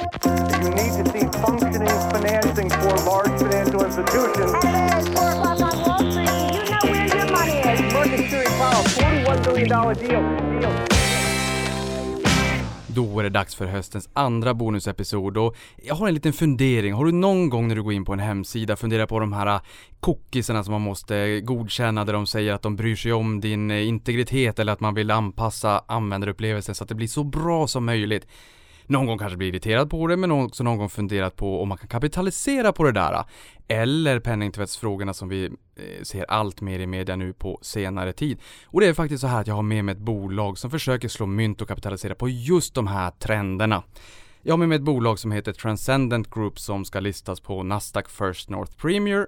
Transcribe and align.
You 0.00 0.70
need 0.70 0.92
to 0.98 1.04
see 1.12 1.26
functioning 1.44 1.98
financing 2.14 2.70
for 2.70 2.94
large 3.10 3.34
financial 3.42 3.84
institutions. 3.84 4.52
It's 4.96 5.08
four 5.08 5.28
o'clock 5.30 5.60
on 5.60 5.74
Wall 5.84 5.98
Street. 6.10 6.30
You 6.56 6.70
know 6.70 6.84
where 6.90 7.06
your 7.16 7.26
money 7.36 7.56
is. 7.72 7.92
Market 7.92 8.18
Security 8.18 8.50
Powell, 8.60 8.84
$41 8.84 9.54
billion 9.54 9.68
deal. 9.68 10.60
deal. 10.60 10.72
Då 12.86 13.18
är 13.18 13.22
det 13.22 13.30
dags 13.30 13.54
för 13.54 13.66
höstens 13.66 14.08
andra 14.12 14.54
bonusepisod 14.54 15.36
och 15.36 15.56
jag 15.82 15.94
har 15.94 16.08
en 16.08 16.14
liten 16.14 16.32
fundering. 16.32 16.92
Har 16.92 17.04
du 17.04 17.12
någon 17.12 17.50
gång 17.50 17.68
när 17.68 17.74
du 17.74 17.82
går 17.82 17.92
in 17.92 18.04
på 18.04 18.12
en 18.12 18.18
hemsida 18.18 18.76
funderat 18.76 19.08
på 19.08 19.20
de 19.20 19.32
här 19.32 19.60
cookiesarna 20.00 20.64
som 20.64 20.72
man 20.72 20.80
måste 20.80 21.40
godkänna 21.40 22.04
där 22.04 22.12
de 22.12 22.26
säger 22.26 22.52
att 22.52 22.62
de 22.62 22.76
bryr 22.76 22.96
sig 22.96 23.12
om 23.12 23.40
din 23.40 23.70
integritet 23.70 24.58
eller 24.58 24.72
att 24.72 24.80
man 24.80 24.94
vill 24.94 25.10
anpassa 25.10 25.84
användarupplevelsen 25.86 26.74
så 26.74 26.84
att 26.84 26.88
det 26.88 26.94
blir 26.94 27.08
så 27.08 27.24
bra 27.24 27.66
som 27.66 27.84
möjligt? 27.84 28.26
Någon 28.90 29.06
gång 29.06 29.18
kanske 29.18 29.36
blir 29.36 29.48
irriterad 29.48 29.90
på 29.90 30.06
det, 30.06 30.16
men 30.16 30.30
också 30.30 30.64
någon 30.64 30.78
gång 30.78 30.88
funderat 30.88 31.36
på 31.36 31.62
om 31.62 31.68
man 31.68 31.78
kan 31.78 31.88
kapitalisera 31.88 32.72
på 32.72 32.84
det 32.84 32.92
där. 32.92 33.24
Eller 33.68 34.20
penningtvättsfrågorna 34.20 35.14
som 35.14 35.28
vi 35.28 35.44
eh, 35.44 36.02
ser 36.02 36.24
allt 36.28 36.60
mer 36.60 36.78
i 36.78 36.86
media 36.86 37.16
nu 37.16 37.32
på 37.32 37.58
senare 37.62 38.12
tid. 38.12 38.40
Och 38.64 38.80
det 38.80 38.86
är 38.86 38.94
faktiskt 38.94 39.20
så 39.20 39.26
här 39.26 39.40
att 39.40 39.46
jag 39.46 39.54
har 39.54 39.62
med 39.62 39.84
mig 39.84 39.92
ett 39.92 39.98
bolag 39.98 40.58
som 40.58 40.70
försöker 40.70 41.08
slå 41.08 41.26
mynt 41.26 41.62
och 41.62 41.68
kapitalisera 41.68 42.14
på 42.14 42.28
just 42.28 42.74
de 42.74 42.86
här 42.86 43.10
trenderna. 43.10 43.82
Jag 44.42 44.52
har 44.52 44.58
med 44.58 44.68
mig 44.68 44.76
ett 44.76 44.84
bolag 44.84 45.18
som 45.18 45.32
heter 45.32 45.52
Transcendent 45.52 46.30
Group 46.34 46.58
som 46.58 46.84
ska 46.84 47.00
listas 47.00 47.40
på 47.40 47.62
Nasdaq 47.62 48.08
First 48.08 48.50
North 48.50 48.76
Premier 48.76 49.26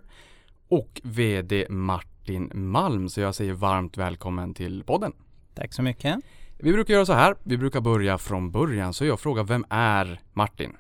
och 0.69 1.01
VD 1.05 1.67
Martin 1.71 2.51
Malm, 2.55 3.09
så 3.09 3.21
jag 3.21 3.35
säger 3.35 3.53
varmt 3.53 3.97
välkommen 3.97 4.55
till 4.55 4.85
podden. 4.85 5.13
Tack 5.55 5.73
så 5.73 5.83
mycket. 5.83 6.17
Vi 6.65 6.73
brukar 6.73 6.95
göra 6.95 7.07
så 7.07 7.13
här, 7.13 7.35
vi 7.43 7.57
brukar 7.57 7.81
börja 7.81 8.19
från 8.19 8.51
början, 8.51 8.95
så 8.95 9.05
jag 9.05 9.21
frågar 9.21 9.45
vem 9.45 9.65
är 9.69 10.21
Martin? 10.33 10.73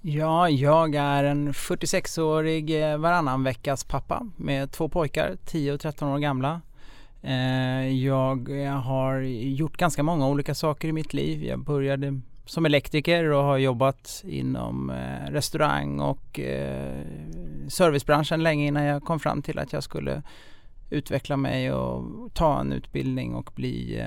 Ja, 0.00 0.48
jag 0.48 0.94
är 0.94 1.24
en 1.24 1.52
46-årig 1.52 2.82
eh, 2.82 2.98
varannan 2.98 3.44
veckas 3.44 3.84
pappa 3.84 4.26
med 4.36 4.72
två 4.72 4.88
pojkar, 4.88 5.36
10 5.44 5.72
och 5.72 5.80
13 5.80 6.08
år 6.08 6.18
gamla. 6.18 6.60
Eh, 7.22 7.88
jag 8.04 8.64
eh, 8.64 8.72
har 8.72 9.20
gjort 9.20 9.76
ganska 9.76 10.02
många 10.02 10.28
olika 10.28 10.54
saker 10.54 10.88
i 10.88 10.92
mitt 10.92 11.14
liv. 11.14 11.44
Jag 11.44 11.58
började 11.58 12.20
som 12.44 12.66
elektriker 12.66 13.24
och 13.24 13.44
har 13.44 13.58
jobbat 13.58 14.24
inom 14.26 14.92
restaurang 15.28 16.00
och 16.00 16.40
servicebranschen 17.68 18.42
länge 18.42 18.66
innan 18.66 18.84
jag 18.84 19.02
kom 19.02 19.20
fram 19.20 19.42
till 19.42 19.58
att 19.58 19.72
jag 19.72 19.82
skulle 19.82 20.22
utveckla 20.90 21.36
mig 21.36 21.72
och 21.72 22.34
ta 22.34 22.60
en 22.60 22.72
utbildning 22.72 23.34
och 23.34 23.50
bli 23.54 24.02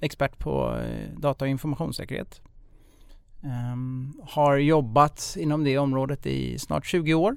expert 0.00 0.38
på 0.38 0.76
eh, 0.76 1.18
data 1.18 1.44
och 1.44 1.48
informationssäkerhet. 1.48 2.40
Um, 3.40 4.20
har 4.22 4.56
jobbat 4.56 5.36
inom 5.38 5.64
det 5.64 5.78
området 5.78 6.26
i 6.26 6.58
snart 6.58 6.86
20 6.86 7.14
år. 7.14 7.36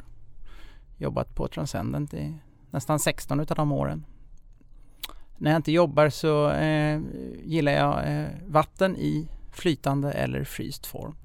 Jobbat 0.98 1.36
på 1.36 1.48
Transcendent 1.48 2.14
i 2.14 2.34
nästan 2.72 3.00
16 3.00 3.40
utav 3.40 3.58
de 3.58 3.72
åren. 3.72 4.06
När 5.38 5.52
jag 5.52 5.60
inte 5.60 5.72
jobbar 5.72 6.10
så 6.10 6.50
eh, 6.50 7.02
gillar 7.44 7.72
jag 7.72 8.14
eh, 8.14 8.28
vatten 8.48 8.96
i 8.96 9.30
flytande 9.52 10.12
eller 10.12 10.44
fryst 10.44 10.86
form. 10.86 11.16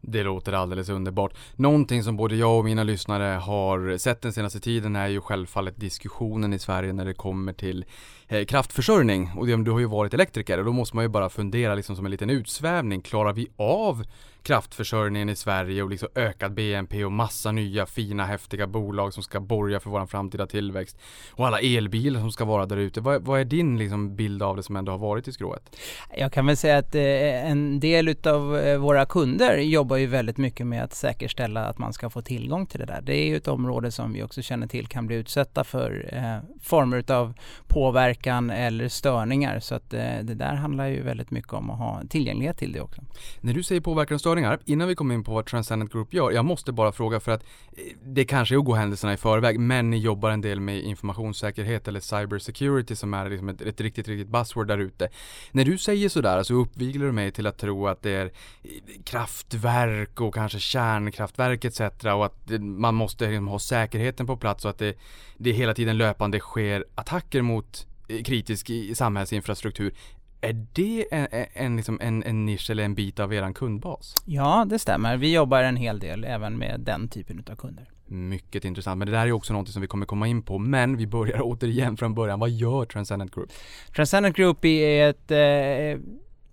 Det 0.00 0.22
låter 0.22 0.52
alldeles 0.52 0.88
underbart. 0.88 1.34
Någonting 1.56 2.02
som 2.02 2.16
både 2.16 2.36
jag 2.36 2.58
och 2.58 2.64
mina 2.64 2.82
lyssnare 2.82 3.24
har 3.24 3.98
sett 3.98 4.22
den 4.22 4.32
senaste 4.32 4.60
tiden 4.60 4.96
är 4.96 5.08
ju 5.08 5.20
självfallet 5.20 5.80
diskussionen 5.80 6.52
i 6.52 6.58
Sverige 6.58 6.92
när 6.92 7.04
det 7.04 7.14
kommer 7.14 7.52
till 7.52 7.84
Eh, 8.32 8.44
kraftförsörjning. 8.44 9.30
Och 9.36 9.46
du 9.46 9.70
har 9.70 9.78
ju 9.78 9.86
varit 9.86 10.14
elektriker 10.14 10.58
och 10.58 10.64
då 10.64 10.72
måste 10.72 10.96
man 10.96 11.04
ju 11.04 11.08
bara 11.08 11.28
fundera 11.28 11.74
liksom 11.74 11.96
som 11.96 12.04
en 12.04 12.10
liten 12.10 12.30
utsvävning. 12.30 13.00
Klarar 13.00 13.32
vi 13.32 13.48
av 13.56 14.04
kraftförsörjningen 14.42 15.28
i 15.28 15.36
Sverige 15.36 15.82
och 15.82 15.90
liksom 15.90 16.08
ökad 16.14 16.54
BNP 16.54 17.04
och 17.04 17.12
massa 17.12 17.52
nya 17.52 17.86
fina 17.86 18.24
häftiga 18.24 18.66
bolag 18.66 19.14
som 19.14 19.22
ska 19.22 19.40
borga 19.40 19.80
för 19.80 19.90
våran 19.90 20.08
framtida 20.08 20.46
tillväxt. 20.46 20.98
Och 21.30 21.46
alla 21.46 21.60
elbilar 21.60 22.20
som 22.20 22.32
ska 22.32 22.44
vara 22.44 22.66
där 22.66 22.76
ute. 22.76 23.00
Vad, 23.00 23.22
vad, 23.22 23.40
är 23.40 23.44
din 23.44 23.78
liksom 23.78 24.16
bild 24.16 24.42
av 24.42 24.56
det 24.56 24.62
som 24.62 24.76
ändå 24.76 24.92
har 24.92 24.98
varit 24.98 25.28
i 25.28 25.32
skrået? 25.32 25.76
Jag 26.16 26.32
kan 26.32 26.46
väl 26.46 26.56
säga 26.56 26.78
att 26.78 26.94
eh, 26.94 27.50
en 27.50 27.80
del 27.80 28.08
utav 28.08 28.58
eh, 28.58 28.78
våra 28.78 29.06
kunder 29.06 29.58
jobbar 29.58 29.96
ju 29.96 30.06
väldigt 30.06 30.38
mycket 30.38 30.66
med 30.66 30.84
att 30.84 30.94
säkerställa 30.94 31.64
att 31.64 31.78
man 31.78 31.92
ska 31.92 32.10
få 32.10 32.22
tillgång 32.22 32.66
till 32.66 32.80
det 32.80 32.86
där. 32.86 33.00
Det 33.02 33.16
är 33.16 33.26
ju 33.26 33.36
ett 33.36 33.48
område 33.48 33.90
som 33.90 34.12
vi 34.12 34.22
också 34.22 34.42
känner 34.42 34.66
till 34.66 34.86
kan 34.86 35.06
bli 35.06 35.16
utsatta 35.16 35.64
för 35.64 36.10
eh, 36.12 36.60
former 36.62 36.96
utav 36.96 37.34
påverkan 37.66 38.21
eller 38.26 38.88
störningar. 38.88 39.60
Så 39.60 39.74
att 39.74 39.94
eh, 39.94 40.00
det 40.00 40.34
där 40.34 40.54
handlar 40.54 40.86
ju 40.86 41.02
väldigt 41.02 41.30
mycket 41.30 41.52
om 41.52 41.70
att 41.70 41.78
ha 41.78 42.02
tillgänglighet 42.08 42.58
till 42.58 42.72
det 42.72 42.80
också. 42.80 43.02
När 43.40 43.54
du 43.54 43.62
säger 43.62 43.80
påverkan 43.80 44.14
och 44.14 44.20
störningar. 44.20 44.58
Innan 44.64 44.88
vi 44.88 44.94
kommer 44.94 45.14
in 45.14 45.24
på 45.24 45.32
vad 45.32 45.46
Transcendent 45.46 45.92
Group 45.92 46.14
gör, 46.14 46.30
jag 46.30 46.44
måste 46.44 46.72
bara 46.72 46.92
fråga 46.92 47.20
för 47.20 47.32
att 47.32 47.42
eh, 47.42 47.82
det 48.04 48.24
kanske 48.24 48.54
är 48.54 48.58
att 48.58 48.64
gå 48.64 48.74
händelserna 48.74 49.12
i 49.12 49.16
förväg, 49.16 49.60
men 49.60 49.90
ni 49.90 49.98
jobbar 49.98 50.30
en 50.30 50.40
del 50.40 50.60
med 50.60 50.80
informationssäkerhet 50.80 51.88
eller 51.88 52.00
cyber 52.00 52.38
security 52.38 52.96
som 52.96 53.14
är 53.14 53.30
liksom 53.30 53.48
ett, 53.48 53.60
ett 53.60 53.80
riktigt, 53.80 54.08
riktigt 54.08 54.28
buzzword 54.28 54.68
där 54.68 54.78
ute. 54.78 55.08
När 55.52 55.64
du 55.64 55.78
säger 55.78 56.08
sådär 56.08 56.42
så 56.42 56.54
uppviglar 56.54 57.06
du 57.06 57.12
mig 57.12 57.32
till 57.32 57.46
att 57.46 57.58
tro 57.58 57.86
att 57.86 58.02
det 58.02 58.10
är 58.10 58.24
eh, 58.24 58.70
kraftverk 59.04 60.20
och 60.20 60.34
kanske 60.34 60.58
kärnkraftverk 60.58 61.64
etc. 61.64 61.80
och 62.04 62.26
att 62.26 62.50
man 62.60 62.94
måste 62.94 63.26
liksom 63.26 63.48
ha 63.48 63.58
säkerheten 63.58 64.26
på 64.26 64.36
plats 64.36 64.64
och 64.64 64.70
att 64.70 64.78
det, 64.78 64.94
det 65.36 65.52
hela 65.52 65.74
tiden 65.74 65.98
löpande 65.98 66.40
sker 66.40 66.84
attacker 66.94 67.42
mot 67.42 67.86
eh, 68.12 68.22
kritisk 68.22 68.70
samhällsinfrastruktur. 68.94 69.94
Är 70.40 70.66
det 70.72 71.06
en, 71.10 71.26
en, 71.52 71.76
liksom 71.76 71.98
en, 72.02 72.22
en 72.22 72.46
nisch 72.46 72.70
eller 72.70 72.84
en 72.84 72.94
bit 72.94 73.20
av 73.20 73.34
er 73.34 73.52
kundbas? 73.52 74.14
Ja, 74.24 74.66
det 74.68 74.78
stämmer. 74.78 75.16
Vi 75.16 75.34
jobbar 75.34 75.62
en 75.62 75.76
hel 75.76 75.98
del 75.98 76.24
även 76.24 76.58
med 76.58 76.80
den 76.80 77.08
typen 77.08 77.44
av 77.50 77.56
kunder. 77.56 77.88
Mycket 78.06 78.64
intressant, 78.64 78.98
men 78.98 79.06
det 79.06 79.12
där 79.12 79.26
är 79.26 79.32
också 79.32 79.52
något 79.52 79.68
som 79.68 79.82
vi 79.82 79.88
kommer 79.88 80.06
komma 80.06 80.26
in 80.26 80.42
på. 80.42 80.58
Men 80.58 80.96
vi 80.96 81.06
börjar 81.06 81.40
återigen 81.42 81.96
från 81.96 82.14
början. 82.14 82.40
Vad 82.40 82.50
gör 82.50 82.84
Transcendent 82.84 83.34
Group? 83.34 83.50
Transcendent 83.94 84.36
Group 84.36 84.64
är 84.64 85.10
ett 85.10 85.30
eh, 85.30 86.00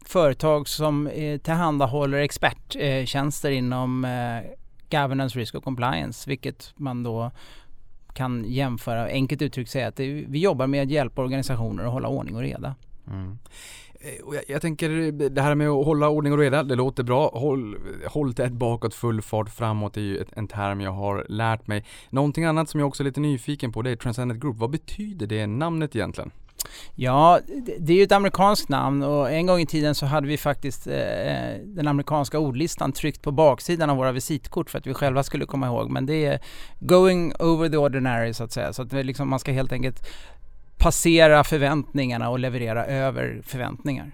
företag 0.05 0.67
som 0.67 1.07
eh, 1.07 1.39
tillhandahåller 1.39 2.17
experttjänster 2.17 3.51
inom 3.51 4.05
eh, 4.05 4.51
governance, 4.91 5.39
risk 5.39 5.55
och 5.55 5.63
compliance, 5.63 6.29
vilket 6.29 6.73
man 6.75 7.03
då 7.03 7.31
kan 8.19 8.45
jämföra, 8.47 9.05
enkelt 9.05 9.41
uttryckt 9.41 9.71
säga 9.71 9.87
att 9.87 9.95
det, 9.95 10.25
vi 10.27 10.39
jobbar 10.39 10.67
med 10.67 10.83
att 10.83 10.89
hjälpa 10.89 11.21
organisationer 11.21 11.83
att 11.83 11.91
hålla 11.91 12.07
ordning 12.07 12.35
och 12.35 12.41
reda. 12.41 12.75
Mm. 13.07 13.37
Eh, 13.99 14.33
jag, 14.33 14.43
jag, 14.47 14.61
tänker 14.61 15.11
det 15.29 15.41
här 15.41 15.55
med 15.55 15.69
att 15.69 15.85
hålla 15.85 16.09
ordning 16.09 16.33
och 16.33 16.39
reda, 16.39 16.63
det 16.63 16.75
låter 16.75 17.03
bra. 17.03 17.29
Håll, 17.33 17.77
håll 18.07 18.33
tätt 18.33 18.51
bakåt, 18.51 18.93
full 18.93 19.21
fart 19.21 19.49
framåt 19.49 19.97
är 19.97 20.01
ju 20.01 20.17
ett, 20.17 20.27
en 20.33 20.47
term 20.47 20.81
jag 20.81 20.91
har 20.91 21.25
lärt 21.29 21.67
mig. 21.67 21.85
Någonting 22.09 22.45
annat 22.45 22.69
som 22.69 22.79
jag 22.79 22.87
också 22.87 23.03
är 23.03 23.05
lite 23.05 23.19
nyfiken 23.19 23.71
på 23.71 23.81
det 23.81 23.91
är 23.91 23.95
Transcendent 23.95 24.41
Group. 24.41 24.57
Vad 24.57 24.69
betyder 24.69 25.27
det 25.27 25.47
namnet 25.47 25.95
egentligen? 25.95 26.31
Ja, 26.95 27.39
det 27.79 27.93
är 27.93 27.97
ju 27.97 28.03
ett 28.03 28.11
amerikanskt 28.11 28.69
namn 28.69 29.03
och 29.03 29.31
en 29.31 29.45
gång 29.45 29.59
i 29.59 29.65
tiden 29.65 29.95
så 29.95 30.05
hade 30.05 30.27
vi 30.27 30.37
faktiskt 30.37 30.87
eh, 30.87 30.95
eh, 30.95 31.59
den 31.63 31.87
amerikanska 31.87 32.39
ordlistan 32.39 32.91
tryckt 32.91 33.21
på 33.21 33.31
baksidan 33.31 33.89
av 33.89 33.97
våra 33.97 34.11
visitkort 34.11 34.69
för 34.69 34.77
att 34.77 34.87
vi 34.87 34.93
själva 34.93 35.23
skulle 35.23 35.45
komma 35.45 35.67
ihåg. 35.67 35.89
Men 35.89 36.05
det 36.05 36.25
är 36.25 36.39
going 36.79 37.33
over 37.39 37.69
the 37.69 37.77
ordinary 37.77 38.33
så 38.33 38.43
att 38.43 38.51
säga. 38.51 38.73
Så 38.73 38.81
att 38.81 38.93
liksom, 38.93 39.29
man 39.29 39.39
ska 39.39 39.51
helt 39.51 39.71
enkelt 39.71 40.07
passera 40.77 41.43
förväntningarna 41.43 42.29
och 42.29 42.39
leverera 42.39 42.85
över 42.85 43.41
förväntningar. 43.45 44.11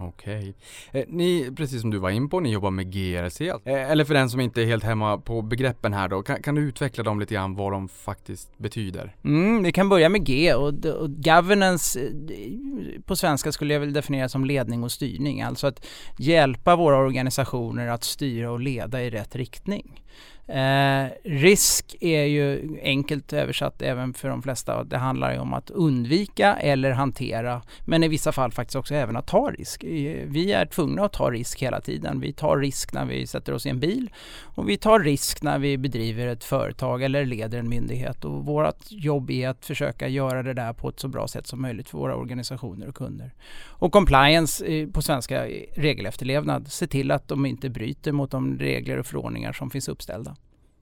Okej. 0.00 0.54
Eh, 0.92 1.04
ni, 1.08 1.50
precis 1.56 1.80
som 1.80 1.90
du 1.90 1.98
var 1.98 2.10
in 2.10 2.28
på, 2.28 2.40
ni 2.40 2.52
jobbar 2.52 2.70
med 2.70 2.92
GRC. 2.92 3.50
Alltså. 3.50 3.68
Eh, 3.68 3.90
eller 3.90 4.04
för 4.04 4.14
den 4.14 4.30
som 4.30 4.40
inte 4.40 4.62
är 4.62 4.66
helt 4.66 4.84
hemma 4.84 5.18
på 5.18 5.42
begreppen 5.42 5.92
här 5.92 6.08
då, 6.08 6.22
kan, 6.22 6.42
kan 6.42 6.54
du 6.54 6.62
utveckla 6.62 7.04
dem 7.04 7.20
lite 7.20 7.34
grann 7.34 7.54
vad 7.54 7.72
de 7.72 7.88
faktiskt 7.88 8.58
betyder? 8.58 9.16
Mm, 9.24 9.62
vi 9.62 9.72
kan 9.72 9.88
börja 9.88 10.08
med 10.08 10.24
G 10.24 10.54
och, 10.54 10.86
och 10.86 11.10
governance 11.10 12.00
eh, 12.00 13.00
på 13.04 13.16
svenska 13.16 13.52
skulle 13.52 13.74
jag 13.74 13.80
väl 13.80 13.92
definiera 13.92 14.28
som 14.28 14.44
ledning 14.44 14.84
och 14.84 14.92
styrning. 14.92 15.42
Alltså 15.42 15.66
att 15.66 15.86
hjälpa 16.18 16.76
våra 16.76 16.96
organisationer 16.96 17.86
att 17.86 18.04
styra 18.04 18.50
och 18.50 18.60
leda 18.60 19.02
i 19.02 19.10
rätt 19.10 19.36
riktning. 19.36 20.04
Eh, 20.48 21.06
risk 21.24 21.96
är 22.00 22.24
ju 22.24 22.78
enkelt 22.82 23.32
översatt 23.32 23.82
även 23.82 24.14
för 24.14 24.28
de 24.28 24.42
flesta. 24.42 24.84
Det 24.84 24.98
handlar 24.98 25.32
ju 25.32 25.38
om 25.38 25.54
att 25.54 25.70
undvika 25.70 26.56
eller 26.56 26.90
hantera, 26.90 27.62
men 27.84 28.02
i 28.04 28.08
vissa 28.08 28.32
fall 28.32 28.52
faktiskt 28.52 28.76
också 28.76 28.94
även 28.94 29.16
att 29.16 29.26
ta 29.26 29.50
risk. 29.50 29.84
Vi 30.26 30.52
är 30.52 30.66
tvungna 30.66 31.04
att 31.04 31.12
ta 31.12 31.30
risk 31.30 31.62
hela 31.62 31.80
tiden. 31.80 32.20
Vi 32.20 32.32
tar 32.32 32.58
risk 32.58 32.92
när 32.92 33.04
vi 33.04 33.26
sätter 33.26 33.52
oss 33.52 33.66
i 33.66 33.68
en 33.68 33.80
bil 33.80 34.10
och 34.42 34.68
vi 34.68 34.76
tar 34.76 35.00
risk 35.00 35.42
när 35.42 35.58
vi 35.58 35.78
bedriver 35.78 36.26
ett 36.26 36.44
företag 36.44 37.02
eller 37.02 37.24
leder 37.24 37.58
en 37.58 37.68
myndighet. 37.68 38.24
Och 38.24 38.44
vårt 38.44 38.90
jobb 38.90 39.30
är 39.30 39.48
att 39.48 39.64
försöka 39.64 40.08
göra 40.08 40.42
det 40.42 40.54
där 40.54 40.72
på 40.72 40.88
ett 40.88 41.00
så 41.00 41.08
bra 41.08 41.28
sätt 41.28 41.46
som 41.46 41.62
möjligt 41.62 41.88
för 41.88 41.98
våra 41.98 42.16
organisationer 42.16 42.88
och 42.88 42.94
kunder. 42.94 43.34
Och 43.64 43.92
compliance 43.92 44.66
eh, 44.66 44.88
på 44.88 45.02
svenska 45.02 45.46
eh, 45.46 45.64
regelefterlevnad, 45.76 46.72
se 46.72 46.86
till 46.86 47.10
att 47.10 47.28
de 47.28 47.46
inte 47.46 47.70
bryter 47.70 48.12
mot 48.12 48.30
de 48.30 48.58
regler 48.58 48.98
och 48.98 49.06
förordningar 49.06 49.52
som 49.52 49.70
finns 49.70 49.88
uppställda. 49.88 50.36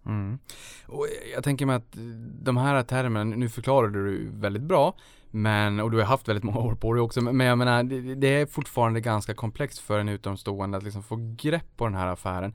Mm. 0.07 0.39
Och 0.87 1.07
jag 1.35 1.45
tänker 1.45 1.67
mig 1.67 1.77
att 1.77 1.97
de 2.43 2.57
här 2.57 2.83
termerna, 2.83 3.37
nu 3.37 3.49
förklarade 3.49 4.05
du 4.05 4.31
väldigt 4.33 4.63
bra, 4.63 4.95
Men, 5.31 5.81
och 5.81 5.91
du 5.91 5.99
har 5.99 6.05
haft 6.05 6.29
väldigt 6.29 6.45
många 6.45 6.59
år 6.69 6.75
på 6.75 6.93
dig 6.93 7.03
också, 7.03 7.21
men 7.21 7.47
jag 7.47 7.59
menar 7.59 7.83
det, 7.83 8.15
det 8.15 8.29
är 8.29 8.47
fortfarande 8.47 9.01
ganska 9.01 9.35
komplext 9.35 9.79
för 9.79 9.99
en 9.99 10.09
utomstående 10.09 10.79
att 10.79 10.85
liksom 10.85 11.03
få 11.03 11.35
grepp 11.37 11.77
på 11.77 11.85
den 11.85 11.95
här 11.95 12.07
affären. 12.07 12.55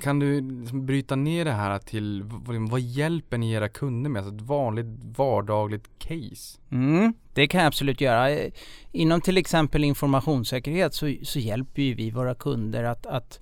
Kan 0.00 0.18
du 0.18 0.40
liksom 0.60 0.86
bryta 0.86 1.16
ner 1.16 1.44
det 1.44 1.52
här 1.52 1.78
till, 1.78 2.22
vad, 2.22 2.48
liksom, 2.48 2.66
vad 2.66 2.80
hjälper 2.80 3.38
ni 3.38 3.52
era 3.52 3.68
kunder 3.68 4.10
med? 4.10 4.22
Alltså 4.22 4.34
ett 4.36 4.42
vanligt 4.42 4.86
vardagligt 5.16 5.90
case? 5.98 6.58
Mm, 6.70 7.14
det 7.34 7.46
kan 7.46 7.60
jag 7.60 7.68
absolut 7.68 8.00
göra. 8.00 8.50
Inom 8.92 9.20
till 9.20 9.36
exempel 9.36 9.84
informationssäkerhet 9.84 10.94
så, 10.94 11.14
så 11.22 11.38
hjälper 11.38 11.82
ju 11.82 11.94
vi 11.94 12.10
våra 12.10 12.34
kunder 12.34 12.84
att, 12.84 13.06
att 13.06 13.40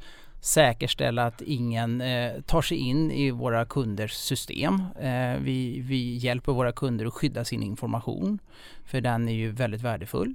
säkerställa 0.49 1.27
att 1.27 1.43
ingen 1.43 2.01
eh, 2.01 2.41
tar 2.41 2.63
sig 2.63 2.77
in 2.77 3.11
i 3.11 3.31
våra 3.31 3.65
kunders 3.65 4.13
system. 4.13 4.83
Eh, 5.01 5.41
vi, 5.41 5.81
vi 5.81 6.17
hjälper 6.17 6.53
våra 6.53 6.73
kunder 6.73 7.07
att 7.07 7.15
skydda 7.15 7.45
sin 7.45 7.63
information 7.63 8.39
för 8.85 9.01
den 9.01 9.29
är 9.29 9.33
ju 9.33 9.51
väldigt 9.51 9.83
värdefull. 9.83 10.35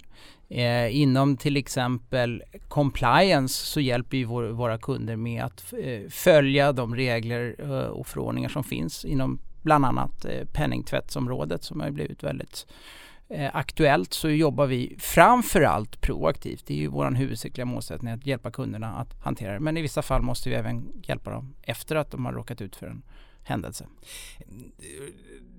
Eh, 0.49 1.01
inom 1.01 1.37
till 1.37 1.57
exempel 1.57 2.43
compliance 2.67 3.65
så 3.65 3.79
hjälper 3.79 4.17
vi 4.17 4.23
vår, 4.23 4.43
våra 4.43 4.77
kunder 4.77 5.15
med 5.15 5.43
att 5.43 5.73
eh, 5.83 6.09
följa 6.09 6.71
de 6.71 6.95
regler 6.95 7.55
eh, 7.59 7.87
och 7.87 8.07
förordningar 8.07 8.49
som 8.49 8.63
finns 8.63 9.05
inom 9.05 9.39
bland 9.61 9.85
annat 9.85 10.25
eh, 10.25 10.45
penningtvättsområdet 10.53 11.63
som 11.63 11.79
har 11.79 11.91
blivit 11.91 12.23
väldigt 12.23 12.67
Eh, 12.67 13.02
Eh, 13.33 13.55
aktuellt 13.55 14.13
så 14.13 14.29
jobbar 14.29 14.67
vi 14.67 14.95
framförallt 14.99 16.01
proaktivt. 16.01 16.65
Det 16.65 16.73
är 16.73 16.77
ju 16.77 16.87
vår 16.87 17.11
huvudsakliga 17.11 17.65
målsättning 17.65 18.13
att 18.13 18.25
hjälpa 18.25 18.51
kunderna 18.51 18.93
att 18.93 19.23
hantera 19.23 19.53
det. 19.53 19.59
Men 19.59 19.77
i 19.77 19.81
vissa 19.81 20.01
fall 20.01 20.21
måste 20.21 20.49
vi 20.49 20.55
även 20.55 21.01
hjälpa 21.03 21.31
dem 21.31 21.55
efter 21.61 21.95
att 21.95 22.11
de 22.11 22.25
har 22.25 22.33
råkat 22.33 22.61
ut 22.61 22.75
för 22.75 22.87
en 22.87 23.03
händelse. 23.43 23.87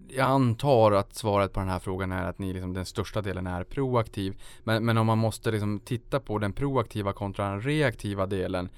Jag 0.08 0.26
antar 0.26 0.92
att 0.92 1.14
svaret 1.14 1.52
på 1.52 1.60
den 1.60 1.68
här 1.68 1.78
frågan 1.78 2.12
är 2.12 2.24
att 2.24 2.38
ni 2.38 2.52
liksom, 2.52 2.72
den 2.72 2.86
största 2.86 3.22
delen 3.22 3.46
är 3.46 3.64
proaktiv. 3.64 4.40
Men, 4.64 4.84
men 4.84 4.98
om 4.98 5.06
man 5.06 5.18
måste 5.18 5.50
liksom 5.50 5.80
titta 5.80 6.20
på 6.20 6.38
den 6.38 6.52
proaktiva 6.52 7.12
kontra 7.12 7.50
den 7.50 7.60
reaktiva 7.60 8.26
delen. 8.26 8.68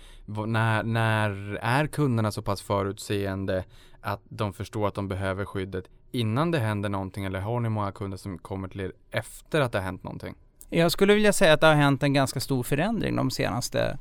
När, 0.46 0.82
när 0.82 1.58
är 1.62 1.86
kunderna 1.86 2.32
så 2.32 2.42
pass 2.42 2.62
förutseende 2.62 3.64
att 4.00 4.22
de 4.28 4.52
förstår 4.52 4.88
att 4.88 4.94
de 4.94 5.08
behöver 5.08 5.44
skyddet 5.44 5.84
innan 6.12 6.50
det 6.50 6.58
händer 6.58 6.88
någonting 6.88 7.24
eller 7.24 7.40
har 7.40 7.60
ni 7.60 7.68
många 7.68 7.92
kunder 7.92 8.18
som 8.18 8.38
kommer 8.38 8.68
till 8.68 8.80
er 8.80 8.92
efter 9.10 9.60
att 9.60 9.72
det 9.72 9.78
har 9.78 9.84
hänt 9.84 10.02
någonting? 10.02 10.34
Jag 10.70 10.92
skulle 10.92 11.14
vilja 11.14 11.32
säga 11.32 11.52
att 11.52 11.60
det 11.60 11.66
har 11.66 11.74
hänt 11.74 12.02
en 12.02 12.12
ganska 12.12 12.40
stor 12.40 12.62
förändring 12.62 13.16
de 13.16 13.30
senaste 13.30 13.98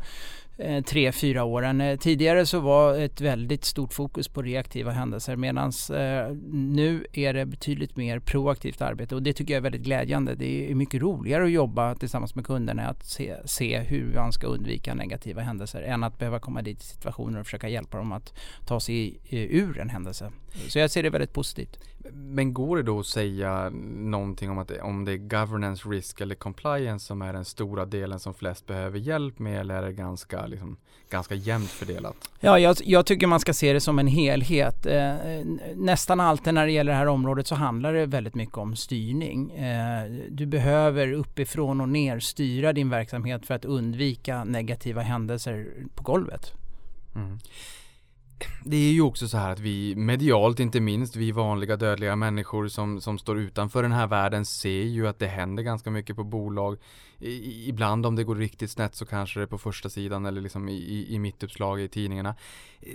eh, 0.57 0.84
tre, 0.84 1.12
fyra 1.12 1.44
åren. 1.44 1.81
Eh, 1.81 1.98
tidigare 1.98 2.46
så 2.46 2.60
var 2.60 2.98
ett 2.98 3.22
väldigt 3.22 3.66
stort 3.66 3.94
fokus 3.94 4.28
på 4.28 4.42
reaktiva 4.42 4.92
händelser 4.92 5.36
medan 5.36 5.72
eh, 5.94 6.36
nu 6.52 7.06
är 7.13 7.34
det 7.34 7.46
betydligt 7.46 7.96
mer 7.96 8.19
proaktivt 8.19 8.81
arbete 8.81 9.16
och 9.16 9.24
det 9.24 9.34
tycker 9.34 9.54
jag 9.54 9.58
är 9.58 9.63
väldigt 9.63 9.81
glädjande. 9.81 10.36
Det 10.36 10.72
är 10.72 10.75
mycket 10.75 11.01
roligare 11.01 11.44
att 11.44 11.51
jobba 11.51 11.96
tillsammans 11.96 12.36
med 12.36 12.46
kunderna 12.46 12.88
att 12.88 13.06
se, 13.06 13.36
se 13.46 13.80
hur 13.80 14.13
man 14.13 14.31
ska 14.31 14.48
undvika 14.48 14.94
negativa 14.94 15.42
händelser 15.42 15.81
än 15.81 16.04
att 16.04 16.19
behöva 16.19 16.40
komma 16.40 16.62
dit 16.62 16.81
i 16.81 16.86
situationer 16.86 17.40
och 17.40 17.46
försöka 17.46 17.69
hjälpa 17.69 17.98
dem 17.98 18.12
att 18.12 18.34
ta 18.66 18.80
sig 18.80 19.19
eh, 19.30 19.40
ur 19.40 19.80
en 19.80 19.90
händelse. 19.90 20.31
Så 20.68 20.80
jag 20.80 20.92
ser 20.92 21.04
det 21.04 21.10
väldigt 21.10 21.34
positivt. 21.34 21.80
Men 22.13 22.54
går 22.54 22.78
det 22.78 22.84
då 22.84 23.00
att 23.00 23.06
säga 23.06 23.69
någonting 23.96 24.50
om 24.50 24.57
att 24.57 24.72
om 24.81 25.06
det 25.06 25.12
är 25.12 25.18
governance 25.18 25.90
risk 25.90 26.22
eller 26.22 26.36
compliance 26.36 27.06
som 27.06 27.22
är 27.22 27.34
den 27.34 27.46
stora 27.46 27.86
delen 27.86 28.19
som 28.19 28.34
flest 28.34 28.68
behöver 28.68 29.00
hjälp 29.00 29.40
med 29.40 29.60
eller 29.60 29.75
är 29.75 29.81
det 29.81 29.94
ganska, 29.94 30.48
liksom, 30.48 30.78
ganska 31.10 31.36
jämnt 31.36 31.69
fördelat? 31.69 32.16
Ja, 32.40 32.60
jag, 32.60 32.78
jag 32.84 33.06
tycker 33.06 33.28
man 33.28 33.40
ska 33.40 33.54
se 33.54 33.74
det 33.74 33.80
som 33.81 34.00
en 34.00 34.07
helhet. 34.07 34.86
Eh, 34.86 35.16
nästan 35.75 36.19
alltid 36.19 36.54
när 36.54 36.66
det 36.66 36.72
gäller 36.72 36.92
det 36.92 36.98
här 36.98 37.08
området 37.08 37.48
så 37.48 37.56
handlar 37.56 37.94
det 37.94 38.06
väldigt 38.06 38.36
mycket 38.36 38.58
om 38.58 38.75
styrning. 38.75 39.51
Eh, 39.51 40.12
du 40.30 40.46
behöver 40.46 41.12
uppifrån 41.12 41.81
och 41.81 41.90
ner 41.90 42.19
styra 42.19 42.74
din 42.74 42.90
verksamhet 42.90 43.46
för 43.46 43.54
att 43.54 43.66
undvika 43.66 44.44
negativa 44.44 45.01
händelser 45.01 45.68
på 45.96 46.04
golvet. 46.04 46.51
Mm 47.16 47.40
det 48.64 48.78
är 48.78 48.92
ju 48.92 49.02
också 49.02 49.28
så 49.28 49.38
här 49.38 49.52
att 49.52 49.60
vi 49.60 49.96
medialt 49.96 50.60
inte 50.60 50.80
minst, 50.80 51.16
vi 51.16 51.32
vanliga 51.32 51.76
dödliga 51.76 52.16
människor 52.16 52.68
som, 52.68 53.02
som 53.02 53.18
står 53.18 53.40
utanför 53.40 53.84
den 53.84 53.92
här 53.92 54.08
världen 54.08 54.46
ser 54.46 54.84
ju 54.84 55.08
att 55.08 55.20
det 55.20 55.28
händer 55.28 55.64
ganska 55.64 55.92
mycket 55.92 56.16
på 56.16 56.24
bolag. 56.24 56.78
I, 57.20 57.70
ibland 57.70 58.06
om 58.06 58.16
det 58.16 58.24
går 58.24 58.36
riktigt 58.36 58.72
snett 58.72 58.96
så 58.96 59.06
kanske 59.06 59.40
det 59.40 59.44
är 59.44 59.48
på 59.48 59.58
första 59.58 59.90
sidan 59.90 60.26
eller 60.26 60.42
liksom 60.42 60.70
i, 60.70 60.74
i, 60.74 61.16
i 61.16 61.20
mittuppslag 61.20 61.82
i 61.82 61.88
tidningarna. 61.88 62.36
Eh, 62.82 62.94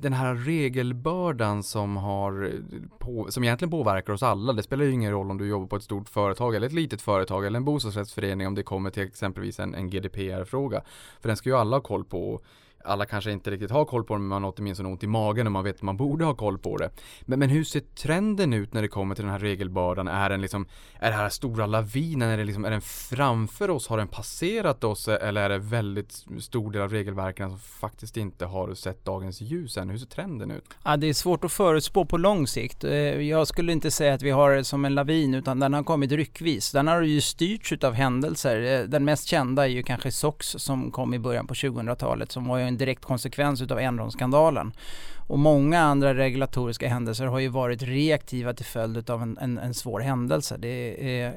den 0.00 0.12
här 0.12 0.34
regelbördan 0.34 1.62
som 1.62 1.96
har 1.96 2.44
eh, 2.44 2.98
på, 2.98 3.26
som 3.30 3.44
egentligen 3.44 3.70
påverkar 3.70 4.12
oss 4.12 4.22
alla. 4.22 4.52
Det 4.52 4.62
spelar 4.62 4.84
ju 4.84 4.90
ingen 4.90 5.12
roll 5.12 5.30
om 5.30 5.38
du 5.38 5.48
jobbar 5.48 5.66
på 5.66 5.76
ett 5.76 5.82
stort 5.82 6.08
företag 6.08 6.54
eller 6.54 6.66
ett 6.66 6.72
litet 6.72 7.02
företag 7.02 7.46
eller 7.46 7.56
en 7.56 7.64
bostadsrättsförening 7.64 8.46
om 8.46 8.54
det 8.54 8.62
kommer 8.62 8.90
till 8.90 9.02
exempelvis 9.02 9.60
en, 9.60 9.74
en 9.74 9.90
GDPR-fråga. 9.90 10.82
För 11.20 11.28
den 11.28 11.36
ska 11.36 11.48
ju 11.48 11.56
alla 11.56 11.76
ha 11.76 11.82
koll 11.82 12.04
på 12.04 12.40
alla 12.84 13.06
kanske 13.06 13.32
inte 13.32 13.50
riktigt 13.50 13.70
har 13.70 13.84
koll 13.84 14.04
på 14.04 14.14
det 14.14 14.20
men 14.20 14.28
man 14.28 14.44
har 14.44 14.54
åtminstone 14.56 14.88
ont 14.88 15.02
i 15.02 15.06
magen 15.06 15.46
och 15.46 15.52
man 15.52 15.64
vet 15.64 15.76
att 15.76 15.82
man 15.82 15.96
borde 15.96 16.24
ha 16.24 16.34
koll 16.34 16.58
på 16.58 16.76
det. 16.76 16.90
Men, 17.22 17.38
men 17.38 17.50
hur 17.50 17.64
ser 17.64 17.80
trenden 17.80 18.52
ut 18.52 18.74
när 18.74 18.82
det 18.82 18.88
kommer 18.88 19.14
till 19.14 19.24
den 19.24 19.32
här 19.32 19.38
regelbördan? 19.38 20.08
Är 20.08 20.30
den 20.30 20.40
liksom, 20.40 20.66
är 21.00 21.10
det 21.10 21.16
här 21.16 21.28
stora 21.28 21.66
lavinen, 21.66 22.28
är, 22.28 22.36
det 22.36 22.44
liksom, 22.44 22.64
är 22.64 22.70
den 22.70 22.80
framför 22.80 23.70
oss? 23.70 23.88
Har 23.88 23.98
den 23.98 24.08
passerat 24.08 24.84
oss? 24.84 25.08
Eller 25.08 25.42
är 25.42 25.48
det 25.48 25.58
väldigt 25.58 26.24
stor 26.38 26.70
del 26.70 26.82
av 26.82 26.90
regelverken 26.90 27.50
som 27.50 27.58
faktiskt 27.58 28.16
inte 28.16 28.46
har 28.46 28.74
sett 28.74 29.04
dagens 29.04 29.40
ljus 29.40 29.76
än? 29.76 29.90
Hur 29.90 29.98
ser 29.98 30.06
trenden 30.06 30.50
ut? 30.50 30.64
Ja, 30.84 30.96
det 30.96 31.06
är 31.06 31.14
svårt 31.14 31.44
att 31.44 31.52
förutspå 31.52 32.04
på 32.04 32.16
lång 32.16 32.46
sikt. 32.46 32.84
Eh, 32.84 32.92
jag 33.20 33.48
skulle 33.48 33.72
inte 33.72 33.90
säga 33.90 34.14
att 34.14 34.22
vi 34.22 34.30
har 34.30 34.50
det 34.50 34.64
som 34.64 34.84
en 34.84 34.94
lavin 34.94 35.34
utan 35.34 35.60
den 35.60 35.74
har 35.74 35.82
kommit 35.82 36.12
ryckvis. 36.12 36.72
Den 36.72 36.86
har 36.86 37.02
ju 37.02 37.20
styrts 37.20 37.72
utav 37.72 37.94
händelser. 37.94 38.62
Eh, 38.62 38.88
den 38.88 39.04
mest 39.04 39.26
kända 39.26 39.62
är 39.62 39.68
ju 39.68 39.82
kanske 39.82 40.12
SOX 40.12 40.46
som 40.58 40.90
kom 40.90 41.14
i 41.14 41.18
början 41.18 41.46
på 41.46 41.54
2000-talet 41.54 42.32
som 42.32 42.48
var 42.48 42.58
ju 42.58 42.67
en 42.68 42.76
direkt 42.76 43.04
konsekvens 43.04 43.62
utav 43.62 43.78
Enron-skandalen. 43.78 44.72
Och 45.16 45.38
många 45.38 45.80
andra 45.80 46.14
regulatoriska 46.14 46.88
händelser 46.88 47.26
har 47.26 47.38
ju 47.38 47.48
varit 47.48 47.82
reaktiva 47.82 48.54
till 48.54 48.66
följd 48.66 49.10
av 49.10 49.22
en, 49.22 49.38
en, 49.38 49.58
en 49.58 49.74
svår 49.74 50.00
händelse. 50.00 50.56
Det 50.58 50.68
är 50.68 51.26
eh, 51.28 51.32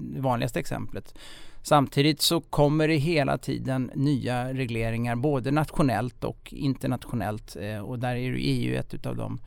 det 0.00 0.20
vanligaste 0.20 0.60
exemplet. 0.60 1.14
Samtidigt 1.62 2.20
så 2.20 2.40
kommer 2.40 2.88
det 2.88 2.96
hela 2.96 3.38
tiden 3.38 3.90
nya 3.94 4.54
regleringar 4.54 5.16
både 5.16 5.50
nationellt 5.50 6.24
och 6.24 6.52
internationellt 6.52 7.56
eh, 7.60 7.78
och 7.78 7.98
där 7.98 8.16
är 8.16 8.34
EU 8.38 8.76
ett 8.76 8.94
utav 8.94 9.16
de 9.16 9.38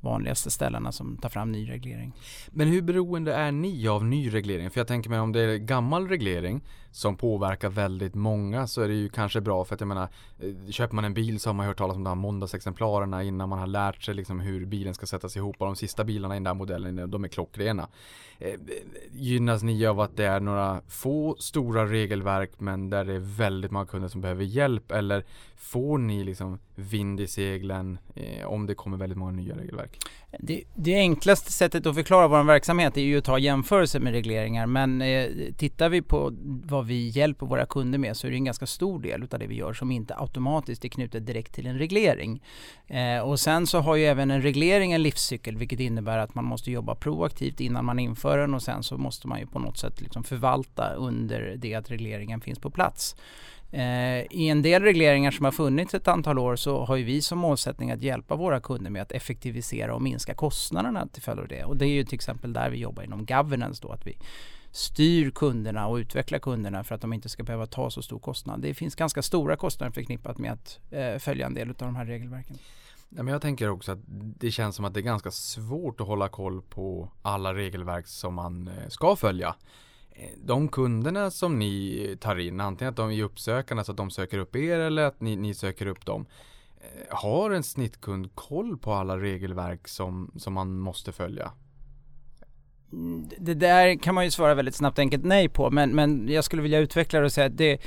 vanligaste 0.00 0.50
ställena 0.50 0.92
som 0.92 1.16
tar 1.16 1.28
fram 1.28 1.52
ny 1.52 1.70
reglering. 1.70 2.12
Men 2.50 2.68
hur 2.68 2.82
beroende 2.82 3.34
är 3.34 3.52
ni 3.52 3.88
av 3.88 4.04
ny 4.04 4.34
reglering? 4.34 4.70
För 4.70 4.80
jag 4.80 4.86
tänker 4.86 5.10
mig 5.10 5.20
om 5.20 5.32
det 5.32 5.40
är 5.40 5.56
gammal 5.56 6.08
reglering 6.08 6.60
som 6.92 7.16
påverkar 7.16 7.68
väldigt 7.68 8.14
många 8.14 8.66
så 8.66 8.82
är 8.82 8.88
det 8.88 8.94
ju 8.94 9.08
kanske 9.08 9.40
bra 9.40 9.64
för 9.64 9.74
att 9.74 9.80
jag 9.80 9.88
menar 9.88 10.08
eh, 10.38 10.70
köper 10.70 10.94
man 10.94 11.04
en 11.04 11.14
bil 11.14 11.40
så 11.40 11.48
har 11.48 11.54
man 11.54 11.66
hört 11.66 11.78
talas 11.78 11.96
om 11.96 12.04
de 12.04 12.10
här 12.10 12.14
måndagsexemplarerna 12.14 13.22
innan 13.22 13.48
man 13.48 13.58
har 13.58 13.66
lärt 13.66 14.02
sig 14.02 14.14
liksom 14.14 14.40
hur 14.40 14.64
bilen 14.64 14.94
ska 14.94 15.06
sättas 15.06 15.36
ihop 15.36 15.56
och 15.58 15.66
de 15.66 15.76
sista 15.76 16.04
bilarna 16.04 16.34
i 16.34 16.36
den 16.36 16.44
där 16.44 16.54
modellen 16.54 16.98
eh, 16.98 17.06
de 17.06 17.24
är 17.24 17.28
klockrena. 17.28 17.88
Eh, 18.38 18.60
gynnas 19.12 19.62
ni 19.62 19.86
av 19.86 20.00
att 20.00 20.16
det 20.16 20.24
är 20.24 20.40
några 20.40 20.80
få 20.88 21.36
stora 21.38 21.86
regelverk 21.86 22.50
men 22.58 22.90
där 22.90 23.04
det 23.04 23.14
är 23.14 23.36
väldigt 23.36 23.70
många 23.70 23.86
kunder 23.86 24.08
som 24.08 24.20
behöver 24.20 24.44
hjälp 24.44 24.90
eller 24.90 25.24
får 25.56 25.98
ni 25.98 26.24
liksom 26.24 26.58
vind 26.74 27.20
i 27.20 27.26
seglen 27.26 27.98
om 28.46 28.66
det 28.66 28.74
kommer 28.74 28.96
väldigt 28.96 29.18
många 29.18 29.32
nya 29.32 29.56
regelverk? 29.56 29.98
Det, 30.38 30.62
det, 30.74 30.94
enklaste 30.94 31.52
sättet 31.52 31.86
att 31.86 31.94
förklara 31.94 32.28
vår 32.28 32.44
verksamhet 32.44 32.96
är 32.96 33.00
ju 33.00 33.18
att 33.18 33.24
ta 33.24 33.38
jämförelser 33.38 34.00
med 34.00 34.12
regleringar 34.12 34.66
men 34.66 35.02
eh, 35.02 35.28
tittar 35.56 35.88
vi 35.88 36.02
på 36.02 36.32
vad 36.64 36.86
vi 36.86 37.08
hjälper 37.08 37.46
våra 37.46 37.66
kunder 37.66 37.98
med 37.98 38.16
så 38.16 38.26
är 38.26 38.30
det 38.30 38.36
en 38.36 38.44
ganska 38.44 38.66
stor 38.66 39.00
del 39.00 39.22
av 39.22 39.38
det 39.38 39.46
vi 39.46 39.54
gör 39.54 39.72
som 39.72 39.90
inte 39.90 40.14
automatiskt 40.16 40.84
är 40.84 40.88
knutet 40.88 41.26
direkt 41.26 41.54
till 41.54 41.66
en 41.66 41.78
reglering. 41.78 42.42
Eh, 42.86 43.18
och 43.18 43.40
sen 43.40 43.66
så 43.66 43.78
har 43.80 43.96
ju 43.96 44.04
även 44.04 44.30
en 44.30 44.42
reglering 44.42 44.92
en 44.92 45.02
livscykel 45.02 45.56
vilket 45.56 45.80
innebär 45.80 46.18
att 46.18 46.34
man 46.34 46.44
måste 46.44 46.70
jobba 46.70 46.94
proaktivt 46.94 47.60
innan 47.60 47.84
man 47.84 47.98
inför 47.98 48.38
den 48.38 48.54
och 48.54 48.62
sen 48.62 48.82
så 48.82 48.98
måste 48.98 49.28
man 49.28 49.40
ju 49.40 49.46
på 49.46 49.58
något 49.58 49.78
sätt 49.78 50.00
liksom 50.00 50.24
förvalta 50.24 50.94
under 50.94 51.54
det 51.56 51.74
att 51.74 51.90
regleringen 51.90 52.40
finns 52.40 52.58
på 52.58 52.70
plats. 52.70 53.16
Eh, 53.72 54.26
I 54.30 54.48
en 54.48 54.62
del 54.62 54.82
regleringar 54.82 55.30
som 55.30 55.44
har 55.44 55.52
funnits 55.52 55.94
ett 55.94 56.08
antal 56.08 56.38
år 56.38 56.56
så 56.56 56.84
har 56.84 56.96
ju 56.96 57.04
vi 57.04 57.22
som 57.22 57.38
målsättning 57.38 57.90
att 57.90 58.02
hjälpa 58.02 58.36
våra 58.36 58.60
kunder 58.60 58.90
med 58.90 59.02
att 59.02 59.12
effektivisera 59.12 59.94
och 59.94 60.02
minska 60.02 60.34
kostnaderna 60.34 61.06
till 61.06 61.22
följd 61.22 61.40
av 61.40 61.48
det. 61.48 61.64
Och 61.64 61.76
det 61.76 61.86
är 61.86 61.90
ju 61.90 62.04
till 62.04 62.14
exempel 62.14 62.52
där 62.52 62.70
vi 62.70 62.78
jobbar 62.78 63.02
inom 63.02 63.26
governance 63.26 63.82
då, 63.82 63.92
att 63.92 64.06
vi 64.06 64.18
styr 64.70 65.30
kunderna 65.30 65.86
och 65.86 65.96
utvecklar 65.96 66.38
kunderna 66.38 66.84
för 66.84 66.94
att 66.94 67.00
de 67.00 67.12
inte 67.12 67.28
ska 67.28 67.42
behöva 67.42 67.66
ta 67.66 67.90
så 67.90 68.02
stor 68.02 68.18
kostnad. 68.18 68.60
Det 68.60 68.74
finns 68.74 68.94
ganska 68.94 69.22
stora 69.22 69.56
kostnader 69.56 69.92
förknippat 69.92 70.38
med 70.38 70.52
att 70.52 70.80
eh, 70.90 71.18
följa 71.18 71.46
en 71.46 71.54
del 71.54 71.68
av 71.68 71.74
de 71.76 71.96
här 71.96 72.06
regelverken. 72.06 72.58
Ja, 73.08 73.22
men 73.22 73.32
jag 73.32 73.42
tänker 73.42 73.68
också 73.68 73.92
att 73.92 73.98
det 74.38 74.50
känns 74.50 74.76
som 74.76 74.84
att 74.84 74.94
det 74.94 75.00
är 75.00 75.02
ganska 75.02 75.30
svårt 75.30 76.00
att 76.00 76.06
hålla 76.06 76.28
koll 76.28 76.62
på 76.62 77.08
alla 77.22 77.54
regelverk 77.54 78.06
som 78.06 78.34
man 78.34 78.68
eh, 78.68 78.88
ska 78.88 79.16
följa. 79.16 79.54
Eh, 80.14 80.30
de 80.44 80.68
kunderna 80.68 81.30
som 81.30 81.58
ni 81.58 82.16
tar 82.20 82.36
in, 82.36 82.60
antingen 82.60 82.90
att 82.90 82.96
de 82.96 83.10
är 83.10 83.22
uppsökande 83.22 83.84
så 83.84 83.90
att 83.92 83.96
de 83.96 84.10
söker 84.10 84.38
upp 84.38 84.56
er 84.56 84.78
eller 84.78 85.02
att 85.02 85.20
ni, 85.20 85.36
ni 85.36 85.54
söker 85.54 85.86
upp 85.86 86.06
dem. 86.06 86.26
Eh, 86.80 87.16
har 87.16 87.50
en 87.50 87.62
snittkund 87.62 88.34
koll 88.34 88.78
på 88.78 88.92
alla 88.92 89.18
regelverk 89.18 89.88
som, 89.88 90.32
som 90.36 90.52
man 90.52 90.78
måste 90.78 91.12
följa? 91.12 91.52
det 93.38 93.54
där 93.54 93.98
kan 93.98 94.14
man 94.14 94.24
ju 94.24 94.30
svara 94.30 94.54
väldigt 94.54 94.74
snabbt 94.74 94.98
enkelt 94.98 95.24
nej 95.24 95.48
på 95.48 95.70
men, 95.70 95.90
men 95.90 96.28
jag 96.28 96.44
skulle 96.44 96.62
vilja 96.62 96.78
utveckla 96.78 97.20
det 97.20 97.24
och 97.24 97.32
säga 97.32 97.46
att 97.46 97.56
det, 97.56 97.80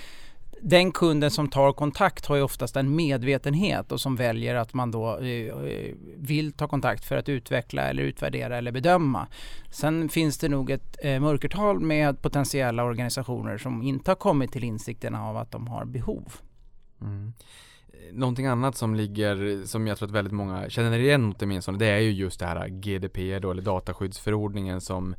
den 0.67 0.91
kunden 0.91 1.31
som 1.31 1.49
tar 1.49 1.73
kontakt 1.73 2.25
har 2.25 2.35
ju 2.35 2.41
oftast 2.41 2.75
en 2.75 2.95
medvetenhet 2.95 3.91
och 3.91 4.01
som 4.01 4.15
väljer 4.15 4.55
att 4.55 4.73
man 4.73 4.91
då 4.91 5.17
eh, 5.17 5.27
eh, 5.27 5.93
vill 6.17 6.51
ta 6.51 6.67
kontakt 6.67 7.05
för 7.05 7.17
att 7.17 7.29
utveckla 7.29 7.81
eller 7.81 8.03
utvärdera 8.03 8.57
eller 8.57 8.71
bedöma. 8.71 9.27
Sen 9.71 10.09
finns 10.09 10.37
det 10.37 10.49
nog 10.49 10.71
ett 10.71 10.97
eh, 11.01 11.19
mörkertal 11.19 11.79
med 11.79 12.21
potentiella 12.21 12.83
organisationer 12.83 13.57
som 13.57 13.83
inte 13.83 14.11
har 14.11 14.15
kommit 14.15 14.51
till 14.51 14.63
insikten 14.63 15.15
av 15.15 15.37
att 15.37 15.51
de 15.51 15.67
har 15.67 15.85
behov. 15.85 16.33
Mm. 17.01 17.33
Någonting 18.11 18.45
annat 18.45 18.75
som 18.75 18.95
ligger, 18.95 19.65
som 19.65 19.87
jag 19.87 19.97
tror 19.97 20.07
att 20.09 20.15
väldigt 20.15 20.33
många 20.33 20.69
känner 20.69 20.99
igen 20.99 21.35
åtminstone, 21.39 21.77
det 21.77 21.87
är 21.87 21.99
ju 21.99 22.11
just 22.11 22.39
det 22.39 22.45
här 22.45 22.67
GDPR 22.67 23.39
då, 23.39 23.51
eller 23.51 23.61
dataskyddsförordningen 23.61 24.81
som 24.81 25.15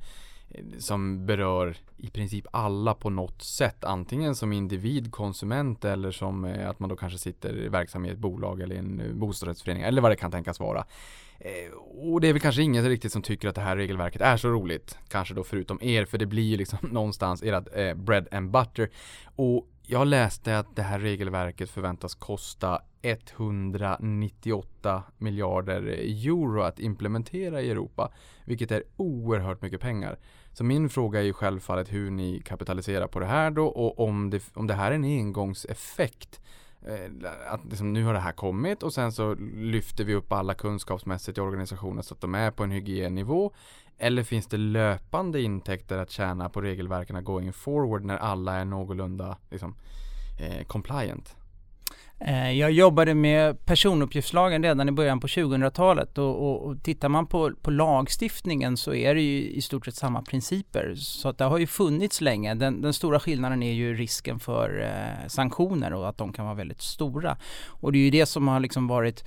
som 0.78 1.26
berör 1.26 1.76
i 1.96 2.10
princip 2.10 2.46
alla 2.50 2.94
på 2.94 3.10
något 3.10 3.42
sätt. 3.42 3.84
Antingen 3.84 4.34
som 4.34 4.52
individ, 4.52 5.12
konsument 5.12 5.84
eller 5.84 6.10
som 6.10 6.44
eh, 6.44 6.70
att 6.70 6.78
man 6.78 6.88
då 6.88 6.96
kanske 6.96 7.18
sitter 7.18 7.68
verksam 7.68 8.04
i 8.04 8.08
ett 8.08 8.18
bolag 8.18 8.60
eller 8.60 8.74
i 8.74 8.78
en 8.78 9.00
eh, 9.00 9.12
bostadsrättsförening 9.12 9.82
eller 9.82 10.02
vad 10.02 10.10
det 10.10 10.16
kan 10.16 10.30
tänkas 10.30 10.60
vara. 10.60 10.84
Eh, 11.38 11.72
och 12.12 12.20
det 12.20 12.28
är 12.28 12.32
väl 12.32 12.42
kanske 12.42 12.62
ingen 12.62 12.88
riktigt 12.88 13.12
som 13.12 13.22
tycker 13.22 13.48
att 13.48 13.54
det 13.54 13.60
här 13.60 13.76
regelverket 13.76 14.20
är 14.20 14.36
så 14.36 14.48
roligt. 14.48 14.98
Kanske 15.08 15.34
då 15.34 15.44
förutom 15.44 15.78
er, 15.82 16.04
för 16.04 16.18
det 16.18 16.26
blir 16.26 16.42
ju 16.42 16.56
liksom 16.56 16.78
någonstans 16.92 17.42
ert 17.42 17.96
bread 17.96 18.28
and 18.30 18.50
butter. 18.50 18.90
Och 19.36 19.68
jag 19.88 20.06
läste 20.06 20.58
att 20.58 20.76
det 20.76 20.82
här 20.82 20.98
regelverket 20.98 21.70
förväntas 21.70 22.14
kosta 22.14 22.82
198 23.02 25.02
miljarder 25.18 25.82
euro 26.26 26.62
att 26.62 26.80
implementera 26.80 27.62
i 27.62 27.70
Europa, 27.70 28.12
vilket 28.44 28.70
är 28.70 28.82
oerhört 28.96 29.62
mycket 29.62 29.80
pengar. 29.80 30.18
Så 30.52 30.64
min 30.64 30.88
fråga 30.88 31.20
är 31.20 31.24
ju 31.24 31.32
självfallet 31.32 31.92
hur 31.92 32.10
ni 32.10 32.42
kapitaliserar 32.44 33.06
på 33.06 33.20
det 33.20 33.26
här 33.26 33.50
då 33.50 33.66
och 33.66 34.00
om 34.00 34.30
det, 34.30 34.42
om 34.54 34.66
det 34.66 34.74
här 34.74 34.90
är 34.90 34.94
en 34.94 35.04
engångseffekt. 35.04 36.40
Eh, 36.86 37.30
att 37.46 37.64
liksom, 37.64 37.92
nu 37.92 38.04
har 38.04 38.12
det 38.12 38.20
här 38.20 38.32
kommit 38.32 38.82
och 38.82 38.92
sen 38.92 39.12
så 39.12 39.34
lyfter 39.54 40.04
vi 40.04 40.14
upp 40.14 40.32
alla 40.32 40.54
kunskapsmässigt 40.54 41.38
i 41.38 41.40
organisationen 41.40 42.02
så 42.02 42.14
att 42.14 42.20
de 42.20 42.34
är 42.34 42.50
på 42.50 42.64
en 42.64 42.70
hygiennivå. 42.70 43.52
Eller 43.98 44.22
finns 44.22 44.46
det 44.46 44.56
löpande 44.56 45.42
intäkter 45.42 45.98
att 45.98 46.10
tjäna 46.10 46.48
på 46.48 46.60
regelverken 46.60 47.24
going 47.24 47.52
forward 47.52 48.04
när 48.04 48.16
alla 48.16 48.54
är 48.54 48.64
någorlunda 48.64 49.38
liksom, 49.50 49.74
eh, 50.40 50.66
compliant? 50.66 51.36
Eh, 52.18 52.52
jag 52.52 52.72
jobbade 52.72 53.14
med 53.14 53.66
personuppgiftslagen 53.66 54.62
redan 54.62 54.88
i 54.88 54.92
början 54.92 55.20
på 55.20 55.26
2000-talet 55.26 56.18
och, 56.18 56.48
och, 56.48 56.62
och 56.62 56.82
tittar 56.82 57.08
man 57.08 57.26
på, 57.26 57.52
på, 57.62 57.70
lagstiftningen 57.70 58.76
så 58.76 58.94
är 58.94 59.14
det 59.14 59.20
ju 59.20 59.50
i 59.50 59.62
stort 59.62 59.84
sett 59.84 59.94
samma 59.94 60.22
principer. 60.22 60.94
Så 60.94 61.28
att 61.28 61.38
det 61.38 61.44
har 61.44 61.58
ju 61.58 61.66
funnits 61.66 62.20
länge. 62.20 62.54
Den, 62.54 62.80
den 62.80 62.92
stora 62.92 63.20
skillnaden 63.20 63.62
är 63.62 63.72
ju 63.72 63.94
risken 63.94 64.38
för 64.40 64.80
eh, 64.82 65.28
sanktioner 65.28 65.92
och 65.92 66.08
att 66.08 66.18
de 66.18 66.32
kan 66.32 66.44
vara 66.44 66.54
väldigt 66.54 66.82
stora. 66.82 67.36
Och 67.66 67.92
det 67.92 67.98
är 67.98 68.04
ju 68.04 68.10
det 68.10 68.26
som 68.26 68.48
har 68.48 68.60
liksom 68.60 68.86
varit 68.86 69.24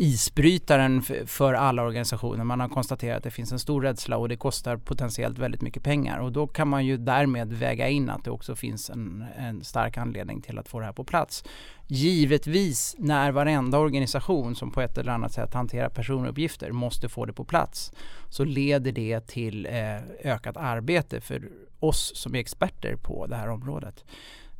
isbrytaren 0.00 1.02
för 1.26 1.54
alla 1.54 1.82
organisationer. 1.82 2.44
Man 2.44 2.60
har 2.60 2.68
konstaterat 2.68 3.16
att 3.16 3.24
det 3.24 3.30
finns 3.30 3.52
en 3.52 3.58
stor 3.58 3.82
rädsla 3.82 4.16
och 4.16 4.28
det 4.28 4.36
kostar 4.36 4.76
potentiellt 4.76 5.38
väldigt 5.38 5.62
mycket 5.62 5.82
pengar 5.82 6.18
och 6.18 6.32
då 6.32 6.46
kan 6.46 6.68
man 6.68 6.86
ju 6.86 6.96
därmed 6.96 7.52
väga 7.52 7.88
in 7.88 8.10
att 8.10 8.24
det 8.24 8.30
också 8.30 8.56
finns 8.56 8.90
en, 8.90 9.24
en 9.36 9.64
stark 9.64 9.96
anledning 9.96 10.42
till 10.42 10.58
att 10.58 10.68
få 10.68 10.80
det 10.80 10.86
här 10.86 10.92
på 10.92 11.04
plats. 11.04 11.44
Givetvis 11.86 12.96
när 12.98 13.32
varenda 13.32 13.78
organisation 13.78 14.54
som 14.54 14.70
på 14.70 14.80
ett 14.80 14.98
eller 14.98 15.12
annat 15.12 15.32
sätt 15.32 15.54
hanterar 15.54 15.88
personuppgifter 15.88 16.72
måste 16.72 17.08
få 17.08 17.24
det 17.24 17.32
på 17.32 17.44
plats 17.44 17.92
så 18.28 18.44
leder 18.44 18.92
det 18.92 19.26
till 19.26 19.66
eh, 19.66 20.32
ökat 20.32 20.56
arbete 20.56 21.20
för 21.20 21.48
oss 21.80 22.12
som 22.14 22.34
är 22.34 22.38
experter 22.38 22.96
på 22.96 23.26
det 23.26 23.36
här 23.36 23.48
området. 23.48 24.04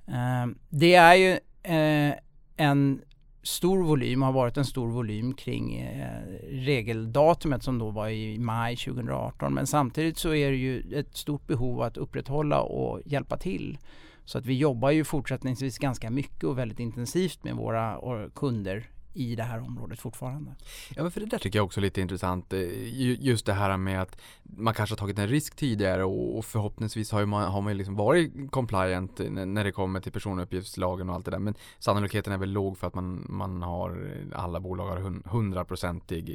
Eh, 0.06 0.46
det 0.68 0.94
är 0.94 1.14
ju 1.14 1.32
eh, 1.62 2.14
en 2.56 3.00
stor 3.42 3.82
volym, 3.82 4.22
har 4.22 4.32
varit 4.32 4.56
en 4.56 4.64
stor 4.64 4.88
volym 4.88 5.34
kring 5.34 5.76
eh, 5.76 6.22
regeldatumet 6.50 7.62
som 7.62 7.78
då 7.78 7.90
var 7.90 8.08
i 8.08 8.38
maj 8.38 8.76
2018. 8.76 9.54
Men 9.54 9.66
samtidigt 9.66 10.18
så 10.18 10.34
är 10.34 10.50
det 10.50 10.56
ju 10.56 10.98
ett 10.98 11.16
stort 11.16 11.46
behov 11.46 11.82
att 11.82 11.96
upprätthålla 11.96 12.60
och 12.60 13.00
hjälpa 13.04 13.36
till. 13.36 13.78
Så 14.24 14.38
att 14.38 14.46
vi 14.46 14.58
jobbar 14.58 14.90
ju 14.90 15.04
fortsättningsvis 15.04 15.78
ganska 15.78 16.10
mycket 16.10 16.44
och 16.44 16.58
väldigt 16.58 16.80
intensivt 16.80 17.44
med 17.44 17.56
våra 17.56 17.98
kunder 18.34 18.90
i 19.12 19.36
det 19.36 19.42
här 19.42 19.60
området 19.60 20.00
fortfarande. 20.00 20.54
Ja 20.96 21.02
men 21.02 21.10
för 21.10 21.20
det 21.20 21.26
där 21.26 21.38
tycker 21.38 21.58
jag 21.58 21.66
också 21.66 21.80
är 21.80 21.82
lite 21.82 22.00
intressant. 22.00 22.52
Eh, 22.52 23.20
just 23.20 23.46
det 23.46 23.52
här 23.52 23.76
med 23.76 24.02
att 24.02 24.20
man 24.42 24.74
kanske 24.74 24.92
har 24.92 24.98
tagit 24.98 25.18
en 25.18 25.28
risk 25.28 25.56
tidigare 25.56 26.04
och 26.04 26.44
förhoppningsvis 26.44 27.12
har 27.12 27.26
man, 27.26 27.52
har 27.52 27.60
man 27.60 27.76
liksom 27.76 27.96
varit 27.96 28.50
compliant 28.50 29.20
när 29.30 29.64
det 29.64 29.72
kommer 29.72 30.00
till 30.00 30.12
personuppgiftslagen 30.12 31.08
och 31.08 31.14
allt 31.14 31.24
det 31.24 31.30
där. 31.30 31.38
Men 31.38 31.54
sannolikheten 31.78 32.32
är 32.32 32.38
väl 32.38 32.50
låg 32.50 32.78
för 32.78 32.86
att 32.86 32.94
man, 32.94 33.26
man 33.28 33.62
har 33.62 34.10
alla 34.34 34.60
bolag 34.60 34.86
har 34.86 35.28
hundraprocentig 35.28 36.30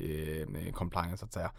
eh, 0.65 0.73
compliance 0.73 1.17
så 1.17 1.25
att 1.25 1.33
säga. 1.33 1.51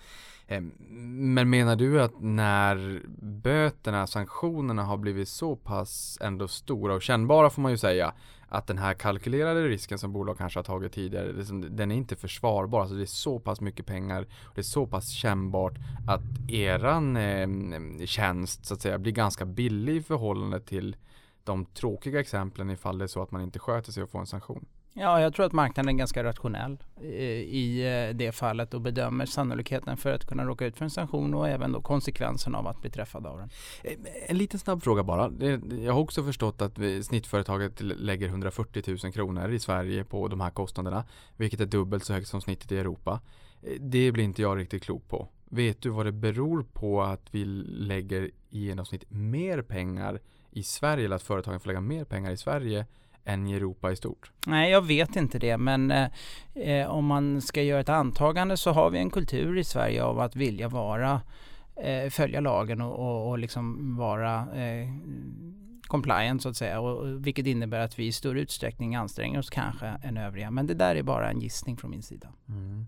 Eh, 0.46 0.61
men 0.90 1.50
menar 1.50 1.76
du 1.76 2.02
att 2.02 2.20
när 2.20 3.02
böterna, 3.18 4.06
sanktionerna 4.06 4.82
har 4.82 4.96
blivit 4.96 5.28
så 5.28 5.56
pass 5.56 6.18
ändå 6.20 6.49
stora 6.49 6.94
och 6.94 7.02
kännbara 7.02 7.50
får 7.50 7.62
man 7.62 7.70
ju 7.70 7.78
säga 7.78 8.12
att 8.48 8.66
den 8.66 8.78
här 8.78 8.94
kalkylerade 8.94 9.68
risken 9.68 9.98
som 9.98 10.12
bolag 10.12 10.38
kanske 10.38 10.58
har 10.58 10.64
tagit 10.64 10.92
tidigare, 10.92 11.32
den 11.68 11.90
är 11.90 11.96
inte 11.96 12.16
försvarbar. 12.16 12.80
Alltså 12.80 12.96
det 12.96 13.02
är 13.02 13.06
så 13.06 13.38
pass 13.38 13.60
mycket 13.60 13.86
pengar, 13.86 14.26
det 14.54 14.60
är 14.60 14.62
så 14.62 14.86
pass 14.86 15.10
kännbart 15.10 15.74
att 16.08 16.50
eran 16.50 17.16
eh, 17.16 18.06
tjänst 18.06 18.66
så 18.66 18.74
att 18.74 18.80
säga 18.80 18.98
blir 18.98 19.12
ganska 19.12 19.44
billig 19.44 19.96
i 19.96 20.02
förhållande 20.02 20.60
till 20.60 20.96
de 21.44 21.64
tråkiga 21.64 22.20
exemplen 22.20 22.70
ifall 22.70 22.98
det 22.98 23.04
är 23.04 23.08
så 23.08 23.22
att 23.22 23.30
man 23.30 23.42
inte 23.42 23.58
sköter 23.58 23.92
sig 23.92 24.02
och 24.02 24.10
får 24.10 24.18
en 24.18 24.26
sanktion. 24.26 24.66
Ja, 24.98 25.20
jag 25.20 25.34
tror 25.34 25.46
att 25.46 25.52
marknaden 25.52 25.88
är 25.88 25.98
ganska 25.98 26.24
rationell 26.24 26.76
eh, 27.00 27.06
i 27.10 28.06
eh, 28.08 28.16
det 28.16 28.32
fallet 28.32 28.74
och 28.74 28.80
bedömer 28.80 29.26
sannolikheten 29.26 29.96
för 29.96 30.12
att 30.12 30.24
kunna 30.24 30.44
råka 30.44 30.66
ut 30.66 30.76
för 30.76 30.84
en 30.84 30.90
sanktion 30.90 31.34
och 31.34 31.48
även 31.48 31.72
då 31.72 31.80
konsekvensen 31.80 32.54
av 32.54 32.66
att 32.66 32.80
bli 32.80 32.90
träffad 32.90 33.26
av 33.26 33.38
den. 33.38 33.50
Eh, 33.84 33.92
en 34.26 34.38
liten 34.38 34.60
snabb 34.60 34.82
fråga 34.82 35.02
bara. 35.02 35.32
Jag 35.80 35.92
har 35.92 36.00
också 36.00 36.24
förstått 36.24 36.62
att 36.62 36.78
snittföretaget 37.02 37.80
lägger 37.80 38.28
140 38.28 38.82
000 39.04 39.12
kronor 39.12 39.52
i 39.52 39.58
Sverige 39.58 40.04
på 40.04 40.28
de 40.28 40.40
här 40.40 40.50
kostnaderna, 40.50 41.04
vilket 41.36 41.60
är 41.60 41.66
dubbelt 41.66 42.04
så 42.04 42.12
högt 42.12 42.28
som 42.28 42.40
snittet 42.40 42.72
i 42.72 42.78
Europa. 42.78 43.20
Det 43.80 44.12
blir 44.12 44.24
inte 44.24 44.42
jag 44.42 44.58
riktigt 44.58 44.82
klok 44.82 45.08
på. 45.08 45.28
Vet 45.44 45.82
du 45.82 45.90
vad 45.90 46.06
det 46.06 46.12
beror 46.12 46.62
på 46.72 47.02
att 47.02 47.28
vi 47.30 47.44
lägger 47.44 48.30
i 48.50 48.66
genomsnitt 48.66 49.04
mer 49.08 49.62
pengar 49.62 50.20
i 50.50 50.62
Sverige, 50.62 51.04
eller 51.04 51.16
att 51.16 51.22
företagen 51.22 51.60
får 51.60 51.66
lägga 51.66 51.80
mer 51.80 52.04
pengar 52.04 52.30
i 52.30 52.36
Sverige 52.36 52.86
än 53.26 53.47
i 53.47 53.52
Europa 53.52 53.92
i 53.92 53.97
stort? 53.97 54.30
Nej, 54.47 54.71
jag 54.71 54.83
vet 54.83 55.16
inte 55.16 55.38
det, 55.38 55.56
men 55.56 55.90
eh, 55.90 56.09
eh, 56.54 56.90
om 56.90 57.06
man 57.06 57.40
ska 57.42 57.62
göra 57.62 57.80
ett 57.80 57.88
antagande 57.88 58.56
så 58.56 58.71
har 58.71 58.90
vi 58.90 58.99
en 58.99 59.11
kultur 59.11 59.59
i 59.59 59.64
Sverige 59.64 60.04
av 60.04 60.21
att 60.21 60.37
vilja 60.37 60.68
vara, 60.68 61.21
eh, 61.76 62.11
följa 62.11 62.40
lagen 62.40 62.80
och, 62.80 62.99
och, 62.99 63.28
och 63.28 63.38
liksom 63.38 63.97
vara 63.97 64.35
eh, 64.54 64.88
compliant 65.87 66.42
så 66.42 66.49
att 66.49 66.56
säga, 66.56 66.80
och, 66.80 67.26
vilket 67.26 67.47
innebär 67.47 67.80
att 67.80 67.99
vi 67.99 68.06
i 68.06 68.12
större 68.12 68.40
utsträckning 68.40 68.95
anstränger 68.95 69.38
oss 69.38 69.50
kanske 69.50 69.87
än 69.87 70.16
övriga. 70.16 70.50
Men 70.50 70.66
det 70.66 70.75
där 70.75 70.97
är 70.97 71.02
bara 71.02 71.30
en 71.30 71.40
gissning 71.40 71.76
från 71.76 71.90
min 71.90 72.02
sida. 72.02 72.28
Mm. 72.49 72.87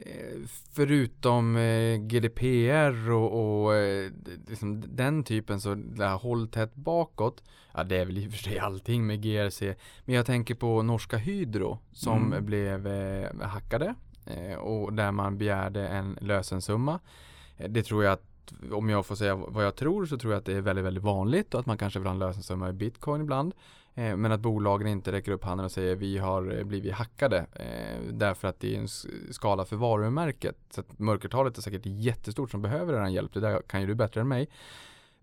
Eh, 0.00 0.38
förutom 0.72 1.56
eh, 1.56 1.96
GDPR 1.96 3.10
och, 3.10 3.64
och 3.64 3.74
eh, 3.74 4.10
liksom 4.48 4.96
den 4.96 5.24
typen 5.24 5.60
så 5.60 5.74
det 5.74 6.06
här 6.06 6.16
håll 6.16 6.48
tätt 6.48 6.74
bakåt 6.74 7.42
Ja 7.74 7.84
det 7.84 7.96
är 7.96 8.04
väl 8.04 8.18
i 8.18 8.28
och 8.28 8.32
för 8.32 8.38
sig 8.38 8.58
allting 8.58 9.06
med 9.06 9.22
GRC 9.22 9.74
Men 10.04 10.14
jag 10.14 10.26
tänker 10.26 10.54
på 10.54 10.82
norska 10.82 11.16
Hydro 11.16 11.78
som 11.92 12.26
mm. 12.26 12.44
blev 12.44 12.86
eh, 12.86 13.40
hackade 13.40 13.94
eh, 14.26 14.58
och 14.58 14.92
där 14.92 15.12
man 15.12 15.38
begärde 15.38 15.88
en 15.88 16.18
lösensumma 16.20 16.98
Det 17.68 17.82
tror 17.82 18.04
jag 18.04 18.12
att 18.12 18.24
om 18.72 18.88
jag 18.88 19.06
får 19.06 19.14
säga 19.14 19.34
vad 19.34 19.64
jag 19.64 19.76
tror 19.76 20.06
så 20.06 20.18
tror 20.18 20.32
jag 20.32 20.38
att 20.38 20.46
det 20.46 20.56
är 20.56 20.60
väldigt, 20.60 20.84
väldigt 20.84 21.04
vanligt 21.04 21.54
och 21.54 21.60
att 21.60 21.66
man 21.66 21.78
kanske 21.78 21.98
vill 21.98 22.06
ha 22.06 22.12
en 22.12 22.18
lösensumma 22.18 22.68
i 22.68 22.72
bitcoin 22.72 23.20
ibland. 23.20 23.54
Eh, 23.98 24.16
men 24.16 24.32
att 24.32 24.40
bolagen 24.40 24.86
inte 24.86 25.12
räcker 25.12 25.32
upp 25.32 25.44
handen 25.44 25.64
och 25.64 25.72
säger 25.72 25.96
vi 25.96 26.18
har 26.18 26.58
eh, 26.58 26.64
blivit 26.64 26.92
hackade 26.92 27.46
eh, 27.52 28.12
därför 28.12 28.48
att 28.48 28.60
det 28.60 28.74
är 28.74 28.78
en 28.78 28.88
skala 29.32 29.64
för 29.64 29.76
varumärket. 29.76 30.56
Så 30.70 30.80
att 30.80 30.98
mörkertalet 30.98 31.58
är 31.58 31.62
säkert 31.62 31.82
jättestort 31.84 32.50
som 32.50 32.62
behöver 32.62 32.94
er 32.94 33.08
hjälp. 33.08 33.34
Det 33.34 33.40
där 33.40 33.62
kan 33.62 33.80
ju 33.80 33.86
du 33.86 33.94
bättre 33.94 34.20
än 34.20 34.28
mig. 34.28 34.48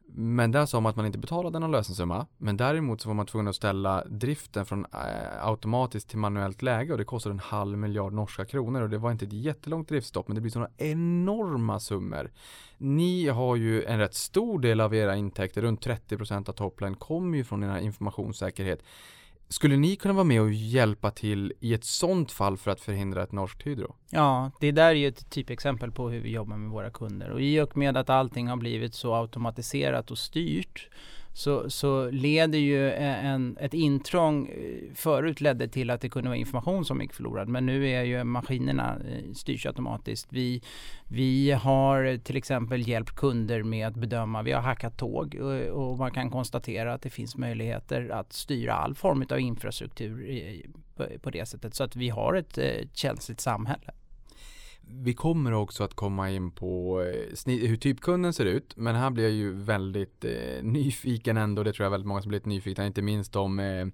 Men 0.07 0.51
där 0.51 0.65
sa 0.65 0.79
man 0.79 0.89
att 0.89 0.95
man 0.95 1.05
inte 1.05 1.17
betalade 1.17 1.59
någon 1.59 1.71
lösensumma. 1.71 2.27
Men 2.37 2.57
däremot 2.57 3.01
så 3.01 3.09
var 3.09 3.13
man 3.13 3.25
tvungen 3.25 3.47
att 3.47 3.55
ställa 3.55 4.05
driften 4.05 4.65
från 4.65 4.85
eh, 4.85 5.47
automatiskt 5.47 6.09
till 6.09 6.17
manuellt 6.17 6.61
läge 6.61 6.91
och 6.91 6.97
det 6.97 7.05
kostade 7.05 7.33
en 7.33 7.39
halv 7.39 7.77
miljard 7.77 8.13
norska 8.13 8.45
kronor 8.45 8.81
och 8.81 8.89
det 8.89 8.97
var 8.97 9.11
inte 9.11 9.25
ett 9.25 9.33
jättelångt 9.33 9.89
driftstopp 9.89 10.27
men 10.27 10.35
det 10.35 10.41
blir 10.41 10.51
sådana 10.51 10.71
enorma 10.77 11.79
summor. 11.79 12.31
Ni 12.77 13.27
har 13.27 13.55
ju 13.55 13.83
en 13.83 13.99
rätt 13.99 14.15
stor 14.15 14.59
del 14.59 14.81
av 14.81 14.95
era 14.95 15.15
intäkter, 15.15 15.61
runt 15.61 15.85
30% 15.85 16.49
av 16.49 16.53
topplen 16.53 16.95
kommer 16.95 17.37
ju 17.37 17.43
från 17.43 17.63
era 17.63 17.81
informationssäkerhet. 17.81 18.83
Skulle 19.49 19.77
ni 19.77 19.95
kunna 19.95 20.13
vara 20.13 20.23
med 20.23 20.41
och 20.41 20.53
hjälpa 20.53 21.11
till 21.11 21.53
i 21.59 21.73
ett 21.73 21.83
sånt 21.83 22.31
fall 22.31 22.57
för 22.57 22.71
att 22.71 22.81
förhindra 22.81 23.23
ett 23.23 23.31
norskt 23.31 23.67
Hydro? 23.67 23.95
Ja, 24.09 24.51
det 24.59 24.71
där 24.71 24.87
är 24.87 24.93
ju 24.93 25.07
ett 25.07 25.29
typexempel 25.29 25.91
på 25.91 26.09
hur 26.09 26.19
vi 26.19 26.31
jobbar 26.31 26.57
med 26.57 26.69
våra 26.69 26.89
kunder 26.89 27.29
och 27.29 27.41
i 27.41 27.59
och 27.59 27.77
med 27.77 27.97
att 27.97 28.09
allting 28.09 28.47
har 28.47 28.57
blivit 28.57 28.95
så 28.95 29.15
automatiserat 29.15 30.11
och 30.11 30.17
styrt 30.17 30.89
så, 31.37 31.69
så 31.69 32.09
leder 32.11 32.59
ju 32.59 32.89
eh, 32.89 33.25
en, 33.25 33.57
ett 33.59 33.73
intrång 33.73 34.47
eh, 34.47 34.93
förut 34.93 35.41
ledde 35.41 35.67
till 35.67 35.89
att 35.89 36.01
det 36.01 36.09
kunde 36.09 36.29
vara 36.29 36.37
information 36.37 36.85
som 36.85 37.01
gick 37.01 37.13
förlorad 37.13 37.47
men 37.47 37.65
nu 37.65 37.89
är 37.89 38.03
ju 38.03 38.23
maskinerna 38.23 38.97
eh, 39.09 39.33
styrs 39.33 39.65
automatiskt. 39.65 40.27
Vi, 40.29 40.61
vi 41.07 41.51
har 41.51 42.17
till 42.17 42.37
exempel 42.37 42.87
hjälpt 42.87 43.15
kunder 43.15 43.63
med 43.63 43.87
att 43.87 43.95
bedöma, 43.95 44.43
vi 44.43 44.51
har 44.51 44.61
hackat 44.61 44.97
tåg 44.97 45.35
och, 45.41 45.89
och 45.91 45.97
man 45.97 46.11
kan 46.11 46.29
konstatera 46.29 46.93
att 46.93 47.01
det 47.01 47.09
finns 47.09 47.37
möjligheter 47.37 48.09
att 48.09 48.33
styra 48.33 48.73
all 48.73 48.95
form 48.95 49.25
av 49.29 49.39
infrastruktur 49.39 50.25
i, 50.25 50.65
på, 50.95 51.07
på 51.21 51.29
det 51.29 51.45
sättet 51.45 51.75
så 51.75 51.83
att 51.83 51.95
vi 51.95 52.09
har 52.09 52.33
ett 52.33 52.57
eh, 52.57 52.87
känsligt 52.93 53.41
samhälle. 53.41 53.91
Vi 54.87 55.13
kommer 55.13 55.51
också 55.51 55.83
att 55.83 55.93
komma 55.93 56.31
in 56.31 56.51
på 56.51 57.01
eh, 57.45 57.53
hur 57.53 57.77
typkunden 57.77 58.33
ser 58.33 58.45
ut. 58.45 58.73
Men 58.77 58.95
här 58.95 59.09
blir 59.09 59.23
jag 59.23 59.33
ju 59.33 59.53
väldigt 59.53 60.25
eh, 60.25 60.63
nyfiken 60.63 61.37
ändå. 61.37 61.63
Det 61.63 61.73
tror 61.73 61.85
jag 61.85 61.91
väldigt 61.91 62.07
många 62.07 62.21
som 62.21 62.29
blivit 62.29 62.45
nyfikna. 62.45 62.85
Inte 62.85 63.01
minst 63.01 63.33
de 63.33 63.59
eh, 63.59 63.87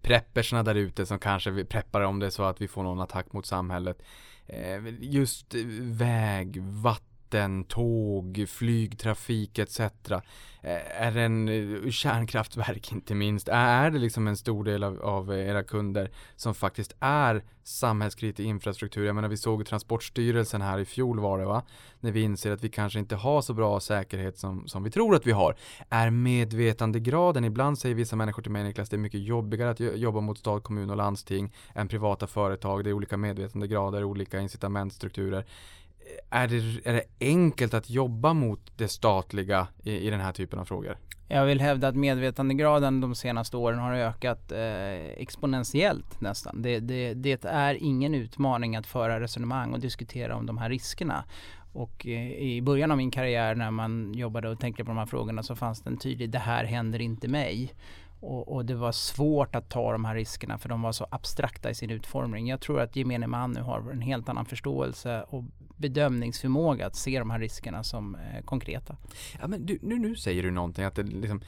preppersna 0.00 0.62
där 0.62 0.74
ute 0.74 1.06
som 1.06 1.18
kanske 1.18 1.64
preppar 1.64 2.00
om 2.00 2.18
det 2.18 2.30
så 2.30 2.42
att 2.42 2.60
vi 2.60 2.68
får 2.68 2.82
någon 2.82 3.00
attack 3.00 3.32
mot 3.32 3.46
samhället. 3.46 4.02
Eh, 4.46 4.94
just 5.00 5.54
eh, 5.54 5.60
väg, 5.80 6.62
vatten 6.62 7.15
vatten, 7.26 7.64
tåg, 7.64 8.44
flygtrafik 8.48 9.58
etc. 9.58 9.80
Eh, 9.80 11.02
är 11.02 11.12
det 11.12 11.22
en 11.22 11.48
eh, 11.48 11.90
kärnkraftverk 11.90 12.92
inte 12.92 13.14
minst? 13.14 13.48
Är 13.48 13.90
det 13.90 13.98
liksom 13.98 14.28
en 14.28 14.36
stor 14.36 14.64
del 14.64 14.84
av, 14.84 15.02
av 15.02 15.32
eh, 15.32 15.48
era 15.48 15.62
kunder 15.62 16.10
som 16.36 16.54
faktiskt 16.54 16.96
är 17.00 17.42
samhällskritisk 17.64 18.46
infrastruktur? 18.46 19.06
Jag 19.06 19.14
menar 19.14 19.28
vi 19.28 19.36
såg 19.36 19.66
Transportstyrelsen 19.66 20.62
här 20.62 20.78
i 20.78 20.84
fjol 20.84 21.20
var 21.20 21.38
det 21.38 21.44
va? 21.44 21.62
När 22.00 22.12
vi 22.12 22.20
inser 22.20 22.50
att 22.50 22.64
vi 22.64 22.68
kanske 22.68 22.98
inte 22.98 23.16
har 23.16 23.42
så 23.42 23.54
bra 23.54 23.80
säkerhet 23.80 24.38
som, 24.38 24.68
som 24.68 24.82
vi 24.82 24.90
tror 24.90 25.14
att 25.14 25.26
vi 25.26 25.32
har. 25.32 25.56
Är 25.88 26.10
medvetandegraden, 26.10 27.44
ibland 27.44 27.78
säger 27.78 27.94
vissa 27.94 28.16
människor 28.16 28.42
till 28.42 28.52
mig 28.52 28.64
Niklas, 28.64 28.88
det 28.88 28.96
är 28.96 28.98
mycket 28.98 29.20
jobbigare 29.20 29.70
att 29.70 29.80
jobba 29.80 30.20
mot 30.20 30.38
stat, 30.38 30.62
kommun 30.62 30.90
och 30.90 30.96
landsting 30.96 31.52
än 31.74 31.88
privata 31.88 32.26
företag. 32.26 32.84
Det 32.84 32.90
är 32.90 32.94
olika 32.94 33.16
medvetandegrader, 33.16 34.04
olika 34.04 34.40
incitamentstrukturer 34.40 35.44
är 36.30 36.48
det, 36.48 36.88
är 36.88 36.92
det 36.92 37.04
enkelt 37.20 37.74
att 37.74 37.90
jobba 37.90 38.32
mot 38.34 38.72
det 38.76 38.88
statliga 38.88 39.68
i, 39.84 39.92
i 39.92 40.10
den 40.10 40.20
här 40.20 40.32
typen 40.32 40.58
av 40.58 40.64
frågor? 40.64 40.96
Jag 41.28 41.46
vill 41.46 41.60
hävda 41.60 41.88
att 41.88 41.96
medvetandegraden 41.96 43.00
de 43.00 43.14
senaste 43.14 43.56
åren 43.56 43.78
har 43.78 43.94
ökat 43.94 44.52
eh, 44.52 44.94
exponentiellt 45.16 46.20
nästan. 46.20 46.62
Det, 46.62 46.80
det, 46.80 47.14
det, 47.14 47.44
är 47.44 47.74
ingen 47.74 48.14
utmaning 48.14 48.76
att 48.76 48.86
föra 48.86 49.20
resonemang 49.20 49.72
och 49.72 49.80
diskutera 49.80 50.36
om 50.36 50.46
de 50.46 50.58
här 50.58 50.68
riskerna. 50.68 51.24
Och 51.72 52.06
eh, 52.06 52.32
i 52.32 52.62
början 52.62 52.90
av 52.90 52.96
min 52.96 53.10
karriär 53.10 53.54
när 53.54 53.70
man 53.70 54.14
jobbade 54.14 54.48
och 54.48 54.60
tänkte 54.60 54.84
på 54.84 54.90
de 54.90 54.98
här 54.98 55.06
frågorna 55.06 55.42
så 55.42 55.56
fanns 55.56 55.80
det 55.80 55.90
en 55.90 55.98
tydlig, 55.98 56.30
det 56.30 56.38
här 56.38 56.64
händer 56.64 57.00
inte 57.00 57.28
mig. 57.28 57.72
Och, 58.20 58.54
och, 58.54 58.64
det 58.64 58.74
var 58.74 58.92
svårt 58.92 59.54
att 59.56 59.68
ta 59.68 59.92
de 59.92 60.04
här 60.04 60.14
riskerna 60.14 60.58
för 60.58 60.68
de 60.68 60.82
var 60.82 60.92
så 60.92 61.06
abstrakta 61.10 61.70
i 61.70 61.74
sin 61.74 61.90
utformning. 61.90 62.48
Jag 62.48 62.60
tror 62.60 62.80
att 62.80 62.96
gemene 62.96 63.26
man 63.26 63.52
nu 63.52 63.60
har 63.60 63.90
en 63.90 64.00
helt 64.00 64.28
annan 64.28 64.46
förståelse 64.46 65.24
och 65.28 65.44
bedömningsförmåga 65.76 66.86
att 66.86 66.96
se 66.96 67.18
de 67.18 67.30
här 67.30 67.38
riskerna 67.38 67.84
som 67.84 68.14
eh, 68.14 68.44
konkreta. 68.44 68.96
Ja, 69.40 69.46
men 69.46 69.66
du, 69.66 69.78
nu, 69.82 69.98
nu 69.98 70.16
säger 70.16 70.42
du 70.42 70.50
någonting 70.50 70.84
att 70.84 70.94
det, 70.94 71.02
liksom, 71.02 71.40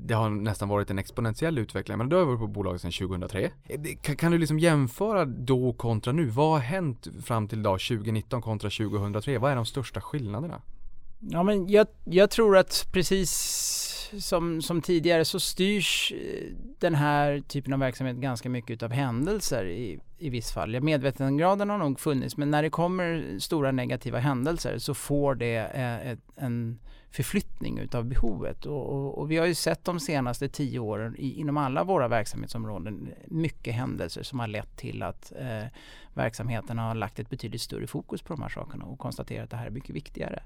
det 0.00 0.14
har 0.14 0.30
nästan 0.30 0.68
varit 0.68 0.90
en 0.90 0.98
exponentiell 0.98 1.58
utveckling. 1.58 1.98
Men 1.98 2.08
du 2.08 2.16
har 2.16 2.24
varit 2.24 2.38
på 2.38 2.46
bolaget 2.46 2.80
sedan 2.80 2.92
2003. 2.92 3.50
Eh, 3.64 3.80
kan, 4.02 4.16
kan, 4.16 4.32
du 4.32 4.38
liksom 4.38 4.58
jämföra 4.58 5.24
då 5.24 5.72
kontra 5.72 6.12
nu? 6.12 6.26
Vad 6.26 6.50
har 6.50 6.58
hänt 6.58 7.08
fram 7.24 7.48
till 7.48 7.58
idag 7.58 7.80
2019 7.80 8.42
kontra 8.42 8.70
2003? 8.70 9.38
Vad 9.38 9.52
är 9.52 9.56
de 9.56 9.66
största 9.66 10.00
skillnaderna? 10.00 10.62
Ja 11.20 11.42
men 11.42 11.68
jag, 11.68 11.86
jag 12.04 12.30
tror 12.30 12.56
att 12.56 12.88
precis 12.92 13.87
som, 14.18 14.62
som 14.62 14.82
tidigare 14.82 15.24
så 15.24 15.40
styrs 15.40 16.12
eh, 16.12 16.52
den 16.78 16.94
här 16.94 17.40
typen 17.40 17.72
av 17.72 17.78
verksamhet 17.78 18.16
ganska 18.16 18.48
mycket 18.48 18.82
av 18.82 18.92
händelser 18.92 19.64
i, 19.64 20.00
i 20.18 20.30
viss 20.30 20.52
fall. 20.52 20.74
Ja, 20.74 20.80
medvetandegraden 20.80 21.70
har 21.70 21.78
nog 21.78 22.00
funnits 22.00 22.36
men 22.36 22.50
när 22.50 22.62
det 22.62 22.70
kommer 22.70 23.38
stora 23.38 23.72
negativa 23.72 24.18
händelser 24.18 24.78
så 24.78 24.94
får 24.94 25.34
det 25.34 25.56
eh, 25.56 26.10
ett, 26.10 26.20
en 26.36 26.78
förflyttning 27.10 27.78
utav 27.78 28.04
behovet. 28.04 28.66
Och, 28.66 28.92
och, 28.92 29.18
och, 29.18 29.30
vi 29.30 29.36
har 29.36 29.46
ju 29.46 29.54
sett 29.54 29.84
de 29.84 30.00
senaste 30.00 30.48
tio 30.48 30.78
åren 30.78 31.16
i, 31.18 31.40
inom 31.40 31.56
alla 31.56 31.84
våra 31.84 32.08
verksamhetsområden 32.08 33.14
mycket 33.26 33.74
händelser 33.74 34.22
som 34.22 34.38
har 34.40 34.46
lett 34.46 34.76
till 34.76 35.02
att 35.02 35.32
eh, 35.38 35.64
verksamheterna 36.14 36.82
har 36.82 36.94
lagt 36.94 37.18
ett 37.18 37.30
betydligt 37.30 37.60
större 37.60 37.86
fokus 37.86 38.22
på 38.22 38.32
de 38.34 38.42
här 38.42 38.48
sakerna 38.48 38.84
och 38.84 38.98
konstaterat 38.98 39.44
att 39.44 39.50
det 39.50 39.56
här 39.56 39.66
är 39.66 39.70
mycket 39.70 39.96
viktigare. 39.96 40.42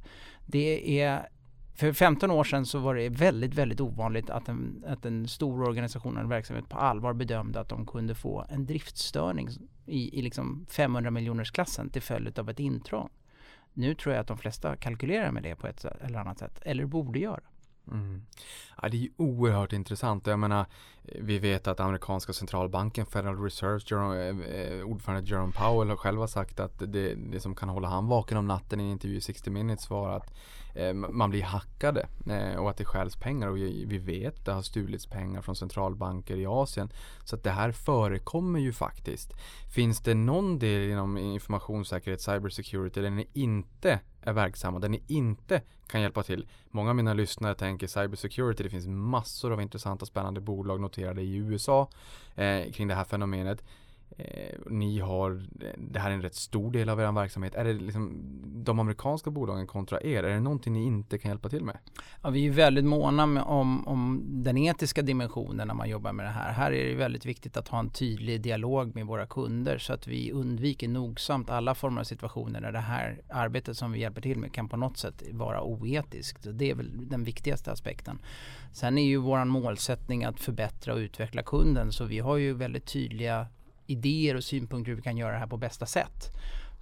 Det 0.46 1.00
är 1.00 1.28
för 1.74 1.92
15 1.92 2.30
år 2.30 2.44
sedan 2.44 2.66
så 2.66 2.78
var 2.78 2.94
det 2.94 3.08
väldigt, 3.08 3.54
väldigt 3.54 3.80
ovanligt 3.80 4.30
att 4.30 4.48
en, 4.48 4.84
att 4.86 5.04
en 5.04 5.28
stor 5.28 5.62
organisation 5.62 6.16
eller 6.16 6.28
verksamhet 6.28 6.68
på 6.68 6.76
allvar 6.76 7.12
bedömde 7.12 7.60
att 7.60 7.68
de 7.68 7.86
kunde 7.86 8.14
få 8.14 8.46
en 8.48 8.66
driftstörning 8.66 9.48
i, 9.86 10.18
i 10.18 10.22
liksom 10.22 10.66
500 10.70 11.10
miljoners 11.10 11.50
klassen 11.50 11.90
till 11.90 12.02
följd 12.02 12.38
av 12.38 12.50
ett 12.50 12.60
intrång. 12.60 13.08
Nu 13.72 13.94
tror 13.94 14.14
jag 14.14 14.20
att 14.20 14.26
de 14.26 14.38
flesta 14.38 14.76
kalkylerar 14.76 15.30
med 15.30 15.42
det 15.42 15.56
på 15.56 15.66
ett 15.66 15.84
eller 15.84 16.18
annat 16.18 16.38
sätt, 16.38 16.60
eller 16.62 16.86
borde 16.86 17.18
göra. 17.18 17.42
Mm. 17.90 18.22
Ja, 18.82 18.88
det 18.88 18.96
är 18.96 19.00
ju 19.00 19.10
oerhört 19.16 19.72
intressant. 19.72 20.26
Jag 20.26 20.38
menar, 20.38 20.66
vi 21.02 21.38
vet 21.38 21.66
att 21.66 21.80
amerikanska 21.80 22.32
centralbanken, 22.32 23.06
Federal 23.06 23.42
Reserve, 23.42 23.80
Jerome, 23.86 24.28
eh, 24.28 24.78
eh 24.78 24.84
ordförande 24.84 25.30
Jerome 25.30 25.52
Powell 25.52 25.88
har 25.88 25.96
själva 25.96 26.28
sagt 26.28 26.60
att 26.60 26.78
det, 26.78 27.14
det 27.14 27.40
som 27.40 27.54
kan 27.54 27.68
hålla 27.68 27.88
han 27.88 28.06
vaken 28.06 28.38
om 28.38 28.46
natten 28.46 28.80
i 28.80 28.84
en 28.84 28.90
intervju 28.90 29.16
i 29.16 29.20
60 29.20 29.50
minutes 29.50 29.90
var 29.90 30.10
att 30.10 30.32
Eh, 30.74 30.92
man 30.94 31.30
blir 31.30 31.42
hackade 31.42 32.06
eh, 32.26 32.56
och 32.56 32.70
att 32.70 32.76
det 32.76 32.84
stjäls 32.84 33.16
pengar 33.16 33.48
och 33.48 33.56
vi 33.56 33.98
vet 33.98 34.38
att 34.38 34.44
det 34.44 34.52
har 34.52 34.62
stulits 34.62 35.06
pengar 35.06 35.42
från 35.42 35.56
centralbanker 35.56 36.36
i 36.36 36.46
Asien. 36.46 36.92
Så 37.24 37.36
att 37.36 37.44
det 37.44 37.50
här 37.50 37.72
förekommer 37.72 38.60
ju 38.60 38.72
faktiskt. 38.72 39.32
Finns 39.74 40.00
det 40.00 40.14
någon 40.14 40.58
del 40.58 40.90
inom 40.90 41.18
informationssäkerhet, 41.18 42.20
cybersecurity 42.20 43.00
där 43.00 43.10
ni 43.10 43.28
inte 43.32 44.00
är 44.22 44.32
verksamma, 44.32 44.78
där 44.78 44.88
ni 44.88 45.02
inte 45.06 45.62
kan 45.86 46.00
hjälpa 46.00 46.22
till? 46.22 46.48
Många 46.70 46.90
av 46.90 46.96
mina 46.96 47.14
lyssnare 47.14 47.54
tänker 47.54 47.86
cybersecurity, 47.86 48.62
det 48.62 48.70
finns 48.70 48.86
massor 48.86 49.52
av 49.52 49.62
intressanta 49.62 50.06
spännande 50.06 50.40
bolag 50.40 50.80
noterade 50.92 51.22
i 51.22 51.36
USA 51.36 51.88
eh, 52.34 52.72
kring 52.72 52.88
det 52.88 52.94
här 52.94 53.04
fenomenet. 53.04 53.64
Eh, 54.18 54.58
ni 54.70 54.98
har, 54.98 55.42
det 55.78 55.98
här 55.98 56.10
är 56.10 56.14
en 56.14 56.22
rätt 56.22 56.34
stor 56.34 56.70
del 56.70 56.88
av 56.88 57.00
er 57.00 57.12
verksamhet. 57.12 57.54
Är 57.54 57.64
det 57.64 57.72
liksom 57.72 58.12
de 58.64 58.78
amerikanska 58.78 59.30
bolagen 59.30 59.66
kontra 59.66 60.02
er? 60.02 60.22
Är 60.22 60.34
det 60.34 60.40
någonting 60.40 60.72
ni 60.72 60.84
inte 60.84 61.18
kan 61.18 61.30
hjälpa 61.30 61.48
till 61.48 61.64
med? 61.64 61.78
Ja, 62.22 62.30
vi 62.30 62.46
är 62.46 62.50
väldigt 62.50 62.84
måna 62.84 63.26
med, 63.26 63.42
om, 63.42 63.88
om 63.88 64.22
den 64.26 64.58
etiska 64.58 65.02
dimensionen 65.02 65.68
när 65.68 65.74
man 65.74 65.88
jobbar 65.88 66.12
med 66.12 66.26
det 66.26 66.30
här. 66.30 66.52
Här 66.52 66.72
är 66.72 66.88
det 66.88 66.94
väldigt 66.94 67.26
viktigt 67.26 67.56
att 67.56 67.68
ha 67.68 67.78
en 67.78 67.90
tydlig 67.90 68.40
dialog 68.40 68.94
med 68.94 69.06
våra 69.06 69.26
kunder 69.26 69.78
så 69.78 69.92
att 69.92 70.06
vi 70.06 70.32
undviker 70.32 70.88
nogsamt 70.88 71.50
alla 71.50 71.74
former 71.74 72.00
av 72.00 72.04
situationer 72.04 72.60
där 72.60 72.72
det 72.72 72.78
här 72.78 73.22
arbetet 73.28 73.76
som 73.76 73.92
vi 73.92 74.00
hjälper 74.00 74.20
till 74.20 74.38
med 74.38 74.52
kan 74.52 74.68
på 74.68 74.76
något 74.76 74.96
sätt 74.98 75.22
vara 75.30 75.62
oetiskt. 75.62 76.46
Det 76.52 76.70
är 76.70 76.74
väl 76.74 77.08
den 77.08 77.24
viktigaste 77.24 77.72
aspekten. 77.72 78.18
Sen 78.72 78.98
är 78.98 79.04
ju 79.04 79.16
våran 79.16 79.48
målsättning 79.48 80.24
att 80.24 80.40
förbättra 80.40 80.94
och 80.94 80.98
utveckla 80.98 81.42
kunden 81.42 81.92
så 81.92 82.04
vi 82.04 82.18
har 82.18 82.36
ju 82.36 82.52
väldigt 82.52 82.86
tydliga 82.86 83.46
idéer 83.92 84.34
och 84.34 84.44
synpunkter 84.44 84.90
hur 84.90 84.96
vi 84.96 85.02
kan 85.02 85.16
göra 85.16 85.32
det 85.32 85.38
här 85.38 85.46
på 85.46 85.56
bästa 85.56 85.86
sätt. 85.86 86.30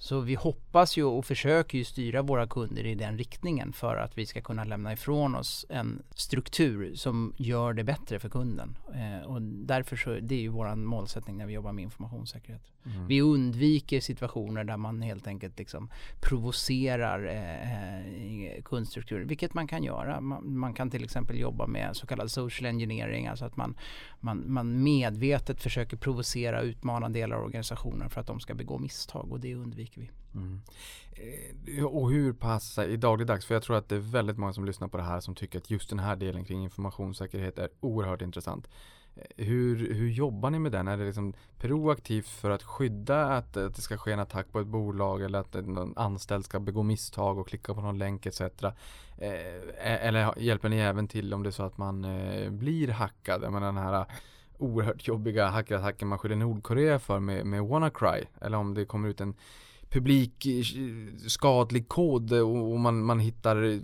Så 0.03 0.21
vi 0.21 0.35
hoppas 0.35 0.97
ju 0.97 1.05
och 1.05 1.25
försöker 1.25 1.79
ju 1.79 1.85
styra 1.85 2.23
våra 2.23 2.47
kunder 2.47 2.87
i 2.87 2.95
den 2.95 3.19
riktningen 3.19 3.73
för 3.73 3.97
att 3.97 4.19
vi 4.19 4.27
ska 4.27 4.41
kunna 4.41 4.65
lämna 4.65 4.93
ifrån 4.93 5.35
oss 5.35 5.67
en 5.69 6.03
struktur 6.15 6.95
som 6.95 7.35
gör 7.37 7.73
det 7.73 7.85
bättre 7.85 8.19
för 8.19 8.29
kunden. 8.29 8.77
Eh, 8.95 9.27
och 9.27 9.43
därför 9.43 9.97
så, 9.97 10.11
det 10.11 10.35
är 10.35 10.41
ju 10.41 10.49
våran 10.49 10.85
målsättning 10.85 11.37
när 11.37 11.47
vi 11.47 11.53
jobbar 11.53 11.73
med 11.73 11.83
informationssäkerhet. 11.83 12.63
Mm. 12.85 13.07
Vi 13.07 13.21
undviker 13.21 14.01
situationer 14.01 14.65
där 14.65 14.77
man 14.77 15.03
helt 15.03 15.27
enkelt 15.27 15.59
liksom 15.59 15.91
provocerar 16.21 17.27
eh, 17.27 18.55
eh, 18.57 18.63
kundstrukturer, 18.63 19.25
vilket 19.25 19.55
man 19.55 19.69
kan 19.69 19.85
göra. 19.85 20.21
Man, 20.21 20.59
man, 20.59 20.75
kan 20.75 20.91
till 20.91 21.05
exempel 21.05 21.39
jobba 21.39 21.67
med 21.67 21.97
så 21.97 22.07
kallad 22.07 22.31
social 22.31 22.67
engineering, 22.67 23.27
alltså 23.27 23.45
att 23.45 23.57
man, 23.57 23.75
man, 24.21 24.53
man 24.53 24.83
medvetet 24.83 25.63
försöker 25.63 25.97
provocera 25.97 26.61
och 26.61 26.65
utmana 26.65 27.09
delar 27.09 27.37
av 27.37 27.45
organisationen 27.45 28.11
för 28.11 28.21
att 28.21 28.27
de 28.27 28.41
ska 28.41 28.55
begå 28.55 28.79
misstag 28.79 29.33
och 29.33 29.41
det 29.41 29.55
undviker 29.55 29.90
vi. 29.99 30.11
Mm. 30.35 30.61
Eh, 31.13 31.85
och 31.85 32.11
hur 32.11 32.33
pass 32.33 32.79
i 32.79 32.97
dagligdags, 32.97 33.47
för 33.47 33.55
jag 33.55 33.63
tror 33.63 33.77
att 33.77 33.89
det 33.89 33.95
är 33.95 34.01
väldigt 34.01 34.39
många 34.39 34.53
som 34.53 34.65
lyssnar 34.65 34.89
på 34.89 34.97
det 34.97 35.03
här 35.03 35.21
som 35.21 35.35
tycker 35.35 35.59
att 35.59 35.71
just 35.71 35.91
den 35.91 35.99
här 35.99 36.17
delen 36.17 36.45
kring 36.45 36.63
informationssäkerhet 36.63 37.59
är 37.59 37.69
oerhört 37.81 38.23
intressant. 38.23 38.69
Eh, 39.17 39.47
hur, 39.47 39.95
hur 39.95 40.09
jobbar 40.09 40.51
ni 40.51 40.59
med 40.59 40.73
den? 40.73 40.89
Är 40.89 40.97
det 40.97 41.05
liksom 41.05 41.33
proaktivt 41.59 42.29
för 42.29 42.51
att 42.51 42.63
skydda 42.63 43.25
att, 43.25 43.57
att 43.57 43.75
det 43.75 43.83
ska 43.83 43.97
ske 43.97 44.13
en 44.13 44.21
attack 44.21 44.53
på 44.53 44.61
ett 44.61 44.67
bolag 44.67 45.23
eller 45.23 45.39
att 45.39 45.55
någon 45.55 45.93
anställd 45.97 46.45
ska 46.45 46.61
begå 46.61 46.83
misstag 46.83 47.39
och 47.39 47.49
klicka 47.49 47.75
på 47.75 47.81
någon 47.81 47.99
länk 47.99 48.27
etc. 48.27 48.41
Eh, 48.41 48.71
e-, 49.19 49.63
eller 49.79 50.39
hjälper 50.39 50.69
ni 50.69 50.77
även 50.77 51.09
till 51.09 51.35
om 51.35 51.43
det 51.43 51.49
är 51.49 51.53
så 51.53 51.63
att 51.63 51.79
man 51.79 52.07
blir 52.51 52.89
hackad? 52.89 53.43
Jag 53.43 53.53
menar 53.53 53.67
den 53.67 53.77
här 53.77 54.07
oerhört 54.61 55.09
jobbiga 55.09 55.49
hackerattacken 55.49 56.09
man 56.09 56.19
skyller 56.19 56.37
Nordkorea 56.37 56.99
för 56.99 57.21
med, 57.21 57.47
med 57.47 57.63
WannaCry. 57.63 58.25
Eller 58.41 58.59
om 58.59 58.75
det 58.75 58.85
kommer 58.85 59.09
ut 59.09 59.21
en 59.21 59.35
publikskadlig 59.91 61.83
eh, 61.83 61.87
kod 61.87 62.33
och 62.33 62.81
man, 62.81 63.05
man 63.05 63.21
hittar 63.21 63.63
eh, 63.63 63.79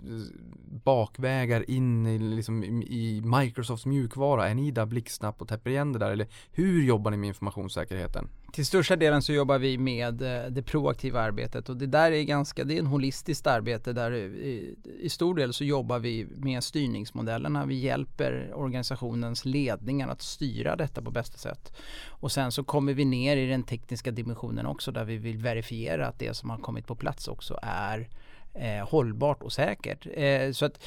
bakvägar 0.83 1.69
in 1.69 2.07
i, 2.07 2.19
liksom, 2.19 2.63
i 2.63 3.21
Microsofts 3.25 3.85
mjukvara. 3.85 4.49
Är 4.49 4.55
ni 4.55 4.71
där 4.71 4.85
blixtsnabbt 4.85 5.41
och 5.41 5.47
täpper 5.47 5.69
igen 5.69 5.93
det 5.93 5.99
där? 5.99 6.11
Eller 6.11 6.27
hur 6.51 6.83
jobbar 6.83 7.11
ni 7.11 7.17
med 7.17 7.27
informationssäkerheten? 7.27 8.29
Till 8.51 8.65
största 8.65 8.95
delen 8.95 9.21
så 9.21 9.33
jobbar 9.33 9.57
vi 9.57 9.77
med 9.77 10.21
eh, 10.21 10.51
det 10.51 10.61
proaktiva 10.61 11.21
arbetet 11.21 11.69
och 11.69 11.77
det 11.77 11.85
där 11.85 12.11
är 12.11 12.23
ganska, 12.23 12.63
det 12.63 12.75
är 12.75 12.79
en 12.79 12.87
holistiskt 12.87 13.47
arbete 13.47 13.93
där 13.93 14.11
eh, 14.11 14.17
i, 14.17 14.75
i 14.99 15.09
stor 15.09 15.35
del 15.35 15.53
så 15.53 15.63
jobbar 15.63 15.99
vi 15.99 16.27
med 16.35 16.63
styrningsmodellerna. 16.63 17.65
Vi 17.65 17.75
hjälper 17.75 18.51
organisationens 18.55 19.45
ledningar 19.45 20.07
att 20.07 20.21
styra 20.21 20.75
detta 20.75 21.01
på 21.01 21.11
bästa 21.11 21.37
sätt. 21.37 21.73
Och 22.07 22.31
sen 22.31 22.51
så 22.51 22.63
kommer 22.63 22.93
vi 22.93 23.05
ner 23.05 23.37
i 23.37 23.47
den 23.47 23.63
tekniska 23.63 24.11
dimensionen 24.11 24.65
också 24.65 24.91
där 24.91 25.05
vi 25.05 25.17
vill 25.17 25.37
verifiera 25.37 26.07
att 26.07 26.19
det 26.19 26.33
som 26.33 26.49
har 26.49 26.57
kommit 26.57 26.87
på 26.87 26.95
plats 26.95 27.27
också 27.27 27.59
är 27.61 28.09
eh, 28.53 28.87
hållbart 28.89 29.43
och 29.43 29.51
säkert. 29.51 30.07
Eh, 30.13 30.51
så 30.51 30.65
att 30.65 30.79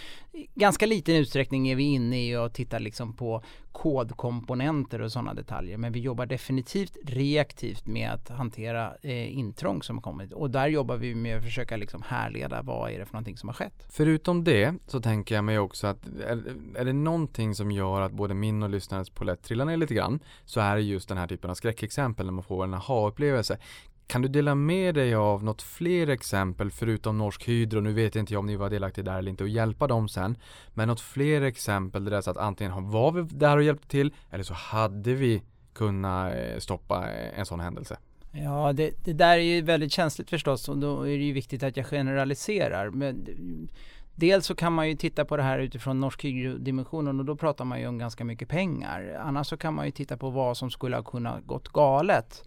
ganska 0.55 0.87
liten 0.87 1.15
utsträckning 1.15 1.69
är 1.69 1.77
vi 1.77 1.83
inne 1.83 2.29
i 2.29 2.37
och 2.37 2.53
tittar 2.53 2.81
liksom 2.81 3.13
på 3.13 3.43
kodkomponenter 3.73 5.01
och 5.01 5.13
sådana 5.13 5.35
detaljer. 5.35 5.77
Men 5.77 5.93
vi 5.93 6.01
jobbar 6.01 6.27
definitivt 6.27 6.97
reaktivt 7.05 7.87
med 7.87 8.11
att 8.11 8.29
hantera 8.29 8.95
eh, 9.03 9.39
intrång 9.39 9.83
som 9.83 9.97
har 9.97 10.03
kommit. 10.03 10.33
Och 10.33 10.51
där 10.51 10.69
jobbar 10.69 10.97
vi 10.97 11.15
med 11.15 11.39
att 11.39 11.45
försöka 11.45 11.77
liksom 11.77 12.03
härleda 12.07 12.63
vad 12.63 12.91
är 12.91 12.99
det 12.99 13.07
för 13.07 13.13
någonting 13.13 13.37
som 13.37 13.49
har 13.49 13.55
skett. 13.55 13.87
Förutom 13.89 14.45
det 14.45 14.75
så 14.87 15.01
tänker 15.01 15.35
jag 15.35 15.45
mig 15.45 15.59
också 15.59 15.87
att 15.87 16.07
är, 16.07 16.43
är 16.75 16.85
det 16.85 16.93
någonting 16.93 17.55
som 17.55 17.71
gör 17.71 18.01
att 18.01 18.13
både 18.13 18.35
min 18.35 18.63
och 18.63 18.71
lyssnarens 18.71 19.11
polett 19.11 19.43
trillar 19.43 19.65
ner 19.65 19.77
lite 19.77 19.95
grann 19.95 20.21
så 20.45 20.61
är 20.61 20.77
det 20.77 20.83
just 20.83 21.09
den 21.09 21.19
här 21.19 21.27
typen 21.27 21.51
av 21.51 21.55
skräckexempel 21.55 22.27
när 22.27 22.33
man 22.33 22.45
får 22.45 22.65
en 22.65 22.75
aha-upplevelse. 22.75 23.59
Kan 24.11 24.23
du 24.23 24.29
dela 24.29 24.55
med 24.55 24.95
dig 24.95 25.15
av 25.15 25.45
något 25.45 25.63
fler 25.63 26.09
exempel 26.09 26.71
förutom 26.71 27.19
Norsk 27.19 27.49
Hydro? 27.49 27.81
Nu 27.81 27.93
vet 27.93 28.17
inte 28.17 28.33
jag 28.33 28.41
om 28.41 28.47
ni 28.47 28.57
var 28.57 28.71
delaktiga 28.71 29.05
där 29.05 29.19
eller 29.19 29.31
inte 29.31 29.45
och 29.45 29.49
hjälpa 29.49 29.87
dem 29.87 30.09
sen. 30.09 30.37
Men 30.75 30.89
något 30.89 31.01
fler 31.01 31.43
exempel 31.43 32.05
där 32.05 32.11
det 32.11 32.17
är 32.17 32.21
så 32.21 32.31
att 32.31 32.37
antingen 32.37 32.91
var 32.91 33.13
vi 33.13 33.23
där 33.23 33.57
och 33.57 33.63
hjälpte 33.63 33.89
till 33.89 34.15
eller 34.31 34.45
så 34.45 34.55
hade 34.55 35.15
vi 35.15 35.43
kunnat 35.73 36.35
eh, 36.35 36.59
stoppa 36.59 37.11
eh, 37.11 37.39
en 37.39 37.47
sån 37.47 37.61
händelse. 37.61 37.97
Ja, 38.33 38.73
det, 38.73 39.05
det 39.05 39.13
där 39.13 39.39
är 39.39 39.43
ju 39.43 39.63
väldigt 39.63 39.93
känsligt 39.93 40.31
förstås 40.31 40.69
och 40.69 40.79
då 40.79 41.03
är 41.03 41.19
det 41.19 41.25
ju 41.25 41.33
viktigt 41.33 41.63
att 41.63 41.77
jag 41.77 41.87
generaliserar. 41.87 42.91
Men 42.91 43.27
Dels 44.15 44.47
så 44.47 44.55
kan 44.55 44.73
man 44.73 44.89
ju 44.89 44.97
titta 44.97 45.25
på 45.25 45.37
det 45.37 45.43
här 45.43 45.59
utifrån 45.59 46.01
Norsk 46.01 46.25
Hydro-dimensionen 46.25 47.19
och 47.19 47.25
då 47.25 47.37
pratar 47.37 47.65
man 47.65 47.81
ju 47.81 47.87
om 47.87 47.99
ganska 47.99 48.25
mycket 48.25 48.49
pengar. 48.49 49.21
Annars 49.25 49.47
så 49.47 49.57
kan 49.57 49.75
man 49.75 49.87
ju 49.87 49.93
titta 49.93 50.17
på 50.17 50.31
vad 50.31 50.57
som 50.57 50.71
skulle 50.71 50.97
ha 50.97 51.03
kunnat 51.03 51.47
gått 51.47 51.69
galet. 51.69 52.45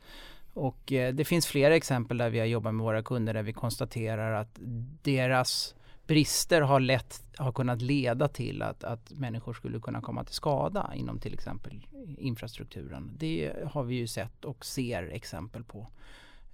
Och 0.54 0.92
eh, 0.92 1.14
det 1.14 1.26
finns 1.26 1.48
flera 1.48 1.76
exempel 1.76 2.18
där 2.18 2.30
vi 2.30 2.40
har 2.40 2.46
jobbat 2.46 2.74
med 2.74 2.84
våra 2.84 3.04
kunder 3.04 3.34
där 3.34 3.44
vi 3.44 3.54
konstaterar 3.54 4.34
att 4.34 4.60
deras 5.02 5.76
brister 6.08 6.62
har, 6.62 6.80
lett, 6.80 7.24
har 7.38 7.52
kunnat 7.52 7.82
leda 7.82 8.28
till 8.28 8.62
att, 8.62 8.84
att 8.84 9.12
människor 9.12 9.54
skulle 9.54 9.80
kunna 9.80 10.02
komma 10.02 10.24
till 10.24 10.36
skada 10.36 10.92
inom 10.96 11.20
till 11.20 11.34
exempel 11.34 11.88
infrastrukturen. 12.18 13.12
Det 13.18 13.54
har 13.72 13.84
vi 13.84 13.96
ju 13.96 14.08
sett 14.08 14.46
och 14.46 14.66
ser 14.66 15.04
exempel 15.04 15.64
på 15.64 15.88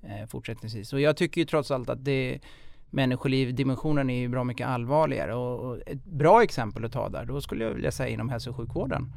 eh, 0.01 0.27
fortsättningsvis. 0.27 0.93
Och 0.93 1.01
jag 1.01 1.17
tycker 1.17 1.41
ju 1.41 1.45
trots 1.45 1.71
allt 1.71 1.89
att 1.89 2.05
det 2.05 2.39
människoliv-dimensionen 2.89 4.09
är 4.09 4.19
ju 4.19 4.27
bra 4.27 4.43
mycket 4.43 4.67
allvarligare 4.67 5.35
och, 5.35 5.59
och, 5.59 5.77
ett 5.85 6.05
bra 6.05 6.43
exempel 6.43 6.85
att 6.85 6.91
ta 6.91 7.09
där, 7.09 7.25
då 7.25 7.41
skulle 7.41 7.63
jag 7.63 7.73
vilja 7.73 7.91
säga 7.91 8.09
inom 8.09 8.29
hälso 8.29 8.49
och 8.49 8.55
sjukvården. 8.55 9.13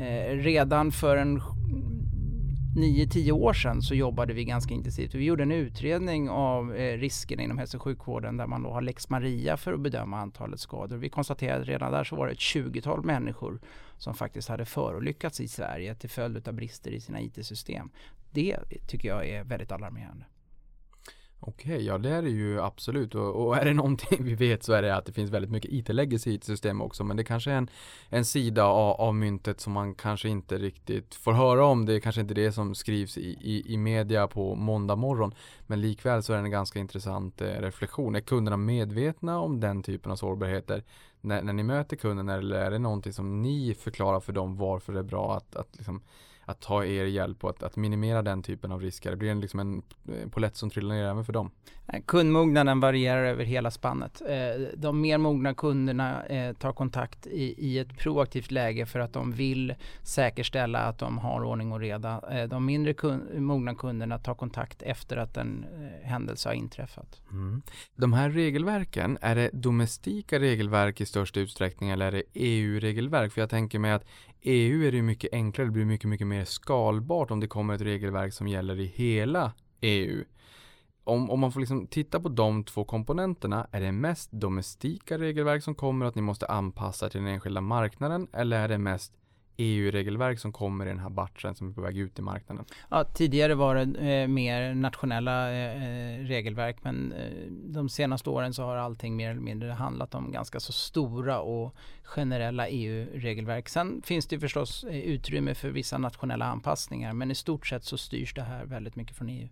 Eh, 0.00 0.36
redan 0.36 0.92
för 0.92 1.16
en 1.16 1.40
9-10 2.74 3.30
år 3.30 3.52
sedan 3.52 3.82
så 3.82 3.94
jobbade 3.94 4.32
vi 4.32 4.44
ganska 4.44 4.74
intensivt. 4.74 5.14
Vi 5.14 5.24
gjorde 5.24 5.42
en 5.42 5.52
utredning 5.52 6.30
av 6.30 6.74
eh, 6.74 6.98
riskerna 6.98 7.42
inom 7.42 7.58
hälso 7.58 7.76
och 7.76 7.82
sjukvården 7.82 8.36
där 8.36 8.46
man 8.46 8.62
då 8.62 8.70
har 8.70 8.82
lex 8.82 9.08
Maria 9.08 9.56
för 9.56 9.72
att 9.72 9.80
bedöma 9.80 10.18
antalet 10.18 10.60
skador. 10.60 10.96
Vi 10.96 11.08
konstaterade 11.08 11.62
att 11.62 11.68
redan 11.68 11.92
där 11.92 12.04
så 12.04 12.16
var 12.16 12.26
det 12.26 12.32
ett 12.32 12.38
20-tal 12.38 13.04
människor 13.04 13.60
som 13.98 14.14
faktiskt 14.14 14.48
hade 14.48 14.64
förolyckats 14.64 15.40
i 15.40 15.48
Sverige 15.48 15.94
till 15.94 16.10
följd 16.10 16.48
av 16.48 16.54
brister 16.54 16.90
i 16.90 17.00
sina 17.00 17.20
IT-system. 17.20 17.90
Det 18.30 18.56
tycker 18.88 19.08
jag 19.08 19.28
är 19.28 19.44
väldigt 19.44 19.72
alarmerande. 19.72 20.24
Okej, 21.46 21.86
ja 21.86 21.98
det 21.98 22.10
är 22.10 22.22
det 22.22 22.30
ju 22.30 22.60
absolut 22.60 23.14
och, 23.14 23.46
och, 23.46 23.56
är 23.56 23.64
det 23.64 23.74
någonting 23.74 24.24
vi 24.24 24.34
vet 24.34 24.62
så 24.62 24.72
är 24.72 24.82
det 24.82 24.96
att 24.96 25.06
det 25.06 25.12
finns 25.12 25.30
väldigt 25.30 25.50
mycket 25.50 25.72
IT-legacy 25.72 26.30
i 26.30 26.34
ett 26.34 26.44
system 26.44 26.80
också 26.80 27.04
men 27.04 27.16
det 27.16 27.24
kanske 27.24 27.50
är 27.50 27.56
en, 27.56 27.70
en 28.08 28.24
sida 28.24 28.64
av, 28.64 29.00
av, 29.00 29.14
myntet 29.14 29.60
som 29.60 29.72
man 29.72 29.94
kanske 29.94 30.28
inte 30.28 30.58
riktigt 30.58 31.14
får 31.14 31.32
höra 31.32 31.66
om. 31.66 31.86
Det 31.86 31.94
är 31.94 32.00
kanske 32.00 32.20
inte 32.20 32.34
det 32.34 32.52
som 32.52 32.74
skrivs 32.74 33.18
i, 33.18 33.38
i, 33.40 33.74
i 33.74 33.76
media 33.76 34.26
på 34.26 34.54
måndag 34.54 34.96
morgon 34.96 35.34
men 35.66 35.80
likväl 35.80 36.22
så 36.22 36.32
är 36.32 36.36
det 36.36 36.44
en 36.44 36.50
ganska 36.50 36.78
intressant 36.78 37.40
eh, 37.40 37.46
reflektion. 37.46 38.14
Är 38.14 38.20
kunderna 38.20 38.56
medvetna 38.56 39.40
om 39.40 39.60
den 39.60 39.82
typen 39.82 40.12
av 40.12 40.16
sårbarheter 40.16 40.82
när, 41.20 41.42
när 41.42 41.52
ni 41.52 41.62
möter 41.62 41.96
kunden 41.96 42.28
eller 42.28 42.56
är 42.56 42.70
det 42.70 42.78
någonting 42.78 43.12
som 43.12 43.42
ni 43.42 43.74
förklarar 43.74 44.20
för 44.20 44.32
dem 44.32 44.56
varför 44.56 44.92
det 44.92 44.98
är 44.98 45.02
bra 45.02 45.36
att, 45.36 45.56
att 45.56 45.76
liksom 45.76 46.02
att 46.44 46.60
ta 46.60 46.84
er 46.84 47.04
hjälp 47.04 47.44
och 47.44 47.50
att, 47.50 47.62
att 47.62 47.76
minimera 47.76 48.22
den 48.22 48.42
typen 48.42 48.72
av 48.72 48.80
risker? 48.80 49.10
Det 49.10 49.16
blir 49.16 49.30
en, 49.30 49.40
liksom 49.40 49.60
en 49.60 49.82
eh, 50.08 50.28
polett 50.28 50.56
som 50.56 50.70
trillar 50.70 50.94
ner 50.94 51.04
även 51.04 51.24
för 51.24 51.32
dem. 51.32 51.50
Eh, 51.86 52.02
kundmognaden 52.06 52.80
varierar 52.80 53.24
över 53.24 53.44
hela 53.44 53.70
spannet. 53.70 54.22
Eh, 54.28 54.62
de 54.76 55.00
mer 55.00 55.18
mogna 55.18 55.54
kunderna 55.54 56.22
tar 56.58 56.72
kontakt 56.72 57.26
i, 57.26 57.54
i 57.66 57.78
ett 57.78 57.98
proaktivt 57.98 58.50
läge 58.50 58.86
för 58.86 58.98
att 58.98 59.12
de 59.12 59.32
vill 59.32 59.74
säkerställa 60.02 60.78
att 60.78 60.98
de 60.98 61.18
har 61.18 61.44
ordning 61.44 61.72
och 61.72 61.80
reda. 61.80 62.46
De 62.46 62.66
mindre 62.66 62.94
kund, 62.94 63.40
mogna 63.40 63.74
kunderna 63.74 64.18
tar 64.18 64.34
kontakt 64.34 64.82
efter 64.82 65.16
att 65.16 65.36
en 65.36 65.66
händelse 66.02 66.48
har 66.48 66.54
inträffat. 66.54 67.20
Mm. 67.30 67.62
De 67.96 68.12
här 68.12 68.30
regelverken, 68.30 69.18
är 69.20 69.34
det 69.34 69.50
domestika 69.52 70.38
regelverk 70.38 71.00
i 71.00 71.06
störst 71.06 71.36
utsträckning 71.36 71.90
eller 71.90 72.06
är 72.06 72.12
det 72.12 72.22
EU-regelverk? 72.34 73.32
För 73.32 73.40
jag 73.40 73.50
tänker 73.50 73.78
mig 73.78 73.92
att 73.92 74.04
EU 74.46 74.84
är 74.84 74.92
det 74.92 75.02
mycket 75.02 75.32
enklare, 75.32 75.68
det 75.68 75.72
blir 75.72 75.84
mycket, 75.84 76.08
mycket 76.10 76.26
mer 76.26 76.44
skalbart 76.44 77.30
om 77.30 77.40
det 77.40 77.46
kommer 77.46 77.74
ett 77.74 77.80
regelverk 77.80 78.32
som 78.32 78.48
gäller 78.48 78.80
i 78.80 78.86
hela 78.86 79.52
EU. 79.80 80.24
Om, 81.04 81.30
om 81.30 81.40
man 81.40 81.52
får 81.52 81.60
liksom 81.60 81.86
titta 81.86 82.20
på 82.20 82.28
de 82.28 82.64
två 82.64 82.84
komponenterna, 82.84 83.66
är 83.72 83.80
det 83.80 83.92
mest 83.92 84.32
domestika 84.32 85.18
regelverk 85.18 85.62
som 85.62 85.74
kommer 85.74 86.06
att 86.06 86.14
ni 86.14 86.22
måste 86.22 86.46
anpassa 86.46 87.08
till 87.08 87.20
den 87.20 87.28
enskilda 87.28 87.60
marknaden 87.60 88.28
eller 88.32 88.60
är 88.60 88.68
det 88.68 88.78
mest 88.78 89.12
EU-regelverk 89.56 90.38
som 90.38 90.52
kommer 90.52 90.86
i 90.86 90.88
den 90.88 90.98
här 90.98 91.10
batchen 91.10 91.54
som 91.54 91.68
är 91.68 91.72
på 91.72 91.80
väg 91.80 91.98
ut 91.98 92.18
i 92.18 92.22
marknaden? 92.22 92.64
Ja, 92.90 93.04
tidigare 93.04 93.54
var 93.54 93.74
det 93.74 94.12
eh, 94.12 94.28
mer 94.28 94.74
nationella 94.74 95.52
eh, 95.52 95.84
eh 95.84 96.24
regelverk 96.24 96.76
men 96.82 97.12
eh, 97.12 97.50
de 97.50 97.88
senaste 97.88 98.30
åren 98.30 98.54
så 98.54 98.62
har 98.62 98.76
allting 98.76 99.16
mer 99.16 99.30
eller 99.30 99.40
mindre 99.40 99.70
handlat 99.70 100.14
om 100.14 100.32
ganska 100.32 100.60
så 100.60 100.72
stora 100.72 101.40
och 101.40 101.74
generella 102.02 102.68
EU-regelverk. 102.68 103.68
Sen 103.68 104.02
finns 104.04 104.26
det 104.26 104.40
förstås 104.40 104.84
eh, 104.84 104.96
utrymme 104.96 105.54
för 105.54 105.68
vissa 105.68 105.98
nationella 105.98 106.44
anpassningar 106.44 107.12
men 107.12 107.30
i 107.30 107.34
stort 107.34 107.66
sett 107.66 107.84
så 107.84 107.98
styrs 107.98 108.34
det 108.34 108.42
här 108.42 108.64
väldigt 108.64 108.96
mycket 108.96 109.16
från 109.16 109.28
EU. 109.28 109.48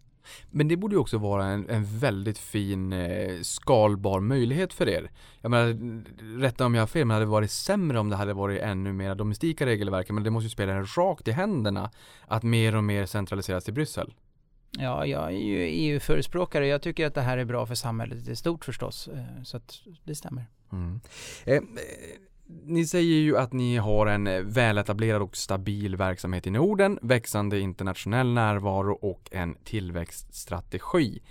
Men 0.51 0.69
det 0.69 0.77
borde 0.77 0.95
ju 0.95 1.01
också 1.01 1.19
vara 1.19 1.45
en, 1.45 1.71
en 1.71 1.99
väldigt 1.99 2.39
fin 2.39 2.93
eh, 2.93 3.41
skalbar 3.43 4.21
möjlighet 4.21 4.73
för 4.73 4.89
er. 4.89 5.11
Jag 5.41 5.51
menar, 5.51 6.41
rätta 6.41 6.67
om 6.67 6.75
jag 6.75 6.83
har 6.83 6.87
fel, 6.87 7.07
men 7.07 7.09
det 7.09 7.15
hade 7.15 7.27
varit 7.27 7.51
sämre 7.51 7.99
om 7.99 8.09
det 8.09 8.17
hade 8.17 8.33
varit 8.33 8.61
ännu 8.61 8.93
mer 8.93 9.15
domestika 9.15 9.67
regelverk. 9.67 10.11
Men 10.11 10.23
det 10.23 10.31
måste 10.31 10.47
ju 10.47 10.51
spela 10.51 10.73
en 10.73 10.87
rakt 10.97 11.29
i 11.29 11.33
händerna 11.33 11.91
att 12.27 12.43
mer 12.43 12.77
och 12.77 12.85
mer 12.85 13.07
centraliseras 13.07 13.65
till 13.65 13.75
Bryssel. 13.75 14.15
Ja, 14.79 15.07
jag 15.07 15.25
är 15.25 15.39
ju 15.39 15.59
EU-förespråkare. 15.59 16.67
Jag 16.67 16.83
tycker 16.83 17.07
att 17.07 17.15
det 17.15 17.21
här 17.21 17.39
är 17.39 17.45
bra 17.45 17.67
för 17.67 17.75
samhället 17.75 18.29
i 18.29 18.37
stort 18.37 18.65
förstås. 18.65 19.09
Eh, 19.09 19.43
så 19.43 19.57
att 19.57 19.81
det 20.05 20.15
stämmer. 20.15 20.47
Mm. 20.73 21.01
Eh, 21.45 21.63
ni 22.65 22.87
säger 22.87 23.17
ju 23.17 23.39
att 23.39 23.53
ni 23.53 23.77
har 23.77 24.07
en 24.07 24.27
eh, 24.27 24.41
väletablerad 24.41 25.23
och 25.23 25.37
stabil 25.37 25.97
verksamhet 25.97 26.47
i 26.47 26.51
Norden, 26.51 26.99
växande 27.03 27.61
internationell 27.61 28.33
närvaro 28.33 28.93
och 28.93 29.29
en 29.31 29.55
tillväxtstrategi. 29.65 31.23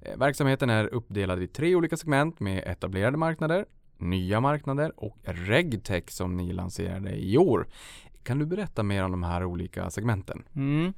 Eh, 0.00 0.18
verksamheten 0.18 0.70
är 0.70 0.94
uppdelad 0.94 1.42
i 1.42 1.46
tre 1.46 1.74
olika 1.74 1.96
segment 1.96 2.40
med 2.40 2.62
etablerade 2.66 3.16
marknader, 3.16 3.64
nya 3.98 4.40
marknader 4.40 4.92
och 4.96 5.16
regtech 5.24 6.10
som 6.10 6.36
ni 6.36 6.52
lanserade 6.52 7.10
i 7.10 7.38
år. 7.38 7.66
Kan 8.22 8.38
du 8.38 8.46
berätta 8.46 8.82
mer 8.82 9.04
om 9.04 9.10
de 9.10 9.22
här 9.22 9.44
olika 9.44 9.90
segmenten? 9.90 10.42
Mm. 10.54 10.92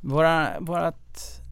Våra, 0.00 0.60
vårat 0.60 1.42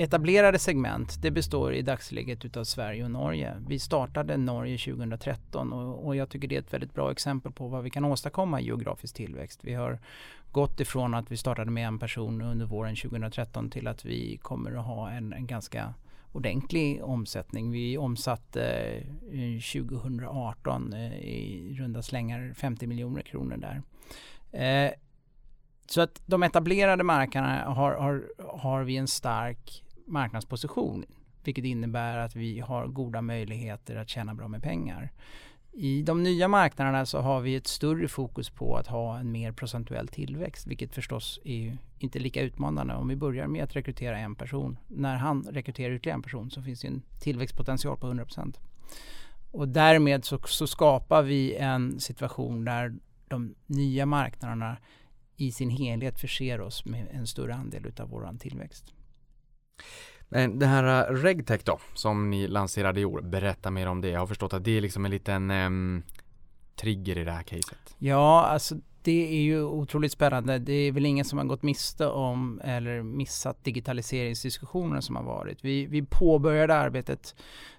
etablerade 0.00 0.58
segment 0.58 1.22
det 1.22 1.30
består 1.30 1.74
i 1.74 1.82
dagsläget 1.82 2.44
utav 2.44 2.64
Sverige 2.64 3.04
och 3.04 3.10
Norge. 3.10 3.56
Vi 3.68 3.78
startade 3.78 4.36
Norge 4.36 4.78
2013 4.78 5.72
och, 5.72 6.06
och, 6.06 6.16
jag 6.16 6.28
tycker 6.28 6.48
det 6.48 6.56
är 6.56 6.60
ett 6.60 6.72
väldigt 6.72 6.94
bra 6.94 7.10
exempel 7.10 7.52
på 7.52 7.68
vad 7.68 7.82
vi 7.82 7.90
kan 7.90 8.04
åstadkomma 8.04 8.60
i 8.60 8.64
geografisk 8.64 9.14
tillväxt. 9.14 9.60
Vi 9.62 9.74
har 9.74 9.98
gått 10.52 10.80
ifrån 10.80 11.14
att 11.14 11.30
vi 11.30 11.36
startade 11.36 11.70
med 11.70 11.86
en 11.86 11.98
person 11.98 12.42
under 12.42 12.66
våren 12.66 12.96
2013 12.96 13.70
till 13.70 13.86
att 13.88 14.04
vi 14.04 14.36
kommer 14.36 14.78
att 14.78 14.86
ha 14.86 15.10
en, 15.10 15.32
en 15.32 15.46
ganska 15.46 15.94
ordentlig 16.32 17.04
omsättning. 17.04 17.70
Vi 17.70 17.98
omsatte 17.98 18.62
eh, 19.32 19.82
2018 19.84 20.92
eh, 20.92 21.12
i 21.14 21.76
runda 21.78 22.02
slängar 22.02 22.52
50 22.56 22.86
miljoner 22.86 23.22
kronor 23.22 23.56
där. 23.56 23.82
Eh, 24.52 24.92
Så 25.86 26.00
att 26.00 26.22
de 26.26 26.42
etablerade 26.42 27.04
marknaderna 27.04 27.64
har, 27.64 27.92
har, 27.92 28.24
har 28.58 28.82
vi 28.82 28.96
en 28.96 29.08
stark 29.08 29.84
marknadsposition 30.10 31.04
vilket 31.44 31.64
innebär 31.64 32.18
att 32.18 32.36
vi 32.36 32.60
har 32.60 32.86
goda 32.86 33.22
möjligheter 33.22 33.96
att 33.96 34.08
tjäna 34.08 34.34
bra 34.34 34.48
med 34.48 34.62
pengar. 34.62 35.12
I 35.72 36.02
de 36.02 36.22
nya 36.22 36.48
marknaderna 36.48 37.06
så 37.06 37.18
har 37.18 37.40
vi 37.40 37.54
ett 37.54 37.66
större 37.66 38.08
fokus 38.08 38.50
på 38.50 38.76
att 38.76 38.86
ha 38.86 39.18
en 39.18 39.32
mer 39.32 39.52
procentuell 39.52 40.08
tillväxt 40.08 40.66
vilket 40.66 40.94
förstås 40.94 41.40
är 41.44 41.78
inte 41.98 42.18
lika 42.18 42.42
utmanande. 42.42 42.94
Om 42.94 43.08
vi 43.08 43.16
börjar 43.16 43.46
med 43.46 43.64
att 43.64 43.76
rekrytera 43.76 44.18
en 44.18 44.34
person, 44.34 44.78
när 44.88 45.16
han 45.16 45.46
rekryterar 45.50 45.94
ytterligare 45.94 46.16
en 46.16 46.22
person 46.22 46.50
så 46.50 46.62
finns 46.62 46.80
det 46.80 46.88
en 46.88 47.02
tillväxtpotential 47.20 47.96
på 47.96 48.06
100%. 48.06 48.54
Och 49.50 49.68
därmed 49.68 50.24
så, 50.24 50.38
så 50.38 50.66
skapar 50.66 51.22
vi 51.22 51.54
en 51.54 52.00
situation 52.00 52.64
där 52.64 52.94
de 53.28 53.54
nya 53.66 54.06
marknaderna 54.06 54.76
i 55.36 55.52
sin 55.52 55.70
helhet 55.70 56.20
förser 56.20 56.60
oss 56.60 56.84
med 56.84 57.06
en 57.10 57.26
större 57.26 57.54
andel 57.54 57.86
utav 57.86 58.08
våran 58.08 58.38
tillväxt. 58.38 58.94
Men 60.28 60.58
det 60.58 60.66
här 60.66 61.10
eh, 61.10 61.14
RegTech 61.14 61.60
då, 61.64 61.78
som 61.94 62.30
ni 62.30 62.48
lanserade 62.48 63.00
i 63.00 63.04
år, 63.04 63.20
berätta 63.20 63.70
mer 63.70 63.86
om 63.86 64.00
det. 64.00 64.08
Jag 64.08 64.20
har 64.20 64.26
förstått 64.26 64.52
att 64.52 64.64
det 64.64 64.76
är 64.76 64.80
liksom 64.80 65.04
en 65.04 65.10
liten 65.10 65.50
um, 65.50 66.02
trigger 66.76 67.18
i 67.18 67.24
det 67.24 67.32
här 67.32 67.42
caset. 67.42 67.96
Ja, 67.98 68.46
alltså 68.46 68.74
det 69.02 69.28
är 69.28 69.42
ju 69.42 69.62
otroligt 69.62 70.12
spännande. 70.12 70.58
Det 70.58 70.72
är 70.72 70.92
väl 70.92 71.06
ingen 71.06 71.24
som 71.24 71.38
har 71.38 71.44
gått 71.44 71.62
miste 71.62 72.06
om 72.06 72.60
eller 72.64 73.02
missat 73.02 73.64
digitaliseringsdiskussionen 73.64 75.02
som 75.02 75.16
har 75.16 75.22
varit. 75.22 75.64
Vi, 75.64 75.86
vi 75.86 76.02
påbörjade 76.02 76.74
arbetet 76.74 77.34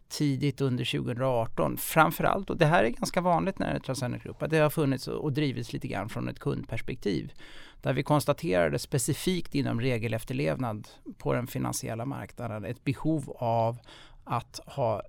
tidigt 0.10 0.62
under 0.62 0.86
2018. 0.86 1.78
Framförallt, 1.78 2.50
och 2.50 2.58
det 2.58 2.66
här 2.66 2.84
är 2.84 2.90
ganska 2.90 3.22
vanligt 3.22 3.60
när 3.60 3.70
det 3.70 3.76
är 3.76 3.80
Transcendent 3.80 4.24
Group, 4.24 4.44
att 4.44 4.50
det 4.50 4.58
har 4.58 4.70
funnits 4.70 5.08
och 5.08 5.34
drivits 5.34 5.74
lite 5.74 5.88
grann 5.88 6.10
från 6.10 6.28
ett 6.28 6.40
kundperspektiv. 6.40 7.34
Där 7.82 7.94
vi 7.94 8.04
konstaterade 8.04 8.80
specifikt 8.80 9.56
inom 9.56 9.82
regelefterlevnad 9.82 10.88
på 11.18 11.34
den 11.34 11.48
finansiella 11.48 12.06
marknaden 12.06 12.66
ett 12.66 12.84
behov 12.84 13.36
av 13.40 13.78
att 14.24 14.60
ha 14.66 15.02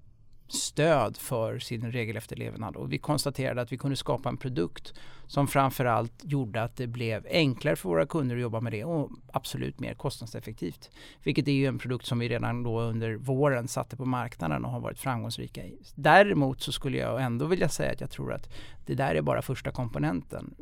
stöd 0.52 1.16
för 1.16 1.58
sin 1.58 1.92
regelefterlevnad 1.92 2.76
och 2.76 2.92
vi 2.92 2.98
konstaterade 2.98 3.62
att 3.62 3.72
vi 3.72 3.78
kunde 3.78 3.96
skapa 3.96 4.28
en 4.28 4.37
produkt 4.37 4.94
som 5.26 5.48
framförallt 5.48 6.12
gjorde 6.22 6.62
att 6.62 6.76
det 6.76 6.87
blev 6.87 7.26
enklare 7.30 7.76
för 7.76 7.88
våra 7.88 8.06
kunder 8.06 8.37
att 8.37 8.42
jobba 8.42 8.61
med 8.61 8.72
det 8.72 8.85
och 8.85 9.11
absolut 9.32 9.80
mer 9.80 9.94
kostnadseffektivt. 9.94 10.90
Vilket 11.22 11.48
är 11.48 11.52
ju 11.52 11.66
en 11.66 11.78
produkt 11.78 12.06
som 12.06 12.18
vi 12.18 12.28
redan 12.28 12.62
då 12.62 12.80
under 12.80 13.14
våren 13.14 13.68
satte 13.68 13.96
på 13.96 14.04
marknaden 14.04 14.64
och 14.64 14.70
har 14.70 14.80
varit 14.80 14.98
framgångsrika 14.98 15.64
i. 15.64 15.78
Däremot 15.94 16.62
så 16.62 16.72
skulle 16.72 16.98
jag 16.98 17.22
ändå 17.22 17.46
vilja 17.46 17.68
säga 17.68 17.92
att 17.92 18.00
jag 18.00 18.11
tror 18.11 18.32
att 18.32 18.50
det 18.87 18.94
där 18.94 19.14
är 19.14 19.22
bara 19.22 19.42
första 19.42 19.70
komponenten 19.70 20.54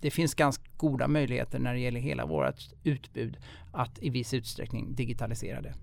det 0.00 0.10
finns 0.10 0.34
ganska 0.34 0.64
goda 0.76 1.08
möjligheter 1.08 1.58
när 1.58 1.74
det 1.74 1.80
gäller 1.80 2.00
hela 2.00 2.26
vårt 2.26 2.68
utbud 2.84 3.36
att 3.72 3.98
i 3.98 4.10
viss 4.10 4.34
utsträckning 4.34 4.94
digitalisera 4.94 5.60
det. 5.60 5.74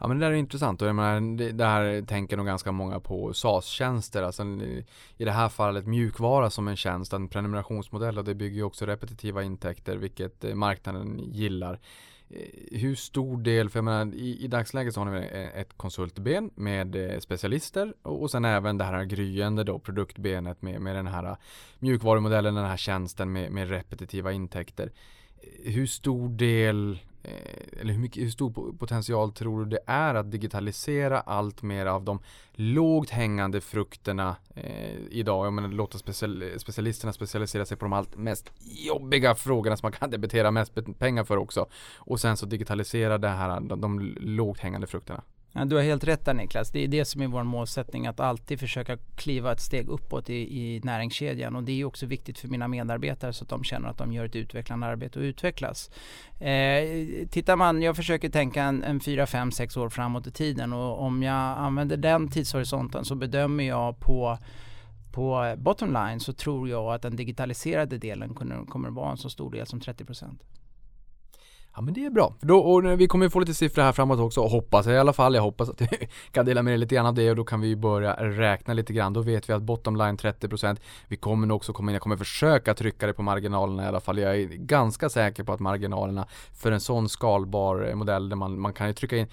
Ja 0.00 0.08
men 0.08 0.18
det 0.18 0.26
där 0.26 0.32
är 0.32 0.36
intressant 0.36 0.82
och 0.82 0.88
jag 0.88 0.96
menar, 0.96 1.36
det, 1.36 1.52
det 1.52 1.64
här 1.64 2.02
tänker 2.02 2.36
nog 2.36 2.46
ganska 2.46 2.72
många 2.72 3.00
på 3.00 3.32
SAS-tjänster. 3.34 4.22
Alltså 4.22 4.42
i 5.16 5.24
det 5.24 5.30
här 5.30 5.48
fallet 5.48 5.86
mjukvara 5.86 6.50
som 6.50 6.68
en 6.68 6.76
tjänst, 6.76 7.12
en 7.12 7.28
prenumerationsmodell 7.28 8.18
och 8.18 8.24
det 8.24 8.34
bygger 8.34 8.56
ju 8.56 8.62
också 8.62 8.86
repetitiva 8.86 9.42
intäkter 9.42 9.96
vilket 9.96 10.44
eh, 10.44 10.54
marknaden 10.54 11.18
gillar. 11.18 11.80
Eh, 12.30 12.78
hur 12.78 12.94
stor 12.94 13.38
del, 13.38 13.70
för 13.70 13.78
jag 13.78 13.84
menar 13.84 14.14
i, 14.14 14.44
i 14.44 14.46
dagsläget 14.46 14.94
så 14.94 15.00
har 15.00 15.10
ni 15.10 15.26
eh, 15.26 15.60
ett 15.60 15.76
konsultben 15.76 16.50
med 16.54 16.96
eh, 16.96 17.18
specialister 17.18 17.94
och, 18.02 18.22
och 18.22 18.30
sen 18.30 18.44
även 18.44 18.78
det 18.78 18.84
här 18.84 19.04
gryende 19.04 19.64
då 19.64 19.78
produktbenet 19.78 20.62
med, 20.62 20.80
med 20.80 20.96
den 20.96 21.06
här 21.06 21.36
mjukvarumodellen, 21.78 22.54
den 22.54 22.64
här 22.64 22.76
tjänsten 22.76 23.32
med, 23.32 23.52
med 23.52 23.68
repetitiva 23.68 24.32
intäkter. 24.32 24.92
Hur 25.64 25.86
stor 25.86 26.28
del 26.28 26.98
eh, 27.22 27.80
eller 27.80 27.92
hur, 27.92 28.00
mycket, 28.00 28.22
hur 28.22 28.30
stor 28.30 28.72
potential 28.78 29.32
tror 29.32 29.64
du 29.64 29.70
det 29.70 29.80
är 29.86 30.14
att 30.14 30.30
digitalisera 30.30 31.20
allt 31.20 31.62
mer 31.62 31.86
av 31.86 32.04
de 32.04 32.20
lågt 32.52 33.10
hängande 33.10 33.60
frukterna 33.60 34.36
eh, 34.54 34.96
idag? 35.10 35.46
Jag 35.46 35.52
menar, 35.52 35.68
låta 35.68 35.98
special, 35.98 36.44
specialisterna 36.58 37.12
specialisera 37.12 37.64
sig 37.64 37.76
på 37.76 37.84
de 37.84 37.92
allt 37.92 38.16
mest 38.16 38.52
jobbiga 38.86 39.34
frågorna 39.34 39.76
som 39.76 39.86
man 39.86 39.92
kan 39.92 40.10
debitera 40.10 40.50
mest 40.50 40.98
pengar 40.98 41.24
för 41.24 41.36
också. 41.36 41.66
Och 41.96 42.20
sen 42.20 42.36
så 42.36 42.46
digitalisera 42.46 43.18
det 43.18 43.28
här, 43.28 43.60
de, 43.60 43.80
de 43.80 44.14
lågt 44.20 44.60
hängande 44.60 44.86
frukterna. 44.86 45.22
Ja, 45.56 45.64
du 45.64 45.76
har 45.76 45.82
helt 45.82 46.04
rätt 46.04 46.24
där 46.24 46.34
Niklas. 46.34 46.70
Det 46.70 46.84
är 46.84 46.88
det 46.88 47.04
som 47.04 47.22
är 47.22 47.26
vår 47.26 47.44
målsättning 47.44 48.06
att 48.06 48.20
alltid 48.20 48.60
försöka 48.60 48.96
kliva 49.14 49.52
ett 49.52 49.60
steg 49.60 49.88
uppåt 49.88 50.30
i, 50.30 50.34
i 50.34 50.80
näringskedjan 50.84 51.56
och 51.56 51.62
det 51.62 51.80
är 51.80 51.84
också 51.84 52.06
viktigt 52.06 52.38
för 52.38 52.48
mina 52.48 52.68
medarbetare 52.68 53.32
så 53.32 53.44
att 53.44 53.48
de 53.48 53.64
känner 53.64 53.88
att 53.88 53.98
de 53.98 54.12
gör 54.12 54.24
ett 54.24 54.36
utvecklande 54.36 54.86
arbete 54.86 55.18
och 55.18 55.22
utvecklas. 55.22 55.90
Eh, 56.40 56.84
tittar 57.30 57.56
man, 57.56 57.82
jag 57.82 57.96
försöker 57.96 58.28
tänka 58.28 58.62
en, 58.62 58.82
en 58.82 59.00
4, 59.00 59.26
5, 59.26 59.52
6 59.52 59.76
år 59.76 59.88
framåt 59.88 60.26
i 60.26 60.30
tiden 60.30 60.72
och 60.72 61.02
om 61.02 61.22
jag 61.22 61.58
använder 61.58 61.96
den 61.96 62.28
tidshorisonten 62.28 63.04
så 63.04 63.14
bedömer 63.14 63.64
jag 63.64 64.00
på 64.00 64.38
på 65.12 65.54
bottom 65.58 65.92
line 65.92 66.20
så 66.20 66.32
tror 66.32 66.68
jag 66.68 66.94
att 66.94 67.02
den 67.02 67.16
digitaliserade 67.16 67.98
delen 67.98 68.34
kommer, 68.34 68.88
att 68.88 68.94
vara 68.94 69.10
en 69.10 69.16
så 69.16 69.30
stor 69.30 69.50
del 69.50 69.66
som 69.66 69.80
30 69.80 70.04
procent. 70.04 70.42
Ja 71.76 71.82
men 71.82 71.94
det 71.94 72.04
är 72.04 72.10
bra. 72.10 72.34
Då, 72.40 72.58
och 72.58 73.00
vi 73.00 73.06
kommer 73.06 73.28
få 73.28 73.40
lite 73.40 73.54
siffror 73.54 73.82
här 73.82 73.92
framåt 73.92 74.18
också, 74.18 74.40
och 74.40 74.50
hoppas 74.50 74.86
i 74.86 74.96
alla 74.96 75.12
fall. 75.12 75.34
Jag 75.34 75.42
hoppas 75.42 75.68
att 75.68 75.78
du 75.78 75.86
kan 76.32 76.46
dela 76.46 76.62
med 76.62 76.72
dig 76.72 76.78
lite 76.78 76.94
grann 76.94 77.06
av 77.06 77.14
det 77.14 77.30
och 77.30 77.36
då 77.36 77.44
kan 77.44 77.60
vi 77.60 77.76
börja 77.76 78.12
räkna 78.14 78.74
lite 78.74 78.92
grann. 78.92 79.12
Då 79.12 79.20
vet 79.20 79.48
vi 79.48 79.52
att 79.52 79.62
bottom 79.62 79.96
line 79.96 80.16
30% 80.16 80.76
Vi 81.08 81.16
kommer 81.16 81.46
nog 81.46 81.56
också 81.56 81.72
komma 81.72 81.90
in, 81.90 81.92
jag 81.92 82.02
kommer 82.02 82.16
försöka 82.16 82.74
trycka 82.74 83.06
det 83.06 83.12
på 83.12 83.22
marginalerna 83.22 83.84
i 83.84 83.86
alla 83.86 84.00
fall. 84.00 84.18
Jag 84.18 84.36
är 84.36 84.46
ganska 84.46 85.08
säker 85.08 85.44
på 85.44 85.52
att 85.52 85.60
marginalerna 85.60 86.26
för 86.54 86.72
en 86.72 86.80
sån 86.80 87.08
skalbar 87.08 87.94
modell 87.94 88.28
där 88.28 88.36
man, 88.36 88.60
man 88.60 88.72
kan 88.72 88.86
ju 88.86 88.92
trycka 88.92 89.16
in 89.16 89.26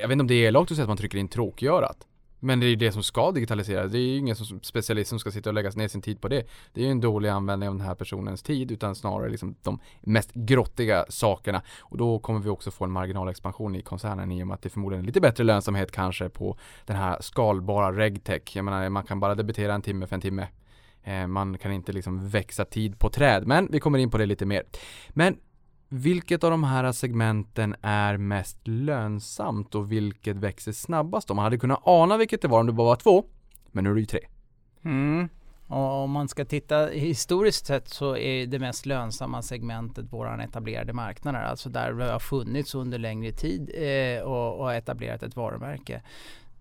Jag 0.00 0.08
vet 0.08 0.12
inte 0.12 0.22
om 0.22 0.26
det 0.26 0.34
är 0.34 0.48
elakt 0.48 0.70
att 0.70 0.76
säga 0.76 0.84
att 0.84 0.88
man 0.88 0.96
trycker 0.96 1.18
in 1.18 1.28
tråkgörat. 1.28 2.07
Men 2.40 2.60
det 2.60 2.66
är 2.66 2.68
ju 2.68 2.76
det 2.76 2.92
som 2.92 3.02
ska 3.02 3.32
digitaliseras. 3.32 3.92
Det 3.92 3.98
är 3.98 4.02
ju 4.02 4.16
ingen 4.16 4.36
som 4.36 4.60
specialist 4.62 5.08
som 5.08 5.18
ska 5.18 5.30
sitta 5.30 5.50
och 5.50 5.54
lägga 5.54 5.70
ner 5.70 5.88
sin 5.88 6.02
tid 6.02 6.20
på 6.20 6.28
det. 6.28 6.46
Det 6.72 6.80
är 6.80 6.84
ju 6.84 6.90
en 6.90 7.00
dålig 7.00 7.28
användning 7.28 7.68
av 7.68 7.74
den 7.74 7.86
här 7.86 7.94
personens 7.94 8.42
tid 8.42 8.70
utan 8.70 8.94
snarare 8.94 9.30
liksom 9.30 9.54
de 9.62 9.80
mest 10.00 10.30
grottiga 10.34 11.04
sakerna. 11.08 11.62
Och 11.80 11.96
då 11.98 12.18
kommer 12.18 12.40
vi 12.40 12.48
också 12.48 12.70
få 12.70 12.84
en 12.84 12.90
marginalexpansion 12.90 13.76
i 13.76 13.82
koncernen 13.82 14.32
i 14.32 14.42
och 14.42 14.46
med 14.46 14.54
att 14.54 14.62
det 14.62 14.70
förmodligen 14.70 15.04
är 15.04 15.06
lite 15.06 15.20
bättre 15.20 15.44
lönsamhet 15.44 15.92
kanske 15.92 16.28
på 16.28 16.58
den 16.86 16.96
här 16.96 17.16
skalbara 17.20 17.92
regtech. 17.92 18.56
Jag 18.56 18.64
menar 18.64 18.88
man 18.88 19.04
kan 19.04 19.20
bara 19.20 19.34
debitera 19.34 19.74
en 19.74 19.82
timme 19.82 20.06
för 20.06 20.14
en 20.14 20.20
timme. 20.20 20.48
Eh, 21.04 21.26
man 21.26 21.58
kan 21.58 21.72
inte 21.72 21.92
liksom 21.92 22.28
växa 22.28 22.64
tid 22.64 22.98
på 22.98 23.10
träd. 23.10 23.46
Men 23.46 23.68
vi 23.70 23.80
kommer 23.80 23.98
in 23.98 24.10
på 24.10 24.18
det 24.18 24.26
lite 24.26 24.46
mer. 24.46 24.62
Men 25.08 25.36
vilket 25.88 26.44
av 26.44 26.50
de 26.50 26.64
här 26.64 26.92
segmenten 26.92 27.76
är 27.82 28.16
mest 28.16 28.68
lönsamt 28.68 29.74
och 29.74 29.92
vilket 29.92 30.36
växer 30.36 30.72
snabbast? 30.72 31.30
Om 31.30 31.36
man 31.36 31.44
hade 31.44 31.58
kunnat 31.58 31.80
ana 31.84 32.16
vilket 32.16 32.42
det 32.42 32.48
var 32.48 32.60
om 32.60 32.66
det 32.66 32.72
bara 32.72 32.86
var 32.86 32.96
två, 32.96 33.24
men 33.72 33.84
nu 33.84 33.90
är 33.90 33.94
det 33.94 34.00
ju 34.00 34.06
tre. 34.06 34.20
Mm. 34.84 35.28
Och 35.66 36.02
om 36.02 36.10
man 36.10 36.28
ska 36.28 36.44
titta 36.44 36.86
historiskt 36.86 37.66
sett 37.66 37.88
så 37.88 38.16
är 38.16 38.46
det 38.46 38.58
mest 38.58 38.86
lönsamma 38.86 39.42
segmentet 39.42 40.12
våran 40.12 40.40
etablerade 40.40 40.92
marknader. 40.92 41.42
Alltså 41.42 41.68
där 41.68 41.92
vi 41.92 42.04
har 42.04 42.18
funnits 42.18 42.74
under 42.74 42.98
längre 42.98 43.32
tid 43.32 43.70
eh, 43.74 44.22
och, 44.22 44.60
och 44.60 44.74
etablerat 44.74 45.22
ett 45.22 45.36
varumärke. 45.36 46.02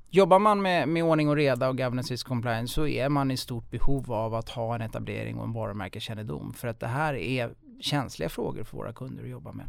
Jobbar 0.09 0.39
man 0.39 0.61
med, 0.61 0.87
med 0.87 1.03
ordning 1.03 1.29
och 1.29 1.35
reda 1.35 1.69
och 1.69 1.77
governance 1.77 2.13
risk 2.13 2.27
compliance 2.27 2.73
så 2.73 2.87
är 2.87 3.09
man 3.09 3.31
i 3.31 3.37
stort 3.37 3.71
behov 3.71 4.13
av 4.13 4.35
att 4.35 4.49
ha 4.49 4.75
en 4.75 4.81
etablering 4.81 5.37
och 5.37 5.43
en 5.43 5.53
varumärkeskännedom. 5.53 6.53
För 6.53 6.67
att 6.67 6.79
det 6.79 6.87
här 6.87 7.13
är 7.13 7.51
känsliga 7.79 8.29
frågor 8.29 8.63
för 8.63 8.77
våra 8.77 8.93
kunder 8.93 9.23
att 9.23 9.29
jobba 9.29 9.51
med. 9.51 9.65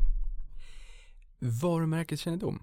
Varumärkeskännedom. 1.38 2.62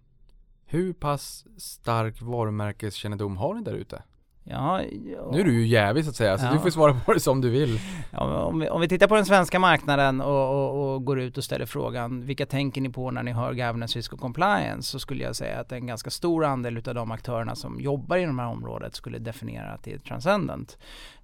Hur 0.66 0.94
pass 0.94 1.46
stark 1.58 2.22
varumärkeskännedom 2.22 3.38
har 3.38 3.54
ni 3.56 3.62
där 3.62 3.74
ute? 3.74 4.04
Ja, 4.48 4.82
ja. 4.84 5.30
Nu 5.32 5.40
är 5.40 5.44
du 5.44 5.54
ju 5.54 5.68
jävig 5.68 6.04
så 6.04 6.10
att 6.10 6.16
säga, 6.16 6.38
så 6.38 6.46
ja. 6.46 6.54
du 6.54 6.60
får 6.60 6.70
svara 6.70 6.94
på 7.06 7.14
det 7.14 7.20
som 7.20 7.42
du 7.42 7.50
vill. 7.50 7.80
Ja, 8.12 8.44
om, 8.44 8.60
vi, 8.60 8.70
om, 8.70 8.82
vi, 8.82 8.88
tittar 8.88 9.08
på 9.08 9.16
den 9.16 9.26
svenska 9.26 9.60
marknaden 9.60 10.22
och, 10.22 10.50
och, 10.50 10.94
och, 10.94 11.06
går 11.06 11.20
ut 11.20 11.38
och 11.38 11.44
ställer 11.44 11.66
frågan 11.66 12.26
vilka 12.26 12.46
tänker 12.46 12.82
ni 12.82 12.90
på 12.90 13.12
när 13.12 13.24
ni 13.24 13.32
hör 13.32 13.54
governance, 13.54 14.00
risk 14.00 14.14
och 14.14 14.20
compliance? 14.20 14.92
Så 14.92 15.00
skulle 15.00 15.24
jag 15.24 15.36
säga 15.36 15.60
att 15.60 15.72
en 15.72 15.88
ganska 15.88 16.10
stor 16.10 16.46
andel 16.46 16.78
utav 16.78 16.96
de 16.96 17.12
aktörerna 17.12 17.56
som 17.56 17.80
jobbar 17.80 18.18
inom 18.18 18.36
det 18.36 18.42
här 18.42 18.50
området 18.50 18.96
skulle 18.96 19.20
definiera 19.20 19.72
att 19.72 19.84
det 19.84 19.94
är 19.94 19.98
transcendent. 19.98 20.78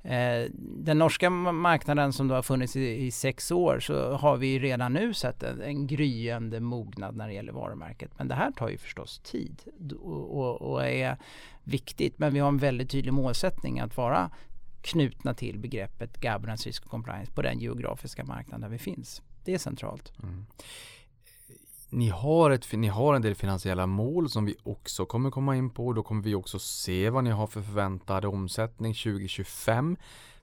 Eh, 0.03 0.51
den 0.57 0.97
norska 0.97 1.29
marknaden 1.29 2.13
som 2.13 2.27
då 2.27 2.35
har 2.35 2.41
funnits 2.41 2.75
i, 2.75 3.05
i, 3.05 3.11
sex 3.11 3.51
år 3.51 3.79
så 3.79 4.11
har 4.11 4.37
vi 4.37 4.59
redan 4.59 4.93
nu 4.93 5.13
sett 5.13 5.43
en, 5.43 5.61
en 5.61 5.87
gryende 5.87 6.59
mognad 6.59 7.15
när 7.15 7.27
det 7.27 7.33
gäller 7.33 7.53
varumärket. 7.53 8.11
Men 8.17 8.27
det 8.27 8.35
här 8.35 8.51
tar 8.51 8.69
ju 8.69 8.77
förstås 8.77 9.19
tid 9.19 9.61
och, 10.01 10.61
och 10.61 10.85
är 10.85 11.17
viktigt. 11.63 12.19
Men 12.19 12.33
vi 12.33 12.39
har 12.39 12.47
en 12.47 12.57
väldigt 12.57 12.89
tydlig 12.89 13.13
målsättning 13.13 13.79
att 13.79 13.97
vara 13.97 14.31
knutna 14.81 15.33
till 15.33 15.59
begreppet 15.59 16.21
governance, 16.21 16.69
risk 16.69 16.85
och 16.85 16.91
compliance 16.91 17.31
på 17.31 17.41
den 17.41 17.59
geografiska 17.59 18.23
marknaden 18.23 18.61
där 18.61 18.69
vi 18.69 18.77
finns. 18.77 19.21
Det 19.43 19.53
är 19.53 19.57
centralt. 19.57 20.13
Mm. 20.23 20.45
Ni 21.89 22.09
har, 22.09 22.51
ett, 22.51 22.73
ni 22.73 22.87
har 22.87 23.15
en 23.15 23.21
del 23.21 23.35
finansiella 23.35 23.87
mål 23.87 24.29
som 24.29 24.45
vi 24.45 24.55
också 24.63 25.05
kommer 25.05 25.31
komma 25.31 25.55
in 25.55 25.69
på. 25.69 25.93
Då 25.93 26.03
kommer 26.03 26.23
vi 26.23 26.35
också 26.35 26.59
se 26.59 27.09
vad 27.09 27.23
ni 27.23 27.29
har 27.29 27.47
för 27.47 27.61
förväntad 27.61 28.25
omsättning 28.25 28.93
2025. 28.93 29.97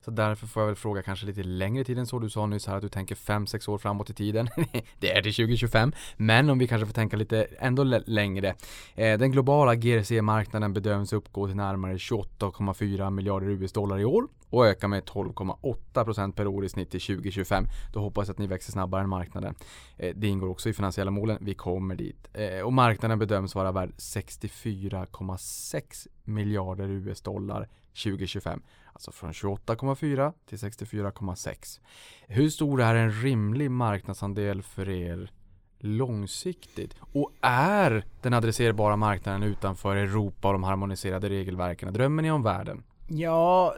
Så 0.05 0.11
därför 0.11 0.47
får 0.47 0.61
jag 0.61 0.67
väl 0.67 0.75
fråga 0.75 1.01
kanske 1.01 1.25
lite 1.25 1.43
längre 1.43 1.83
tid 1.83 1.97
än 1.97 2.07
så. 2.07 2.19
Du 2.19 2.29
sa 2.29 2.45
nyss 2.45 2.67
här 2.67 2.75
att 2.75 2.81
du 2.81 2.89
tänker 2.89 3.15
5-6 3.15 3.69
år 3.69 3.77
framåt 3.77 4.09
i 4.09 4.13
tiden. 4.13 4.49
det 4.99 5.11
är 5.11 5.21
till 5.21 5.33
2025. 5.33 5.93
Men 6.17 6.49
om 6.49 6.59
vi 6.59 6.67
kanske 6.67 6.85
får 6.85 6.93
tänka 6.93 7.17
lite 7.17 7.47
ändå 7.59 7.83
längre. 8.05 8.55
Eh, 8.95 9.17
den 9.17 9.31
globala 9.31 9.75
GRC-marknaden 9.75 10.73
bedöms 10.73 11.13
uppgå 11.13 11.47
till 11.47 11.55
närmare 11.55 11.97
28,4 11.97 13.11
miljarder 13.11 13.49
US-dollar 13.49 13.99
i 13.99 14.05
år 14.05 14.27
och 14.49 14.67
öka 14.67 14.87
med 14.87 15.03
12,8% 15.03 16.31
per 16.31 16.47
år 16.47 16.65
i 16.65 16.69
snitt 16.69 16.91
till 16.91 17.01
2025. 17.01 17.65
Då 17.93 17.99
hoppas 17.99 18.27
jag 18.27 18.33
att 18.33 18.39
ni 18.39 18.47
växer 18.47 18.71
snabbare 18.71 19.03
än 19.03 19.09
marknaden. 19.09 19.55
Eh, 19.97 20.15
det 20.15 20.27
ingår 20.27 20.47
också 20.47 20.69
i 20.69 20.73
finansiella 20.73 21.11
målen. 21.11 21.37
Vi 21.41 21.53
kommer 21.53 21.95
dit. 21.95 22.27
Eh, 22.33 22.61
och 22.61 22.73
marknaden 22.73 23.19
bedöms 23.19 23.55
vara 23.55 23.71
värd 23.71 23.91
64,6 23.97 26.07
miljarder 26.23 26.89
US-dollar 26.89 27.67
2025. 28.03 28.61
Alltså 28.99 29.11
från 29.11 29.31
28,4 29.31 30.33
till 30.45 30.57
64,6. 30.57 31.79
Hur 32.27 32.49
stor 32.49 32.81
är 32.81 32.95
en 32.95 33.11
rimlig 33.11 33.71
marknadsandel 33.71 34.61
för 34.61 34.89
er 34.89 35.31
långsiktigt? 35.77 36.95
Och 37.13 37.31
är 37.41 38.03
den 38.21 38.33
adresserbara 38.33 38.95
marknaden 38.95 39.43
utanför 39.43 39.95
Europa 39.95 40.47
och 40.47 40.53
de 40.53 40.63
harmoniserade 40.63 41.29
regelverken? 41.29 41.93
Drömmer 41.93 42.23
ni 42.23 42.31
om 42.31 42.43
världen? 42.43 42.83
Ja, 43.11 43.75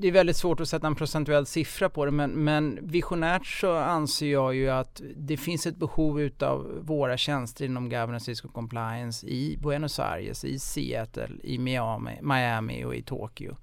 det 0.00 0.08
är 0.08 0.12
väldigt 0.12 0.36
svårt 0.36 0.60
att 0.60 0.68
sätta 0.68 0.86
en 0.86 0.94
procentuell 0.94 1.46
siffra 1.46 1.88
på 1.88 2.04
det 2.04 2.10
men, 2.10 2.30
men 2.30 2.78
visionärt 2.82 3.46
så 3.46 3.76
anser 3.76 4.32
jag 4.32 4.54
ju 4.54 4.70
att 4.70 5.02
det 5.16 5.36
finns 5.36 5.66
ett 5.66 5.76
behov 5.76 6.20
utav 6.20 6.78
våra 6.80 7.16
tjänster 7.16 7.64
inom 7.64 7.88
governance 7.88 8.30
risk 8.30 8.44
och 8.44 8.52
compliance 8.52 9.26
i 9.26 9.58
Buenos 9.62 9.98
Aires, 9.98 10.44
i 10.44 10.58
Seattle, 10.58 11.28
i 11.42 11.58
Miami, 11.58 12.18
Miami 12.22 12.84
och 12.84 12.94
i 12.94 13.02
Tokyo. 13.02 13.56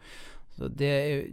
Så 0.58 0.68
det, 0.68 1.26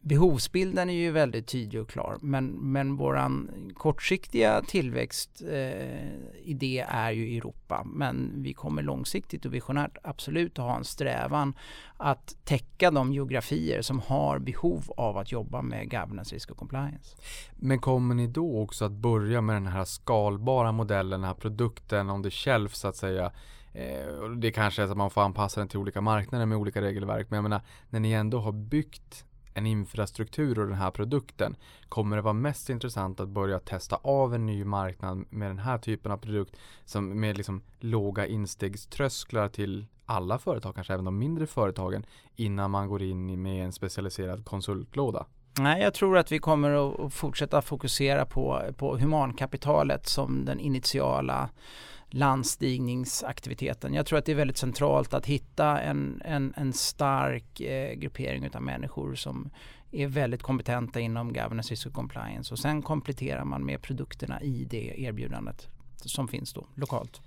behovsbilden 0.00 0.90
är 0.90 0.94
ju 0.94 1.10
väldigt 1.10 1.46
tydlig 1.46 1.82
och 1.82 1.88
klar 1.88 2.18
men, 2.20 2.46
men 2.46 2.96
våran 2.96 3.50
kortsiktiga 3.74 4.62
tillväxtidé 4.62 6.78
eh, 6.78 6.96
är 6.96 7.10
ju 7.10 7.36
Europa 7.36 7.84
men 7.84 8.42
vi 8.42 8.52
kommer 8.52 8.82
långsiktigt 8.82 9.46
och 9.46 9.54
visionärt 9.54 9.98
absolut 10.02 10.58
att 10.58 10.64
ha 10.64 10.76
en 10.76 10.84
strävan 10.84 11.54
att 11.96 12.36
täcka 12.44 12.90
de 12.90 13.12
geografier 13.12 13.82
som 13.82 14.00
har 14.00 14.38
behov 14.38 14.84
av 14.96 15.18
att 15.18 15.32
jobba 15.32 15.62
med 15.62 15.90
governance, 15.90 16.34
risk 16.34 16.50
och 16.50 16.56
compliance. 16.56 17.16
Men 17.56 17.78
kommer 17.78 18.14
ni 18.14 18.26
då 18.26 18.62
också 18.62 18.84
att 18.84 18.92
börja 18.92 19.40
med 19.40 19.56
den 19.56 19.66
här 19.66 19.84
skalbara 19.84 20.72
modellen, 20.72 21.20
den 21.20 21.28
här 21.28 21.34
produkten 21.34 22.10
on 22.10 22.22
the 22.22 22.30
shelf 22.30 22.74
så 22.74 22.88
att 22.88 22.96
säga 22.96 23.32
Eh, 23.72 24.30
det 24.36 24.50
kanske 24.50 24.82
är 24.82 24.86
så 24.86 24.92
att 24.92 24.98
man 24.98 25.10
får 25.10 25.22
anpassa 25.22 25.60
den 25.60 25.68
till 25.68 25.78
olika 25.78 26.00
marknader 26.00 26.46
med 26.46 26.58
olika 26.58 26.82
regelverk. 26.82 27.26
Men 27.30 27.36
jag 27.36 27.42
menar, 27.42 27.60
när 27.90 28.00
ni 28.00 28.12
ändå 28.12 28.40
har 28.40 28.52
byggt 28.52 29.24
en 29.54 29.66
infrastruktur 29.66 30.58
och 30.58 30.66
den 30.66 30.76
här 30.76 30.90
produkten 30.90 31.56
kommer 31.88 32.16
det 32.16 32.22
vara 32.22 32.32
mest 32.32 32.70
intressant 32.70 33.20
att 33.20 33.28
börja 33.28 33.58
testa 33.58 33.96
av 33.96 34.34
en 34.34 34.46
ny 34.46 34.64
marknad 34.64 35.24
med 35.30 35.50
den 35.50 35.58
här 35.58 35.78
typen 35.78 36.12
av 36.12 36.16
produkt 36.16 36.56
som 36.84 37.20
med 37.20 37.36
liksom 37.36 37.62
låga 37.78 38.26
instegströsklar 38.26 39.48
till 39.48 39.86
alla 40.06 40.38
företag, 40.38 40.74
kanske 40.74 40.92
även 40.92 41.04
de 41.04 41.18
mindre 41.18 41.46
företagen 41.46 42.06
innan 42.36 42.70
man 42.70 42.88
går 42.88 43.02
in 43.02 43.42
med 43.42 43.64
en 43.64 43.72
specialiserad 43.72 44.44
konsultlåda? 44.44 45.26
Nej, 45.58 45.82
jag 45.82 45.94
tror 45.94 46.18
att 46.18 46.32
vi 46.32 46.38
kommer 46.38 47.04
att 47.06 47.14
fortsätta 47.14 47.62
fokusera 47.62 48.26
på, 48.26 48.62
på 48.76 48.96
humankapitalet 48.96 50.06
som 50.06 50.44
den 50.44 50.60
initiala 50.60 51.50
landstigningsaktiviteten. 52.14 53.94
Jag 53.94 54.06
tror 54.06 54.18
att 54.18 54.24
det 54.24 54.32
är 54.32 54.36
väldigt 54.36 54.56
centralt 54.56 55.14
att 55.14 55.26
hitta 55.26 55.80
en, 55.80 56.22
en, 56.24 56.54
en 56.56 56.72
stark 56.72 57.60
eh, 57.60 57.94
gruppering 57.94 58.50
av 58.54 58.62
människor 58.62 59.14
som 59.14 59.50
är 59.90 60.06
väldigt 60.06 60.42
kompetenta 60.42 61.00
inom 61.00 61.32
governance 61.32 61.72
risk 61.72 61.86
och 61.86 61.92
compliance 61.92 62.54
och 62.54 62.58
sen 62.58 62.82
kompletterar 62.82 63.44
man 63.44 63.66
med 63.66 63.82
produkterna 63.82 64.42
i 64.42 64.66
det 64.70 65.00
erbjudandet 65.00 65.68
som 65.96 66.28
finns 66.28 66.52
då 66.52 66.66
lokalt. 66.74 67.20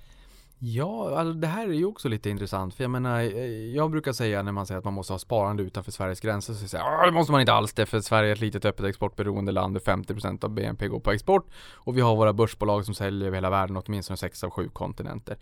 Ja, 0.59 1.19
alltså 1.19 1.33
det 1.33 1.47
här 1.47 1.67
är 1.67 1.73
ju 1.73 1.85
också 1.85 2.09
lite 2.09 2.29
intressant. 2.29 2.73
För 2.73 2.83
jag 2.83 2.91
menar, 2.91 3.19
eh, 3.19 3.45
jag 3.75 3.91
brukar 3.91 4.13
säga 4.13 4.41
när 4.41 4.51
man 4.51 4.65
säger 4.65 4.79
att 4.79 4.85
man 4.85 4.93
måste 4.93 5.13
ha 5.13 5.19
sparande 5.19 5.63
utanför 5.63 5.91
Sveriges 5.91 6.19
gränser. 6.19 6.53
Så 6.53 6.67
säger 6.67 6.83
jag, 6.83 7.01
ah, 7.01 7.05
det 7.05 7.11
måste 7.11 7.31
man 7.31 7.41
inte 7.41 7.53
alls 7.53 7.73
det. 7.73 7.85
För 7.85 8.01
Sverige 8.01 8.29
är 8.29 8.33
ett 8.33 8.39
litet 8.39 8.65
öppet 8.65 8.85
exportberoende 8.85 9.51
land. 9.51 9.75
där 9.75 9.79
50% 9.79 10.43
av 10.43 10.49
BNP 10.49 10.87
går 10.87 10.99
på 10.99 11.11
export. 11.11 11.47
Och 11.73 11.97
vi 11.97 12.01
har 12.01 12.15
våra 12.15 12.33
börsbolag 12.33 12.85
som 12.85 12.93
säljer 12.93 13.27
över 13.27 13.37
hela 13.37 13.49
världen, 13.49 13.77
åtminstone 13.85 14.17
6 14.17 14.43
av 14.43 14.49
7 14.49 14.69
kontinenter. 14.69 15.37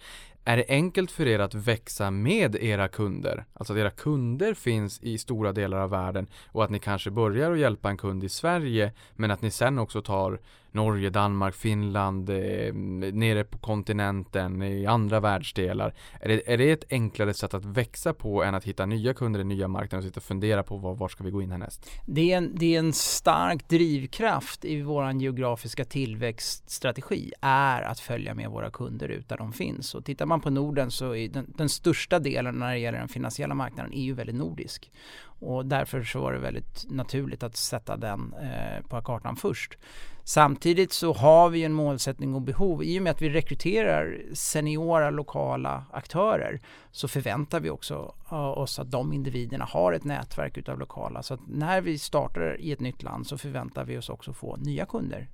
Är 0.46 0.58
det 0.58 0.66
enkelt 0.68 1.12
för 1.12 1.28
er 1.28 1.40
att 1.40 1.54
växa 1.54 2.12
med 2.12 2.56
era 2.56 2.88
kunder? 2.88 3.46
Alltså 3.54 3.74
att 3.74 3.80
era 3.80 3.90
kunder 3.90 4.54
finns 4.54 5.00
i 5.04 5.18
stora 5.18 5.52
delar 5.52 5.78
av 5.78 5.90
världen 5.90 6.28
och 6.48 6.64
att 6.64 6.70
ni 6.70 6.80
kanske 6.80 7.12
börjar 7.12 7.52
att 7.52 7.60
hjälpa 7.60 7.90
en 7.90 7.98
kund 7.98 8.24
i 8.24 8.30
Sverige 8.30 8.92
men 9.16 9.32
att 9.32 9.42
ni 9.42 9.52
sen 9.52 9.80
också 9.80 10.02
tar 10.02 10.40
Norge, 10.74 11.10
Danmark, 11.10 11.56
Finland, 11.56 12.30
eh, 12.30 12.74
nere 13.14 13.44
på 13.44 13.58
kontinenten, 13.58 14.64
i 14.64 14.86
andra 14.86 15.20
världsdelar. 15.20 15.94
Är 16.20 16.28
det, 16.28 16.54
är 16.54 16.58
det 16.58 16.72
ett 16.72 16.86
enklare 16.90 17.34
sätt 17.34 17.54
att 17.54 17.66
växa 17.66 18.14
på 18.14 18.44
än 18.44 18.56
att 18.56 18.64
hitta 18.64 18.86
nya 18.86 19.14
kunder 19.14 19.40
i 19.40 19.44
nya 19.44 19.68
marknader 19.68 19.98
och 19.98 20.04
sitta 20.04 20.20
och 20.20 20.24
fundera 20.24 20.64
på 20.64 20.78
var, 20.78 20.96
var 20.96 21.08
ska 21.08 21.24
vi 21.24 21.32
gå 21.32 21.42
in 21.42 21.52
härnäst? 21.52 21.90
Det 22.06 22.34
är, 22.34 22.38
en, 22.38 22.56
det 22.56 22.76
är 22.76 22.80
en 22.80 22.94
stark 22.94 23.70
drivkraft 23.70 24.66
i 24.66 24.82
vår 24.82 25.12
geografiska 25.12 25.86
tillväxtstrategi 25.86 27.34
är 27.42 27.82
att 27.82 28.00
följa 28.00 28.34
med 28.34 28.50
våra 28.50 28.70
kunder 28.72 29.10
ut 29.10 29.30
där 29.30 29.38
de 29.38 29.54
finns. 29.54 29.96
Och 29.96 30.06
tittar 30.06 30.26
man 30.26 30.42
på 30.42 30.50
Norden 30.50 30.92
så 30.92 31.16
är 31.16 31.30
den, 31.30 31.54
den 31.58 31.70
största 31.70 32.20
delen 32.20 32.56
när 32.56 32.72
det 32.72 32.80
gäller 32.80 33.00
den 33.00 33.08
finansiella 33.08 33.56
marknaden 33.56 33.94
är 33.94 34.04
ju 34.04 34.14
väldigt 34.14 34.36
nordisk. 34.36 34.92
Och 35.40 35.66
därför 35.66 36.04
så 36.04 36.22
var 36.22 36.34
det 36.34 36.40
väldigt 36.40 36.86
naturligt 36.90 37.44
att 37.44 37.56
sätta 37.56 37.98
den 37.98 38.34
eh, 38.34 38.88
på 38.88 39.02
kartan 39.02 39.36
först. 39.36 39.78
Samtidigt 40.24 40.94
så 40.94 41.14
har 41.14 41.50
vi 41.50 41.64
en 41.64 41.74
målsättning 41.74 42.36
och 42.36 42.42
behov. 42.42 42.84
I 42.84 43.00
och 43.00 43.04
med 43.04 43.12
att 43.12 43.22
vi 43.22 43.30
rekryterar 43.30 44.22
seniora 44.34 45.10
lokala 45.10 45.86
aktörer 45.92 46.62
så 46.92 47.08
förväntar 47.08 47.60
vi 47.60 47.70
också 47.70 48.14
oss 48.56 48.80
att 48.80 48.92
de 48.92 49.14
individerna 49.14 49.66
har 49.66 49.94
ett 49.94 50.04
nätverk 50.04 50.58
utav 50.58 50.80
lokala. 50.80 51.24
Så 51.24 51.34
att 51.34 51.48
när 51.48 51.82
vi 51.82 51.98
startar 51.98 52.62
i 52.62 52.72
ett 52.72 52.80
nytt 52.80 53.04
land 53.04 53.28
så 53.28 53.38
förväntar 53.38 53.86
vi 53.86 53.98
oss 53.98 54.10
också 54.10 54.34
få 54.34 54.56
nya 54.56 54.86
kunder 54.86 55.28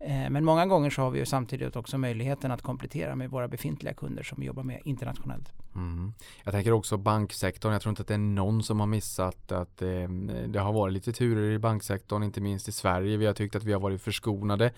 Eh, 0.00 0.30
men 0.30 0.44
många 0.44 0.66
gånger 0.66 0.90
så 0.90 1.02
har 1.02 1.10
vi 1.10 1.18
ju 1.18 1.26
samtidigt 1.26 1.76
också 1.76 1.98
möjligheten 1.98 2.50
att 2.50 2.62
komplettera 2.62 3.16
med 3.16 3.30
våra 3.30 3.48
befintliga 3.48 3.94
kunder 3.94 4.22
som 4.22 4.40
vi 4.40 4.46
jobbar 4.46 4.62
med 4.62 4.80
internationellt. 4.84 5.52
Mm. 5.74 6.12
Jag 6.44 6.54
tänker 6.54 6.72
också 6.72 6.96
banksektorn. 6.96 7.72
Jag 7.72 7.82
tror 7.82 7.90
inte 7.90 8.02
att 8.02 8.08
det 8.08 8.14
är 8.14 8.18
någon 8.18 8.62
som 8.62 8.80
har 8.80 8.86
missat 8.86 9.52
att 9.52 9.82
eh, 9.82 10.08
det 10.48 10.58
har 10.58 10.72
varit 10.72 10.92
lite 10.92 11.12
turer 11.12 11.50
i 11.50 11.58
banksektorn, 11.58 12.22
inte 12.22 12.40
minst 12.40 12.68
i 12.68 12.72
Sverige. 12.72 13.16
Vi 13.16 13.26
har 13.26 13.34
tyckt 13.34 13.56
att 13.56 13.64
vi 13.64 13.72
har 13.72 13.80
varit 13.80 14.02
förskonade. 14.02 14.70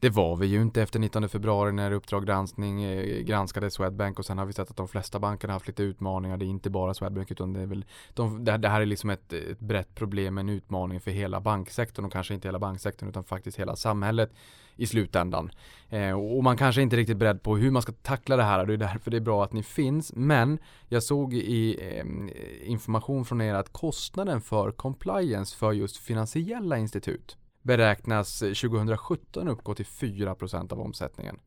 Det 0.00 0.10
var 0.10 0.36
vi 0.36 0.46
ju 0.46 0.62
inte 0.62 0.82
efter 0.82 0.98
19 0.98 1.28
februari 1.28 1.72
när 1.72 1.92
Uppdrag 1.92 2.26
granskning 2.26 2.82
eh, 2.82 3.22
granskade 3.22 3.70
Swedbank 3.70 4.18
och 4.18 4.26
sen 4.26 4.38
har 4.38 4.46
vi 4.46 4.52
sett 4.52 4.70
att 4.70 4.76
de 4.76 4.88
flesta 4.88 5.18
bankerna 5.18 5.52
har 5.52 5.56
haft 5.56 5.66
lite 5.66 5.82
utmaningar. 5.82 6.36
Det 6.36 6.44
är 6.44 6.46
inte 6.46 6.70
bara 6.70 6.94
Swedbank 6.94 7.30
utan 7.30 7.52
det 7.52 7.60
är 7.60 7.66
väl 7.66 7.84
de, 8.14 8.44
det, 8.44 8.68
här 8.68 8.80
är 8.80 8.86
liksom 8.86 9.10
ett, 9.10 9.32
ett 9.32 9.60
brett 9.60 9.94
problem, 9.94 10.38
en 10.38 10.48
utmaning 10.48 11.00
för 11.00 11.10
hela 11.10 11.40
banksektorn 11.40 12.04
och 12.04 12.12
kanske 12.12 12.34
inte 12.34 12.48
hela 12.48 12.58
banksektorn 12.58 13.08
utan 13.08 13.24
faktiskt 13.24 13.58
hela 13.58 13.76
samhället 13.76 14.30
i 14.76 14.86
slutändan. 14.86 15.50
Eh, 15.88 16.12
och 16.12 16.44
man 16.44 16.56
kanske 16.56 16.82
inte 16.82 16.96
är 16.96 16.98
riktigt 16.98 17.16
beredd 17.16 17.42
på 17.42 17.56
hur 17.56 17.70
man 17.70 17.82
ska 17.82 17.92
tackla 17.92 18.36
det 18.36 18.42
här. 18.42 18.66
Det 18.66 18.72
är 18.72 18.76
därför 18.76 19.10
det 19.10 19.16
är 19.16 19.20
bra 19.20 19.44
att 19.44 19.52
ni 19.52 19.62
finns. 19.62 20.12
Men 20.14 20.58
jag 20.88 21.02
såg 21.02 21.34
i 21.34 21.78
eh, 21.80 22.70
information 22.70 23.24
från 23.24 23.40
er 23.40 23.54
att 23.54 23.72
kostnaden 23.72 24.40
för 24.40 24.70
compliance 24.70 25.56
för 25.56 25.72
just 25.72 25.96
finansiella 25.96 26.78
institut 26.78 27.36
beräknas 27.68 28.38
2017 28.38 29.48
uppgå 29.48 29.74
till 29.74 29.86
4% 29.86 30.72
av 30.72 30.80
omsättningen. 30.80 31.38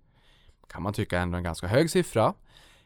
Kan 0.68 0.84
man 0.84 0.94
tycka 0.94 1.20
ändå 1.20 1.38
en 1.38 1.44
ganska 1.44 1.68
hög 1.68 1.90
siffra. 1.90 2.34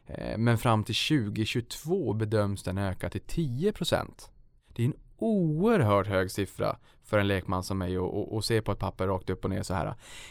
Eh, 0.06 0.38
men 0.38 0.58
fram 0.58 0.84
till 0.84 0.94
2022 0.94 2.12
bedöms 2.12 2.62
den 2.62 2.78
öka 2.78 3.10
till 3.10 3.20
10%. 3.20 4.30
Det 4.74 4.82
är 4.82 4.86
en 4.86 4.94
oerhört 5.18 6.06
hög 6.06 6.30
siffra 6.30 6.76
för 7.04 7.18
en 7.18 7.28
lekman 7.28 7.62
som 7.62 7.78
mig 7.78 7.98
och, 7.98 8.18
och, 8.18 8.34
och 8.34 8.44
se 8.44 8.62
på 8.62 8.72
ett 8.72 8.78
papper 8.78 9.06
rakt 9.06 9.30
upp 9.30 9.44
och 9.44 9.50
ner 9.50 9.62
så 9.62 9.74
här. 9.74 9.86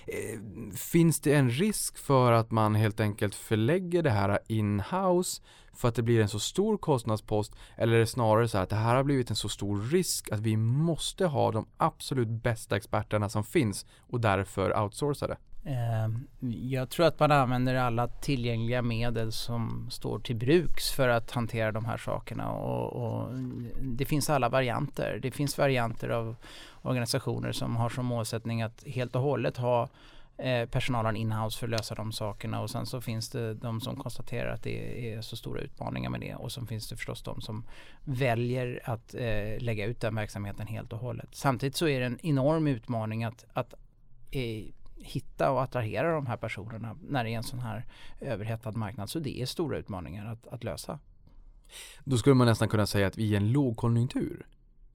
Eh, 0.08 0.39
finns 0.76 1.19
det 1.19 1.34
en 1.34 1.50
risk 1.50 1.98
för 1.98 2.32
att 2.32 2.52
man 2.52 2.76
helt 2.76 3.00
enkelt 3.00 3.36
förlägger 3.36 4.04
det 4.04 4.10
här 4.10 4.39
in-house 4.48 5.41
för 5.74 5.88
att 5.88 5.95
det 5.95 6.04
blir 6.04 6.21
en 6.21 6.30
så 6.30 6.39
stor 6.39 6.78
kostnadspost 6.78 7.56
eller 7.78 7.93
är 7.93 8.00
det 8.00 8.08
snarare 8.08 8.48
så 8.48 8.58
här 8.58 8.63
att 8.63 8.69
det 8.69 8.76
här 8.76 8.95
har 8.95 9.04
blivit 9.04 9.30
en 9.30 9.36
så 9.36 9.50
stor 9.50 9.82
risk 9.82 10.32
att 10.32 10.39
vi 10.39 10.58
måste 10.58 11.26
ha 11.26 11.52
de 11.52 11.67
absolut 11.78 12.28
bästa 12.28 12.78
experterna 12.78 13.30
som 13.30 13.43
finns 13.43 13.86
och 13.99 14.22
därför 14.22 14.84
outsourca 14.84 15.28
det? 15.28 15.38
Ehm, 15.68 16.28
jag 16.70 16.89
tror 16.89 17.05
att 17.05 17.20
man 17.20 17.32
använder 17.32 17.76
alla 17.76 18.07
tillgängliga 18.07 18.82
medel 18.82 19.32
som 19.32 19.88
står 19.91 20.20
till 20.20 20.36
bruks 20.36 20.91
för 20.91 21.09
att 21.09 21.32
hantera 21.32 21.72
de 21.72 21.86
här 21.86 21.97
sakerna 21.97 22.51
och, 22.51 22.93
och, 22.93 23.34
det 23.82 24.05
finns 24.05 24.30
alla 24.30 24.49
varianter. 24.49 25.20
Det 25.22 25.32
finns 25.32 25.57
varianter 25.57 26.09
av 26.09 26.36
organisationer 26.82 27.51
som 27.51 27.76
har 27.76 27.89
som 27.89 28.05
målsättning 28.05 28.61
att 28.61 28.84
helt 28.86 29.16
och 29.16 29.22
hållet 29.22 29.57
ha 29.57 29.89
eh, 30.38 30.70
personalen 30.70 31.16
inhouse 31.16 31.59
för 31.59 31.68
att 31.68 31.72
lösa 31.72 31.95
de 31.95 32.11
sakerna 32.11 32.61
och 32.61 32.70
sen 32.70 32.86
så 32.86 33.01
finns 33.01 33.30
det 33.30 33.53
de 33.53 33.82
som 33.82 33.95
konstaterar 33.95 34.53
att 34.53 34.63
det 34.63 35.13
är 35.13 35.22
så 35.22 35.36
stora 35.36 35.61
utmaningar 35.61 36.09
med 36.09 36.22
det 36.22 36.36
och 36.36 36.51
så 36.51 36.66
finns 36.66 36.89
det 36.89 36.95
förstås 36.95 37.24
de 37.24 37.41
som 37.41 37.63
väljer 38.03 38.80
att 38.84 39.13
eh, 39.13 39.59
lägga 39.59 39.86
ut 39.86 40.01
den 40.01 40.16
verksamheten 40.16 40.68
helt 40.68 40.93
och 40.93 40.99
hållet. 40.99 41.30
Samtidigt 41.32 41.76
så 41.76 41.88
är 41.88 41.99
det 41.99 42.05
en 42.05 42.20
enorm 42.26 42.68
utmaning 42.68 43.24
att, 43.24 43.45
att 43.53 43.74
eh, 44.32 44.66
hitta 44.98 45.52
och 45.52 45.64
attrahera 45.64 46.16
de 46.16 46.26
här 46.26 46.38
personerna 46.38 46.98
när 47.02 47.24
det 47.24 47.30
är 47.30 47.38
en 47.38 47.43
sån 47.43 47.60
här 47.60 47.86
överhettad 48.22 48.72
marknad. 48.72 49.10
Så 49.10 49.20
det 49.20 49.41
är 49.41 49.46
stora 49.46 49.78
utmaningar 49.78 50.26
att, 50.26 50.48
att 50.48 50.64
lösa. 50.64 51.00
Då 52.04 52.18
skulle 52.18 52.36
man 52.36 52.48
nästan 52.48 52.70
kunna 52.70 52.88
säga 52.88 53.08
att 53.08 53.18
i 53.18 53.36
en 53.36 53.52
lågkonjunktur 53.52 54.46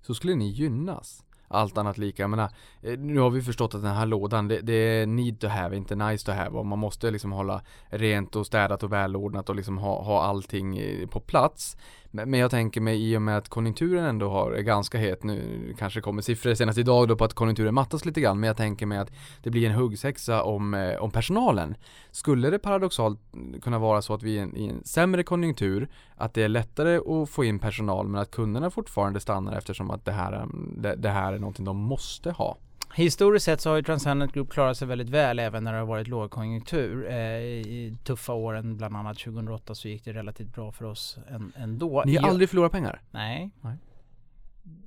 så 0.02 0.14
skulle 0.14 0.34
ni 0.34 0.48
gynnas. 0.48 1.24
Allt 1.52 1.78
annat 1.78 1.98
lika. 1.98 2.22
Jag 2.22 2.30
menar, 2.30 2.50
eh, 2.82 2.98
nu 2.98 3.18
har 3.18 3.30
vi 3.30 3.42
förstått 3.42 3.74
att 3.74 3.82
den 3.82 3.94
här 3.94 4.06
lådan, 4.06 4.48
det, 4.48 4.60
det, 4.60 4.72
är 4.72 5.06
need 5.06 5.40
to 5.40 5.46
have, 5.46 5.76
inte 5.76 5.94
nice 5.94 6.26
to 6.26 6.32
have. 6.32 6.58
Och 6.58 6.66
man 6.66 6.78
måste 6.78 7.10
liksom 7.10 7.32
hålla 7.32 7.62
rent 7.88 8.36
och 8.36 8.46
städat 8.46 8.82
och 8.82 8.92
välordnat 8.92 9.48
och 9.48 9.56
liksom 9.56 9.78
ha, 9.78 10.02
ha 10.02 10.22
allting 10.22 10.78
eh, 10.78 11.06
på 11.06 11.20
plats. 11.20 11.76
Men, 12.10 12.30
men 12.30 12.40
jag 12.40 12.50
tänker 12.50 12.80
mig 12.80 13.10
i 13.10 13.16
och 13.16 13.22
med 13.22 13.36
att 13.36 13.48
konjunkturen 13.48 14.04
ändå 14.04 14.30
har, 14.30 14.52
är 14.52 14.62
ganska 14.62 14.98
het 14.98 15.22
nu, 15.22 15.74
kanske 15.78 16.00
kommer 16.00 16.22
siffror 16.22 16.54
senast 16.54 16.78
idag 16.78 17.08
då 17.08 17.16
på 17.16 17.24
att 17.24 17.34
konjunkturen 17.34 17.74
mattas 17.74 18.04
lite 18.04 18.20
grann, 18.20 18.40
men 18.40 18.46
jag 18.46 18.56
tänker 18.56 18.86
mig 18.86 18.98
att 18.98 19.12
det 19.42 19.50
blir 19.50 19.66
en 19.66 19.74
huggsexa 19.74 20.42
om, 20.42 20.74
eh, 20.74 21.02
om 21.02 21.10
personalen. 21.10 21.74
Skulle 22.10 22.50
det 22.50 22.58
paradoxalt 22.58 23.20
kunna 23.62 23.78
vara 23.78 24.02
så 24.02 24.14
att 24.14 24.22
vi 24.22 24.30
i 24.30 24.38
en, 24.38 24.56
i 24.56 24.66
en 24.68 24.84
sämre 24.84 25.22
konjunktur, 25.22 25.88
att 26.16 26.34
det 26.34 26.42
är 26.42 26.48
lättare 26.48 26.96
att 26.96 27.30
få 27.30 27.44
in 27.44 27.58
personal 27.58 28.08
men 28.08 28.20
att 28.20 28.30
kunderna 28.30 28.70
fortfarande 28.70 29.20
stannar 29.20 29.58
eftersom 29.58 29.90
att 29.90 30.04
det 30.04 30.12
här, 30.12 30.32
mm, 30.32 30.74
det, 30.78 30.96
det 30.96 31.10
här 31.10 31.32
är 31.32 31.38
någonting 31.38 31.64
de 31.64 31.76
måste 31.76 32.30
ha? 32.30 32.56
Historiskt 32.94 33.44
sett 33.44 33.60
så 33.60 33.70
har 33.70 33.76
ju 33.76 33.82
Transcendent 33.82 34.32
Group 34.32 34.50
klarat 34.50 34.76
sig 34.76 34.88
väldigt 34.88 35.08
väl 35.08 35.38
även 35.38 35.64
när 35.64 35.72
det 35.72 35.78
har 35.78 35.86
varit 35.86 36.08
lågkonjunktur. 36.08 37.10
Eh, 37.10 37.16
I 37.16 37.98
tuffa 38.04 38.32
åren, 38.32 38.76
bland 38.76 38.96
annat 38.96 39.18
2008, 39.18 39.74
så 39.74 39.88
gick 39.88 40.04
det 40.04 40.12
relativt 40.12 40.54
bra 40.54 40.72
för 40.72 40.84
oss 40.84 41.18
ändå. 41.56 42.02
Ni 42.06 42.16
har 42.16 42.28
aldrig 42.28 42.48
förlorat 42.48 42.72
pengar? 42.72 43.02
Nej. 43.10 43.50
Nej. 43.60 43.76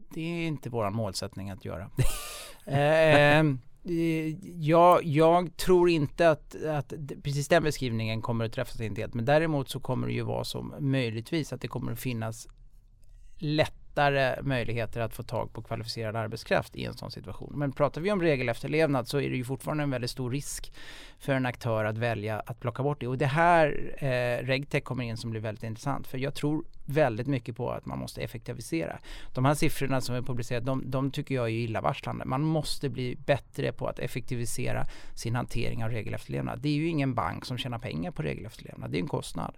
Det 0.09 0.21
är 0.21 0.47
inte 0.47 0.69
vår 0.69 0.89
målsättning 0.89 1.49
att 1.49 1.65
göra. 1.65 1.89
eh, 2.65 3.43
jag, 4.59 5.03
jag, 5.03 5.57
tror 5.57 5.89
inte 5.89 6.29
att, 6.29 6.65
att, 6.65 6.93
precis 7.23 7.47
den 7.47 7.63
beskrivningen 7.63 8.21
kommer 8.21 8.45
att 8.45 8.53
träffas 8.53 8.81
inte 8.81 9.01
helt. 9.01 9.13
Men 9.13 9.25
däremot 9.25 9.69
så 9.69 9.79
kommer 9.79 10.07
det 10.07 10.13
ju 10.13 10.21
vara 10.21 10.43
som 10.43 10.73
möjligtvis 10.79 11.53
att 11.53 11.61
det 11.61 11.67
kommer 11.67 11.91
att 11.91 11.99
finnas 11.99 12.47
lätt 13.37 13.82
lättare 13.93 14.41
möjligheter 14.41 15.01
att 15.01 15.13
få 15.13 15.23
tag 15.23 15.53
på 15.53 15.61
kvalificerad 15.61 16.15
arbetskraft 16.15 16.75
i 16.75 16.85
en 16.85 16.93
sån 16.93 17.11
situation. 17.11 17.53
Men 17.55 17.71
pratar 17.71 18.01
vi 18.01 18.11
om 18.11 18.21
regelefterlevnad 18.21 19.07
så 19.07 19.19
är 19.19 19.29
det 19.29 19.35
ju 19.35 19.43
fortfarande 19.43 19.83
en 19.83 19.89
väldigt 19.89 20.11
stor 20.11 20.31
risk 20.31 20.73
för 21.19 21.33
en 21.33 21.45
aktör 21.45 21.85
att 21.85 21.97
välja 21.97 22.39
att 22.39 22.59
plocka 22.59 22.83
bort 22.83 22.99
det. 22.99 23.07
Och 23.07 23.17
det 23.17 23.25
här 23.25 23.93
eh, 23.97 24.45
RegTech 24.45 24.83
kommer 24.83 25.03
in 25.03 25.17
som 25.17 25.31
blir 25.31 25.41
väldigt 25.41 25.63
intressant 25.63 26.07
för 26.07 26.17
jag 26.17 26.33
tror 26.33 26.65
väldigt 26.85 27.27
mycket 27.27 27.55
på 27.55 27.71
att 27.71 27.85
man 27.85 27.99
måste 27.99 28.21
effektivisera. 28.21 28.99
De 29.33 29.45
här 29.45 29.53
siffrorna 29.55 30.01
som 30.01 30.15
är 30.15 30.21
publicerade, 30.21 30.65
de, 30.65 30.91
de 30.91 31.11
tycker 31.11 31.35
jag 31.35 31.45
är 31.45 31.53
illavarslande. 31.53 32.25
Man 32.25 32.41
måste 32.41 32.89
bli 32.89 33.15
bättre 33.25 33.71
på 33.71 33.87
att 33.87 33.99
effektivisera 33.99 34.85
sin 35.15 35.35
hantering 35.35 35.83
av 35.83 35.89
regelefterlevnad. 35.89 36.59
Det 36.61 36.69
är 36.69 36.73
ju 36.73 36.87
ingen 36.87 37.13
bank 37.13 37.45
som 37.45 37.57
tjänar 37.57 37.79
pengar 37.79 38.11
på 38.11 38.21
regelefterlevnad, 38.21 38.91
det 38.91 38.97
är 38.97 39.01
en 39.01 39.07
kostnad 39.07 39.55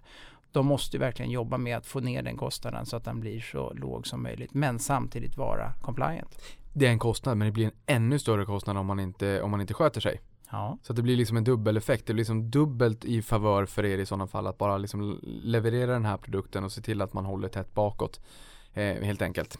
de 0.56 0.66
måste 0.66 0.98
verkligen 0.98 1.30
jobba 1.30 1.58
med 1.58 1.76
att 1.76 1.86
få 1.86 2.00
ner 2.00 2.22
den 2.22 2.36
kostnaden 2.36 2.86
så 2.86 2.96
att 2.96 3.04
den 3.04 3.20
blir 3.20 3.40
så 3.40 3.72
låg 3.74 4.06
som 4.06 4.22
möjligt 4.22 4.54
men 4.54 4.78
samtidigt 4.78 5.36
vara 5.36 5.72
compliant. 5.82 6.42
Det 6.72 6.86
är 6.86 6.90
en 6.90 6.98
kostnad 6.98 7.36
men 7.36 7.46
det 7.46 7.52
blir 7.52 7.64
en 7.64 7.72
ännu 7.86 8.18
större 8.18 8.44
kostnad 8.44 8.76
om 8.76 8.86
man 8.86 9.00
inte, 9.00 9.42
om 9.42 9.50
man 9.50 9.60
inte 9.60 9.74
sköter 9.74 10.00
sig. 10.00 10.20
Ja. 10.50 10.78
Så 10.82 10.92
det 10.92 11.02
blir 11.02 11.16
liksom 11.16 11.36
en 11.36 11.44
dubbeleffekt. 11.44 12.06
Det 12.06 12.12
blir 12.12 12.20
liksom 12.20 12.50
dubbelt 12.50 13.04
i 13.04 13.22
favör 13.22 13.66
för 13.66 13.84
er 13.84 13.98
i 13.98 14.06
sådana 14.06 14.26
fall 14.26 14.46
att 14.46 14.58
bara 14.58 14.78
liksom 14.78 15.20
leverera 15.22 15.92
den 15.92 16.04
här 16.04 16.16
produkten 16.16 16.64
och 16.64 16.72
se 16.72 16.82
till 16.82 17.02
att 17.02 17.12
man 17.12 17.24
håller 17.24 17.48
tätt 17.48 17.74
bakåt. 17.74 18.20
Eh, 18.72 19.02
helt 19.02 19.22
enkelt. 19.22 19.58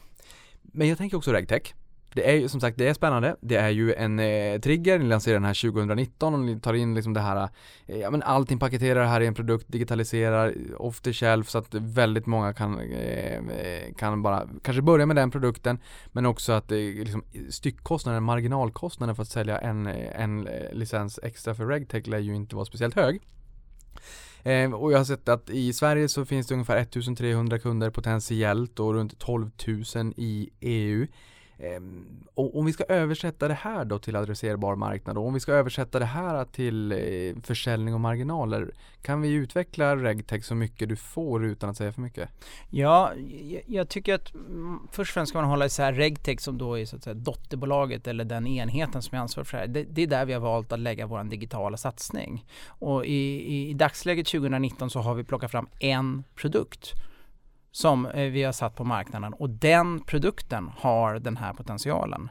Men 0.63 0.89
jag 0.89 0.99
tänker 0.99 1.17
också 1.17 1.33
RegTech 1.33 1.75
det 2.17 2.31
är 2.31 2.35
ju 2.35 2.49
som 2.49 2.61
sagt, 2.61 2.79
det 2.79 2.89
är 2.89 2.95
spännande. 2.95 3.37
Det 3.41 3.57
är 3.57 3.69
ju 3.69 3.95
en 3.95 4.19
eh, 4.19 4.61
trigger, 4.61 4.99
ni 4.99 5.05
lanserar 5.05 5.35
den 5.35 5.45
här 5.45 5.71
2019 5.71 6.35
och 6.35 6.41
ni 6.41 6.61
tar 6.61 6.75
in 6.75 6.95
liksom 6.95 7.15
det 7.15 7.21
här, 7.21 7.49
eh, 7.87 7.99
ja 7.99 8.11
men 8.11 8.23
allting 8.23 8.59
paketerar 8.59 9.01
det 9.01 9.07
här 9.07 9.21
i 9.21 9.27
en 9.27 9.35
produkt, 9.35 9.65
digitaliserar 9.69 10.55
off 10.77 11.01
the 11.01 11.13
shelf 11.13 11.49
så 11.49 11.59
att 11.59 11.75
väldigt 11.75 12.27
många 12.27 12.53
kan, 12.53 12.81
eh, 12.81 13.37
eh, 13.37 13.95
kan 13.97 14.23
bara 14.23 14.49
kanske 14.63 14.83
börja 14.83 15.07
med 15.07 15.17
den 15.17 15.31
produkten 15.31 15.79
men 16.13 16.27
också 16.27 16.53
att 16.53 16.73
eh, 16.73 16.79
liksom, 16.79 17.25
styckkostnaden, 17.51 18.23
marginalkostnaden 18.23 19.17
för 19.17 19.23
att 19.23 19.29
sälja 19.29 19.59
en, 19.59 19.87
eh, 19.87 20.23
en 20.23 20.47
eh, 20.47 20.73
licens 20.73 21.21
extra 21.23 21.55
för 21.55 21.67
RegTech 21.67 22.07
lär 22.07 22.19
ju 22.19 22.35
inte 22.35 22.57
vara 22.57 22.67
speciellt 22.67 22.95
hög. 22.95 23.21
Eh, 24.43 24.73
och 24.73 24.93
jag 24.93 24.99
har 24.99 25.05
sett 25.05 25.29
att 25.29 25.51
i 25.51 25.73
Sverige 25.73 26.09
så 26.09 26.25
finns 26.25 26.47
det 26.47 26.55
ungefär 26.55 26.77
1300 26.77 27.59
kunder 27.59 27.91
potentiellt 27.91 28.81
och 28.81 28.95
runt 28.95 29.19
12 29.19 29.51
000 29.95 30.15
i 30.17 30.51
EU. 30.61 31.07
Ehm, 31.59 32.07
och 32.35 32.59
om 32.59 32.67
vi 32.67 32.73
ska 32.73 32.85
översätta 32.85 33.49
det 33.49 33.55
här 33.55 33.85
då 33.85 33.99
till 33.99 34.17
adresserbar 34.17 34.77
marknad 34.77 35.19
och 35.19 35.27
om 35.27 35.35
vi 35.35 35.41
ska 35.41 35.53
översätta 35.53 35.99
det 35.99 36.05
här 36.05 36.45
till 36.45 36.93
eh, 36.93 37.43
försäljning 37.43 37.95
och 37.95 38.01
marginaler 38.01 38.71
kan 39.03 39.21
vi 39.21 39.33
utveckla 39.33 39.97
RegTech 39.97 40.45
så 40.45 40.55
mycket 40.55 40.89
du 40.89 40.97
får 40.97 41.45
utan 41.45 41.71
att 41.71 41.77
säga 41.77 41.93
för 41.93 42.01
mycket? 42.01 42.29
Ja, 42.71 43.13
jag 43.67 43.89
tycker 43.89 44.15
att 44.15 44.35
mm, 44.35 44.79
först 44.93 45.11
och 45.11 45.15
främst 45.15 45.31
ska 45.31 45.41
man 45.41 45.51
hålla 45.51 45.67
isär 45.67 45.93
RegTech 45.93 46.41
som 46.41 46.59
då 46.59 46.79
är 46.79 46.85
så 46.85 46.97
att 46.97 47.05
säga 47.05 47.15
dotterbolaget 47.15 48.07
eller 48.07 48.25
den 48.25 48.47
enheten 48.47 49.03
som 49.03 49.17
är 49.17 49.23
ansvarig 49.23 49.47
för 49.47 49.57
det 49.57 49.61
här. 49.61 49.69
Det, 49.69 49.85
det 49.85 50.03
är 50.03 50.07
där 50.07 50.25
vi 50.25 50.33
har 50.33 50.41
valt 50.41 50.73
att 50.73 50.79
lägga 50.79 51.07
vår 51.07 51.25
digitala 51.25 51.77
satsning. 51.77 52.45
Och 52.67 53.07
i, 53.07 53.13
i, 53.55 53.71
i 53.71 53.75
dagsläget 53.75 54.27
2019 54.27 54.91
så 54.91 55.01
har 55.01 55.15
vi 55.15 55.25
plockat 55.25 55.51
fram 55.51 55.69
en 55.79 56.25
produkt 56.35 56.95
som 57.77 58.07
eh, 58.07 58.31
vi 58.31 58.43
har 58.43 58.53
satt 58.53 58.75
på 58.75 58.85
marknaden 58.85 59.33
och 59.35 59.51
den 59.51 60.01
produkten 60.01 60.71
har 60.77 61.19
den 61.19 61.37
här 61.37 61.53
potentialen. 61.53 62.31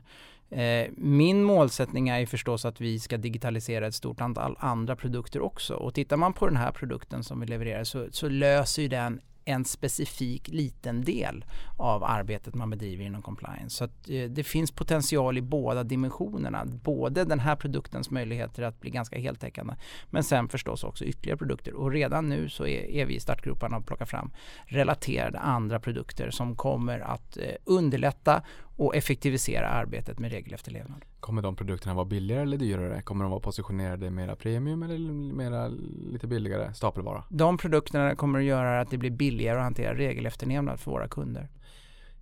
Eh, 0.49 0.87
min 0.97 1.43
målsättning 1.43 2.09
är 2.09 2.25
förstås 2.25 2.65
att 2.65 2.81
vi 2.81 2.99
ska 2.99 3.17
digitalisera 3.17 3.87
ett 3.87 3.95
stort 3.95 4.21
antal 4.21 4.55
andra 4.59 4.95
produkter 4.95 5.41
också 5.41 5.73
och 5.73 5.93
tittar 5.93 6.17
man 6.17 6.33
på 6.33 6.47
den 6.47 6.57
här 6.57 6.71
produkten 6.71 7.23
som 7.23 7.39
vi 7.39 7.45
levererar 7.45 7.83
så, 7.83 8.07
så 8.11 8.29
löser 8.29 8.89
den 8.89 9.21
en 9.45 9.65
specifik 9.65 10.47
liten 10.47 11.03
del 11.03 11.45
av 11.77 12.03
arbetet 12.03 12.55
man 12.55 12.69
bedriver 12.69 13.05
inom 13.05 13.21
compliance. 13.21 13.69
Så 13.69 13.83
att, 13.83 14.09
eh, 14.09 14.23
det 14.23 14.43
finns 14.43 14.71
potential 14.71 15.37
i 15.37 15.41
båda 15.41 15.83
dimensionerna. 15.83 16.65
Både 16.65 17.23
den 17.23 17.39
här 17.39 17.55
produktens 17.55 18.09
möjligheter 18.09 18.63
att 18.63 18.81
bli 18.81 18.89
ganska 18.89 19.19
heltäckande 19.19 19.73
men 20.09 20.23
sen 20.23 20.49
förstås 20.49 20.83
också 20.83 21.05
ytterligare 21.05 21.37
produkter. 21.37 21.73
Och 21.73 21.91
redan 21.91 22.29
nu 22.29 22.49
så 22.49 22.67
är, 22.67 22.89
är 22.89 23.05
vi 23.05 23.15
i 23.15 23.19
startgroparna 23.19 23.77
och 23.77 23.85
plockar 23.85 24.05
fram 24.05 24.31
relaterade 24.65 25.39
andra 25.39 25.79
produkter 25.79 26.29
som 26.29 26.55
kommer 26.55 26.99
att 26.99 27.37
eh, 27.37 27.55
underlätta 27.65 28.43
och 28.77 28.95
effektivisera 28.95 29.69
arbetet 29.69 30.19
med 30.19 30.31
regelefterlevnad. 30.31 31.05
Kommer 31.19 31.41
de 31.41 31.55
produkterna 31.55 31.93
vara 31.93 32.05
billigare 32.05 32.41
eller 32.41 32.57
dyrare? 32.57 33.01
Kommer 33.01 33.23
de 33.23 33.31
vara 33.31 33.41
positionerade 33.41 34.09
mera 34.09 34.35
premium 34.35 34.83
eller 34.83 34.97
mera 35.33 35.67
lite 36.11 36.27
billigare 36.27 36.73
stapelvara? 36.73 37.23
De 37.29 37.57
produkterna 37.57 38.15
kommer 38.15 38.39
att 38.39 38.45
göra 38.45 38.81
att 38.81 38.89
det 38.89 38.97
blir 38.97 39.11
billigare 39.11 39.57
att 39.57 39.63
hantera 39.63 39.93
regelefterlevnad 39.93 40.79
för 40.79 40.91
våra 40.91 41.07
kunder. 41.07 41.49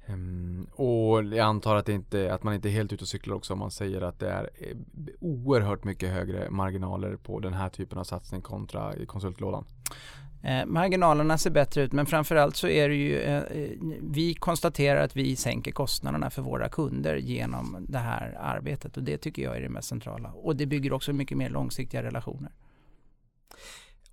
Um, 0.08 0.68
och 0.72 1.24
jag 1.24 1.40
antar 1.40 1.76
att, 1.76 1.90
inte, 1.90 2.34
att 2.34 2.44
man 2.44 2.54
inte 2.54 2.70
är 2.70 2.72
helt 2.72 2.94
ute 2.94 3.04
och 3.04 3.08
cyklar 3.08 3.36
också 3.36 3.54
om 3.54 3.60
man 3.60 3.72
säger 3.72 4.02
att 4.02 4.20
det 4.20 4.30
är 4.30 4.50
eh, 4.60 4.78
oerhört 5.20 5.84
mycket 5.84 6.10
högre 6.10 6.50
marginaler 6.50 7.16
på 7.16 7.40
den 7.40 7.54
här 7.54 7.70
typen 7.70 7.98
av 7.98 8.04
satsning 8.04 8.42
kontra 8.42 8.96
i 8.96 9.06
konsultlådan. 9.06 9.66
Eh, 10.44 10.66
marginalerna 10.66 11.38
ser 11.38 11.50
bättre 11.50 11.82
ut 11.82 11.92
men 11.92 12.06
framförallt 12.06 12.56
så 12.56 12.68
är 12.68 12.90
det 12.90 12.96
ju, 12.96 13.20
eh, 13.20 13.44
eh, 13.44 13.70
vi 14.02 14.34
konstaterar 14.34 15.04
att 15.04 15.16
vi 15.16 15.36
sänker 15.36 15.72
kostnaderna 15.72 16.30
för 16.30 16.42
våra 16.42 16.70
kunder 16.70 17.16
genom 17.16 17.86
det 17.90 17.98
här 17.98 18.38
arbetet 18.40 18.98
och 18.98 19.04
det 19.04 19.18
tycker 19.18 19.44
jag 19.44 19.58
är 19.58 19.62
det 19.62 19.70
mest 19.70 19.90
centrala. 19.90 20.32
Och 20.32 20.56
det 20.56 20.66
bygger 20.66 20.94
också 20.94 21.14
mycket 21.14 21.38
mer 21.38 21.50
långsiktiga 21.50 22.04
relationer. 22.04 22.52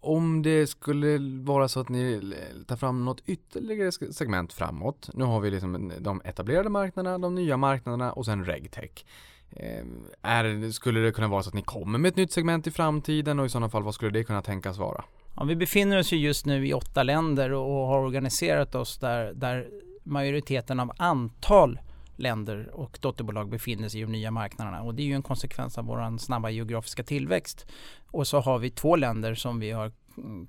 Om 0.01 0.43
det 0.43 0.67
skulle 0.67 1.19
vara 1.45 1.69
så 1.69 1.81
att 1.81 1.89
ni 1.89 2.35
tar 2.67 2.77
fram 2.77 3.05
något 3.05 3.23
ytterligare 3.27 3.93
segment 3.93 4.53
framåt. 4.53 5.11
Nu 5.15 5.25
har 5.25 5.41
vi 5.41 5.51
liksom 5.51 5.93
de 6.01 6.23
etablerade 6.25 6.69
marknaderna, 6.69 7.19
de 7.19 7.35
nya 7.35 7.57
marknaderna 7.57 8.13
och 8.13 8.25
sen 8.25 8.45
regtech. 8.45 9.05
Eh, 9.51 9.85
är, 10.23 10.71
skulle 10.71 11.01
det 11.01 11.13
kunna 11.13 11.29
vara 11.29 11.43
så 11.43 11.49
att 11.49 11.55
ni 11.55 11.63
kommer 11.63 11.99
med 11.99 12.09
ett 12.09 12.17
nytt 12.17 12.33
segment 12.33 12.67
i 12.67 12.71
framtiden 12.71 13.39
och 13.41 13.47
i 13.47 13.49
sådana 13.49 13.69
fall 13.69 13.83
vad 13.83 13.95
skulle 13.95 14.11
det 14.11 14.25
kunna 14.25 14.43
tänkas 14.43 14.79
vara? 14.79 15.05
Ja, 15.41 15.47
vi 15.47 15.57
befinner 15.57 15.99
oss 15.99 16.13
ju 16.13 16.17
just 16.17 16.47
nu 16.47 16.67
i 16.69 16.73
åtta 16.73 17.03
länder 17.03 17.53
och 17.53 17.87
har 17.87 17.99
organiserat 17.99 18.75
oss 18.75 18.99
där, 18.99 19.33
där 19.35 19.69
majoriteten 20.05 20.81
av 20.81 20.93
antal 20.97 21.81
länder 22.17 22.71
och 22.73 22.99
dotterbolag 23.01 23.51
befinner 23.51 23.89
sig 23.89 24.01
i 24.01 24.03
de 24.03 24.13
nya 24.13 24.31
marknaderna 24.31 24.83
och 24.83 24.95
det 24.95 25.03
är 25.03 25.05
ju 25.05 25.15
en 25.15 25.23
konsekvens 25.23 25.79
av 25.79 25.85
vår 25.85 26.19
snabba 26.19 26.51
geografiska 26.51 27.03
tillväxt. 27.03 27.67
Och 28.07 28.27
så 28.27 28.41
har 28.41 28.59
vi 28.59 28.71
två 28.71 28.97
länder 28.97 29.35
som 29.35 29.61
vi 29.61 29.71
har 29.71 29.93
mm, 30.17 30.47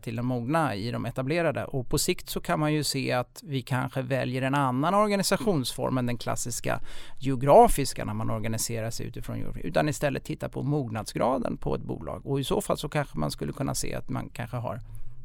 till 0.00 0.16
de 0.16 0.26
mogna 0.26 0.74
i 0.74 0.90
de 0.90 1.06
etablerade 1.06 1.64
och 1.64 1.88
på 1.88 1.98
sikt 1.98 2.28
så 2.28 2.40
kan 2.40 2.60
man 2.60 2.72
ju 2.72 2.84
se 2.84 3.12
att 3.12 3.42
vi 3.44 3.62
kanske 3.62 4.02
väljer 4.02 4.42
en 4.42 4.54
annan 4.54 4.94
organisationsform 4.94 5.98
än 5.98 6.06
den 6.06 6.18
klassiska 6.18 6.80
geografiska 7.18 8.04
när 8.04 8.14
man 8.14 8.30
organiserar 8.30 8.90
sig 8.90 9.06
utifrån 9.06 9.38
geografi 9.38 9.60
utan 9.64 9.88
istället 9.88 10.24
titta 10.24 10.48
på 10.48 10.62
mognadsgraden 10.62 11.56
på 11.56 11.74
ett 11.74 11.82
bolag 11.82 12.26
och 12.26 12.40
i 12.40 12.44
så 12.44 12.60
fall 12.60 12.78
så 12.78 12.88
kanske 12.88 13.18
man 13.18 13.30
skulle 13.30 13.52
kunna 13.52 13.74
se 13.74 13.94
att 13.94 14.08
man 14.08 14.28
kanske 14.28 14.56
har 14.56 14.80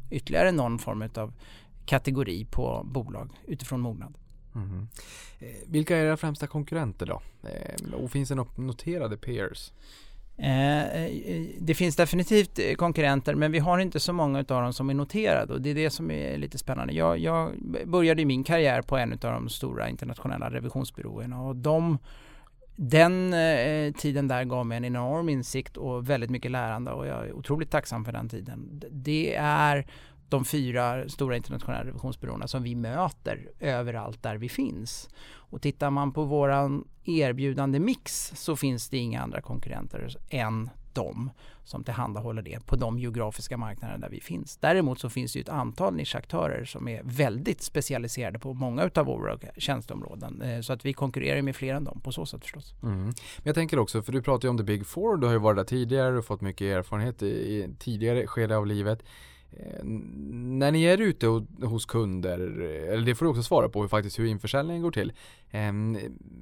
ytterligare 0.09 0.51
någon 0.51 0.79
form 0.79 1.09
av 1.15 1.33
kategori 1.85 2.45
på 2.45 2.81
bolag 2.85 3.29
utifrån 3.47 3.79
mognad. 3.79 4.13
Mm. 4.55 4.87
Vilka 5.67 5.97
är 5.97 6.05
era 6.05 6.17
främsta 6.17 6.47
konkurrenter 6.47 7.05
då? 7.05 7.21
Eh, 7.43 7.93
och 7.93 8.11
finns 8.11 8.29
det 8.29 8.35
noterade 8.55 9.17
peers? 9.17 9.71
Eh, 10.41 10.83
eh, 10.83 11.45
det 11.59 11.73
finns 11.73 11.95
definitivt 11.95 12.77
konkurrenter 12.77 13.35
men 13.35 13.51
vi 13.51 13.59
har 13.59 13.79
inte 13.79 13.99
så 13.99 14.13
många 14.13 14.39
av 14.39 14.45
dem 14.45 14.73
som 14.73 14.89
är 14.89 14.93
noterade 14.93 15.53
och 15.53 15.61
det 15.61 15.69
är 15.69 15.75
det 15.75 15.89
som 15.89 16.11
är 16.11 16.37
lite 16.37 16.57
spännande. 16.57 16.93
Jag, 16.93 17.17
jag 17.17 17.51
började 17.85 18.25
min 18.25 18.43
karriär 18.43 18.81
på 18.81 18.97
en 18.97 19.13
av 19.13 19.19
de 19.19 19.49
stora 19.49 19.89
internationella 19.89 20.49
revisionsbyråerna 20.49 21.41
och 21.41 21.55
de 21.55 21.97
den 22.75 23.33
eh, 23.33 23.93
tiden 23.93 24.27
där 24.27 24.43
gav 24.43 24.65
mig 24.65 24.77
en 24.77 24.85
enorm 24.85 25.29
insikt 25.29 25.77
och 25.77 26.09
väldigt 26.09 26.29
mycket 26.29 26.51
lärande 26.51 26.91
och 26.91 27.07
jag 27.07 27.27
är 27.27 27.33
otroligt 27.33 27.71
tacksam 27.71 28.05
för 28.05 28.11
den 28.11 28.29
tiden. 28.29 28.81
Det 28.91 29.35
är 29.35 29.85
de 30.29 30.45
fyra 30.45 31.09
stora 31.09 31.35
internationella 31.35 31.85
revisionsbyråerna 31.85 32.47
som 32.47 32.63
vi 32.63 32.75
möter 32.75 33.49
överallt 33.59 34.23
där 34.23 34.37
vi 34.37 34.49
finns. 34.49 35.09
Och 35.31 35.61
tittar 35.61 35.89
man 35.89 36.11
på 36.11 36.23
våran 36.23 36.87
erbjudande 37.03 37.79
mix 37.79 38.31
så 38.35 38.55
finns 38.55 38.89
det 38.89 38.97
inga 38.97 39.21
andra 39.21 39.41
konkurrenter 39.41 40.15
än 40.29 40.69
de 40.93 41.29
som 41.63 41.83
tillhandahåller 41.83 42.41
det 42.41 42.65
på 42.65 42.75
de 42.75 42.99
geografiska 42.99 43.57
marknader 43.57 43.97
där 43.97 44.09
vi 44.09 44.21
finns. 44.21 44.57
Däremot 44.57 44.99
så 44.99 45.09
finns 45.09 45.33
det 45.33 45.39
ett 45.39 45.49
antal 45.49 45.95
nischaktörer 45.95 46.65
som 46.65 46.87
är 46.87 47.01
väldigt 47.03 47.61
specialiserade 47.61 48.39
på 48.39 48.53
många 48.53 48.89
av 48.95 49.05
våra 49.05 49.37
tjänsteområden. 49.57 50.41
Eh, 50.41 50.61
så 50.61 50.73
att 50.73 50.85
vi 50.85 50.93
konkurrerar 50.93 51.41
med 51.41 51.55
fler 51.55 51.73
än 51.73 51.83
dem 51.83 52.01
på 52.03 52.11
så 52.11 52.25
sätt 52.25 52.41
förstås. 52.41 52.73
Mm. 52.83 53.03
Men 53.03 53.13
jag 53.43 53.55
tänker 53.55 53.79
också, 53.79 54.01
för 54.01 54.11
du 54.11 54.21
pratar 54.21 54.45
ju 54.45 54.49
om 54.49 54.57
the 54.57 54.63
big 54.63 54.85
four, 54.85 55.17
du 55.17 55.27
har 55.27 55.33
ju 55.33 55.39
varit 55.39 55.57
där 55.57 55.63
tidigare 55.63 56.17
och 56.17 56.25
fått 56.25 56.41
mycket 56.41 56.65
erfarenhet 56.65 57.21
i, 57.21 57.27
i 57.27 57.69
tidigare 57.79 58.27
skede 58.27 58.57
av 58.57 58.67
livet. 58.67 59.03
Eh, 59.51 59.83
när 59.83 60.71
ni 60.71 60.83
är 60.83 61.01
ute 61.01 61.27
hos 61.61 61.85
kunder, 61.85 62.61
eh, 62.61 62.93
eller 62.93 63.05
det 63.05 63.15
får 63.15 63.25
du 63.25 63.29
också 63.29 63.43
svara 63.43 63.69
på 63.69 63.81
hur 63.81 63.87
faktiskt 63.87 64.19
hur 64.19 64.25
införsäljningen 64.25 64.83
går 64.83 64.91
till. 64.91 65.13
Ehm, 65.51 65.97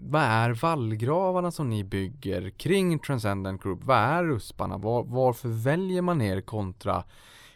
vad 0.10 0.22
är 0.22 0.50
vallgravarna 0.50 1.52
som 1.52 1.70
ni 1.70 1.84
bygger 1.84 2.50
kring 2.50 3.00
Transcendent 3.00 3.64
Group? 3.64 3.80
Vad 3.84 3.98
är 3.98 4.24
rusparna? 4.24 4.78
Var, 4.78 5.04
varför 5.04 5.50
väljer 5.50 6.02
man 6.02 6.22
er 6.22 6.42
kontra 6.42 7.04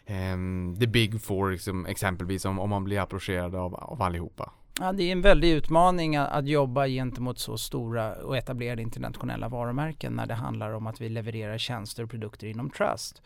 ehm, 0.06 0.76
the 0.80 0.86
big 0.86 1.22
four 1.22 1.50
liksom, 1.50 1.86
exempelvis 1.86 2.44
om, 2.44 2.58
om 2.58 2.70
man 2.70 2.84
blir 2.84 3.00
approcherad 3.00 3.54
av, 3.54 3.74
av 3.74 4.02
allihopa? 4.02 4.52
Ja, 4.80 4.92
det 4.92 5.02
är 5.02 5.12
en 5.12 5.22
väldig 5.22 5.50
utmaning 5.52 6.16
att, 6.16 6.30
att 6.30 6.48
jobba 6.48 6.86
gentemot 6.86 7.38
så 7.38 7.58
stora 7.58 8.14
och 8.14 8.36
etablerade 8.36 8.82
internationella 8.82 9.48
varumärken 9.48 10.12
när 10.12 10.26
det 10.26 10.34
handlar 10.34 10.72
om 10.72 10.86
att 10.86 11.00
vi 11.00 11.08
levererar 11.08 11.58
tjänster 11.58 12.02
och 12.02 12.10
produkter 12.10 12.46
inom 12.46 12.70
Trust. 12.70 13.22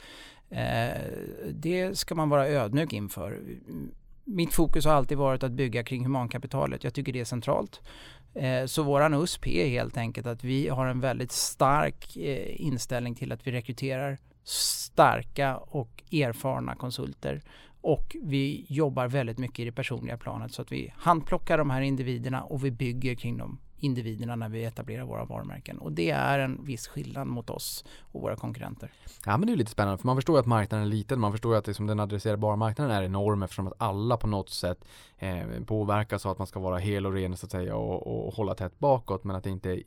Eh, 0.51 1.03
det 1.53 1.99
ska 1.99 2.15
man 2.15 2.29
vara 2.29 2.49
ödmjuk 2.49 2.93
inför. 2.93 3.41
Mitt 4.25 4.55
fokus 4.55 4.85
har 4.85 4.93
alltid 4.93 5.19
varit 5.19 5.43
att 5.43 5.53
bygga 5.53 5.85
kring 5.85 6.03
humankapitalet. 6.03 6.85
Jag 6.85 6.95
tycker 6.95 7.13
det 7.13 7.21
är 7.21 7.25
centralt. 7.25 7.81
Eh, 8.35 8.67
så 8.67 8.83
våran 8.83 9.15
USP 9.15 9.47
är 9.47 9.69
helt 9.69 9.97
enkelt 9.97 10.27
att 10.27 10.45
vi 10.45 10.69
har 10.69 10.87
en 10.87 11.01
väldigt 11.01 11.33
stark 11.33 12.17
eh, 12.17 12.61
inställning 12.61 13.15
till 13.15 13.33
att 13.33 13.47
vi 13.47 13.53
rekryterar 13.53 14.19
starka 14.45 15.57
och 15.57 16.03
erfarna 16.13 16.75
konsulter 16.75 17.43
och 17.81 18.17
vi 18.23 18.67
jobbar 18.69 19.09
väldigt 19.09 19.39
mycket 19.39 19.59
i 19.59 19.65
det 19.65 19.73
personliga 19.73 20.17
planet 20.17 20.53
så 20.53 20.63
att 20.63 20.73
vi 20.73 20.93
handplockar 20.97 21.59
de 21.59 21.71
här 21.71 21.81
individerna 21.81 22.43
och 22.43 22.65
vi 22.65 22.71
bygger 22.71 23.15
kring 23.15 23.37
dem 23.37 23.59
individerna 23.79 24.37
när 24.37 24.49
vi 24.49 24.65
etablerar 24.65 25.05
våra 25.05 25.25
varumärken. 25.25 25.79
Och 25.79 25.93
det 25.93 26.11
är 26.11 26.39
en 26.39 26.65
viss 26.65 26.87
skillnad 26.89 27.27
mot 27.27 27.51
oss 27.51 27.85
och 28.13 28.23
våra 28.23 28.37
konkurrenter. 28.37 28.93
Ja 29.25 29.37
men 29.37 29.47
det 29.47 29.53
är 29.53 29.57
lite 29.57 29.71
spännande 29.71 29.99
för 29.99 30.07
man 30.07 30.17
förstår 30.17 30.37
ju 30.37 30.41
att 30.41 30.47
marknaden 30.47 30.87
är 30.87 30.91
liten. 30.91 31.21
Man 31.21 31.33
förstår 31.33 31.53
ju 31.53 31.59
att 31.59 31.67
liksom 31.67 31.87
den 31.87 32.01
adresserbara 32.01 32.57
marknaden 32.57 32.97
är 32.97 33.03
enorm 33.03 33.43
eftersom 33.43 33.67
att 33.67 33.75
alla 33.79 34.17
på 34.17 34.27
något 34.27 34.51
sätt 34.51 34.85
eh, 35.19 35.65
påverkas 35.67 36.27
av 36.27 36.33
att 36.33 36.39
man 36.39 36.47
ska 36.47 36.61
vara 36.61 36.79
hel 36.79 37.07
och 37.07 37.13
ren 37.13 37.37
så 37.37 37.47
att 37.47 37.53
säga 37.53 37.77
och, 37.77 38.27
och 38.27 38.35
hålla 38.35 38.55
tätt 38.55 38.79
bakåt. 38.79 39.25
Men 39.25 39.37
att 39.37 39.45
det 39.45 39.51
inte 39.51 39.71
är 39.71 39.83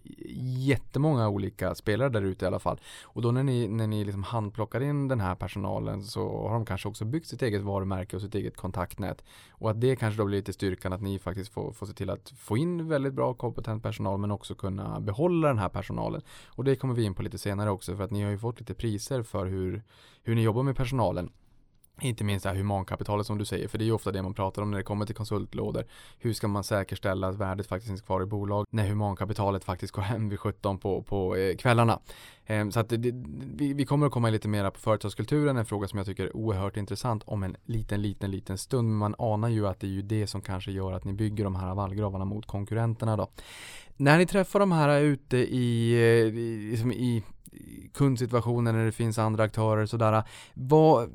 jättemånga 0.68 1.30
olika 1.30 1.76
spelare 1.76 2.10
där 2.10 2.22
ute 2.22 2.46
i 2.46 2.48
alla 2.48 2.60
fall. 2.60 2.80
Och 3.04 3.22
då 3.22 3.32
när 3.32 3.44
ni, 3.44 3.68
när 3.68 3.88
ni 3.88 4.06
liksom 4.06 4.24
handplockar 4.24 4.82
in 4.82 5.08
den 5.08 5.20
här 5.20 5.36
personalen 5.36 6.04
så 6.04 6.48
har 6.48 6.54
de 6.54 6.66
kanske 6.66 6.88
också 6.88 7.06
byggt 7.06 7.28
sitt 7.28 7.42
eget 7.42 7.62
varumärke 7.62 8.16
och 8.16 8.22
sitt 8.22 8.36
eget 8.36 8.58
kontaktnät. 8.58 9.24
Och 9.50 9.70
att 9.70 9.82
det 9.82 9.96
kanske 9.96 10.22
då 10.22 10.26
blir 10.26 10.38
lite 10.38 10.54
styrkan 10.54 10.94
att 10.94 11.02
ni 11.02 11.20
faktiskt 11.20 11.54
får, 11.54 11.72
får 11.72 11.86
se 11.86 11.94
till 11.94 12.10
att 12.10 12.30
få 12.30 12.58
in 12.58 12.88
väldigt 12.88 13.14
bra 13.14 13.34
kompetent 13.34 13.84
personal 13.84 14.20
men 14.20 14.32
också 14.32 14.56
kunna 14.56 15.00
behålla 15.00 15.48
den 15.48 15.58
här 15.58 15.70
personalen. 15.70 16.22
Och 16.48 16.64
det 16.64 16.76
kommer 16.76 16.94
vi 16.94 17.04
in 17.04 17.14
på 17.14 17.24
lite 17.24 17.38
senare 17.38 17.70
också 17.70 17.96
för 17.96 18.04
att 18.04 18.12
ni 18.12 18.24
har 18.24 18.32
ju 18.32 18.38
fått 18.38 18.60
lite 18.60 18.74
priser 18.74 19.24
för 19.24 19.46
hur, 19.46 19.84
hur 20.24 20.36
ni 20.36 20.42
jobbar 20.42 20.64
med 20.64 20.76
personalen. 20.76 21.32
Inte 22.02 22.24
minst 22.24 22.44
det 22.44 22.50
här 22.50 22.58
humankapitalet 22.58 23.26
som 23.26 23.38
du 23.38 23.46
säger, 23.46 23.68
för 23.68 23.78
det 23.78 23.84
är 23.84 23.86
ju 23.86 23.92
ofta 23.92 24.12
det 24.12 24.22
man 24.22 24.34
pratar 24.34 24.62
om 24.62 24.72
när 24.72 24.78
det 24.78 24.84
kommer 24.84 25.06
till 25.06 25.16
konsultlådor. 25.16 25.86
Hur 26.20 26.34
ska 26.34 26.48
man 26.48 26.64
säkerställa 26.64 27.28
att 27.28 27.36
värdet 27.36 27.68
faktiskt 27.68 27.88
finns 27.88 28.02
kvar 28.02 28.22
i 28.22 28.26
bolag 28.26 28.66
när 28.70 28.88
humankapitalet 28.88 29.64
faktiskt 29.64 29.94
går 29.94 30.02
hem 30.02 30.30
vid 30.30 30.40
17 30.40 30.78
på, 30.78 31.04
på 31.04 31.36
eh, 31.36 31.56
kvällarna. 31.56 32.00
Eh, 32.46 32.70
så 32.70 32.80
att 32.80 32.90
det, 32.90 32.98
vi, 33.56 33.74
vi, 33.74 33.86
kommer 33.86 34.06
att 34.06 34.12
komma 34.12 34.30
lite 34.30 34.48
mera 34.48 34.72
på 34.72 34.80
företagskulturen, 34.80 35.58
en 35.58 35.66
fråga 35.66 35.88
som 35.88 35.98
jag 35.98 36.06
tycker 36.06 36.24
är 36.24 36.36
oerhört 36.36 36.78
intressant 36.78 37.24
om 37.26 37.44
en 37.44 37.56
liten, 37.66 38.02
liten, 38.02 38.32
liten 38.32 38.58
stund. 38.58 38.90
Men 38.90 38.98
man 38.98 39.16
anar 39.20 39.50
ju 39.50 39.68
att 39.68 39.80
det 39.80 39.88
är 39.88 39.92
ju 39.92 40.02
det 40.02 40.28
som 40.28 40.42
kanske 40.42 40.72
gör 40.72 40.94
att 40.94 41.06
ni 41.06 41.14
bygger 41.14 41.44
de 41.44 41.56
här 41.56 41.76
vallgravarna 41.76 42.26
mot 42.26 42.46
konkurrenterna 42.46 43.18
då. 43.18 43.30
När 43.98 44.18
ni 44.18 44.26
träffar 44.26 44.60
de 44.60 44.72
här 44.72 45.02
ute 45.02 45.38
i, 45.38 45.94
eh, 45.94 46.40
i, 46.40 46.70
liksom 46.72 46.92
i 46.92 47.24
kundsituationer 47.94 48.74
när 48.74 48.86
det 48.86 48.92
finns 48.92 49.20
andra 49.20 49.44
aktörer 49.44 49.86
sådär. 49.86 50.24
Vad, 50.54 51.10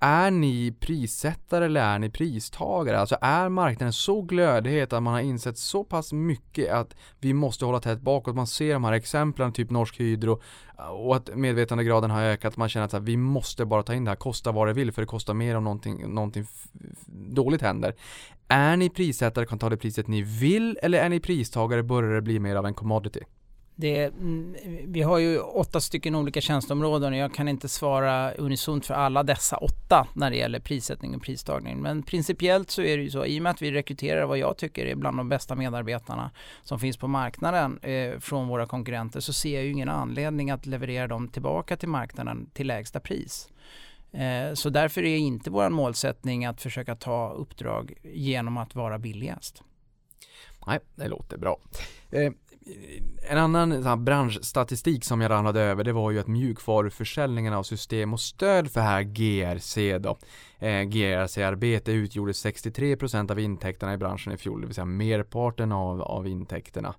är 0.00 0.30
ni 0.30 0.74
prissättare 0.80 1.64
eller 1.64 1.80
är 1.80 1.98
ni 1.98 2.10
pristagare? 2.10 2.98
Alltså 2.98 3.16
är 3.20 3.48
marknaden 3.48 3.92
så 3.92 4.22
glödhet 4.22 4.92
att 4.92 5.02
man 5.02 5.14
har 5.14 5.20
insett 5.20 5.58
så 5.58 5.84
pass 5.84 6.12
mycket 6.12 6.72
att 6.72 6.96
vi 7.20 7.34
måste 7.34 7.64
hålla 7.64 7.80
tätt 7.80 8.00
bakåt. 8.00 8.34
Man 8.34 8.46
ser 8.46 8.72
de 8.72 8.84
här 8.84 8.92
exemplen, 8.92 9.52
typ 9.52 9.70
Norsk 9.70 10.00
Hydro 10.00 10.40
och 10.90 11.16
att 11.16 11.36
medvetandegraden 11.36 12.10
har 12.10 12.22
ökat. 12.22 12.56
Man 12.56 12.68
känner 12.68 12.86
att 12.86 12.92
här, 12.92 13.00
vi 13.00 13.16
måste 13.16 13.64
bara 13.64 13.82
ta 13.82 13.94
in 13.94 14.04
det 14.04 14.10
här, 14.10 14.16
kosta 14.16 14.52
vad 14.52 14.66
det 14.66 14.72
vill 14.72 14.92
för 14.92 15.02
det 15.02 15.06
kostar 15.06 15.34
mer 15.34 15.56
om 15.56 15.64
någonting, 15.64 16.14
någonting 16.14 16.46
dåligt 17.30 17.62
händer. 17.62 17.94
Är 18.48 18.76
ni 18.76 18.90
prissättare, 18.90 19.46
kan 19.46 19.58
ta 19.58 19.68
det 19.68 19.76
priset 19.76 20.06
ni 20.06 20.22
vill 20.22 20.78
eller 20.82 20.98
är 20.98 21.08
ni 21.08 21.20
pristagare, 21.20 21.82
börjar 21.82 22.14
det 22.14 22.22
bli 22.22 22.38
mer 22.38 22.56
av 22.56 22.66
en 22.66 22.74
commodity? 22.74 23.20
Det, 23.78 24.04
mm, 24.04 24.56
vi 24.84 25.02
har 25.02 25.18
ju 25.18 25.38
åtta 25.38 25.80
stycken 25.80 26.14
olika 26.14 26.40
tjänsteområden 26.40 27.12
och 27.12 27.18
jag 27.18 27.34
kan 27.34 27.48
inte 27.48 27.68
svara 27.68 28.32
unisont 28.32 28.86
för 28.86 28.94
alla 28.94 29.22
dessa 29.22 29.56
åtta 29.56 30.06
när 30.14 30.30
det 30.30 30.36
gäller 30.36 30.60
prissättning 30.60 31.14
och 31.14 31.22
pristagning. 31.22 31.80
Men 31.80 32.02
principiellt 32.02 32.70
så 32.70 32.82
är 32.82 32.96
det 32.96 33.02
ju 33.02 33.10
så, 33.10 33.24
i 33.24 33.38
och 33.38 33.42
med 33.42 33.50
att 33.50 33.62
vi 33.62 33.72
rekryterar 33.72 34.26
vad 34.26 34.38
jag 34.38 34.56
tycker 34.56 34.86
är 34.86 34.94
bland 34.94 35.16
de 35.16 35.28
bästa 35.28 35.54
medarbetarna 35.54 36.30
som 36.62 36.80
finns 36.80 36.96
på 36.96 37.08
marknaden 37.08 37.78
eh, 37.82 38.18
från 38.18 38.48
våra 38.48 38.66
konkurrenter 38.66 39.20
så 39.20 39.32
ser 39.32 39.54
jag 39.54 39.64
ju 39.64 39.72
ingen 39.72 39.88
anledning 39.88 40.50
att 40.50 40.66
leverera 40.66 41.06
dem 41.06 41.28
tillbaka 41.28 41.76
till 41.76 41.88
marknaden 41.88 42.50
till 42.54 42.66
lägsta 42.66 43.00
pris. 43.00 43.48
Eh, 44.12 44.54
så 44.54 44.70
därför 44.70 45.02
är 45.02 45.16
inte 45.16 45.50
vår 45.50 45.70
målsättning 45.70 46.44
att 46.44 46.62
försöka 46.62 46.96
ta 46.96 47.32
uppdrag 47.32 47.94
genom 48.02 48.56
att 48.56 48.74
vara 48.74 48.98
billigast. 48.98 49.62
Nej, 50.66 50.78
det 50.94 51.08
låter 51.08 51.38
bra. 51.38 51.58
Eh, 52.10 52.32
en 53.28 53.38
annan 53.38 53.82
så 53.82 53.96
branschstatistik 53.96 55.04
som 55.04 55.20
jag 55.20 55.30
ramlade 55.30 55.60
över 55.60 55.84
det 55.84 55.92
var 55.92 56.10
ju 56.10 56.18
att 56.18 56.26
mjukvaruförsäljningen 56.26 57.52
av 57.52 57.62
system 57.62 58.12
och 58.12 58.20
stöd 58.20 58.70
för 58.70 58.80
här 58.80 59.02
GRC 59.02 59.98
då 59.98 60.18
eh, 60.58 60.82
GRC-arbete 60.82 61.92
utgjorde 61.92 62.32
63% 62.32 63.30
av 63.30 63.40
intäkterna 63.40 63.94
i 63.94 63.96
branschen 63.96 64.32
i 64.32 64.36
fjol, 64.36 64.60
det 64.60 64.66
vill 64.66 64.74
säga 64.74 64.84
merparten 64.84 65.72
av, 65.72 66.02
av 66.02 66.26
intäkterna. 66.26 66.94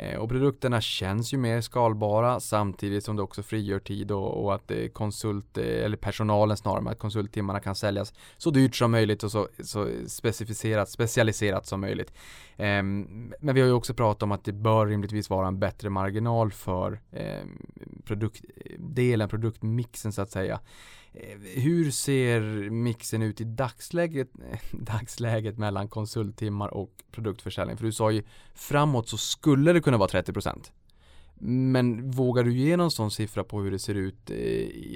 Eh, 0.00 0.18
och 0.18 0.28
produkterna 0.28 0.80
känns 0.80 1.32
ju 1.32 1.38
mer 1.38 1.60
skalbara 1.60 2.40
samtidigt 2.40 3.04
som 3.04 3.16
det 3.16 3.22
också 3.22 3.42
frigör 3.42 3.78
tid 3.78 4.10
och, 4.10 4.44
och 4.44 4.54
att 4.54 4.70
eh, 4.70 4.86
konsult, 4.88 5.58
eh, 5.58 5.84
eller 5.84 5.96
personalen 5.96 6.56
snarare, 6.56 6.90
att 6.90 6.98
konsulttimmarna 6.98 7.60
kan 7.60 7.74
säljas 7.74 8.12
så 8.36 8.50
dyrt 8.50 8.76
som 8.76 8.90
möjligt 8.90 9.22
och 9.22 9.32
så, 9.32 9.48
så 9.64 9.88
specificerat, 10.06 10.88
specialiserat 10.88 11.66
som 11.66 11.80
möjligt. 11.80 12.12
Ehm, 12.56 13.32
men 13.40 13.54
vi 13.54 13.60
har 13.60 13.68
ju 13.68 13.74
också 13.74 13.94
pratat 13.94 14.22
om 14.22 14.32
att 14.32 14.44
det 14.44 14.52
bör 14.52 14.86
rimligtvis 14.86 15.30
vara 15.30 15.48
en 15.48 15.58
bättre 15.58 15.90
marginal 15.90 16.52
för 16.52 17.00
ehm, 17.12 17.62
produktdelen, 18.04 19.28
produktmixen 19.28 20.12
så 20.12 20.22
att 20.22 20.30
säga. 20.30 20.60
Eh, 21.20 21.38
hur 21.62 21.90
ser 21.90 22.70
mixen 22.70 23.22
ut 23.22 23.40
i 23.40 23.44
dagsläget, 23.44 24.28
dagsläget 24.72 25.58
mellan 25.58 25.88
konsulttimmar 25.88 26.74
och 26.74 26.90
produktförsäljning? 27.12 27.76
För 27.76 27.84
du 27.84 27.92
sa 27.92 28.10
ju 28.10 28.22
framåt 28.54 29.08
så 29.08 29.16
skulle 29.16 29.72
det 29.72 29.80
kunna 29.80 29.96
vara 29.96 30.08
30% 30.08 30.70
Men 31.38 32.10
vågar 32.10 32.44
du 32.44 32.52
ge 32.52 32.76
någon 32.76 32.90
sån 32.90 33.10
siffra 33.10 33.44
på 33.44 33.60
hur 33.60 33.70
det 33.70 33.78
ser 33.78 33.94
ut 33.94 34.30
eh, 34.30 34.36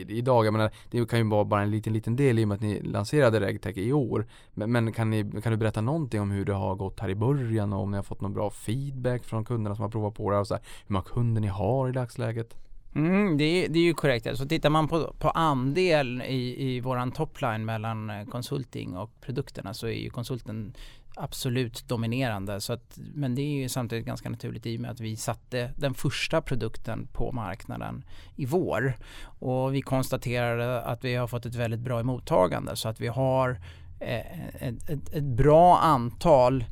idag? 0.09 0.47
Jag 0.47 0.53
menar, 0.53 0.71
det 0.91 1.09
kan 1.09 1.19
ju 1.19 1.29
vara 1.29 1.45
bara 1.45 1.63
en 1.63 1.71
liten, 1.71 1.93
liten 1.93 2.17
del 2.17 2.39
i 2.39 2.45
och 2.45 2.49
med 2.49 2.55
att 2.55 2.61
ni 2.61 2.83
lanserade 2.83 3.41
RegTech 3.41 3.77
i 3.77 3.93
år. 3.93 4.27
Men, 4.55 4.73
men, 4.73 4.93
kan, 4.93 5.11
ni, 5.11 5.41
kan 5.43 5.53
du 5.53 5.59
berätta 5.59 5.81
någonting 5.81 6.21
om 6.21 6.31
hur 6.31 6.45
det 6.45 6.55
har 6.55 6.75
gått 6.75 7.01
här 7.01 7.09
i 7.09 7.15
början 7.15 7.73
och 7.73 7.81
om 7.81 7.91
ni 7.91 7.97
har 7.97 8.05
fått 8.05 8.21
någon 8.21 8.35
bra 8.35 8.51
feedback 8.51 9.25
från 9.25 9.45
kunderna 9.45 9.77
som 9.77 9.83
har 9.83 9.91
provat 9.91 10.15
på 10.15 10.31
det 10.31 10.39
och 10.39 10.47
så 10.47 10.55
här, 10.55 10.63
hur 10.87 10.93
många 10.93 11.05
kunder 11.05 11.41
ni 11.41 11.49
har 11.49 11.89
i 11.89 11.93
dagsläget? 11.93 12.57
Mm, 12.95 13.37
det, 13.39 13.45
är, 13.45 13.69
det 13.69 13.79
är 13.79 13.83
ju 13.83 13.95
korrekt. 13.95 14.27
Alltså 14.27 14.49
tittar 14.49 14.71
man 14.71 14.89
på, 14.89 15.15
på 15.19 15.31
andel 15.31 16.23
i, 16.23 16.69
i 16.69 16.81
vår 16.81 17.11
topline 17.11 17.65
mellan 17.65 18.11
eh, 18.11 18.27
konsulting 18.27 18.97
och 18.97 19.11
produkterna 19.21 19.75
så 19.75 19.87
är 19.87 19.93
ju 19.93 20.11
konsulten 20.11 20.75
absolut 21.17 21.89
dominerande. 21.89 22.61
Så 22.61 22.73
att, 22.73 22.99
men 23.15 23.35
det 23.35 23.43
är 23.43 23.63
ju 23.63 23.69
samtidigt 23.69 24.07
ganska 24.07 24.31
naturligt 24.31 24.67
i 24.67 24.77
och 24.77 24.81
med 24.81 24.91
att 24.91 25.01
vi 25.01 25.17
satte 25.17 25.73
den 25.77 25.95
första 25.95 26.43
produkten 26.43 27.09
på 27.13 27.33
marknaden 27.33 28.05
i 28.37 28.47
vår. 28.47 28.97
Och 29.25 29.75
vi 29.75 29.83
konstaterade 29.83 30.83
att 30.83 31.05
vi 31.05 31.15
har 31.15 31.27
fått 31.27 31.47
ett 31.47 31.55
väldigt 31.55 31.81
bra 31.81 32.03
mottagande 32.03 32.77
så 32.77 32.89
att 32.89 33.01
vi 33.01 33.09
har 33.09 33.61
eh, 34.01 34.67
ett, 34.69 34.91
ett, 34.91 35.13
ett 35.13 35.25
bra 35.25 35.79
antal 35.79 36.65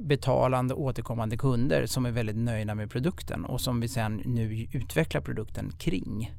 betalande 0.00 0.74
återkommande 0.74 1.36
kunder 1.36 1.86
som 1.86 2.06
är 2.06 2.10
väldigt 2.10 2.36
nöjda 2.36 2.74
med 2.74 2.90
produkten 2.90 3.44
och 3.44 3.60
som 3.60 3.80
vi 3.80 3.88
sen 3.88 4.22
nu 4.24 4.66
utvecklar 4.72 5.20
produkten 5.20 5.70
kring. 5.78 6.30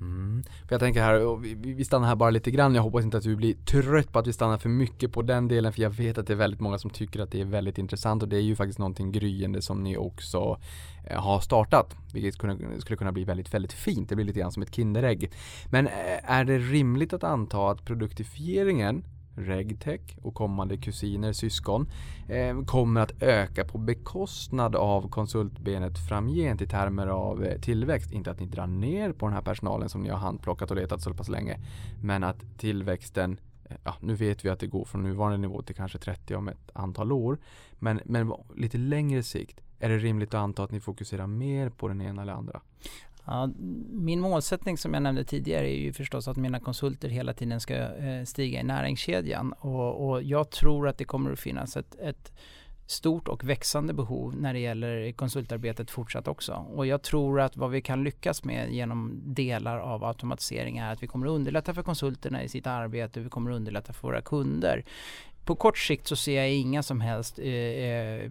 Mm. 0.00 0.44
Jag 0.70 0.80
tänker 0.80 1.02
här, 1.02 1.36
vi, 1.74 1.84
stannar 1.84 2.08
här 2.08 2.16
bara 2.16 2.30
lite 2.30 2.50
grann. 2.50 2.74
Jag 2.74 2.82
hoppas 2.82 3.04
inte 3.04 3.16
att 3.16 3.22
du 3.22 3.36
blir 3.36 3.54
trött 3.54 4.12
på 4.12 4.18
att 4.18 4.26
vi 4.26 4.32
stannar 4.32 4.58
för 4.58 4.68
mycket 4.68 5.12
på 5.12 5.22
den 5.22 5.48
delen. 5.48 5.72
För 5.72 5.82
jag 5.82 5.90
vet 5.90 6.18
att 6.18 6.26
det 6.26 6.32
är 6.32 6.36
väldigt 6.36 6.60
många 6.60 6.78
som 6.78 6.90
tycker 6.90 7.20
att 7.20 7.30
det 7.30 7.40
är 7.40 7.44
väldigt 7.44 7.78
intressant. 7.78 8.22
Och 8.22 8.28
det 8.28 8.36
är 8.36 8.40
ju 8.40 8.56
faktiskt 8.56 8.78
någonting 8.78 9.12
gryende 9.12 9.62
som 9.62 9.82
ni 9.82 9.96
också 9.96 10.60
eh, 11.06 11.20
har 11.22 11.40
startat. 11.40 11.96
Vilket 12.12 12.34
skulle, 12.34 12.96
kunna 12.96 13.12
bli 13.12 13.24
väldigt, 13.24 13.54
väldigt 13.54 13.72
fint. 13.72 14.08
Det 14.08 14.16
blir 14.16 14.26
lite 14.26 14.40
grann 14.40 14.52
som 14.52 14.62
ett 14.62 14.74
Kinderägg. 14.74 15.32
Men 15.70 15.86
eh, 15.86 15.92
är 16.30 16.44
det 16.44 16.58
rimligt 16.58 17.12
att 17.12 17.24
anta 17.24 17.70
att 17.70 17.84
produktifieringen 17.84 19.04
regtech 19.38 20.00
och 20.22 20.34
kommande 20.34 20.76
kusiner, 20.76 21.32
syskon, 21.32 21.90
eh, 22.28 22.64
kommer 22.64 23.00
att 23.00 23.22
öka 23.22 23.64
på 23.64 23.78
bekostnad 23.78 24.76
av 24.76 25.08
konsultbenet 25.08 26.08
framgent 26.08 26.62
i 26.62 26.66
termer 26.66 27.06
av 27.06 27.44
eh, 27.44 27.60
tillväxt. 27.60 28.12
Inte 28.12 28.30
att 28.30 28.40
ni 28.40 28.46
drar 28.46 28.66
ner 28.66 29.12
på 29.12 29.26
den 29.26 29.34
här 29.34 29.42
personalen 29.42 29.88
som 29.88 30.02
ni 30.02 30.08
har 30.08 30.18
handplockat 30.18 30.70
och 30.70 30.76
letat 30.76 31.02
så 31.02 31.14
pass 31.14 31.28
länge, 31.28 31.58
men 32.02 32.24
att 32.24 32.58
tillväxten 32.58 33.40
eh, 33.64 33.76
Ja, 33.84 33.94
nu 34.00 34.14
vet 34.14 34.44
vi 34.44 34.48
att 34.48 34.60
det 34.60 34.66
går 34.66 34.84
från 34.84 35.02
nuvarande 35.02 35.38
nivå 35.38 35.62
till 35.62 35.74
kanske 35.74 35.98
30 35.98 36.34
om 36.34 36.48
ett 36.48 36.70
antal 36.72 37.12
år. 37.12 37.38
Men, 37.78 38.00
men 38.04 38.32
lite 38.56 38.78
längre 38.78 39.22
sikt, 39.22 39.60
är 39.78 39.88
det 39.88 39.98
rimligt 39.98 40.34
att 40.34 40.40
anta 40.40 40.62
att 40.62 40.70
ni 40.70 40.80
fokuserar 40.80 41.26
mer 41.26 41.70
på 41.70 41.88
den 41.88 42.00
ena 42.00 42.22
eller 42.22 42.32
andra? 42.32 42.60
Ja, 43.30 43.50
min 43.90 44.20
målsättning 44.20 44.78
som 44.78 44.94
jag 44.94 45.02
nämnde 45.02 45.24
tidigare 45.24 45.70
är 45.70 45.78
ju 45.78 45.92
förstås 45.92 46.28
att 46.28 46.36
mina 46.36 46.60
konsulter 46.60 47.08
hela 47.08 47.34
tiden 47.34 47.60
ska 47.60 47.74
eh, 47.74 48.24
stiga 48.24 48.60
i 48.60 48.62
näringskedjan 48.62 49.52
och, 49.52 50.08
och, 50.08 50.22
jag 50.22 50.50
tror 50.50 50.88
att 50.88 50.98
det 50.98 51.04
kommer 51.04 51.32
att 51.32 51.40
finnas 51.40 51.76
ett, 51.76 51.94
ett 52.00 52.32
stort 52.86 53.28
och 53.28 53.44
växande 53.44 53.94
behov 53.94 54.36
när 54.36 54.52
det 54.52 54.58
gäller 54.58 55.12
konsultarbetet 55.12 55.90
fortsatt 55.90 56.28
också. 56.28 56.52
Och 56.52 56.86
jag 56.86 57.02
tror 57.02 57.40
att 57.40 57.56
vad 57.56 57.70
vi 57.70 57.80
kan 57.80 58.04
lyckas 58.04 58.44
med 58.44 58.72
genom 58.72 59.20
delar 59.24 59.78
av 59.78 60.04
automatisering 60.04 60.78
är 60.78 60.92
att 60.92 61.02
vi 61.02 61.06
kommer 61.06 61.26
att 61.26 61.32
underlätta 61.32 61.74
för 61.74 61.82
konsulterna 61.82 62.42
i 62.42 62.48
sitt 62.48 62.66
arbete, 62.66 63.20
vi 63.20 63.28
kommer 63.28 63.50
att 63.50 63.56
underlätta 63.56 63.92
för 63.92 64.02
våra 64.02 64.20
kunder 64.20 64.84
på 65.48 65.54
kort 65.54 65.78
sikt 65.78 66.06
så 66.06 66.16
ser 66.16 66.36
jag 66.36 66.50
inga 66.50 66.82
som 66.82 67.00
helst 67.00 67.38
eh, 67.38 67.46
eh, 67.46 68.30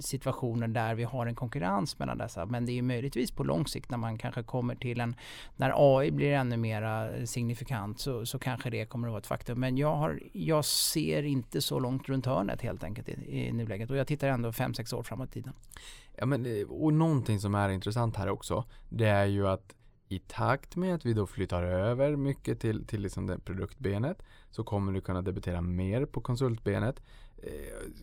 situationer 0.00 0.68
där 0.68 0.94
vi 0.94 1.04
har 1.04 1.26
en 1.26 1.34
konkurrens 1.34 1.98
mellan 1.98 2.18
dessa. 2.18 2.46
Men 2.46 2.66
det 2.66 2.78
är 2.78 2.82
möjligtvis 2.82 3.30
på 3.30 3.44
lång 3.44 3.66
sikt 3.66 3.90
när 3.90 3.98
man 3.98 4.18
kanske 4.18 4.42
kommer 4.42 4.74
till 4.74 5.00
en, 5.00 5.14
när 5.56 5.72
AI 5.76 6.10
blir 6.10 6.32
ännu 6.32 6.56
mera 6.56 7.26
signifikant 7.26 8.00
så, 8.00 8.26
så 8.26 8.38
kanske 8.38 8.70
det 8.70 8.86
kommer 8.86 9.08
att 9.08 9.12
vara 9.12 9.20
ett 9.20 9.26
faktum. 9.26 9.60
Men 9.60 9.78
jag, 9.78 9.96
har, 9.96 10.20
jag 10.32 10.64
ser 10.64 11.22
inte 11.22 11.60
så 11.60 11.78
långt 11.78 12.08
runt 12.08 12.26
hörnet 12.26 12.62
helt 12.62 12.84
enkelt 12.84 13.08
i, 13.08 13.46
i 13.48 13.52
nuläget 13.52 13.90
och 13.90 13.96
jag 13.96 14.06
tittar 14.06 14.28
ändå 14.28 14.50
5-6 14.50 14.94
år 14.94 15.02
framåt 15.02 15.28
i 15.28 15.32
tiden. 15.32 15.52
Ja, 16.16 16.26
men, 16.26 16.46
eh, 16.46 16.66
och 16.68 16.92
någonting 16.92 17.40
som 17.40 17.54
är 17.54 17.68
intressant 17.68 18.16
här 18.16 18.28
också, 18.28 18.64
det 18.88 19.08
är 19.08 19.26
ju 19.26 19.48
att 19.48 19.74
i 20.12 20.18
takt 20.18 20.76
med 20.76 20.94
att 20.94 21.06
vi 21.06 21.12
då 21.12 21.26
flyttar 21.26 21.62
över 21.62 22.16
mycket 22.16 22.60
till, 22.60 22.86
till 22.86 23.00
liksom 23.00 23.26
det 23.26 23.38
produktbenet 23.38 24.22
så 24.50 24.64
kommer 24.64 24.92
du 24.92 25.00
kunna 25.00 25.22
debitera 25.22 25.60
mer 25.60 26.04
på 26.06 26.20
konsultbenet. 26.20 27.02
Eh, 27.36 27.50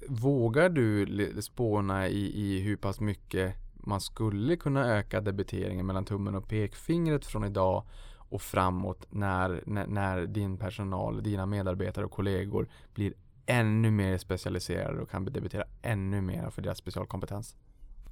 vågar 0.08 0.70
du 0.70 1.42
spåna 1.42 2.08
i, 2.08 2.42
i 2.42 2.60
hur 2.60 2.76
pass 2.76 3.00
mycket 3.00 3.56
man 3.74 4.02
skulle 4.02 4.56
kunna 4.56 4.98
öka 4.98 5.22
debiteringen 5.22 5.86
mellan 5.86 6.06
tummen 6.06 6.36
och 6.36 6.48
pekfingret 6.48 7.26
från 7.26 7.44
idag 7.44 7.84
och 8.30 8.42
framåt 8.42 9.08
när, 9.10 9.64
när, 9.66 9.88
när 9.88 10.26
din 10.26 10.58
personal, 10.58 11.24
dina 11.24 11.46
medarbetare 11.46 12.06
och 12.06 12.12
kollegor 12.12 12.70
blir 12.94 13.14
ännu 13.46 13.92
mer 13.92 14.18
specialiserade 14.18 15.02
och 15.02 15.10
kan 15.10 15.26
debitera 15.26 15.64
ännu 15.82 16.22
mer 16.22 16.50
för 16.50 16.62
deras 16.62 16.78
specialkompetens? 16.78 17.56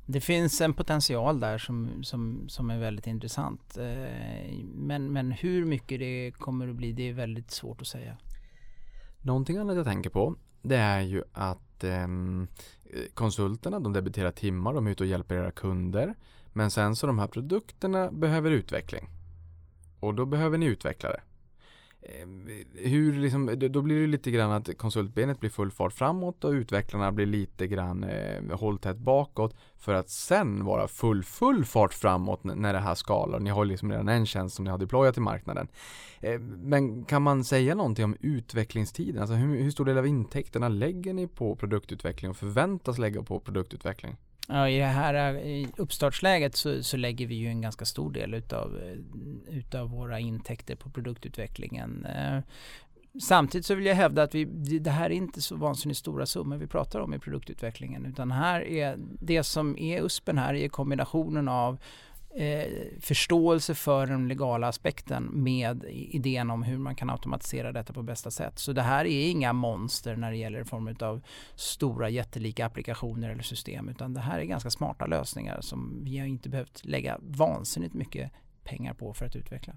Det 0.10 0.22
finns 0.22 0.62
en 0.62 0.74
potential 0.74 1.40
där 1.40 1.58
som, 1.58 2.04
som, 2.04 2.50
som 2.50 2.70
är 2.70 2.80
väldigt 2.80 3.08
intressant. 3.08 3.78
Eh, 3.78 4.58
men, 4.74 5.14
men 5.14 5.32
hur 5.32 5.66
mycket 5.66 6.00
det 6.00 6.32
kommer 6.38 6.68
att 6.68 6.76
bli, 6.76 6.92
det 6.92 7.10
är 7.10 7.14
väldigt 7.14 7.52
svårt 7.52 7.82
att 7.82 7.88
säga. 7.88 8.18
Någonting 9.22 9.58
annat 9.58 9.76
jag 9.76 9.86
tänker 9.86 10.10
på, 10.10 10.36
det 10.62 10.76
är 10.76 11.02
ju 11.02 11.24
att 11.34 11.84
eh, 11.84 12.08
konsulterna, 13.14 13.80
de 13.80 13.94
debiterar 13.94 14.32
timmar, 14.32 14.74
de 14.74 14.88
är 14.88 14.92
ute 14.92 15.04
och 15.04 15.10
hjälper 15.10 15.36
era 15.36 15.52
kunder. 15.52 16.16
Men 16.54 16.72
sen 16.72 16.96
så 16.96 17.08
de 17.08 17.20
här 17.20 17.28
produkterna 17.28 18.12
behöver 18.12 18.52
utveckling. 18.52 19.10
Och 20.00 20.14
då 20.14 20.26
behöver 20.26 20.58
ni 20.58 20.66
utveckla 20.66 21.10
det. 21.10 21.22
Eh, 22.10 22.28
hur 22.74 23.14
liksom, 23.14 23.56
då 23.72 23.82
blir 23.82 24.02
det 24.02 24.08
lite 24.08 24.32
grann 24.32 24.52
att 24.52 24.78
konsultbenet 24.78 25.40
blir 25.40 25.50
full 25.50 25.72
fart 25.72 25.94
framåt 25.94 26.44
och 26.44 26.52
utvecklarna 26.52 27.12
blir 27.12 27.26
lite 27.26 27.68
grann 27.68 28.04
eh, 28.04 28.58
håll 28.58 28.78
tätt 28.78 28.98
bakåt 28.98 29.56
för 29.78 29.94
att 29.94 30.10
sen 30.10 30.66
vara 30.66 30.88
full, 30.88 31.24
full 31.24 31.66
fart 31.66 31.94
framåt 31.94 32.44
när 32.44 32.74
det 32.74 32.80
här 32.80 32.96
skalar. 32.96 33.40
Ni 33.40 33.50
har 33.50 33.66
liksom 33.66 33.92
redan 33.92 34.10
en 34.10 34.26
tjänst 34.26 34.56
som 34.56 34.66
ni 34.66 34.72
har 34.72 34.78
deployat 34.78 35.18
i 35.18 35.20
marknaden. 35.20 35.68
Eh, 36.20 36.40
men 36.40 37.06
kan 37.06 37.22
man 37.22 37.44
säga 37.44 37.76
någonting 37.76 38.06
om 38.06 38.16
utvecklingstiden? 38.20 39.22
Alltså 39.22 39.36
hur, 39.36 39.64
hur 39.64 39.72
stor 39.72 39.86
del 39.86 39.98
av 39.98 40.08
intäkterna 40.08 40.70
lägger 40.70 41.14
ni 41.14 41.28
på 41.28 41.56
produktutveckling 41.56 42.32
och 42.32 42.38
förväntas 42.38 42.98
lägga 42.98 43.24
på 43.24 43.40
produktutveckling? 43.40 44.18
Ja, 44.50 44.70
I 44.70 44.78
det 44.78 44.86
här 44.86 45.36
eh, 45.36 45.68
uppstartsläget 45.78 46.56
så, 46.56 46.84
så, 46.84 46.98
lägger 46.98 47.28
vi 47.28 47.36
ju 47.36 47.48
en 47.48 47.62
ganska 47.62 47.86
stor 47.86 48.12
del 48.12 48.34
utav, 48.34 48.78
eh, 48.78 49.58
utav 49.58 49.90
våra 49.90 50.20
intäkter 50.20 50.76
på 50.76 50.90
produktutvecklingen. 50.90 52.06
Eh, 52.06 52.40
samtidigt 53.22 53.66
så 53.66 53.76
vill 53.76 53.86
jag 53.86 53.96
hävda 53.96 54.24
att 54.24 54.36
vi, 54.36 54.46
det 54.80 54.92
här 54.92 55.06
är 55.06 55.16
inte 55.16 55.42
så 55.42 55.56
vansinnigt 55.56 56.00
stora 56.00 56.26
summor 56.26 56.58
vi 56.58 56.68
pratar 56.68 57.00
om 57.00 57.14
i 57.14 57.20
produktutvecklingen 57.20 58.06
utan 58.06 58.32
här 58.32 58.62
är 58.62 58.96
det 59.20 59.44
som 59.44 59.78
är 59.78 60.02
USPen 60.02 60.38
här 60.38 60.54
är 60.54 60.70
kombinationen 60.70 61.48
av 61.48 61.78
eh, 62.36 62.72
förståelse 63.02 63.76
för 63.76 64.08
den 64.08 64.28
legala 64.28 64.68
aspekten 64.68 65.30
med 65.34 65.86
idén 65.90 66.50
om 66.50 66.64
hur 66.64 66.78
man 66.78 66.96
kan 66.96 67.10
automatisera 67.10 67.72
detta 67.72 67.94
på 67.94 68.04
bästa 68.04 68.32
sätt. 68.32 68.60
Så 68.60 68.74
det 68.74 68.82
här 68.82 69.06
är 69.06 69.30
inga 69.30 69.54
monster 69.54 70.16
när 70.16 70.32
det 70.32 70.38
gäller 70.38 70.64
form 70.64 70.96
av 71.00 71.22
stora 71.56 72.10
jättelika 72.10 72.66
applikationer 72.66 73.30
eller 73.30 73.44
system 73.44 73.90
utan 73.90 74.14
det 74.14 74.20
här 74.20 74.40
är 74.40 74.44
ganska 74.44 74.70
smarta 74.70 75.06
lösningar 75.06 75.62
som 75.62 76.00
vi 76.04 76.18
har 76.18 76.26
inte 76.26 76.50
behövt 76.50 76.86
lägga 76.86 77.20
vansinnigt 77.22 77.94
mycket 77.94 78.32
pengar 78.68 78.94
på 78.94 79.14
för 79.14 79.26
att 79.26 79.36
utveckla. 79.36 79.74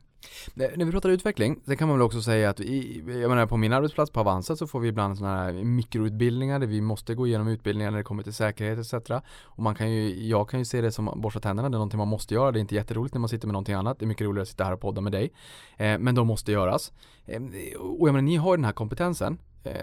När 0.55 0.85
vi 0.85 0.93
pratar 0.93 1.09
utveckling, 1.09 1.61
det 1.65 1.77
kan 1.77 1.89
man 1.89 1.97
väl 1.97 2.07
också 2.07 2.23
säga 2.23 2.51
att 2.51 2.61
i, 2.61 3.03
jag 3.07 3.29
menar 3.29 3.47
på 3.47 3.57
min 3.57 3.73
arbetsplats 3.73 4.11
på 4.11 4.21
Avanza 4.21 4.57
så 4.57 4.67
får 4.67 4.81
vi 4.81 4.89
ibland 4.89 5.19
sådana 5.19 5.37
här 5.37 5.53
mikroutbildningar 5.53 6.59
där 6.59 6.67
vi 6.67 6.81
måste 6.81 7.15
gå 7.15 7.27
igenom 7.27 7.49
utbildningar 7.49 7.91
när 7.91 7.99
det 7.99 8.05
kommer 8.05 8.23
till 8.23 8.33
säkerhet 8.33 8.79
etc. 8.79 9.11
Och 9.43 9.63
man 9.63 9.75
kan 9.75 9.91
ju, 9.91 10.27
jag 10.27 10.49
kan 10.49 10.61
ju 10.61 10.65
se 10.65 10.81
det 10.81 10.93
som 10.93 11.21
borsta 11.21 11.41
tänderna, 11.41 11.69
det 11.69 11.75
är 11.75 11.79
någonting 11.79 11.99
man 11.99 12.09
måste 12.09 12.35
göra. 12.35 12.53
Det 12.53 12.59
är 12.59 12.61
inte 12.61 12.75
jätteroligt 12.75 13.15
när 13.15 13.21
man 13.21 13.29
sitter 13.29 13.47
med 13.47 13.53
någonting 13.53 13.75
annat. 13.75 13.99
Det 13.99 14.05
är 14.05 14.07
mycket 14.07 14.27
roligare 14.27 14.43
att 14.43 14.49
sitta 14.49 14.65
här 14.65 14.73
och 14.73 14.81
podda 14.81 15.01
med 15.01 15.13
dig. 15.13 15.33
Eh, 15.77 15.99
men 15.99 16.15
de 16.15 16.27
måste 16.27 16.53
göras. 16.53 16.93
Eh, 17.27 17.43
och 17.81 18.09
jag 18.09 18.13
menar, 18.13 18.23
ni 18.23 18.37
har 18.37 18.57
den 18.57 18.65
här 18.65 18.73
kompetensen 18.73 19.39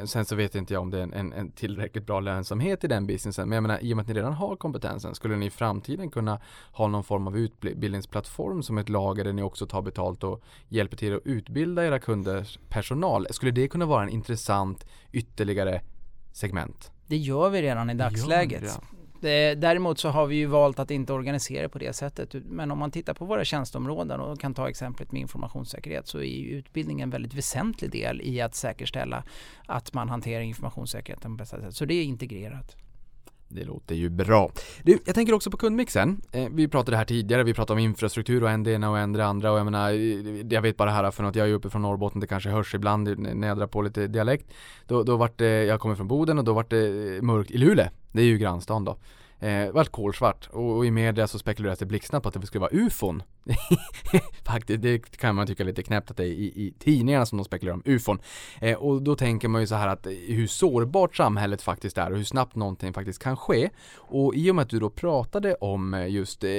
sen 0.05 0.25
så 0.25 0.35
vet 0.35 0.55
inte 0.55 0.73
jag 0.73 0.81
om 0.81 0.89
det 0.89 0.97
är 0.97 1.03
en, 1.03 1.13
en, 1.13 1.33
en, 1.33 1.51
tillräckligt 1.51 2.05
bra 2.05 2.19
lönsamhet 2.19 2.83
i 2.83 2.87
den 2.87 3.07
businessen. 3.07 3.49
Men 3.49 3.55
jag 3.55 3.61
menar, 3.61 3.83
i 3.83 3.93
och 3.93 3.97
med 3.97 4.03
att 4.03 4.07
ni 4.07 4.13
redan 4.13 4.33
har 4.33 4.55
kompetensen, 4.55 5.15
skulle 5.15 5.35
ni 5.35 5.45
i 5.45 5.49
framtiden 5.49 6.09
kunna 6.09 6.39
ha 6.71 6.87
någon 6.87 7.03
form 7.03 7.27
av 7.27 7.37
utbildningsplattform 7.37 8.63
som 8.63 8.77
ett 8.77 8.89
lager 8.89 9.23
där 9.23 9.33
ni 9.33 9.41
också 9.41 9.67
tar 9.67 9.81
betalt 9.81 10.23
och 10.23 10.43
hjälper 10.67 10.97
till 10.97 11.15
att 11.15 11.21
utbilda 11.25 11.85
era 11.85 11.99
kunders 11.99 12.59
personal? 12.69 13.27
Skulle 13.29 13.51
det 13.51 13.67
kunna 13.67 13.85
vara 13.85 14.03
en 14.03 14.09
intressant 14.09 14.85
ytterligare 15.11 15.81
segment? 16.31 16.91
Det 17.07 17.17
gör 17.17 17.49
vi 17.49 17.61
redan 17.61 17.89
i 17.89 17.93
dagsläget. 17.93 18.79
Däremot 19.21 19.99
så 19.99 20.09
har 20.09 20.25
vi 20.25 20.35
ju 20.35 20.45
valt 20.45 20.79
att 20.79 20.91
inte 20.91 21.13
organisera 21.13 21.69
på 21.69 21.79
det 21.79 21.93
sättet. 21.93 22.33
Men 22.33 22.71
om 22.71 22.79
man 22.79 22.91
tittar 22.91 23.13
på 23.13 23.25
våra 23.25 23.45
tjänsteområden 23.45 24.19
och 24.19 24.39
kan 24.39 24.53
ta 24.53 24.69
exemplet 24.69 25.11
med 25.11 25.21
informationssäkerhet 25.21 26.07
så 26.07 26.17
är 26.17 26.23
ju 26.23 26.49
utbildning 26.49 27.01
en 27.01 27.09
väldigt 27.09 27.33
väsentlig 27.33 27.91
del 27.91 28.21
i 28.21 28.41
att 28.41 28.55
säkerställa 28.55 29.23
att 29.65 29.93
man 29.93 30.09
hanterar 30.09 30.41
informationssäkerheten 30.41 31.31
på 31.31 31.37
bästa 31.37 31.61
sätt. 31.61 31.75
Så 31.75 31.85
det 31.85 31.93
är 31.93 32.03
integrerat. 32.03 32.75
Det 33.49 33.63
låter 33.63 33.95
ju 33.95 34.09
bra. 34.09 34.51
Du, 34.83 34.99
jag 35.05 35.15
tänker 35.15 35.33
också 35.33 35.51
på 35.51 35.57
kundmixen. 35.57 36.21
Eh, 36.31 36.47
vi 36.51 36.67
pratade 36.67 36.97
här 36.97 37.05
tidigare, 37.05 37.43
vi 37.43 37.53
pratade 37.53 37.73
om 37.73 37.79
infrastruktur 37.79 38.43
och 38.43 38.49
en 38.49 38.63
det 38.63 38.71
ena 38.71 38.89
och 38.89 38.99
en 38.99 39.13
det 39.13 39.25
andra 39.25 39.51
och 39.51 39.59
jag 39.59 39.65
menar, 39.65 39.89
eh, 39.89 40.45
jag 40.49 40.61
vet 40.61 40.77
bara 40.77 40.91
här 40.91 41.11
för 41.11 41.23
att 41.23 41.35
jag 41.35 41.49
är 41.49 41.53
uppe 41.53 41.69
från 41.69 41.81
Norrbotten, 41.81 42.21
det 42.21 42.27
kanske 42.27 42.49
hörs 42.49 42.75
ibland 42.75 43.19
när 43.19 43.47
jag 43.47 43.57
drar 43.57 43.67
på 43.67 43.81
lite 43.81 44.07
dialekt. 44.07 44.53
Då, 44.87 45.03
då 45.03 45.17
vart 45.17 45.37
det, 45.37 45.63
jag 45.63 45.79
kommer 45.79 45.95
från 45.95 46.07
Boden 46.07 46.37
och 46.37 46.43
då 46.43 46.53
vart 46.53 46.69
det 46.69 47.23
mörkt 47.23 47.51
i 47.51 47.57
Luleå. 47.57 47.87
Det 48.11 48.21
är 48.21 48.25
ju 48.25 48.37
grannstan 48.37 48.85
då. 48.85 48.97
Eh, 49.39 49.71
vart 49.71 49.89
kolsvart 49.89 50.49
och, 50.51 50.77
och, 50.77 50.85
i 50.85 50.91
media 50.91 51.27
så 51.27 51.39
spekulerades 51.39 51.79
det 51.79 51.85
blixtsnabbt 51.85 52.23
på 52.23 52.29
att 52.29 52.41
det 52.41 52.47
skulle 52.47 52.61
vara 52.61 52.71
ufon. 52.73 53.23
Faktiskt, 54.45 54.81
det 54.81 55.17
kan 55.17 55.35
man 55.35 55.47
tycka 55.47 55.63
är 55.63 55.67
lite 55.67 55.83
knäppt 55.83 56.11
att 56.11 56.17
det 56.17 56.23
är 56.23 56.27
i, 56.27 56.45
i 56.45 56.73
tidningarna 56.79 57.25
som 57.25 57.37
de 57.37 57.45
spekulerar 57.45 57.75
om 57.75 57.81
ufon. 57.85 58.19
Eh, 58.61 58.77
och 58.77 59.01
då 59.01 59.15
tänker 59.15 59.47
man 59.47 59.61
ju 59.61 59.67
så 59.67 59.75
här 59.75 59.87
att 59.87 60.07
hur 60.27 60.47
sårbart 60.47 61.15
samhället 61.15 61.61
faktiskt 61.61 61.97
är 61.97 62.11
och 62.11 62.17
hur 62.17 62.23
snabbt 62.23 62.55
någonting 62.55 62.93
faktiskt 62.93 63.23
kan 63.23 63.37
ske. 63.37 63.69
Och 63.95 64.35
i 64.35 64.51
och 64.51 64.55
med 64.55 64.63
att 64.63 64.69
du 64.69 64.79
då 64.79 64.89
pratade 64.89 65.55
om 65.55 65.93
eh, 65.93 66.09
just 66.09 66.43
eh, 66.43 66.49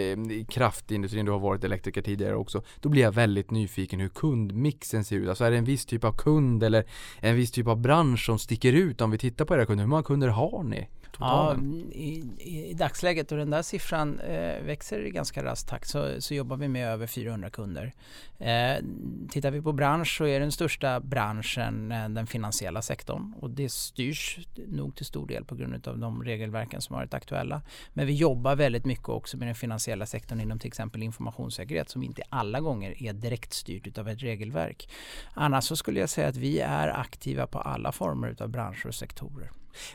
kraftindustrin, 0.49 1.27
du 1.27 1.33
har 1.33 1.39
varit 1.39 1.65
elektriker 1.65 2.03
tidigare 2.03 2.37
också, 2.37 2.63
då 2.81 2.89
blir 2.89 3.03
jag 3.03 3.13
väldigt 3.13 3.51
nyfiken 3.51 4.01
hur 4.01 4.09
kundmixen 4.09 5.05
ser 5.05 5.17
ut. 5.17 5.29
Alltså 5.29 5.45
är 5.45 5.51
det 5.51 5.57
en 5.57 5.65
viss 5.65 5.87
typ 5.87 6.05
av 6.05 6.13
kund 6.13 6.63
eller 6.63 6.85
en 7.21 7.37
viss 7.37 7.51
typ 7.51 7.67
av 7.67 7.77
bransch 7.81 8.27
som 8.27 8.39
sticker 8.39 8.73
ut 8.73 9.01
om 9.01 9.11
vi 9.11 9.19
tittar 9.19 9.45
på 9.45 9.55
era 9.55 9.67
kunder? 9.67 9.85
Hur 9.85 9.89
många 9.89 10.03
kunder 10.03 10.29
har 10.29 10.63
ni? 10.63 10.89
Ja, 11.21 11.57
i, 11.93 12.25
i, 12.39 12.75
dagsläget 12.75 13.33
och 13.33 13.39
den 13.39 13.51
där 13.51 13.63
siffran 13.63 14.21
eh, 14.21 14.63
växer 14.63 15.07
i 15.07 15.11
ganska 15.11 15.45
rask 15.45 15.67
takt 15.67 15.89
så, 15.89 16.21
så 16.21 16.35
jobbar 16.35 16.57
vi 16.57 16.69
med 16.69 16.89
över 16.89 17.07
400 17.07 17.51
kunder. 17.51 17.95
Eh, 18.39 18.85
tittar 19.31 19.51
vi 19.51 19.63
på 19.63 19.73
bransch 19.73 20.17
så 20.19 20.27
är 20.27 20.41
den 20.41 20.53
största 20.53 21.01
branschen 21.01 21.93
eh, 21.93 22.09
den 22.09 22.27
finansiella 22.27 22.83
sektorn 22.83 23.35
och 23.41 23.51
det 23.51 23.73
styrs 23.73 24.39
nog 24.69 24.97
till 24.97 25.07
stor 25.07 25.27
del 25.27 25.45
på 25.45 25.55
grund 25.55 25.89
av 25.89 25.99
de 25.99 26.25
regelverken 26.25 26.81
som 26.81 26.95
har 26.95 27.03
varit 27.03 27.15
aktuella. 27.15 27.63
Men 27.93 28.07
vi 28.07 28.15
jobbar 28.15 28.57
väldigt 28.57 28.85
mycket 28.85 29.09
också 29.09 29.37
med 29.37 29.49
den 29.49 29.55
finansiella 29.55 30.07
sektorn 30.07 30.41
inom 30.41 30.59
till 30.59 30.69
exempel 30.69 31.03
informationssäkerhet 31.03 31.91
som 31.91 32.03
inte 32.03 32.23
alla 32.29 32.61
gånger 32.61 33.03
är 33.03 33.13
direkt 33.13 33.53
styrt 33.53 33.99
av 33.99 34.09
ett 34.09 34.23
regelverk. 34.23 34.89
Annars 35.35 35.65
så 35.65 35.77
skulle 35.77 36.01
jag 36.01 36.11
säga 36.11 36.29
att 36.29 36.37
vi 36.37 36.61
är 36.61 36.89
aktiva 36.89 37.47
på 37.47 37.59
alla 37.59 37.93
former 37.93 38.37
av 38.41 38.49
branscher 38.49 38.87
och 38.87 38.95
sektorer. 38.95 39.51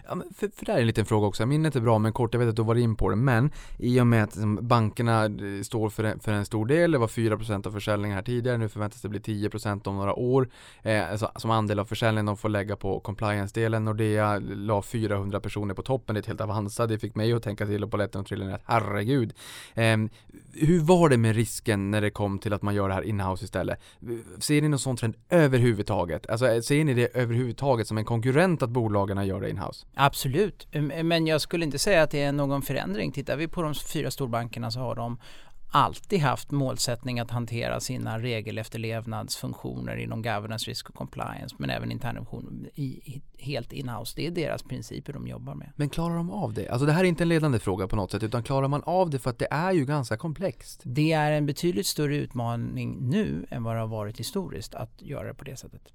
Ja, 0.07 0.15
men 0.15 0.33
för, 0.35 0.49
för 0.55 0.65
det 0.65 0.71
här 0.71 0.77
är 0.77 0.81
en 0.81 0.87
liten 0.87 1.05
fråga 1.05 1.27
också, 1.27 1.45
minnet 1.45 1.75
är 1.75 1.79
bra 1.79 1.99
men 1.99 2.13
kort, 2.13 2.33
jag 2.33 2.39
vet 2.39 2.49
att 2.49 2.55
du 2.55 2.63
var 2.63 2.75
in 2.75 2.95
på 2.95 3.09
det, 3.09 3.15
men 3.15 3.51
i 3.77 3.99
och 3.99 4.07
med 4.07 4.23
att 4.23 4.35
liksom, 4.35 4.59
bankerna 4.61 5.25
eh, 5.25 5.61
står 5.63 5.89
för 5.89 6.03
en, 6.03 6.19
för 6.19 6.31
en 6.31 6.45
stor 6.45 6.65
del, 6.65 6.91
det 6.91 6.97
var 6.97 7.07
4% 7.07 7.67
av 7.67 7.71
försäljningen 7.71 8.15
här 8.15 8.23
tidigare, 8.23 8.57
nu 8.57 8.69
förväntas 8.69 9.01
det 9.01 9.09
bli 9.09 9.19
10% 9.19 9.87
om 9.87 9.95
några 9.95 10.13
år. 10.13 10.49
Eh, 10.81 11.11
alltså, 11.11 11.31
som 11.35 11.51
andel 11.51 11.79
av 11.79 11.85
försäljningen 11.85 12.25
de 12.25 12.37
får 12.37 12.49
lägga 12.49 12.75
på 12.75 12.99
compliance-delen, 12.99 13.85
Nordea 13.85 14.39
la 14.39 14.81
400 14.81 15.39
personer 15.39 15.73
på 15.73 15.81
toppen, 15.81 16.15
det 16.15 16.17
är 16.17 16.21
ett 16.21 16.27
helt 16.27 16.41
avancerat, 16.41 16.89
det 16.89 16.99
fick 16.99 17.15
mig 17.15 17.33
att 17.33 17.43
tänka 17.43 17.65
till 17.65 17.83
och 17.83 17.91
på 17.91 17.97
lätten 17.97 18.21
och 18.21 18.27
trilla 18.27 18.45
ner, 18.45 18.61
herregud. 18.65 19.33
Eh, 19.73 19.97
hur 20.53 20.79
var 20.79 21.09
det 21.09 21.17
med 21.17 21.35
risken 21.35 21.91
när 21.91 22.01
det 22.01 22.09
kom 22.09 22.39
till 22.39 22.53
att 22.53 22.61
man 22.61 22.75
gör 22.75 22.87
det 22.87 22.93
här 22.93 23.01
inhouse 23.01 23.45
istället? 23.45 23.79
Ser 24.39 24.61
ni 24.61 24.69
någon 24.69 24.79
sån 24.79 24.97
trend 24.97 25.15
överhuvudtaget? 25.29 26.29
Alltså 26.29 26.61
ser 26.61 26.83
ni 26.83 26.93
det 26.93 27.07
överhuvudtaget 27.13 27.87
som 27.87 27.97
en 27.97 28.05
konkurrent 28.05 28.63
att 28.63 28.69
bolagen 28.69 29.27
gör 29.27 29.41
det 29.41 29.49
inhouse? 29.49 29.72
House? 29.73 29.85
Absolut, 29.93 30.67
men 31.03 31.27
jag 31.27 31.41
skulle 31.41 31.65
inte 31.65 31.79
säga 31.79 32.03
att 32.03 32.11
det 32.11 32.21
är 32.21 32.31
någon 32.31 32.61
förändring. 32.61 33.11
Tittar 33.11 33.37
vi 33.37 33.47
på 33.47 33.61
de 33.61 33.73
fyra 33.75 34.11
storbankerna 34.11 34.71
så 34.71 34.79
har 34.79 34.95
de 34.95 35.17
alltid 35.75 36.19
haft 36.19 36.51
målsättning 36.51 37.19
att 37.19 37.31
hantera 37.31 37.79
sina 37.79 38.19
regelefterlevnadsfunktioner 38.19 39.95
inom 39.95 40.21
governance, 40.21 40.69
risk 40.69 40.89
och 40.89 40.95
compliance 40.95 41.55
men 41.59 41.69
även 41.69 41.91
internrevision 41.91 42.67
helt 43.37 43.73
inhouse. 43.73 44.13
Det 44.15 44.27
är 44.27 44.31
deras 44.31 44.63
principer 44.63 45.13
de 45.13 45.27
jobbar 45.27 45.55
med. 45.55 45.71
Men 45.75 45.89
klarar 45.89 46.15
de 46.15 46.31
av 46.31 46.53
det? 46.53 46.69
Alltså 46.69 46.85
det 46.85 46.91
här 46.91 47.03
är 47.03 47.07
inte 47.07 47.23
en 47.23 47.29
ledande 47.29 47.59
fråga 47.59 47.87
på 47.87 47.95
något 47.95 48.11
sätt 48.11 48.23
utan 48.23 48.43
klarar 48.43 48.67
man 48.67 48.83
av 48.83 49.09
det 49.09 49.19
för 49.19 49.29
att 49.29 49.39
det 49.39 49.47
är 49.51 49.71
ju 49.71 49.85
ganska 49.85 50.17
komplext? 50.17 50.81
Det 50.83 51.11
är 51.11 51.31
en 51.31 51.45
betydligt 51.45 51.87
större 51.87 52.15
utmaning 52.15 52.97
nu 53.09 53.45
än 53.49 53.63
vad 53.63 53.75
det 53.75 53.79
har 53.79 53.87
varit 53.87 54.19
historiskt 54.19 54.75
att 54.75 55.01
göra 55.01 55.27
det 55.27 55.33
på 55.33 55.43
det 55.43 55.57
sättet. 55.57 55.93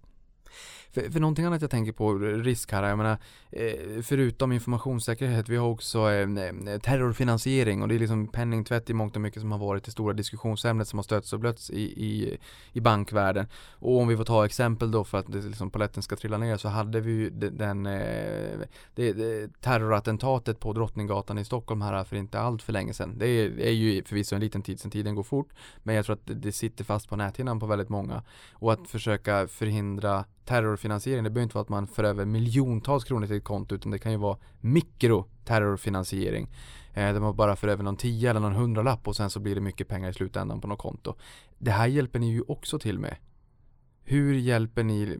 För, 0.90 1.10
för 1.10 1.20
någonting 1.20 1.44
annat 1.44 1.62
jag 1.62 1.70
tänker 1.70 1.92
på, 1.92 2.14
risk 2.18 2.72
här, 2.72 2.88
jag 2.88 2.98
menar, 2.98 3.18
eh, 3.50 4.02
förutom 4.02 4.52
informationssäkerhet, 4.52 5.48
vi 5.48 5.56
har 5.56 5.68
också 5.68 6.10
eh, 6.10 6.20
eh, 6.20 6.80
terrorfinansiering 6.80 7.82
och 7.82 7.88
det 7.88 7.94
är 7.94 7.98
liksom 7.98 8.26
penningtvätt 8.26 8.90
i 8.90 8.94
mångt 8.94 9.16
och 9.16 9.22
mycket 9.22 9.40
som 9.40 9.52
har 9.52 9.58
varit 9.58 9.84
det 9.84 9.90
stora 9.90 10.12
diskussionsämnet 10.12 10.88
som 10.88 10.98
har 10.98 11.04
stötts 11.04 11.32
och 11.32 11.40
blötts 11.40 11.70
i, 11.70 11.82
i, 11.82 12.38
i 12.72 12.80
bankvärlden. 12.80 13.46
Och 13.72 13.98
om 13.98 14.08
vi 14.08 14.16
får 14.16 14.24
ta 14.24 14.44
exempel 14.44 14.90
då 14.90 15.04
för 15.04 15.18
att 15.18 15.32
det, 15.32 15.38
liksom, 15.38 15.70
paletten 15.70 16.02
ska 16.02 16.16
trilla 16.16 16.38
ner 16.38 16.56
så 16.56 16.68
hade 16.68 17.00
vi 17.00 17.10
ju 17.10 17.30
den, 17.30 17.82
det, 17.82 18.66
det, 18.94 19.60
terrorattentatet 19.60 20.60
på 20.60 20.72
Drottninggatan 20.72 21.38
i 21.38 21.44
Stockholm 21.44 21.82
här 21.82 22.04
för 22.04 22.16
inte 22.16 22.40
allt 22.40 22.62
för 22.62 22.72
länge 22.72 22.94
sedan. 22.94 23.18
Det 23.18 23.26
är, 23.26 23.60
är 23.60 23.70
ju 23.70 24.04
förvisso 24.04 24.34
en 24.34 24.40
liten 24.40 24.62
tid 24.62 24.80
sedan 24.80 24.90
tiden 24.90 25.14
går 25.14 25.22
fort 25.22 25.48
men 25.82 25.94
jag 25.94 26.04
tror 26.04 26.14
att 26.14 26.26
det, 26.26 26.34
det 26.34 26.52
sitter 26.52 26.84
fast 26.84 27.08
på 27.08 27.16
näthinnan 27.16 27.60
på 27.60 27.66
väldigt 27.66 27.88
många. 27.88 28.22
Och 28.52 28.72
att 28.72 28.88
försöka 28.88 29.48
förhindra 29.48 30.24
terrorfinansiering. 30.48 31.24
Det 31.24 31.30
behöver 31.30 31.42
inte 31.42 31.54
vara 31.54 31.62
att 31.62 31.68
man 31.68 31.86
för 31.86 32.04
över 32.04 32.24
miljontals 32.24 33.04
kronor 33.04 33.26
till 33.26 33.36
ett 33.36 33.44
konto 33.44 33.74
utan 33.74 33.92
det 33.92 33.98
kan 33.98 34.12
ju 34.12 34.18
vara 34.18 34.38
mikroterrorfinansiering. 34.60 36.48
Eh, 36.94 37.12
där 37.12 37.20
man 37.20 37.36
bara 37.36 37.56
för 37.56 37.68
över 37.68 37.84
någon 37.84 37.96
tia 37.96 38.30
eller 38.30 38.40
någon 38.40 38.54
hundralapp 38.54 39.08
och 39.08 39.16
sen 39.16 39.30
så 39.30 39.40
blir 39.40 39.54
det 39.54 39.60
mycket 39.60 39.88
pengar 39.88 40.10
i 40.10 40.14
slutändan 40.14 40.60
på 40.60 40.68
något 40.68 40.78
konto. 40.78 41.14
Det 41.58 41.70
här 41.70 41.86
hjälper 41.86 42.18
ni 42.18 42.32
ju 42.32 42.42
också 42.48 42.78
till 42.78 42.98
med. 42.98 43.16
Hur 44.10 44.34
hjälper 44.34 44.82
ni 44.82 45.18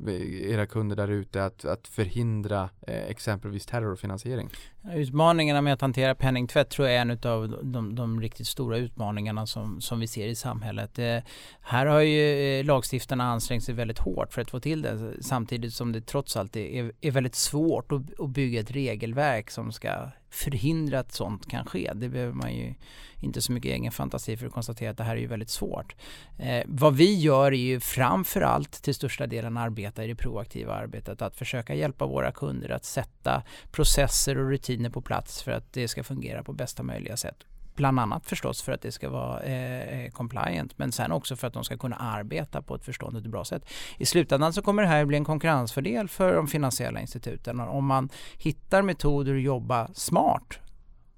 era 0.52 0.66
kunder 0.66 0.96
där 0.96 1.08
ute 1.08 1.44
att, 1.44 1.64
att 1.64 1.88
förhindra 1.88 2.70
eh, 2.86 3.10
exempelvis 3.10 3.66
terrorfinansiering? 3.66 4.50
Utmaningarna 4.94 5.62
med 5.62 5.72
att 5.72 5.80
hantera 5.80 6.14
penningtvätt 6.14 6.70
tror 6.70 6.88
jag 6.88 6.96
är 6.96 7.00
en 7.00 7.10
av 7.10 7.58
de, 7.62 7.94
de, 7.94 8.20
riktigt 8.20 8.46
stora 8.46 8.76
utmaningarna 8.76 9.46
som, 9.46 9.80
som 9.80 10.00
vi 10.00 10.06
ser 10.06 10.26
i 10.26 10.34
samhället. 10.34 10.98
Eh, 10.98 11.18
här 11.60 11.86
har 11.86 12.00
ju 12.00 12.58
eh, 12.60 12.64
lagstiftarna 12.64 13.24
ansträngt 13.24 13.64
sig 13.64 13.74
väldigt 13.74 13.98
hårt 13.98 14.32
för 14.32 14.42
att 14.42 14.50
få 14.50 14.60
till 14.60 14.82
det 14.82 15.12
samtidigt 15.20 15.74
som 15.74 15.92
det 15.92 16.00
trots 16.00 16.36
allt 16.36 16.56
är, 16.56 16.92
är 17.00 17.10
väldigt 17.10 17.34
svårt 17.34 17.92
att, 17.92 18.20
att 18.20 18.30
bygga 18.30 18.60
ett 18.60 18.70
regelverk 18.70 19.50
som 19.50 19.72
ska 19.72 20.10
förhindra 20.30 20.98
att 20.98 21.12
sånt 21.12 21.50
kan 21.50 21.66
ske. 21.66 21.92
Det 21.94 22.08
behöver 22.08 22.32
man 22.32 22.54
ju 22.54 22.74
inte 23.20 23.42
så 23.42 23.52
mycket 23.52 23.72
egen 23.72 23.92
fantasi 23.92 24.36
för 24.36 24.46
att 24.46 24.52
konstatera 24.52 24.90
att 24.90 24.96
det 24.96 25.04
här 25.04 25.16
är 25.16 25.20
ju 25.20 25.26
väldigt 25.26 25.50
svårt. 25.50 25.94
Eh, 26.38 26.64
vad 26.66 26.96
vi 26.96 27.14
gör 27.14 27.52
är 27.52 27.56
ju 27.56 27.80
framförallt 27.80 28.82
till 28.82 28.94
största 28.94 29.26
delen 29.26 29.56
arbeta 29.56 30.04
i 30.04 30.06
det 30.06 30.14
proaktiva 30.14 30.74
arbetet. 30.74 31.22
Att 31.22 31.36
försöka 31.36 31.74
hjälpa 31.74 32.06
våra 32.06 32.32
kunder 32.32 32.70
att 32.70 32.84
sätta 32.84 33.42
processer 33.70 34.38
och 34.38 34.50
rutiner 34.50 34.90
på 34.90 35.00
plats 35.00 35.42
för 35.42 35.52
att 35.52 35.72
det 35.72 35.88
ska 35.88 36.04
fungera 36.04 36.42
på 36.42 36.52
bästa 36.52 36.82
möjliga 36.82 37.16
sätt. 37.16 37.44
Bland 37.78 38.00
annat 38.00 38.26
förstås 38.26 38.62
för 38.62 38.72
att 38.72 38.82
det 38.82 38.92
ska 38.92 39.10
vara 39.10 39.40
eh, 39.40 40.04
eh 40.04 40.10
compliant 40.10 40.78
men 40.78 40.92
sen 40.92 41.12
också 41.12 41.36
för 41.36 41.46
att 41.46 41.52
de 41.52 41.64
ska 41.64 41.76
kunna 41.76 41.96
arbeta 41.96 42.62
på 42.62 42.74
ett 42.74 42.84
förståndigt 42.84 43.24
och 43.24 43.30
bra 43.30 43.44
sätt. 43.44 43.64
I 43.98 44.06
slutändan 44.06 44.52
så 44.52 44.62
kommer 44.62 44.82
det 44.82 44.88
här 44.88 45.04
bli 45.04 45.16
en 45.16 45.24
konkurrensfördel 45.24 46.08
för 46.08 46.34
de 46.34 46.46
finansiella 46.46 47.00
instituten 47.00 47.60
om 47.60 47.86
man 47.86 48.08
hittar 48.38 48.82
metoder 48.82 49.34
att 49.34 49.42
jobba 49.42 49.88
smart 49.94 50.58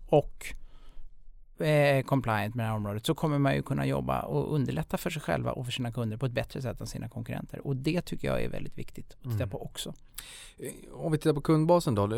och 0.07 0.55
eh, 1.61 2.05
compliant 2.05 2.55
med 2.55 2.65
det 2.65 2.69
här 2.69 2.77
området 2.77 3.07
så 3.07 3.15
kommer 3.15 3.39
man 3.39 3.55
ju 3.55 3.63
kunna 3.63 3.87
jobba 3.87 4.23
och 4.23 4.55
underlätta 4.55 4.97
för 4.97 5.11
sig 5.11 5.23
själva 5.23 5.53
och 5.53 5.65
för 5.65 5.73
sina 5.73 5.93
kunder 5.93 6.17
på 6.17 6.27
ett 6.27 6.33
bättre 6.33 6.63
sätt 6.63 6.81
än 6.81 6.87
sina 6.87 7.09
konkurrenter. 7.09 7.67
Och 7.67 7.77
det 7.77 8.03
tycker 8.03 8.29
jag 8.29 8.43
är 8.43 8.49
väldigt 8.49 8.79
viktigt 8.79 9.11
att 9.13 9.23
titta 9.23 9.35
mm. 9.35 9.51
på 9.51 9.63
också. 9.63 9.95
Eh, 10.59 10.73
om 10.93 11.13
vi 11.13 11.19
tittar 11.19 11.35
på 11.35 11.41
kundbasen 11.41 11.95
då, 11.95 12.09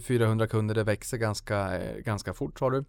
400 0.00 0.46
kunder, 0.46 0.74
det 0.74 0.84
växer 0.84 1.16
ganska, 1.18 1.80
ganska 2.04 2.34
fort 2.34 2.58
sa 2.58 2.70
du. 2.70 2.84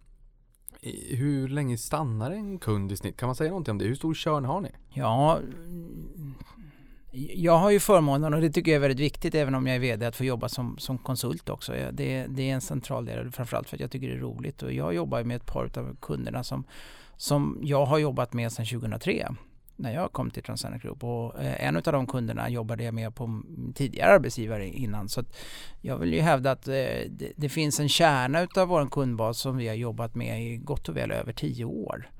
Hur 1.10 1.48
länge 1.48 1.78
stannar 1.78 2.30
en 2.30 2.58
kund 2.58 2.92
i 2.92 2.96
snitt? 2.96 3.16
Kan 3.16 3.26
man 3.26 3.36
säga 3.36 3.50
någonting 3.50 3.72
om 3.72 3.78
det? 3.78 3.84
Hur 3.84 3.94
stor 3.94 4.14
körn 4.14 4.44
har 4.44 4.60
ni? 4.60 4.68
Ja, 4.94 5.38
mm, 5.38 6.34
jag 7.34 7.58
har 7.58 7.70
ju 7.70 7.80
förmånen 7.80 8.34
och 8.34 8.40
det 8.40 8.50
tycker 8.50 8.70
jag 8.70 8.76
är 8.76 8.80
väldigt 8.80 9.00
viktigt 9.00 9.34
även 9.34 9.54
om 9.54 9.66
jag 9.66 9.76
är 9.76 9.80
VD 9.80 10.06
att 10.06 10.16
få 10.16 10.24
jobba 10.24 10.48
som, 10.48 10.78
som 10.78 10.98
konsult 10.98 11.48
också. 11.48 11.72
Det, 11.92 12.26
det 12.28 12.50
är 12.50 12.54
en 12.54 12.60
central 12.60 13.04
del 13.04 13.30
framförallt 13.30 13.68
för 13.68 13.76
att 13.76 13.80
jag 13.80 13.90
tycker 13.90 14.08
det 14.08 14.14
är 14.14 14.18
roligt 14.18 14.62
och 14.62 14.72
jag 14.72 14.94
jobbar 14.94 15.24
med 15.24 15.36
ett 15.36 15.46
par 15.46 15.78
av 15.78 15.96
kunderna 16.00 16.44
som, 16.44 16.64
som 17.16 17.58
jag 17.62 17.86
har 17.86 17.98
jobbat 17.98 18.32
med 18.32 18.52
sedan 18.52 18.66
2003 18.66 19.28
när 19.76 19.94
jag 19.94 20.12
kom 20.12 20.30
till 20.30 20.42
Transcendent 20.42 20.82
Group 20.82 21.04
och 21.04 21.42
eh, 21.42 21.66
en 21.66 21.76
av 21.76 21.82
de 21.82 22.06
kunderna 22.06 22.48
jobbade 22.48 22.84
jag 22.84 22.94
med 22.94 23.14
på 23.14 23.42
tidigare 23.74 24.12
arbetsgivare 24.12 24.68
innan 24.68 25.08
så 25.08 25.24
jag 25.80 25.98
vill 25.98 26.14
ju 26.14 26.20
hävda 26.20 26.50
att 26.50 26.68
eh, 26.68 26.74
det, 27.08 27.32
det, 27.36 27.48
finns 27.48 27.80
en 27.80 27.88
kärna 27.88 28.40
utav 28.40 28.68
vår 28.68 28.86
kundbas 28.86 29.38
som 29.38 29.56
vi 29.56 29.68
har 29.68 29.74
jobbat 29.74 30.14
med 30.14 30.42
i 30.42 30.56
gott 30.56 30.88
och 30.88 30.96
väl 30.96 31.10
över 31.10 31.32
tio 31.32 31.64
år. 31.64 32.10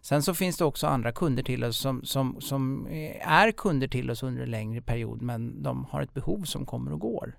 Sen 0.00 0.22
så 0.22 0.34
finns 0.34 0.56
det 0.56 0.64
också 0.64 0.86
andra 0.86 1.12
kunder 1.12 1.42
till 1.42 1.64
oss 1.64 1.78
som, 1.78 2.04
som, 2.04 2.40
som 2.40 2.86
eh, 2.86 3.28
är 3.32 3.52
kunder 3.52 3.88
till 3.88 4.10
oss 4.10 4.22
under 4.22 4.42
en 4.42 4.50
längre 4.50 4.80
period 4.80 5.22
men 5.22 5.62
de 5.62 5.84
har 5.90 6.02
ett 6.02 6.14
behov 6.14 6.42
som 6.42 6.66
kommer 6.66 6.92
och 6.92 7.00
går. 7.00 7.34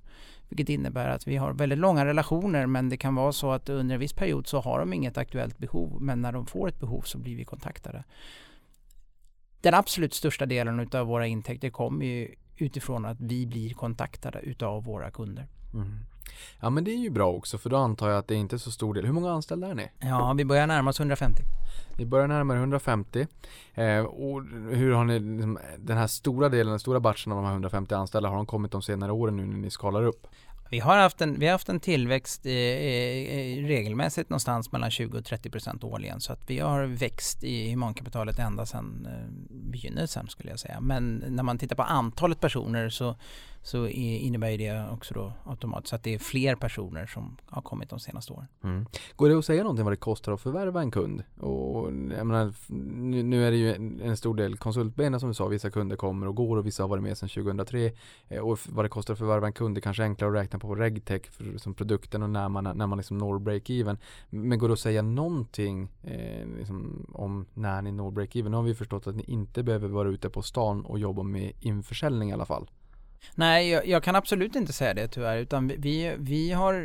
Vilket 0.50 0.70
innebär 0.70 1.10
att 1.10 1.28
vi 1.28 1.36
har 1.36 1.54
väldigt 1.54 1.80
långa 1.80 2.06
relationer 2.06 2.66
men 2.66 2.90
det 2.90 2.98
kan 2.98 3.16
vara 3.16 3.32
så 3.32 3.52
att 3.52 3.70
under 3.70 3.94
en 3.96 4.00
viss 4.00 4.14
period 4.14 4.48
så 4.48 4.60
har 4.60 4.80
de 4.80 4.94
inget 4.94 5.18
aktuellt 5.18 5.58
behov 5.58 6.02
men 6.02 6.22
när 6.22 6.32
de 6.32 6.46
får 6.46 6.68
ett 6.68 6.80
behov 6.80 7.02
så 7.02 7.18
blir 7.18 7.36
vi 7.36 7.46
kontaktade. 7.46 8.04
Den 9.64 9.74
absolut 9.74 10.14
största 10.14 10.46
delen 10.46 10.90
av 10.94 11.08
våra 11.08 11.28
intäkter 11.28 11.70
kommer 11.70 12.06
ju 12.06 12.36
utifrån 12.58 13.06
att 13.06 13.18
vi 13.20 13.46
blir 13.46 13.74
kontaktade 13.74 14.40
utav 14.40 14.84
våra 14.84 15.12
kunder. 15.12 15.48
Mm. 15.74 16.00
Ja 16.60 16.70
men 16.70 16.84
det 16.84 16.92
är 16.92 16.98
ju 16.98 17.10
bra 17.10 17.32
också 17.32 17.58
för 17.58 17.70
då 17.70 17.78
antar 17.78 18.10
jag 18.10 18.18
att 18.18 18.28
det 18.28 18.36
är 18.36 18.38
inte 18.38 18.56
är 18.56 18.58
så 18.58 18.72
stor 18.72 18.94
del. 18.94 19.06
Hur 19.06 19.14
många 19.14 19.32
anställda 19.32 19.68
är 19.68 19.76
ni? 19.76 19.90
Ja, 20.00 20.34
vi 20.34 20.46
börjar 20.46 20.68
närma 20.68 20.90
oss 20.90 21.00
150. 21.00 21.44
Ni 21.98 22.06
börjar 22.06 22.28
närmare 22.28 22.58
150. 22.58 23.28
Eh, 23.74 24.00
och 24.00 24.44
hur 24.72 24.92
har 24.92 25.04
ni, 25.04 25.20
liksom, 25.20 25.60
den 25.78 25.98
här 25.98 26.08
stora 26.08 26.50
delen, 26.50 26.72
den 26.72 26.80
stora 26.80 27.00
batchen 27.00 27.32
av 27.32 27.38
de 27.38 27.46
här 27.46 27.52
150 27.52 27.96
anställda, 27.96 28.30
har 28.30 28.36
de 28.36 28.46
kommit 28.46 28.72
de 28.72 28.82
senare 28.82 29.12
åren 29.12 29.38
nu 29.38 29.46
när 29.46 29.58
ni 29.58 29.70
skalar 29.70 30.04
upp? 30.04 30.28
Vi 30.74 30.80
har 30.80 30.98
haft 30.98 31.22
en, 31.22 31.40
vi 31.40 31.46
har 31.46 31.52
haft 31.52 31.70
en 31.70 31.80
tillväxt 31.80 32.46
i, 32.46 32.52
i, 32.52 33.68
regelmässigt 33.68 34.30
någonstans 34.30 34.72
mellan 34.72 34.92
20 34.92 35.18
och 35.18 35.26
30 35.26 35.50
procent 35.50 35.84
årligen. 35.84 36.22
Så 36.22 36.34
att 36.34 36.40
vi 36.48 36.60
har 36.60 36.84
växt 36.84 37.44
i 37.44 37.72
humankapitalet 37.72 38.40
ända 38.40 38.66
sedan 38.66 39.08
begynnelsen 39.50 40.28
skulle 40.28 40.50
jag 40.50 40.60
säga. 40.60 40.80
Men 40.82 41.24
när 41.28 41.44
man 41.44 41.58
tittar 41.58 41.76
på 41.76 41.84
antalet 41.84 42.40
personer 42.40 42.90
så, 42.90 43.16
så 43.64 43.88
innebär 43.88 44.58
det 44.58 44.90
också 44.92 45.14
då 45.14 45.34
automatiskt 45.46 45.94
att 45.94 46.04
det 46.04 46.14
är 46.14 46.20
fler 46.20 46.56
personer 46.56 47.06
som 47.06 47.38
har 47.46 47.62
kommit 47.62 47.90
de 47.90 48.00
senaste 48.00 48.34
åren. 48.34 48.48
Mm. 48.64 48.86
Går 49.16 49.30
det 49.30 49.38
att 49.38 49.46
säga 49.46 49.64
någonting 49.64 49.86
vad 49.86 49.94
det 49.94 49.98
kostar 49.98 50.32
att 50.32 50.42
förvärva 50.42 50.82
en 50.82 50.92
kund? 50.92 51.24
Och 51.40 51.86
jag 52.18 52.28
menar, 52.28 52.54
nu, 53.24 53.48
är 53.48 53.52
det 53.52 53.58
ju 53.58 53.74
en, 54.04 54.18
stor 54.18 54.36
del 54.36 54.58
konsultbena 54.58 55.20
som 55.20 55.30
du 55.30 55.36
sa, 55.36 55.48
vissa 55.48 55.72
kunder 55.72 55.96
kommer 55.96 56.28
och 56.28 56.36
går 56.36 56.58
och 56.58 56.66
vissa 56.66 56.84
har 56.84 56.88
varit 56.88 57.04
med 57.04 57.18
sedan 57.18 57.30
2003. 57.30 57.92
Eh, 58.28 58.40
och 58.40 58.60
vad 58.70 58.86
det 58.86 58.90
kostar 58.90 59.14
att 59.14 59.20
förvärva 59.20 59.48
en 59.48 59.54
kund, 59.54 59.76
det 59.76 59.82
kanske 59.82 60.04
är 60.04 60.08
enklare 60.08 60.32
att 60.32 60.44
räkna 60.44 60.60
på 60.60 60.76
regtech 60.76 61.32
för, 61.32 61.58
som 61.58 61.74
produkten 61.74 62.24
och 62.24 62.30
när 62.30 62.50
man, 62.50 62.78
när 62.78 62.88
man 62.88 62.98
liksom 62.98 63.18
når 63.18 63.40
break-even. 63.40 63.98
Men 64.30 64.60
går 64.60 64.68
det 64.68 64.74
att 64.74 64.80
säga 64.80 65.02
någonting 65.02 65.90
eh, 66.02 66.48
liksom 66.58 67.06
om 67.14 67.46
när 67.54 67.82
ni 67.82 67.92
når 67.92 68.12
break-even? 68.12 68.50
Nu 68.50 68.58
har 68.58 68.64
vi 68.64 68.76
förstått 68.76 69.08
att 69.08 69.16
ni 69.16 69.24
inte 69.28 69.64
behöver 69.64 69.88
vara 69.88 70.10
ute 70.10 70.30
på 70.30 70.42
stan 70.42 70.86
och 70.86 71.00
jobba 71.00 71.24
med 71.24 71.52
införsäljning 71.60 72.30
i 72.30 72.34
alla 72.34 72.46
fall. 72.46 72.68
Nej, 73.36 73.70
jag, 73.70 73.88
jag, 73.88 74.04
kan 74.04 74.16
absolut 74.16 74.56
inte 74.56 74.74
säga 74.74 74.94
det 74.94 75.08
tyvärr. 75.08 75.38
Utan 75.38 75.68
vi, 75.68 76.16
vi 76.18 76.52
har 76.52 76.76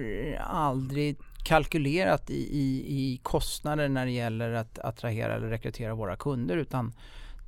aldrig 0.41 1.16
kalkylerat 1.45 2.30
i, 2.30 2.59
i, 2.59 2.84
i 2.86 3.20
kostnader 3.22 3.89
när 3.89 4.07
det 4.07 4.12
gäller 4.12 4.53
att 4.53 4.78
attrahera 4.78 5.34
eller 5.34 5.49
rekrytera 5.49 5.95
våra 5.95 6.16
kunder. 6.16 6.57
Utan 6.57 6.93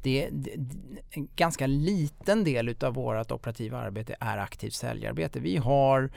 det, 0.02 0.28
det, 0.32 0.50
en 1.10 1.28
ganska 1.36 1.66
liten 1.66 2.44
del 2.44 2.68
utav 2.68 2.94
vårt 2.94 3.30
operativa 3.30 3.78
arbete 3.78 4.16
är 4.20 4.38
aktivt 4.38 4.74
säljarbete. 4.74 5.40
Vi 5.40 5.56
har 5.56 6.02
Eh, 6.02 6.10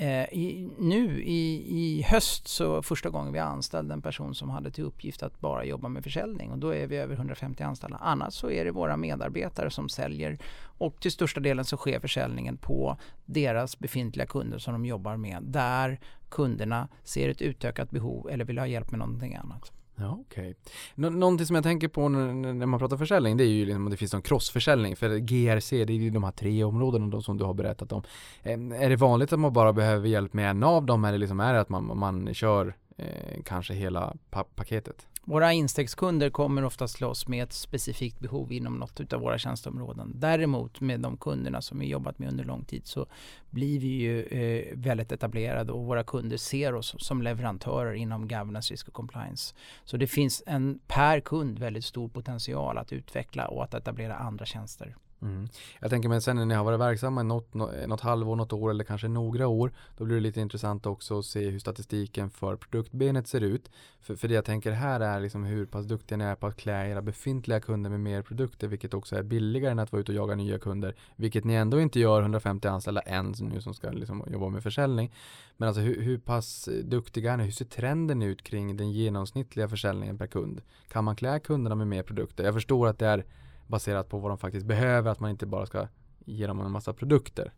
Eh, 0.00 0.24
i, 0.32 0.70
nu 0.78 1.22
i, 1.22 1.64
i 1.68 2.02
höst 2.02 2.48
så 2.48 2.82
första 2.82 3.10
gången 3.10 3.32
vi 3.32 3.38
anställde 3.38 3.94
en 3.94 4.02
person 4.02 4.34
som 4.34 4.50
hade 4.50 4.70
till 4.70 4.84
uppgift 4.84 5.22
att 5.22 5.40
bara 5.40 5.64
jobba 5.64 5.88
med 5.88 6.04
försäljning 6.04 6.50
och 6.50 6.58
då 6.58 6.74
är 6.74 6.86
vi 6.86 6.96
över 6.96 7.14
150 7.14 7.62
anställda. 7.62 7.98
Annars 8.00 8.34
så 8.34 8.50
är 8.50 8.64
det 8.64 8.70
våra 8.70 8.96
medarbetare 8.96 9.70
som 9.70 9.88
säljer 9.88 10.38
och 10.60 11.00
till 11.00 11.12
största 11.12 11.40
delen 11.40 11.64
så 11.64 11.76
sker 11.76 12.00
försäljningen 12.00 12.56
på 12.56 12.96
deras 13.24 13.78
befintliga 13.78 14.26
kunder 14.26 14.58
som 14.58 14.72
de 14.72 14.86
jobbar 14.86 15.16
med 15.16 15.42
där 15.42 16.00
kunderna 16.28 16.88
ser 17.04 17.28
ett 17.28 17.42
utökat 17.42 17.90
behov 17.90 18.30
eller 18.30 18.44
vill 18.44 18.58
ha 18.58 18.66
hjälp 18.66 18.90
med 18.90 18.98
någonting 18.98 19.34
annat. 19.34 19.72
Ja, 20.00 20.18
okej. 20.20 20.54
Okay. 20.96 21.10
någonting 21.10 21.46
som 21.46 21.54
jag 21.54 21.64
tänker 21.64 21.88
på 21.88 22.08
när, 22.08 22.54
när, 22.54 22.66
man 22.66 22.80
pratar 22.80 22.96
försäljning 22.96 23.36
det 23.36 23.44
är 23.44 23.48
ju 23.48 23.64
liksom 23.64 23.84
om 23.84 23.90
det 23.90 23.96
finns 23.96 24.12
någon 24.12 24.22
crossförsäljning. 24.22 24.96
För 24.96 25.16
GRC 25.18 25.84
det 25.84 25.92
är 25.92 25.96
ju 25.96 26.10
de 26.10 26.24
här 26.24 26.30
tre 26.30 26.64
områdena 26.64 27.20
som 27.20 27.38
du 27.38 27.44
har 27.44 27.54
berättat 27.54 27.92
om. 27.92 28.02
är 28.42 28.90
det 28.90 28.96
vanligt 28.96 29.32
att 29.32 29.40
man 29.40 29.52
bara 29.52 29.72
behöver 29.72 30.08
hjälp 30.08 30.32
med 30.32 30.50
en 30.50 30.62
av 30.62 30.86
dem 30.86 31.04
eller 31.04 31.18
liksom 31.18 31.40
är 31.40 31.54
det 31.54 31.60
att 31.60 31.68
man, 31.68 31.98
man 31.98 32.34
kör 32.34 32.76
eh, 32.96 33.42
kanske 33.44 33.74
hela 33.74 34.16
pa 34.30 34.44
paketet? 34.44 35.06
Våra 35.28 35.52
instegskunder 35.52 36.30
kommer 36.30 36.64
oftast 36.64 36.96
till 36.96 37.04
oss 37.04 37.28
med 37.28 37.42
ett 37.42 37.52
specifikt 37.52 38.20
behov 38.20 38.52
inom 38.52 38.74
något 38.74 39.12
av 39.12 39.20
våra 39.20 39.38
tjänsteområden. 39.38 40.12
Däremot 40.14 40.80
med 40.80 41.00
de 41.00 41.16
kunderna 41.16 41.62
som 41.62 41.78
vi 41.78 41.86
jobbat 41.86 42.18
med 42.18 42.28
under 42.28 42.44
lång 42.44 42.64
tid 42.64 42.86
så 42.86 43.06
blir 43.50 43.80
vi 43.80 43.88
ju 43.88 44.22
eh, 44.22 44.76
väldigt 44.76 45.12
etablerade 45.12 45.72
och 45.72 45.84
våra 45.84 46.04
kunder 46.04 46.36
ser 46.36 46.74
oss 46.74 46.94
som 46.98 47.22
leverantörer 47.22 47.92
inom 47.92 48.28
governance, 48.28 48.72
risk 48.72 48.88
och 48.88 48.94
compliance. 48.94 49.54
Så 49.84 49.96
det 49.96 50.06
finns 50.06 50.42
en 50.46 50.78
per 50.86 51.20
kund 51.20 51.58
väldigt 51.58 51.84
stor 51.84 52.08
potential 52.08 52.78
att 52.78 52.92
utveckla 52.92 53.48
och 53.48 53.64
att 53.64 53.74
etablera 53.74 54.16
andra 54.16 54.46
tjänster. 54.46 54.96
Mm. 55.22 55.48
Jag 55.80 55.90
tänker 55.90 56.08
mig 56.08 56.20
sen 56.20 56.36
när 56.36 56.44
ni 56.44 56.54
har 56.54 56.64
varit 56.64 56.80
verksamma 56.80 57.22
något, 57.22 57.54
något 57.54 58.00
halvår, 58.00 58.36
något 58.36 58.52
år 58.52 58.70
eller 58.70 58.84
kanske 58.84 59.08
några 59.08 59.46
år 59.46 59.72
Då 59.96 60.04
blir 60.04 60.16
det 60.16 60.22
lite 60.22 60.40
intressant 60.40 60.86
också 60.86 61.18
att 61.18 61.24
se 61.24 61.50
hur 61.50 61.58
statistiken 61.58 62.30
för 62.30 62.56
produktbenet 62.56 63.28
ser 63.28 63.40
ut 63.40 63.70
För, 64.00 64.16
för 64.16 64.28
det 64.28 64.34
jag 64.34 64.44
tänker 64.44 64.72
här 64.72 65.00
är 65.00 65.20
liksom 65.20 65.44
hur 65.44 65.66
pass 65.66 65.86
duktiga 65.86 66.18
ni 66.18 66.24
är 66.24 66.34
på 66.34 66.46
att 66.46 66.56
klä 66.56 66.90
era 66.90 67.02
befintliga 67.02 67.60
kunder 67.60 67.90
med 67.90 68.00
mer 68.00 68.22
produkter 68.22 68.68
Vilket 68.68 68.94
också 68.94 69.16
är 69.16 69.22
billigare 69.22 69.72
än 69.72 69.78
att 69.78 69.92
vara 69.92 70.00
ute 70.00 70.12
och 70.12 70.16
jaga 70.16 70.34
nya 70.34 70.58
kunder 70.58 70.94
Vilket 71.16 71.44
ni 71.44 71.54
ändå 71.54 71.80
inte 71.80 72.00
gör 72.00 72.20
150 72.20 72.68
anställda 72.68 73.00
än 73.00 73.34
nu 73.40 73.60
som 73.60 73.74
ska 73.74 73.90
liksom 73.90 74.24
jobba 74.30 74.48
med 74.48 74.62
försäljning 74.62 75.12
Men 75.56 75.68
alltså 75.68 75.80
hur, 75.80 76.02
hur 76.02 76.18
pass 76.18 76.68
duktiga 76.84 77.32
är 77.32 77.36
ni? 77.36 77.44
Hur 77.44 77.52
ser 77.52 77.64
trenden 77.64 78.22
ut 78.22 78.42
kring 78.42 78.76
den 78.76 78.92
genomsnittliga 78.92 79.68
försäljningen 79.68 80.18
per 80.18 80.26
kund? 80.26 80.60
Kan 80.88 81.04
man 81.04 81.16
klä 81.16 81.40
kunderna 81.40 81.74
med 81.74 81.86
mer 81.86 82.02
produkter? 82.02 82.44
Jag 82.44 82.54
förstår 82.54 82.88
att 82.88 82.98
det 82.98 83.06
är 83.06 83.24
baserat 83.68 84.08
på 84.08 84.18
vad 84.18 84.30
de 84.30 84.38
faktiskt 84.38 84.66
behöver, 84.66 85.10
att 85.10 85.20
man 85.20 85.30
inte 85.30 85.46
bara 85.46 85.66
ska 85.66 85.88
ge 86.24 86.46
dem 86.46 86.60
en 86.60 86.70
massa 86.70 86.92
produkter. 86.92 87.52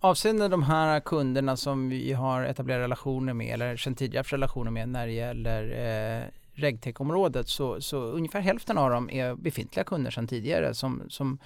Avseende 0.00 0.48
de 0.48 0.62
här 0.62 1.00
kunderna 1.00 1.56
som 1.56 1.88
vi 1.88 2.12
har 2.12 2.42
etablerat 2.42 2.80
relationer 2.80 3.34
med 3.34 3.54
eller 3.54 3.76
sedan 3.76 3.94
tidigare 3.94 4.20
haft 4.20 4.32
relationer 4.32 4.70
med 4.70 4.88
när 4.88 5.06
det 5.06 5.12
gäller 5.12 5.62
eh, 5.62 6.24
regtech-området 6.54 7.48
så, 7.48 7.80
så 7.80 7.98
ungefär 7.98 8.40
hälften 8.40 8.78
av 8.78 8.90
dem 8.90 9.10
är 9.10 9.34
befintliga 9.34 9.84
kunder 9.84 10.10
sedan 10.10 10.26
tidigare 10.26 10.74
som, 10.74 11.02
som 11.08 11.38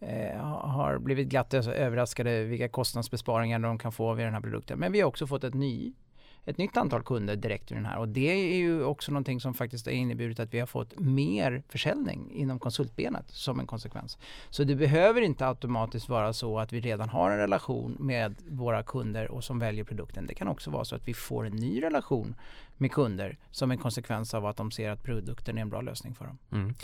eh, 0.00 0.40
har 0.46 0.98
blivit 0.98 1.28
glatt 1.28 1.54
överraskade 1.54 2.44
vilka 2.44 2.68
kostnadsbesparingar 2.68 3.58
de 3.58 3.78
kan 3.78 3.92
få 3.92 4.14
vid 4.14 4.26
den 4.26 4.34
här 4.34 4.40
produkten. 4.40 4.78
Men 4.78 4.92
vi 4.92 5.00
har 5.00 5.08
också 5.08 5.26
fått 5.26 5.44
ett 5.44 5.54
ny 5.54 5.92
ett 6.48 6.58
nytt 6.58 6.76
antal 6.76 7.02
kunder 7.02 7.36
direkt 7.36 7.72
ur 7.72 7.76
den 7.76 7.86
här 7.86 7.98
och 7.98 8.08
det 8.08 8.52
är 8.52 8.56
ju 8.56 8.84
också 8.84 9.12
någonting 9.12 9.40
som 9.40 9.54
faktiskt 9.54 9.86
har 9.86 9.92
inneburit 9.92 10.40
att 10.40 10.54
vi 10.54 10.60
har 10.60 10.66
fått 10.66 10.98
mer 10.98 11.62
försäljning 11.68 12.30
inom 12.32 12.58
konsultbenet 12.58 13.30
som 13.30 13.60
en 13.60 13.66
konsekvens. 13.66 14.18
Så 14.50 14.64
det 14.64 14.74
behöver 14.74 15.20
inte 15.20 15.46
automatiskt 15.46 16.08
vara 16.08 16.32
så 16.32 16.58
att 16.58 16.72
vi 16.72 16.80
redan 16.80 17.08
har 17.08 17.30
en 17.30 17.38
relation 17.38 17.96
med 17.98 18.34
våra 18.48 18.82
kunder 18.82 19.30
och 19.30 19.44
som 19.44 19.58
väljer 19.58 19.84
produkten. 19.84 20.26
Det 20.26 20.34
kan 20.34 20.48
också 20.48 20.70
vara 20.70 20.84
så 20.84 20.96
att 20.96 21.08
vi 21.08 21.14
får 21.14 21.46
en 21.46 21.56
ny 21.56 21.82
relation 21.82 22.34
med 22.76 22.92
kunder 22.92 23.38
som 23.50 23.70
en 23.70 23.78
konsekvens 23.78 24.34
av 24.34 24.46
att 24.46 24.56
de 24.56 24.70
ser 24.70 24.90
att 24.90 25.02
produkten 25.02 25.58
är 25.58 25.62
en 25.62 25.68
bra 25.68 25.80
lösning 25.80 26.14
för 26.14 26.24
dem. 26.24 26.38
Mm. 26.52 26.74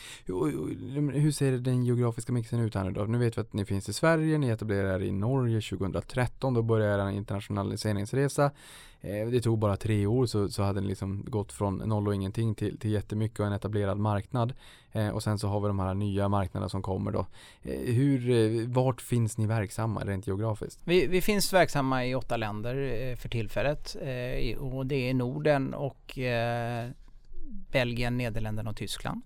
Hur 1.12 1.32
ser 1.32 1.52
den 1.52 1.84
geografiska 1.84 2.32
mixen 2.32 2.60
ut 2.60 2.74
här 2.74 2.84
nu 2.84 2.90
då? 2.90 3.04
Nu 3.04 3.18
vet 3.18 3.38
vi 3.38 3.40
att 3.40 3.52
ni 3.52 3.64
finns 3.64 3.88
i 3.88 3.92
Sverige, 3.92 4.38
ni 4.38 4.48
etablerar 4.48 5.00
er 5.00 5.04
i 5.04 5.12
Norge 5.12 5.60
2013, 5.60 6.54
då 6.54 6.62
börjar 6.62 6.98
er 6.98 7.10
internationaliseringsresa. 7.10 8.50
Eh, 9.04 9.26
det 9.26 9.40
tog 9.40 9.58
bara 9.58 9.76
tre 9.76 10.06
år 10.06 10.26
så, 10.26 10.48
så 10.48 10.62
hade 10.62 10.80
ni 10.80 10.86
liksom 10.86 11.24
gått 11.26 11.52
från 11.52 11.76
noll 11.76 12.08
och 12.08 12.14
ingenting 12.14 12.54
till, 12.54 12.78
till 12.78 12.90
jättemycket 12.90 13.40
och 13.40 13.46
en 13.46 13.52
etablerad 13.52 13.98
marknad. 13.98 14.52
Eh, 14.92 15.08
och 15.08 15.22
sen 15.22 15.38
så 15.38 15.48
har 15.48 15.60
vi 15.60 15.68
de 15.68 15.78
här 15.78 15.94
nya 15.94 16.28
marknaderna 16.28 16.68
som 16.68 16.82
kommer 16.82 17.10
då. 17.10 17.26
Eh, 17.62 17.94
hur, 17.94 18.30
eh, 18.30 18.68
vart 18.68 19.00
finns 19.00 19.38
ni 19.38 19.46
verksamma 19.46 20.00
rent 20.04 20.26
geografiskt? 20.26 20.80
Vi, 20.84 21.06
vi 21.06 21.20
finns 21.20 21.52
verksamma 21.52 22.06
i 22.06 22.14
åtta 22.14 22.36
länder 22.36 22.76
eh, 22.76 23.16
för 23.16 23.28
tillfället 23.28 23.96
och 24.58 24.86
det 24.86 25.10
är 25.10 25.14
Norden 25.14 25.74
och 25.74 26.18
Belgien, 27.72 28.16
Nederländerna 28.16 28.70
och 28.70 28.76
Tyskland. 28.76 29.22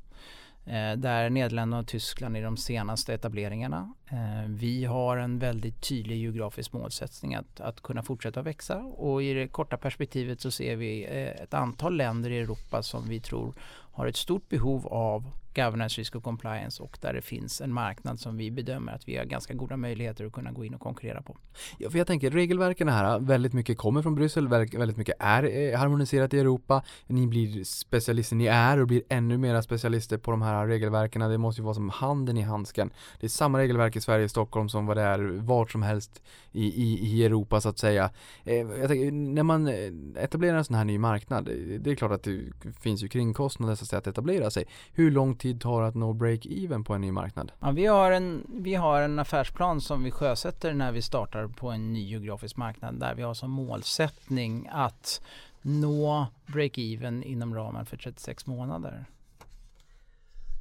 Eh, 0.68 0.96
där 0.96 1.30
Nederländerna 1.30 1.80
och 1.80 1.86
Tyskland 1.86 2.36
är 2.36 2.42
de 2.42 2.56
senaste 2.56 3.14
etableringarna. 3.14 3.94
Eh, 4.10 4.48
vi 4.48 4.84
har 4.84 5.16
en 5.16 5.38
väldigt 5.38 5.88
tydlig 5.88 6.16
geografisk 6.16 6.72
målsättning 6.72 7.34
att, 7.34 7.60
att 7.60 7.80
kunna 7.80 8.02
fortsätta 8.02 8.42
växa 8.42 8.76
och 8.76 9.22
i 9.22 9.32
det 9.34 9.48
korta 9.48 9.76
perspektivet 9.76 10.40
så 10.40 10.50
ser 10.50 10.76
vi 10.76 11.04
eh, 11.04 11.42
ett 11.42 11.54
antal 11.54 11.96
länder 11.96 12.30
i 12.30 12.38
Europa 12.38 12.82
som 12.82 13.08
vi 13.08 13.20
tror 13.20 13.54
har 13.92 14.06
ett 14.06 14.16
stort 14.16 14.48
behov 14.48 14.86
av 14.86 15.30
governance, 15.54 16.00
risk 16.00 16.16
och 16.16 16.22
compliance 16.22 16.82
och 16.82 16.98
där 17.00 17.12
det 17.12 17.22
finns 17.22 17.60
en 17.60 17.72
marknad 17.72 18.20
som 18.20 18.36
vi 18.36 18.50
bedömer 18.50 18.92
att 18.92 19.08
vi 19.08 19.16
har 19.16 19.24
ganska 19.24 19.54
goda 19.54 19.76
möjligheter 19.76 20.24
att 20.24 20.32
kunna 20.32 20.52
gå 20.52 20.64
in 20.64 20.74
och 20.74 20.80
konkurrera 20.80 21.22
på. 21.22 21.36
Ja, 21.78 21.90
för 21.90 21.98
jag 21.98 22.06
tänker 22.06 22.30
regelverken 22.30 22.88
här, 22.88 23.18
väldigt 23.18 23.52
mycket 23.52 23.78
kommer 23.78 24.02
från 24.02 24.14
Bryssel, 24.14 24.48
väldigt 24.48 24.96
mycket 24.96 25.16
är 25.18 25.72
eh, 25.72 25.78
harmoniserat 25.78 26.34
i 26.34 26.38
Europa. 26.38 26.82
Ni 27.06 27.26
blir 27.26 27.64
specialister, 27.64 28.36
ni 28.36 28.46
är 28.46 28.80
och 28.80 28.86
blir 28.86 29.02
ännu 29.08 29.38
mera 29.38 29.62
specialister 29.62 30.18
på 30.18 30.30
de 30.30 30.42
här 30.42 30.66
regelverken. 30.66 31.30
Det 31.30 31.38
måste 31.38 31.60
ju 31.60 31.64
vara 31.64 31.74
som 31.74 31.90
handen 31.90 32.36
i 32.36 32.42
handsken. 32.42 32.90
Det 33.20 33.26
är 33.26 33.28
samma 33.28 33.58
regelverk 33.58 33.96
i 33.96 34.00
Sverige, 34.00 34.28
Stockholm 34.28 34.68
som 34.68 34.86
vad 34.86 34.96
det 34.96 35.02
är 35.02 35.18
vart 35.40 35.70
som 35.70 35.82
helst 35.82 36.22
i, 36.52 36.64
i, 36.64 36.98
i 37.08 37.24
Europa 37.24 37.60
så 37.60 37.68
att 37.68 37.78
säga. 37.78 38.10
Eh, 38.44 38.54
jag 38.56 38.88
tänker, 38.88 39.12
när 39.12 39.42
man 39.42 39.68
eh, 39.68 40.22
etablerar 40.24 40.58
en 40.58 40.64
sån 40.64 40.76
här 40.76 40.84
ny 40.84 40.98
marknad, 40.98 41.44
det 41.80 41.90
är 41.90 41.94
klart 41.94 42.12
att 42.12 42.22
det 42.22 42.40
finns 42.80 43.02
ju 43.02 43.08
kringkostnader 43.08 43.74
så 43.74 43.84
att 43.84 43.88
säga 43.88 43.98
att 43.98 44.06
etablera 44.06 44.50
sig. 44.50 44.64
Hur 44.92 45.10
långt 45.10 45.37
tid 45.38 45.48
tid 45.48 45.60
tar 45.60 45.82
det 45.82 45.88
att 45.88 45.94
nå 45.94 46.12
break-even 46.12 46.84
på 46.84 46.94
en 46.94 47.00
ny 47.00 47.12
marknad? 47.12 47.52
Ja, 47.60 47.70
vi, 47.70 47.86
har 47.86 48.12
en, 48.12 48.46
vi 48.48 48.74
har 48.74 49.02
en 49.02 49.18
affärsplan 49.18 49.80
som 49.80 50.04
vi 50.04 50.10
sjösätter 50.10 50.72
när 50.74 50.92
vi 50.92 51.02
startar 51.02 51.46
på 51.46 51.70
en 51.70 51.92
ny 51.92 52.08
geografisk 52.08 52.56
marknad 52.56 53.00
där 53.00 53.14
vi 53.14 53.22
har 53.22 53.34
som 53.34 53.50
målsättning 53.50 54.68
att 54.72 55.20
nå 55.62 56.26
break-even 56.46 57.22
inom 57.22 57.54
ramen 57.54 57.86
för 57.86 57.96
36 57.96 58.46
månader. 58.46 59.04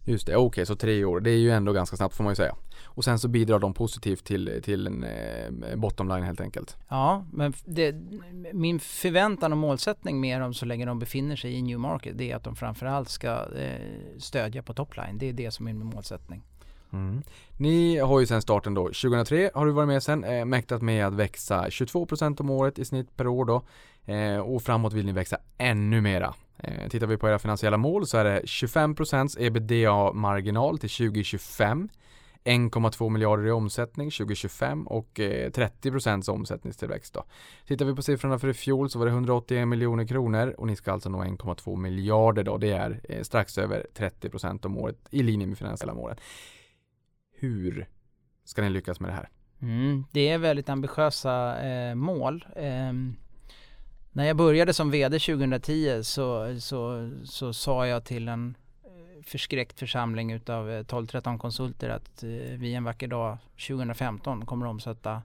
Just 0.08 0.28
det, 0.28 0.36
okej 0.36 0.66
så 0.66 0.76
tre 0.76 1.06
år. 1.06 1.20
Det 1.20 1.32
är 1.32 1.38
ju 1.38 1.52
ändå 1.52 1.74
ganska 1.74 1.98
snabbt 1.98 2.16
får 2.16 2.24
man 2.24 2.32
ju 2.32 2.36
säga. 2.36 2.56
Och 2.86 3.04
sen 3.04 3.20
så 3.20 3.28
bidrar 3.28 3.60
de 3.60 3.74
positivt 3.74 4.26
till, 4.26 4.62
till 4.64 4.88
en 4.88 5.04
eh, 5.04 5.76
bottom 5.76 6.08
line 6.10 6.24
helt 6.24 6.42
enkelt. 6.42 6.78
Ja, 6.88 7.26
men 7.34 7.54
det, 7.66 7.96
min 8.54 8.80
förväntan 8.80 9.52
och 9.52 9.58
målsättning 9.58 10.20
med 10.20 10.42
dem 10.42 10.54
så 10.54 10.66
länge 10.66 10.86
de 10.86 11.00
befinner 11.00 11.36
sig 11.36 11.54
i 11.54 11.62
New 11.62 11.80
Market 11.80 12.18
det 12.18 12.32
är 12.32 12.36
att 12.36 12.44
de 12.44 12.56
framförallt 12.56 13.10
ska 13.10 13.30
eh, 13.32 13.82
stödja 14.18 14.64
på 14.64 14.74
topline. 14.74 15.18
Det 15.18 15.30
är 15.30 15.34
det 15.34 15.52
som 15.52 15.68
är 15.68 15.74
min 15.74 15.88
målsättning. 15.88 16.44
Mm. 16.94 17.24
Ni 17.58 17.98
har 17.98 18.20
ju 18.20 18.26
sen 18.26 18.42
starten 18.42 18.74
då, 18.74 18.84
2003 18.84 19.52
har 19.54 19.66
du 19.66 19.72
varit 19.72 19.88
med 19.88 20.04
sen, 20.04 20.24
eh, 20.24 20.46
mäktat 20.46 20.82
med 20.82 21.08
att 21.08 21.14
växa 21.14 21.70
22% 21.70 22.42
om 22.42 22.50
året 22.50 22.80
i 22.80 22.86
snitt 22.86 23.18
per 23.18 23.28
år 23.28 23.46
då. 23.46 23.64
Eh, 24.14 24.38
och 24.38 24.62
framåt 24.62 24.94
vill 24.94 25.06
ni 25.06 25.12
växa 25.12 25.38
ännu 25.58 26.02
mera. 26.02 26.34
Eh, 26.60 26.90
tittar 26.90 27.08
vi 27.08 27.18
på 27.18 27.30
era 27.30 27.40
finansiella 27.40 27.78
mål 27.78 28.08
så 28.08 28.18
är 28.18 28.24
det 28.24 28.42
25% 28.42 29.38
ebitda-marginal 29.40 30.78
till 30.78 30.90
2025. 30.90 31.90
1,2 32.48 33.10
miljarder 33.10 33.48
i 33.48 33.52
omsättning 33.52 34.12
2025 34.12 34.88
och 34.88 35.20
eh, 35.20 35.50
30% 35.50 36.30
omsättningstillväxt 36.30 37.14
då. 37.14 37.24
Tittar 37.66 37.86
vi 37.86 37.96
på 37.96 38.02
siffrorna 38.02 38.40
för 38.40 38.48
i 38.48 38.54
fjol 38.54 38.90
så 38.90 39.00
var 39.00 39.06
det 39.06 39.12
181 39.12 39.68
miljoner 39.68 40.08
kronor 40.08 40.56
och 40.58 40.68
ni 40.68 40.76
ska 40.76 40.92
alltså 40.92 41.10
nå 41.10 41.24
1,2 41.24 41.76
miljarder 41.76 42.44
då. 42.44 42.58
Det 42.58 42.72
är 42.72 43.02
eh, 43.04 43.22
strax 43.22 43.58
över 43.58 43.86
30% 43.96 44.66
om 44.66 44.78
året 44.78 44.98
i 45.10 45.24
linje 45.24 45.48
med 45.48 45.58
finansiella 45.58 45.94
målen. 45.94 46.18
Hur 47.40 47.88
ska 48.44 48.62
ni 48.62 48.70
lyckas 48.70 49.00
med 49.00 49.10
det 49.10 49.16
här? 49.16 49.30
Mm, 49.62 50.04
det 50.12 50.30
är 50.30 50.38
väldigt 50.38 50.70
ambitiösa 50.70 51.62
eh, 51.68 51.96
mål. 51.96 52.46
Ehm, 52.56 53.16
när 54.18 54.26
jag 54.26 54.38
började 54.38 54.74
som 54.74 54.92
VD 54.92 55.20
2010 55.20 56.04
så, 56.04 56.56
så, 56.60 57.12
så 57.24 57.54
sa 57.54 57.88
jag 57.88 58.04
till 58.04 58.28
en 58.28 58.56
eh, 58.84 59.24
förskräckt 59.24 59.80
församling 59.80 60.32
utav 60.32 60.72
eh, 60.72 60.84
12-13 60.84 61.38
konsulter 61.38 61.90
att 61.90 62.24
eh, 62.24 62.30
vi 62.58 62.74
en 62.74 62.84
vacker 62.84 63.08
dag 63.08 63.38
2015 63.68 64.46
kommer 64.46 64.66
att 64.66 64.70
omsätta 64.70 65.22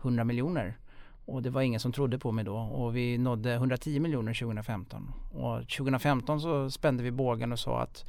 100 0.00 0.24
miljoner. 0.24 0.78
Och 1.24 1.42
det 1.42 1.50
var 1.50 1.62
ingen 1.62 1.80
som 1.80 1.92
trodde 1.92 2.18
på 2.18 2.32
mig 2.32 2.44
då 2.44 2.56
och 2.56 2.96
vi 2.96 3.18
nådde 3.18 3.52
110 3.52 4.00
miljoner 4.00 4.34
2015. 4.34 5.12
Och 5.32 5.68
2015 5.68 6.40
så 6.40 6.70
spände 6.70 7.02
vi 7.02 7.10
bågen 7.10 7.52
och 7.52 7.58
sa 7.58 7.80
att 7.80 8.04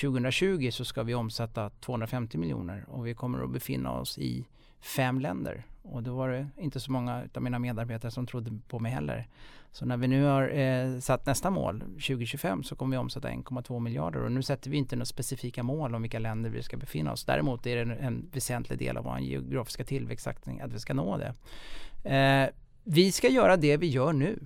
2020 0.00 0.70
så 0.72 0.84
ska 0.84 1.02
vi 1.02 1.14
omsätta 1.14 1.70
250 1.70 2.38
miljoner 2.38 2.84
och 2.88 3.06
vi 3.06 3.14
kommer 3.14 3.44
att 3.44 3.50
befinna 3.50 3.92
oss 3.92 4.18
i 4.18 4.44
fem 4.84 5.20
länder. 5.20 5.64
Och 5.82 6.02
då 6.02 6.14
var 6.14 6.28
det 6.28 6.48
inte 6.56 6.80
så 6.80 6.92
många 6.92 7.28
av 7.34 7.42
mina 7.42 7.58
medarbetare 7.58 8.10
som 8.10 8.26
trodde 8.26 8.58
på 8.68 8.78
mig 8.78 8.92
heller. 8.92 9.28
Så 9.72 9.86
när 9.86 9.96
vi 9.96 10.08
nu 10.08 10.24
har 10.24 10.58
eh, 10.58 10.98
satt 10.98 11.26
nästa 11.26 11.50
mål, 11.50 11.80
2025, 11.80 12.62
så 12.62 12.76
kommer 12.76 12.96
vi 12.96 13.00
omsätta 13.00 13.28
1,2 13.28 13.80
miljarder. 13.80 14.22
Och 14.22 14.32
nu 14.32 14.42
sätter 14.42 14.70
vi 14.70 14.76
inte 14.76 14.96
några 14.96 15.04
specifika 15.04 15.62
mål 15.62 15.94
om 15.94 16.02
vilka 16.02 16.18
länder 16.18 16.50
vi 16.50 16.62
ska 16.62 16.76
befinna 16.76 17.12
oss. 17.12 17.24
Däremot 17.24 17.66
är 17.66 17.76
det 17.76 17.82
en, 17.82 17.90
en 17.90 18.30
väsentlig 18.32 18.78
del 18.78 18.96
av 18.96 19.04
vår 19.04 19.18
geografiska 19.18 19.84
tillväxtsaktning 19.84 20.60
att 20.60 20.72
vi 20.72 20.80
ska 20.80 20.94
nå 20.94 21.18
det. 21.18 21.34
Eh, 22.14 22.48
vi 22.84 23.12
ska 23.12 23.28
göra 23.28 23.56
det 23.56 23.76
vi 23.76 23.86
gör 23.86 24.12
nu, 24.12 24.38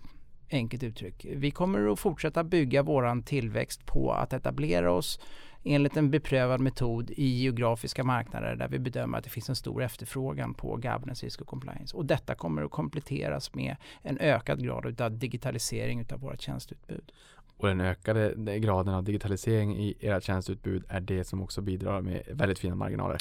enkelt 0.50 0.82
uttryck. 0.82 1.26
Vi 1.36 1.50
kommer 1.50 1.92
att 1.92 1.98
fortsätta 1.98 2.44
bygga 2.44 2.82
våran 2.82 3.22
tillväxt 3.22 3.86
på 3.86 4.12
att 4.12 4.32
etablera 4.32 4.92
oss 4.92 5.20
enligt 5.64 5.96
en 5.96 6.10
beprövad 6.10 6.60
metod 6.60 7.10
i 7.10 7.24
geografiska 7.24 8.04
marknader 8.04 8.56
där 8.56 8.68
vi 8.68 8.78
bedömer 8.78 9.18
att 9.18 9.24
det 9.24 9.30
finns 9.30 9.48
en 9.48 9.56
stor 9.56 9.82
efterfrågan 9.82 10.54
på 10.54 10.76
governance, 10.76 11.26
risk 11.26 11.40
och 11.40 11.46
compliance. 11.46 11.96
Och 11.96 12.04
detta 12.04 12.34
kommer 12.34 12.62
att 12.62 12.70
kompletteras 12.70 13.54
med 13.54 13.76
en 14.02 14.18
ökad 14.18 14.64
grad 14.64 15.00
av 15.00 15.18
digitalisering 15.18 16.06
av 16.12 16.20
våra 16.20 16.36
tjänsteutbud. 16.36 17.12
Och 17.56 17.68
den 17.68 17.80
ökade 17.80 18.58
graden 18.58 18.94
av 18.94 19.04
digitalisering 19.04 19.76
i 19.76 19.96
era 20.00 20.20
tjänsteutbud 20.20 20.84
är 20.88 21.00
det 21.00 21.24
som 21.24 21.42
också 21.42 21.60
bidrar 21.60 22.00
med 22.00 22.22
väldigt 22.30 22.58
fina 22.58 22.74
marginaler. 22.74 23.18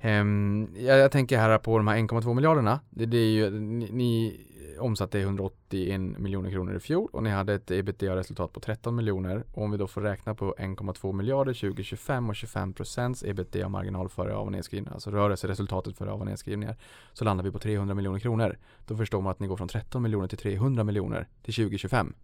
Ehm, 0.00 0.68
jag, 0.78 1.12
tänker 1.12 1.38
här 1.38 1.58
på 1.58 1.76
de 1.76 1.88
här 1.88 1.96
1,2 1.96 2.34
miljarderna. 2.34 2.80
Det, 2.90 3.06
det, 3.06 3.18
är 3.18 3.30
ju, 3.30 3.50
ni, 3.50 3.88
ni 3.92 4.40
omsatte 4.78 5.20
181 5.20 6.00
miljoner 6.00 6.50
kronor 6.50 6.76
i 6.76 6.80
fjol 6.80 7.08
och 7.12 7.22
ni 7.22 7.30
hade 7.30 7.54
ett 7.54 7.70
ebitda-resultat 7.70 8.52
på 8.52 8.60
13 8.60 8.96
miljoner. 8.96 9.44
Om 9.54 9.70
vi 9.70 9.76
då 9.76 9.86
får 9.86 10.00
räkna 10.00 10.34
på 10.34 10.54
1,2 10.58 11.12
miljarder 11.12 11.52
2025 11.52 12.28
och 12.28 12.36
25 12.36 12.72
procents 12.72 13.24
ebitda-marginal 13.24 14.08
före 14.08 14.34
av 14.34 14.46
och 14.46 14.52
nedskrivningar, 14.52 14.94
alltså 14.94 15.10
rörelseresultatet 15.10 15.96
före 15.96 16.10
av 16.10 16.20
och 16.20 16.26
nedskrivningar, 16.26 16.76
så 17.12 17.24
landar 17.24 17.44
vi 17.44 17.50
på 17.50 17.58
300 17.58 17.94
miljoner 17.94 18.18
kronor. 18.18 18.58
Då 18.86 18.96
förstår 18.96 19.20
man 19.20 19.30
att 19.30 19.40
ni 19.40 19.46
går 19.46 19.56
från 19.56 19.68
13 19.68 20.02
miljoner 20.02 20.28
till 20.28 20.38
300 20.38 20.84
miljoner 20.84 21.28
till 21.42 21.54
2025. 21.54 22.14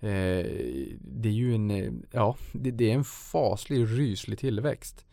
Eh, 0.00 0.08
det 1.00 1.28
är 1.28 1.32
ju 1.32 1.54
en, 1.54 2.04
ja, 2.10 2.36
det, 2.52 2.70
det 2.70 2.90
är 2.90 2.94
en 2.94 3.04
faslig, 3.04 3.86
ryslig 3.86 4.38
tillväxt. 4.38 5.06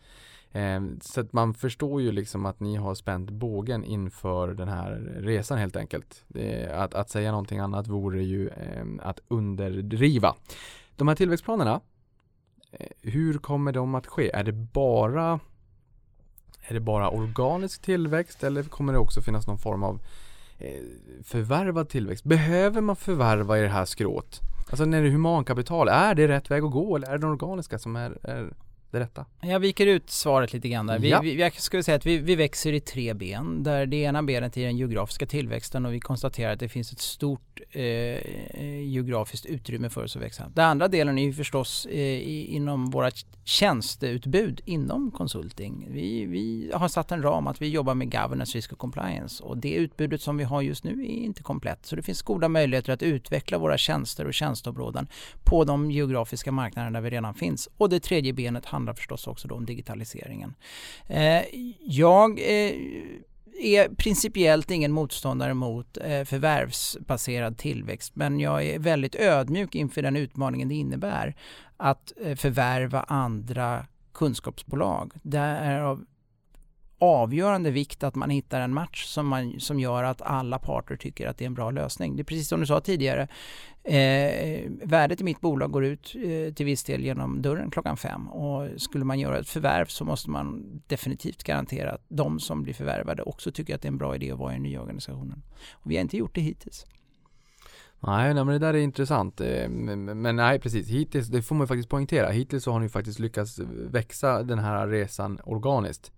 Eh, 0.52 0.80
så 1.00 1.20
att 1.20 1.32
man 1.32 1.54
förstår 1.54 2.02
ju 2.02 2.12
liksom 2.12 2.46
att 2.46 2.60
ni 2.60 2.76
har 2.76 2.94
spänt 2.94 3.30
bågen 3.30 3.84
inför 3.84 4.48
den 4.48 4.68
här 4.68 4.90
resan 5.16 5.58
helt 5.58 5.76
enkelt. 5.76 6.24
Att, 6.72 6.94
att 6.94 7.10
säga 7.10 7.30
någonting 7.30 7.58
annat 7.58 7.88
vore 7.88 8.22
ju 8.22 8.48
eh, 8.48 8.84
att 9.00 9.20
underdriva. 9.28 10.34
De 10.96 11.08
här 11.08 11.14
tillväxtplanerna, 11.14 11.80
eh, 12.72 12.86
hur 13.00 13.38
kommer 13.38 13.72
de 13.72 13.94
att 13.94 14.06
ske? 14.06 14.30
Är 14.30 14.44
det 14.44 14.52
bara 14.52 15.40
är 16.68 16.74
det 16.74 16.80
bara 16.80 17.10
organisk 17.10 17.82
tillväxt 17.82 18.44
eller 18.44 18.62
kommer 18.62 18.92
det 18.92 18.98
också 18.98 19.22
finnas 19.22 19.46
någon 19.46 19.58
form 19.58 19.82
av 19.82 20.00
eh, 20.58 20.80
förvärvad 21.22 21.88
tillväxt? 21.88 22.24
Behöver 22.24 22.80
man 22.80 22.96
förvärva 22.96 23.58
i 23.58 23.62
det 23.62 23.68
här 23.68 23.84
skrået? 23.84 24.40
Alltså 24.70 24.84
när 24.84 25.02
det 25.02 25.08
är 25.08 25.12
humankapital, 25.12 25.88
är 25.88 26.14
det 26.14 26.28
rätt 26.28 26.50
väg 26.50 26.64
att 26.64 26.72
gå 26.72 26.96
eller 26.96 27.08
är 27.08 27.12
det 27.12 27.18
den 27.18 27.30
organiska 27.30 27.78
som 27.78 27.96
är, 27.96 28.18
är 28.22 28.54
det 28.92 29.00
rätta? 29.00 29.26
Jag 29.40 29.60
viker 29.60 29.86
ut 29.86 30.10
svaret 30.10 30.52
lite 30.52 30.68
grann 30.68 30.86
där. 30.86 30.98
Vi, 30.98 31.10
Ja. 31.10 31.20
vi, 31.20 31.34
jag 31.40 31.60
skulle 31.60 31.82
säga 31.82 31.96
att 31.96 32.06
vi, 32.06 32.18
vi 32.18 32.36
växer 32.36 32.72
i 32.72 32.80
tre 32.80 33.14
ben. 33.14 33.62
Där 33.62 33.86
det 33.86 33.96
ena 33.96 34.22
benet 34.22 34.56
är 34.56 34.66
den 34.66 34.76
geografiska 34.76 35.26
tillväxten 35.26 35.86
och 35.86 35.92
vi 35.92 36.00
konstaterar 36.00 36.52
att 36.52 36.60
det 36.60 36.68
finns 36.68 36.92
ett 36.92 37.00
stort 37.00 37.60
eh, 37.70 37.82
geografiskt 38.82 39.46
utrymme 39.46 39.90
för 39.90 40.04
oss 40.04 40.16
att 40.16 40.22
växa. 40.22 40.50
Den 40.54 40.64
andra 40.64 40.88
delen 40.88 41.18
är 41.18 41.24
ju 41.24 41.32
förstås 41.32 41.86
eh, 41.86 42.54
inom 42.54 42.90
våra 42.90 43.10
tjänsteutbud 43.44 44.60
inom 44.64 45.10
consulting. 45.10 45.86
Vi, 45.90 46.26
vi 46.26 46.70
har 46.74 46.88
satt 46.88 47.12
en 47.12 47.22
ram 47.22 47.46
att 47.46 47.62
vi 47.62 47.68
jobbar 47.68 47.94
med 47.94 48.12
governance, 48.12 48.58
risk 48.58 48.72
och 48.72 48.78
compliance 48.78 49.44
och 49.44 49.56
det 49.58 49.74
utbudet 49.74 50.22
som 50.22 50.36
vi 50.36 50.44
har 50.44 50.62
just 50.62 50.84
nu 50.84 50.90
är 51.02 51.06
inte 51.06 51.42
komplett. 51.42 51.86
Så 51.86 51.96
det 51.96 52.02
finns 52.02 52.22
goda 52.22 52.48
möjligheter 52.48 52.92
att 52.92 53.02
utveckla 53.02 53.58
våra 53.58 53.78
tjänster 53.78 54.24
och 54.26 54.34
tjänsteområden 54.34 55.08
på 55.44 55.64
de 55.64 55.90
geografiska 55.90 56.52
marknader 56.52 56.90
där 56.90 57.00
vi 57.00 57.10
redan 57.10 57.34
finns. 57.34 57.68
Och 57.76 57.88
det 57.88 58.00
tredje 58.00 58.32
benet 58.32 58.66
handlar 58.80 58.94
förstås 58.94 59.26
också 59.26 59.48
då 59.48 59.54
om 59.54 59.66
digitaliseringen. 59.66 60.54
Eh, 61.06 61.42
jag 61.80 62.38
eh, 62.38 62.74
är 63.60 63.94
principiellt 63.94 64.70
ingen 64.70 64.92
motståndare 64.92 65.54
mot 65.54 65.96
eh, 65.96 66.24
förvärvsbaserad 66.24 67.58
tillväxt 67.58 68.16
men 68.16 68.40
jag 68.40 68.64
är 68.64 68.78
väldigt 68.78 69.14
ödmjuk 69.14 69.74
inför 69.74 70.02
den 70.02 70.16
utmaningen 70.16 70.68
det 70.68 70.74
innebär 70.74 71.34
att 71.76 72.12
eh, 72.24 72.36
förvärva 72.36 73.02
andra 73.02 73.86
kunskapsbolag. 74.14 75.12
Därav 75.22 76.04
avgörande 77.00 77.70
vikt 77.70 78.02
att 78.02 78.14
man 78.14 78.30
hittar 78.30 78.60
en 78.60 78.74
match 78.74 79.04
som, 79.04 79.28
man, 79.28 79.60
som 79.60 79.80
gör 79.80 80.04
att 80.04 80.22
alla 80.22 80.58
parter 80.58 80.96
tycker 80.96 81.28
att 81.28 81.38
det 81.38 81.44
är 81.44 81.46
en 81.46 81.54
bra 81.54 81.70
lösning. 81.70 82.16
Det 82.16 82.22
är 82.22 82.24
precis 82.24 82.48
som 82.48 82.60
du 82.60 82.66
sa 82.66 82.80
tidigare. 82.80 83.28
Eh, 83.84 84.70
värdet 84.82 85.20
i 85.20 85.24
mitt 85.24 85.40
bolag 85.40 85.70
går 85.70 85.84
ut 85.84 86.14
eh, 86.14 86.54
till 86.54 86.66
viss 86.66 86.84
del 86.84 87.04
genom 87.04 87.42
dörren 87.42 87.70
klockan 87.70 87.96
fem 87.96 88.28
och 88.28 88.80
skulle 88.80 89.04
man 89.04 89.18
göra 89.20 89.38
ett 89.38 89.48
förvärv 89.48 89.86
så 89.86 90.04
måste 90.04 90.30
man 90.30 90.62
definitivt 90.86 91.42
garantera 91.44 91.90
att 91.92 92.04
de 92.08 92.40
som 92.40 92.62
blir 92.62 92.74
förvärvade 92.74 93.22
också 93.22 93.52
tycker 93.52 93.74
att 93.74 93.82
det 93.82 93.88
är 93.88 93.92
en 93.92 93.98
bra 93.98 94.14
idé 94.14 94.32
att 94.32 94.38
vara 94.38 94.52
i 94.52 94.54
den 94.54 94.62
nya 94.62 94.80
organisationen. 94.80 95.42
Och 95.72 95.90
vi 95.90 95.96
har 95.96 96.00
inte 96.00 96.16
gjort 96.16 96.34
det 96.34 96.40
hittills. 96.40 96.86
Nej, 98.00 98.34
nej 98.34 98.44
men 98.44 98.52
det 98.52 98.58
där 98.58 98.74
är 98.74 98.78
intressant. 98.78 99.40
Eh, 99.40 99.68
men, 99.68 100.04
men 100.04 100.36
nej, 100.36 100.60
precis. 100.60 100.88
Hittills, 100.88 101.28
det 101.28 101.42
får 101.42 101.54
man 101.54 101.64
ju 101.64 101.68
faktiskt 101.68 101.88
poängtera. 101.88 102.30
Hittills 102.30 102.64
så 102.64 102.72
har 102.72 102.80
ni 102.80 102.88
faktiskt 102.88 103.18
lyckats 103.18 103.58
växa 103.90 104.42
den 104.42 104.58
här 104.58 104.88
resan 104.88 105.40
organiskt. 105.44 106.12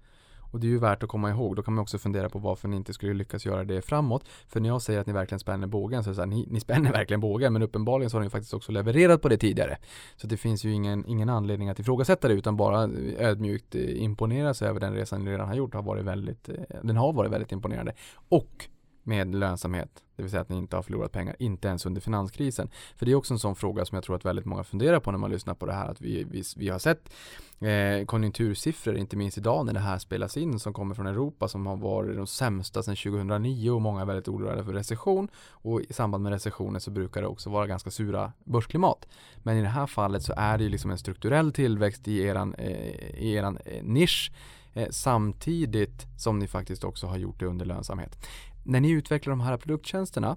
Och 0.52 0.60
det 0.60 0.66
är 0.66 0.70
ju 0.70 0.78
värt 0.78 1.02
att 1.02 1.08
komma 1.08 1.30
ihåg. 1.30 1.56
Då 1.56 1.62
kan 1.62 1.74
man 1.74 1.82
också 1.82 1.98
fundera 1.98 2.28
på 2.28 2.38
varför 2.38 2.68
ni 2.68 2.76
inte 2.76 2.92
skulle 2.92 3.14
lyckas 3.14 3.46
göra 3.46 3.64
det 3.64 3.82
framåt. 3.82 4.24
För 4.48 4.60
när 4.60 4.68
jag 4.68 4.82
säger 4.82 5.00
att 5.00 5.06
ni 5.06 5.12
verkligen 5.12 5.38
spänner 5.38 5.66
bågen 5.66 6.04
så 6.04 6.10
är 6.10 6.12
det 6.12 6.16
så 6.16 6.22
här, 6.22 6.28
ni, 6.28 6.46
ni 6.50 6.60
spänner 6.60 6.92
verkligen 6.98 7.20
bågen. 7.20 7.52
Men 7.52 7.62
uppenbarligen 7.62 8.10
så 8.10 8.16
har 8.16 8.24
ni 8.24 8.30
faktiskt 8.30 8.54
också 8.54 8.72
levererat 8.72 9.22
på 9.22 9.28
det 9.28 9.36
tidigare. 9.36 9.78
Så 10.16 10.26
det 10.26 10.36
finns 10.36 10.64
ju 10.64 10.72
ingen, 10.72 11.06
ingen 11.06 11.28
anledning 11.28 11.68
att 11.68 11.78
ifrågasätta 11.78 12.28
det 12.28 12.34
utan 12.34 12.56
bara 12.56 12.82
ödmjukt 13.18 13.74
imponeras 13.74 14.22
imponera 14.22 14.54
sig 14.54 14.68
över 14.68 14.80
den 14.80 14.94
resan 14.94 15.24
ni 15.24 15.30
redan 15.30 15.48
har 15.48 15.54
gjort. 15.54 15.74
Har 15.74 15.82
varit 15.82 16.04
väldigt, 16.04 16.48
eh, 16.48 16.54
den 16.82 16.96
har 16.96 17.12
varit 17.12 17.30
väldigt 17.30 17.52
imponerande. 17.52 17.92
Och 18.28 18.68
med 19.02 19.34
lönsamhet, 19.34 20.02
det 20.16 20.22
vill 20.22 20.30
säga 20.30 20.40
att 20.40 20.48
ni 20.48 20.56
inte 20.56 20.76
har 20.76 20.82
förlorat 20.82 21.12
pengar, 21.12 21.36
inte 21.38 21.68
ens 21.68 21.86
under 21.86 22.00
finanskrisen. 22.00 22.70
För 22.96 23.06
det 23.06 23.12
är 23.12 23.16
också 23.16 23.34
en 23.34 23.38
sån 23.38 23.56
fråga 23.56 23.84
som 23.84 23.96
jag 23.96 24.04
tror 24.04 24.16
att 24.16 24.24
väldigt 24.24 24.44
många 24.44 24.64
funderar 24.64 25.00
på 25.00 25.10
när 25.10 25.18
man 25.18 25.30
lyssnar 25.30 25.54
på 25.54 25.66
det 25.66 25.72
här, 25.72 25.88
att 25.88 26.00
vi, 26.00 26.24
vi, 26.24 26.42
vi 26.56 26.68
har 26.68 26.78
sett 26.78 27.12
eh, 27.60 28.06
konjunktursiffror, 28.06 28.96
inte 28.96 29.16
minst 29.16 29.38
idag 29.38 29.66
när 29.66 29.72
det 29.72 29.80
här 29.80 29.98
spelas 29.98 30.36
in, 30.36 30.58
som 30.58 30.72
kommer 30.72 30.94
från 30.94 31.06
Europa 31.06 31.48
som 31.48 31.66
har 31.66 31.76
varit 31.76 32.16
de 32.16 32.26
sämsta 32.26 32.82
sedan 32.82 32.96
2009 32.96 33.70
och 33.70 33.82
många 33.82 34.00
är 34.00 34.06
väldigt 34.06 34.28
oroliga 34.28 34.64
för 34.64 34.72
recession 34.72 35.28
och 35.50 35.80
i 35.80 35.92
samband 35.92 36.22
med 36.22 36.32
recessioner 36.32 36.78
så 36.78 36.90
brukar 36.90 37.22
det 37.22 37.28
också 37.28 37.50
vara 37.50 37.66
ganska 37.66 37.90
sura 37.90 38.32
börsklimat. 38.44 39.08
Men 39.42 39.56
i 39.56 39.62
det 39.62 39.68
här 39.68 39.86
fallet 39.86 40.22
så 40.22 40.34
är 40.36 40.58
det 40.58 40.64
ju 40.64 40.70
liksom 40.70 40.90
en 40.90 40.98
strukturell 40.98 41.52
tillväxt 41.52 42.08
i 42.08 42.22
eran, 42.22 42.54
eh, 42.54 43.22
i 43.22 43.34
eran 43.34 43.58
eh, 43.64 43.82
nisch 43.82 44.32
eh, 44.74 44.88
samtidigt 44.90 46.06
som 46.18 46.38
ni 46.38 46.48
faktiskt 46.48 46.84
också 46.84 47.06
har 47.06 47.16
gjort 47.16 47.40
det 47.40 47.46
under 47.46 47.66
lönsamhet. 47.66 48.18
När 48.62 48.80
ni 48.80 48.90
utvecklar 48.90 49.30
de 49.30 49.40
här 49.40 49.56
produkttjänsterna 49.56 50.36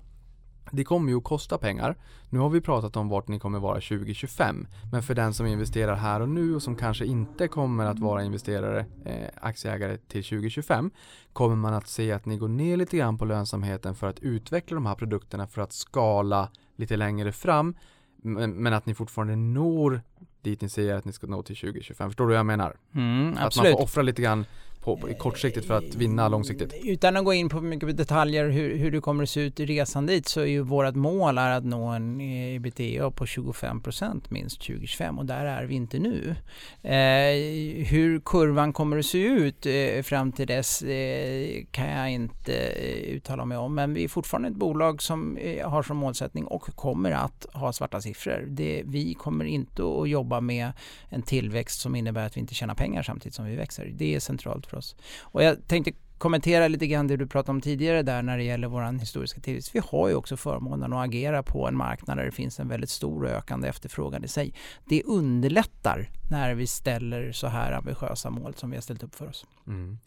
det 0.72 0.84
kommer 0.84 1.12
ju 1.12 1.18
att 1.18 1.24
kosta 1.24 1.58
pengar. 1.58 1.96
Nu 2.30 2.40
har 2.40 2.50
vi 2.50 2.62
pratat 2.62 2.96
om 2.96 3.10
vart 3.10 3.28
ni 3.28 3.40
kommer 3.40 3.60
vara 3.60 3.76
2025. 3.76 4.68
Men 4.92 5.04
för 5.04 5.16
den 5.16 5.34
som 5.34 5.46
investerar 5.46 5.96
här 5.96 6.20
och 6.20 6.30
nu 6.30 6.56
och 6.56 6.62
som 6.64 6.76
kanske 6.76 7.06
inte 7.06 7.48
kommer 7.48 7.86
att 7.86 8.00
vara 8.00 8.24
investerare, 8.24 8.86
eh, 9.06 9.28
aktieägare 9.42 9.98
till 9.98 10.24
2025, 10.24 10.92
kommer 11.34 11.56
man 11.56 11.74
att 11.74 11.88
se 11.88 12.12
att 12.12 12.26
ni 12.26 12.38
går 12.38 12.48
ner 12.48 12.78
lite 12.78 12.98
grann 12.98 13.18
på 13.18 13.26
lönsamheten 13.26 13.96
för 13.96 14.08
att 14.08 14.20
utveckla 14.20 14.76
de 14.76 14.86
här 14.86 14.96
produkterna 14.96 15.48
för 15.48 15.62
att 15.62 15.74
skala 15.74 16.50
lite 16.76 16.98
längre 16.98 17.32
fram. 17.32 17.76
Men, 18.18 18.52
men 18.52 18.74
att 18.74 18.86
ni 18.86 18.94
fortfarande 18.94 19.36
når 19.36 20.02
dit 20.42 20.62
ni 20.62 20.70
säger 20.70 20.96
att 20.96 21.06
ni 21.06 21.14
ska 21.14 21.28
nå 21.28 21.44
till 21.44 21.56
2025. 21.56 22.10
Förstår 22.10 22.24
du 22.26 22.30
vad 22.30 22.40
jag 22.40 22.46
menar? 22.46 22.76
Mm, 22.96 23.38
Att 23.38 23.56
man 23.56 23.66
får 23.66 23.82
offra 23.82 24.02
lite 24.02 24.22
grann 24.22 24.46
på, 24.86 24.98
på, 24.98 25.14
kortsiktigt 25.14 25.68
för 25.68 25.78
att 25.78 25.96
vinna 25.96 26.28
långsiktigt. 26.28 26.74
Utan 26.84 27.18
att 27.18 27.26
gå 27.26 27.34
in 27.34 27.50
på 27.50 27.62
mycket 27.62 27.98
detaljer 27.98 28.50
hur, 28.50 28.78
hur 28.78 28.92
det 28.92 29.02
kommer 29.02 29.24
att 29.24 29.30
se 29.30 29.42
ut 29.42 29.60
i 29.60 29.66
resan 29.66 30.06
dit 30.06 30.28
så 30.28 30.42
är 30.42 30.46
ju 30.46 30.62
vårt 30.62 30.96
mål 30.96 31.38
är 31.38 31.52
att 31.52 31.66
nå 31.66 31.86
en 31.86 32.22
ebitda 32.22 33.12
på 33.12 33.26
25% 33.26 34.22
minst 34.30 34.62
2025 34.62 35.20
och 35.20 35.26
där 35.26 35.46
är 35.46 35.66
vi 35.66 35.76
inte 35.76 36.00
nu. 36.00 36.36
Eh, 36.82 37.86
hur 37.86 38.20
kurvan 38.20 38.74
kommer 38.74 38.98
att 38.98 39.06
se 39.06 39.18
ut 39.18 39.66
eh, 39.66 40.04
fram 40.04 40.32
till 40.32 40.48
dess 40.48 40.82
eh, 40.82 41.64
kan 41.72 41.90
jag 41.90 42.12
inte 42.12 42.58
eh, 42.58 43.16
uttala 43.16 43.46
mig 43.46 43.58
om 43.58 43.76
men 43.76 43.94
vi 43.94 44.04
är 44.04 44.08
fortfarande 44.08 44.50
ett 44.50 44.56
bolag 44.56 45.02
som 45.02 45.38
eh, 45.38 45.70
har 45.70 45.84
som 45.84 45.98
målsättning 45.98 46.46
och 46.46 46.62
kommer 46.76 47.12
att 47.12 47.46
ha 47.54 47.74
svarta 47.74 48.02
siffror. 48.02 48.46
Det, 48.48 48.82
vi 48.86 49.14
kommer 49.14 49.46
inte 49.46 49.84
att 49.84 50.10
jobba 50.16 50.42
med 50.42 50.72
en 51.10 51.22
tillväxt 51.22 51.80
som 51.80 51.96
innebär 51.96 52.26
att 52.26 52.38
vi 52.38 52.42
inte 52.42 52.54
tjänar 52.54 52.76
pengar 52.76 53.04
samtidigt 53.04 53.36
som 53.36 53.46
vi 53.46 53.56
växer. 53.56 53.92
Det 53.94 54.16
är 54.16 54.20
centralt 54.20 54.66
för 54.68 54.78
oss. 54.78 54.96
Och 55.22 55.44
jag 55.44 55.68
tänkte 55.68 55.92
kommentera 56.18 56.68
lite 56.68 56.88
grann 56.88 57.08
det 57.08 57.18
du 57.18 57.28
pratade 57.28 57.52
om 57.52 57.62
tidigare 57.62 58.04
där 58.04 58.22
när 58.22 58.38
det 58.38 58.44
gäller 58.44 58.68
våran 58.68 59.00
historiska 59.00 59.42
tillväxt. 59.42 59.76
Vi 59.76 59.82
har 59.92 60.10
ju 60.10 60.16
också 60.16 60.38
förmånen 60.38 60.94
att 60.94 61.06
agera 61.06 61.44
på 61.44 61.68
en 61.68 61.78
marknad 61.78 62.18
där 62.18 62.26
det 62.26 62.32
finns 62.32 62.60
en 62.60 62.68
väldigt 62.68 62.90
stor 62.90 63.24
och 63.24 63.30
ökande 63.30 63.68
efterfrågan 63.68 64.24
i 64.24 64.28
sig. 64.28 64.54
Det 64.86 65.04
underlättar 65.04 66.10
när 66.32 66.56
vi 66.56 66.68
ställer 66.68 67.32
så 67.32 67.48
här 67.48 67.72
ambitiösa 67.72 68.30
mål 68.30 68.54
som 68.54 68.70
vi 68.70 68.78
har 68.78 68.82
ställt 68.82 69.04
upp 69.04 69.16
för 69.16 69.28
oss. 69.28 69.46
Mm. 69.68 69.98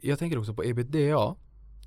Jag 0.00 0.18
tänker 0.18 0.38
också 0.38 0.54
på 0.54 0.64
ebitda, 0.64 1.34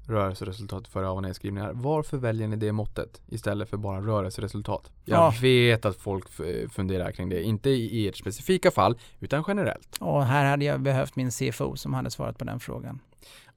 rörelseresultat 0.08 0.88
före 0.88 1.08
av 1.10 1.16
och 1.16 1.22
nedskrivningar. 1.22 1.72
Varför 1.74 2.18
väljer 2.18 2.47
ni 2.47 2.56
det 2.56 2.72
måttet 2.72 3.22
istället 3.28 3.70
för 3.70 3.78
bara 3.78 4.02
rörelseresultat? 4.02 4.91
Jag 5.06 5.18
Ja. 5.18 5.34
vet 5.41 5.86
att 5.86 5.95
folk 5.95 6.26
funderar 6.72 7.12
kring 7.12 7.30
det, 7.30 7.43
inte 7.43 7.70
i 7.70 8.08
ert 8.08 8.18
specifika 8.18 8.72
fall, 8.72 8.97
utan 9.20 9.43
generellt. 9.47 9.97
Och 9.99 10.26
här 10.26 10.45
hade 10.45 10.66
jag 10.66 10.82
behövt 10.82 11.16
min 11.16 11.32
CFO 11.32 11.76
som 11.76 11.93
hade 11.93 12.12
svarat 12.12 12.38
på 12.38 12.43
den 12.45 12.60
frågan. 12.60 12.99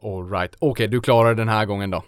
Alright, 0.02 0.56
okej 0.58 0.88
du 0.88 1.00
klarar 1.00 1.34
den 1.34 1.48
här 1.48 1.66
gången 1.66 1.90
då. 1.90 2.04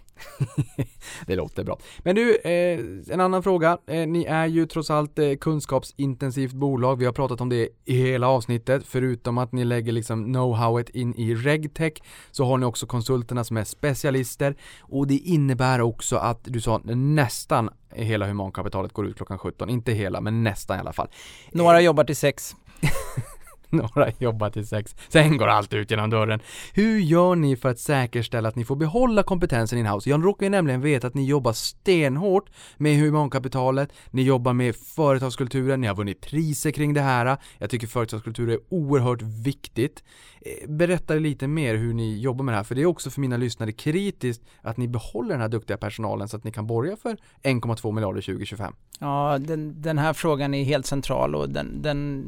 det 1.26 1.36
låter 1.36 1.64
bra. 1.64 1.78
Men 1.98 2.14
du, 2.14 2.36
eh, 2.36 2.80
en 3.14 3.20
annan 3.20 3.42
fråga. 3.42 3.78
Eh, 3.86 4.06
ni 4.06 4.24
är 4.24 4.46
ju 4.46 4.66
trots 4.66 4.90
allt 4.90 5.18
eh, 5.18 5.34
kunskapsintensivt 5.34 6.52
bolag. 6.52 6.98
Vi 6.98 7.04
har 7.04 7.12
pratat 7.12 7.40
om 7.40 7.48
det 7.48 7.68
i 7.84 7.94
hela 7.94 8.28
avsnittet. 8.28 8.82
Förutom 8.86 9.38
att 9.38 9.52
ni 9.52 9.64
lägger 9.64 9.92
liksom 9.92 10.26
know-howet 10.26 10.90
in 10.90 11.14
i 11.14 11.34
regtech 11.34 11.92
så 12.30 12.44
har 12.44 12.58
ni 12.58 12.66
också 12.66 12.86
konsulterna 12.86 13.44
som 13.44 13.56
är 13.56 13.64
specialister 13.64 14.56
och 14.80 15.06
det 15.06 15.18
innebär 15.18 15.80
också 15.80 16.16
att 16.16 16.40
du 16.44 16.60
sa 16.60 16.80
nästan 16.84 17.70
hela 17.94 18.26
humankapitalet 18.26 18.92
går 18.92 19.06
ut 19.06 19.16
klockan 19.16 19.38
17. 19.38 19.70
Inte 19.70 19.92
hela, 19.92 20.20
men 20.20 20.42
nästan 20.42 20.76
i 20.76 20.80
alla 20.80 20.92
fall. 20.92 21.08
Några 21.52 21.80
jobbar 21.80 22.04
till 22.04 22.16
sex. 22.16 22.56
Några 23.70 24.10
jobbar 24.18 24.50
till 24.50 24.66
sex, 24.66 24.96
sen 25.08 25.36
går 25.36 25.46
allt 25.46 25.72
ut 25.72 25.90
genom 25.90 26.10
dörren. 26.10 26.40
Hur 26.74 26.98
gör 26.98 27.34
ni 27.34 27.56
för 27.56 27.68
att 27.68 27.78
säkerställa 27.78 28.48
att 28.48 28.56
ni 28.56 28.64
får 28.64 28.76
behålla 28.76 29.22
kompetensen 29.22 29.78
in-house? 29.78 30.10
Jag 30.10 30.24
råkar 30.24 30.46
ju 30.46 30.50
nämligen 30.50 30.80
veta 30.80 31.06
att 31.06 31.14
ni 31.14 31.26
jobbar 31.26 31.52
stenhårt 31.52 32.50
med 32.76 33.00
humankapitalet, 33.00 33.92
ni 34.10 34.22
jobbar 34.22 34.52
med 34.52 34.76
företagskulturen, 34.76 35.80
ni 35.80 35.86
har 35.86 35.94
vunnit 35.94 36.20
priser 36.20 36.70
kring 36.70 36.94
det 36.94 37.00
här. 37.00 37.36
Jag 37.58 37.70
tycker 37.70 37.86
företagskultur 37.86 38.50
är 38.50 38.58
oerhört 38.68 39.22
viktigt. 39.22 40.04
Eh, 40.40 40.70
berätta 40.70 41.14
lite 41.14 41.48
mer 41.48 41.74
hur 41.74 41.94
ni 41.94 42.20
jobbar 42.20 42.44
med 42.44 42.52
det 42.52 42.56
här, 42.56 42.64
för 42.64 42.74
det 42.74 42.82
är 42.82 42.86
också 42.86 43.10
för 43.10 43.20
mina 43.20 43.36
lyssnare 43.36 43.72
kritiskt 43.72 44.42
att 44.62 44.76
ni 44.76 44.88
behåller 44.88 45.30
den 45.30 45.40
här 45.40 45.48
duktiga 45.48 45.76
personalen 45.76 46.28
så 46.28 46.36
att 46.36 46.44
ni 46.44 46.52
kan 46.52 46.66
borga 46.66 46.96
för 46.96 47.16
1,2 47.42 47.92
miljarder 47.92 48.20
2025. 48.20 48.74
Ja, 49.00 49.38
den, 49.40 49.82
den 49.82 49.98
här 49.98 50.12
frågan 50.12 50.54
är 50.54 50.64
helt 50.64 50.86
central 50.86 51.34
och 51.34 51.50
den, 51.50 51.82
den, 51.82 52.24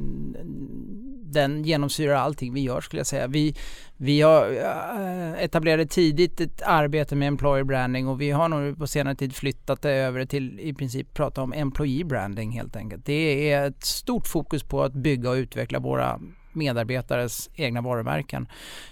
den 1.33 1.63
genomsyrar 1.65 2.15
allting 2.15 2.55
vi 2.55 2.61
gör 2.61 2.81
skulle 2.81 3.01
jag 3.01 3.07
säga. 3.07 3.27
Vi, 3.27 3.55
vi 3.97 4.21
har 4.21 4.51
eh, 4.53 5.45
etablerade 5.45 5.87
tidigt 5.87 6.41
ett 6.41 6.63
arbete 6.63 7.17
med 7.17 7.29
employer 7.29 7.65
branding 7.65 8.09
och 8.09 8.21
vi 8.21 8.31
har 8.31 8.49
nog 8.49 8.79
på 8.79 8.87
senare 8.87 9.15
tid 9.15 9.35
flyttat 9.35 9.83
det 9.83 9.91
över 9.91 10.25
till 10.25 10.61
i 10.61 10.75
princip 10.75 11.15
prata 11.15 11.43
om 11.43 11.53
employee 11.53 12.05
branding 12.05 12.53
helt 12.53 12.77
enkelt. 12.77 13.07
Det 13.07 13.51
är 13.51 13.67
ett 13.69 13.85
stort 13.85 14.27
fokus 14.27 14.63
på 14.63 14.83
att 14.83 14.93
bygga 14.93 15.31
och 15.31 15.35
utveckla 15.35 15.79
våra 15.79 16.21
medarbetares 16.59 17.51
egna 17.55 17.81
varumärken. 17.81 18.49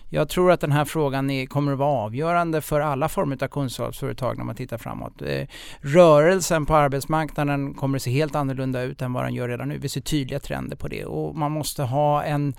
Jag 0.09 0.29
tror 0.29 0.53
att 0.53 0.61
den 0.61 0.73
här 0.73 0.85
frågan 0.85 1.31
är, 1.31 1.47
kommer 1.47 1.73
att 1.73 1.79
vara 1.79 2.05
avgörande 2.05 2.61
för 2.61 2.81
alla 2.81 3.09
former 3.09 3.45
av 3.45 3.49
kunskapsföretag 3.49 4.39
när 4.39 4.45
man 4.45 4.55
tittar 4.55 4.79
framåt. 4.79 5.23
Eh, 5.23 5.47
rörelsen 5.81 6.67
på 6.67 6.75
arbetsmarknaden 6.75 7.75
kommer 7.75 7.97
att 7.97 8.03
se 8.03 8.11
helt 8.11 8.35
annorlunda 8.35 8.83
ut 8.83 9.03
än 9.03 9.13
vad 9.13 9.25
den 9.25 9.35
gör 9.35 9.49
redan 9.49 9.69
nu. 9.69 9.79
Vi 9.79 9.89
ser 9.89 10.01
tydliga 10.01 10.41
trender 10.41 10.77
på 10.77 10.89
det 10.89 11.05
och 11.05 11.37
man 11.37 11.53
måste 11.53 11.83
ha 11.83 12.25
en 12.25 12.55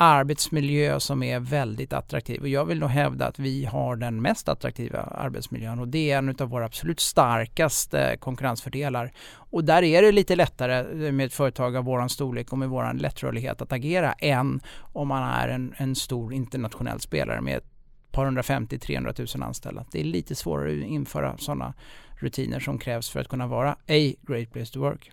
arbetsmiljö 0.00 1.00
som 1.00 1.22
är 1.22 1.40
väldigt 1.40 1.92
attraktiv. 1.92 2.40
Och 2.40 2.48
jag 2.48 2.64
vill 2.64 2.78
nog 2.78 2.90
hävda 2.90 3.26
att 3.26 3.38
vi 3.38 3.64
har 3.64 3.96
den 3.96 4.22
mest 4.22 4.48
attraktiva 4.48 5.00
arbetsmiljön 5.00 5.78
och 5.78 5.88
det 5.88 6.10
är 6.10 6.18
en 6.18 6.28
av 6.28 6.48
våra 6.48 6.64
absolut 6.64 7.00
starkaste 7.00 8.16
konkurrensfördelar. 8.20 9.12
Och 9.34 9.64
där 9.64 9.82
är 9.82 10.02
det 10.02 10.12
lite 10.12 10.36
lättare 10.36 11.12
med 11.12 11.26
ett 11.26 11.34
företag 11.34 11.76
av 11.76 11.84
våran 11.84 12.08
storlek 12.08 12.52
och 12.52 12.58
med 12.58 12.68
våran 12.68 12.98
lättrörlighet 12.98 13.62
att 13.62 13.72
agera 13.72 14.12
än 14.12 14.60
om 14.92 15.08
man 15.08 15.22
är 15.22 15.48
en, 15.48 15.74
en 15.76 15.94
stor 15.94 16.32
internationell 16.32 17.00
spelare 17.00 17.40
med 17.40 17.56
ett 17.56 17.66
par 18.10 18.26
150-300 18.26 19.36
000 19.36 19.48
anställda. 19.48 19.84
Det 19.92 20.00
är 20.00 20.04
lite 20.04 20.34
svårare 20.34 20.70
att 20.70 20.86
införa 20.86 21.38
sådana 21.38 21.74
rutiner 22.10 22.60
som 22.60 22.78
krävs 22.78 23.10
för 23.10 23.20
att 23.20 23.28
kunna 23.28 23.46
vara 23.46 23.70
a 23.72 24.14
great 24.22 24.52
place 24.52 24.72
to 24.72 24.80
work. 24.80 25.10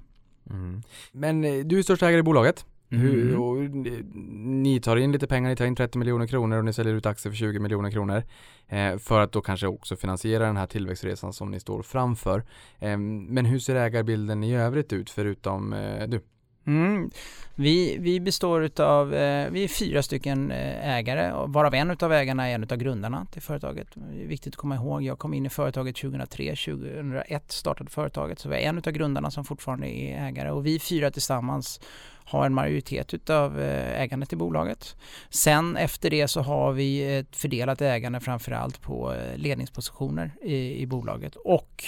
Mm. 0.49 0.81
Men 1.11 1.43
eh, 1.43 1.65
du 1.65 1.79
är 1.79 1.83
största 1.83 2.07
ägare 2.07 2.19
i 2.19 2.23
bolaget. 2.23 2.65
Mm. 2.91 3.41
och, 3.41 3.57
ni 4.45 4.81
tar 4.81 4.97
in 4.97 5.11
lite 5.11 5.27
pengar, 5.27 5.49
ni 5.49 5.55
tar 5.55 5.65
in 5.65 5.75
30 5.75 5.97
miljoner 5.97 6.27
kronor 6.27 6.57
och 6.57 6.65
ni 6.65 6.73
säljer 6.73 6.93
ut 6.93 7.05
aktier 7.05 7.31
för 7.31 7.37
20 7.37 7.59
miljoner 7.59 7.91
kronor. 7.91 8.23
Eh, 8.67 8.97
för 8.97 9.19
att 9.19 9.31
då 9.31 9.41
kanske 9.41 9.67
också 9.67 9.95
finansiera 9.95 10.45
den 10.45 10.57
här 10.57 10.67
tillväxtresan 10.67 11.33
som 11.33 11.51
ni 11.51 11.59
står 11.59 11.81
framför. 11.81 12.43
Eh, 12.79 12.97
men 12.97 13.45
hur 13.45 13.59
ser 13.59 13.75
ägarbilden 13.75 14.43
i 14.43 14.55
övrigt 14.55 14.93
ut 14.93 15.09
förutom 15.09 15.73
eh, 15.73 16.07
du? 16.07 16.21
Mm. 16.67 17.09
Vi, 17.55 17.97
vi 17.99 18.19
består 18.19 18.81
av 18.81 19.13
eh, 19.13 19.49
vi 19.51 19.63
är 19.63 19.67
fyra 19.67 20.03
stycken 20.03 20.51
eh, 20.51 20.95
ägare 20.95 21.47
varav 21.47 21.73
en 21.73 21.97
av 21.99 22.13
ägarna 22.13 22.49
är 22.49 22.55
en 22.55 22.63
av 22.63 22.77
grundarna 22.77 23.27
till 23.31 23.41
företaget. 23.41 23.87
Det 23.93 24.23
är 24.23 24.27
viktigt 24.27 24.53
att 24.53 24.57
komma 24.57 24.75
ihåg. 24.75 25.03
Jag 25.03 25.19
kom 25.19 25.33
in 25.33 25.45
i 25.45 25.49
företaget 25.49 25.95
2003, 25.95 26.55
2001 26.55 27.51
startade 27.51 27.89
företaget. 27.89 28.39
Så 28.39 28.49
vi 28.49 28.55
är 28.55 28.59
en 28.59 28.77
av 28.77 28.91
grundarna 28.91 29.31
som 29.31 29.45
fortfarande 29.45 29.87
är 29.87 30.27
ägare 30.27 30.51
och 30.51 30.65
vi 30.65 30.79
fyra 30.79 31.11
tillsammans 31.11 31.79
har 32.27 32.45
en 32.45 32.53
majoritet 32.53 33.13
utav 33.13 33.61
eh, 33.61 34.01
ägandet 34.01 34.33
i 34.33 34.35
bolaget. 34.35 34.95
Sen 35.29 35.77
efter 35.77 36.09
det 36.09 36.27
så 36.27 36.41
har 36.41 36.71
vi 36.71 37.17
ett 37.17 37.35
fördelat 37.35 37.81
ägande 37.81 38.19
framförallt 38.19 38.81
på 38.81 39.15
ledningspositioner 39.35 40.31
i, 40.41 40.81
i 40.81 40.85
bolaget 40.85 41.35
och 41.35 41.83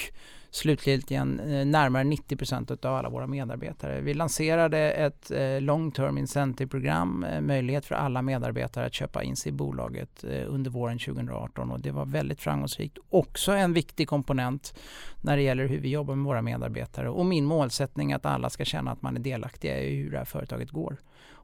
slutligen 0.51 1.39
eh, 1.39 1.65
närmare 1.65 2.03
90% 2.03 2.85
av 2.85 2.95
alla 2.95 3.09
våra 3.09 3.27
medarbetare. 3.27 4.01
Vi 4.01 4.13
lanserade 4.13 4.91
ett 4.91 5.31
eh, 5.31 5.61
long 5.61 5.91
term 5.91 6.17
incentive-program, 6.17 7.23
eh, 7.23 7.41
möjlighet 7.41 7.85
för 7.85 7.95
alla 7.95 8.21
medarbetare 8.21 8.85
att 8.85 8.93
köpa 8.93 9.23
in 9.23 9.35
sig 9.35 9.49
i 9.49 9.53
bolaget 9.53 10.23
under 10.47 10.71
våren 10.71 10.99
2018 10.99 11.71
och 11.71 11.79
det 11.79 11.91
var 11.91 12.05
väldigt 12.05 12.41
framgångsrikt. 12.41 12.97
Också 13.09 13.51
en 13.51 13.73
viktig 13.73 14.07
komponent 14.07 14.79
när 15.21 15.37
det 15.37 15.43
gäller 15.43 15.67
hur 15.67 15.79
vi 15.79 15.89
jobbar 15.89 16.15
med 16.15 16.25
våra 16.25 16.41
medarbetare 16.41 17.09
och 17.09 17.25
min 17.25 17.45
målsättning 17.45 18.11
är 18.11 18.15
att 18.15 18.25
alla 18.25 18.49
ska 18.49 18.65
känna 18.65 18.91
att 18.91 19.01
man 19.01 19.15
är 19.15 19.19
delaktiga 19.19 19.79
i 19.79 19.95
hur 19.95 20.11
det 20.11 20.17
här 20.17 20.25
företaget 20.25 20.71
går. 20.71 20.97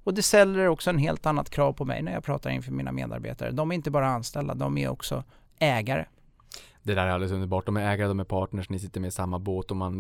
Och 0.04 0.14
det 0.14 0.22
ställer 0.22 0.68
också 0.68 0.90
en 0.90 0.98
helt 0.98 1.26
annat 1.26 1.50
krav 1.50 1.74
på 1.74 1.86
mig 1.86 2.02
när 2.02 2.14
jag 2.14 2.24
pratar 2.24 2.50
inför 2.50 2.72
mina 2.72 2.92
medarbetare. 2.92 3.52
De 3.52 3.72
är 3.72 3.76
inte 3.76 3.92
bara 3.92 4.08
anställda, 4.08 4.54
de 4.54 4.78
är 4.78 4.90
också 4.90 5.24
ägare. 5.60 6.06
Det 6.84 6.94
där 6.94 7.08
är 7.08 7.12
alldeles 7.12 7.32
underbart. 7.32 7.66
De 7.66 7.78
är 7.78 7.94
ägare, 7.94 8.08
de 8.08 8.20
är 8.20 8.24
partners, 8.24 8.70
ni 8.70 8.80
sitter 8.80 9.02
med 9.02 9.08
i 9.08 9.12
samma 9.12 9.40
båt 9.40 9.72
och 9.72 9.78
man, 9.78 9.94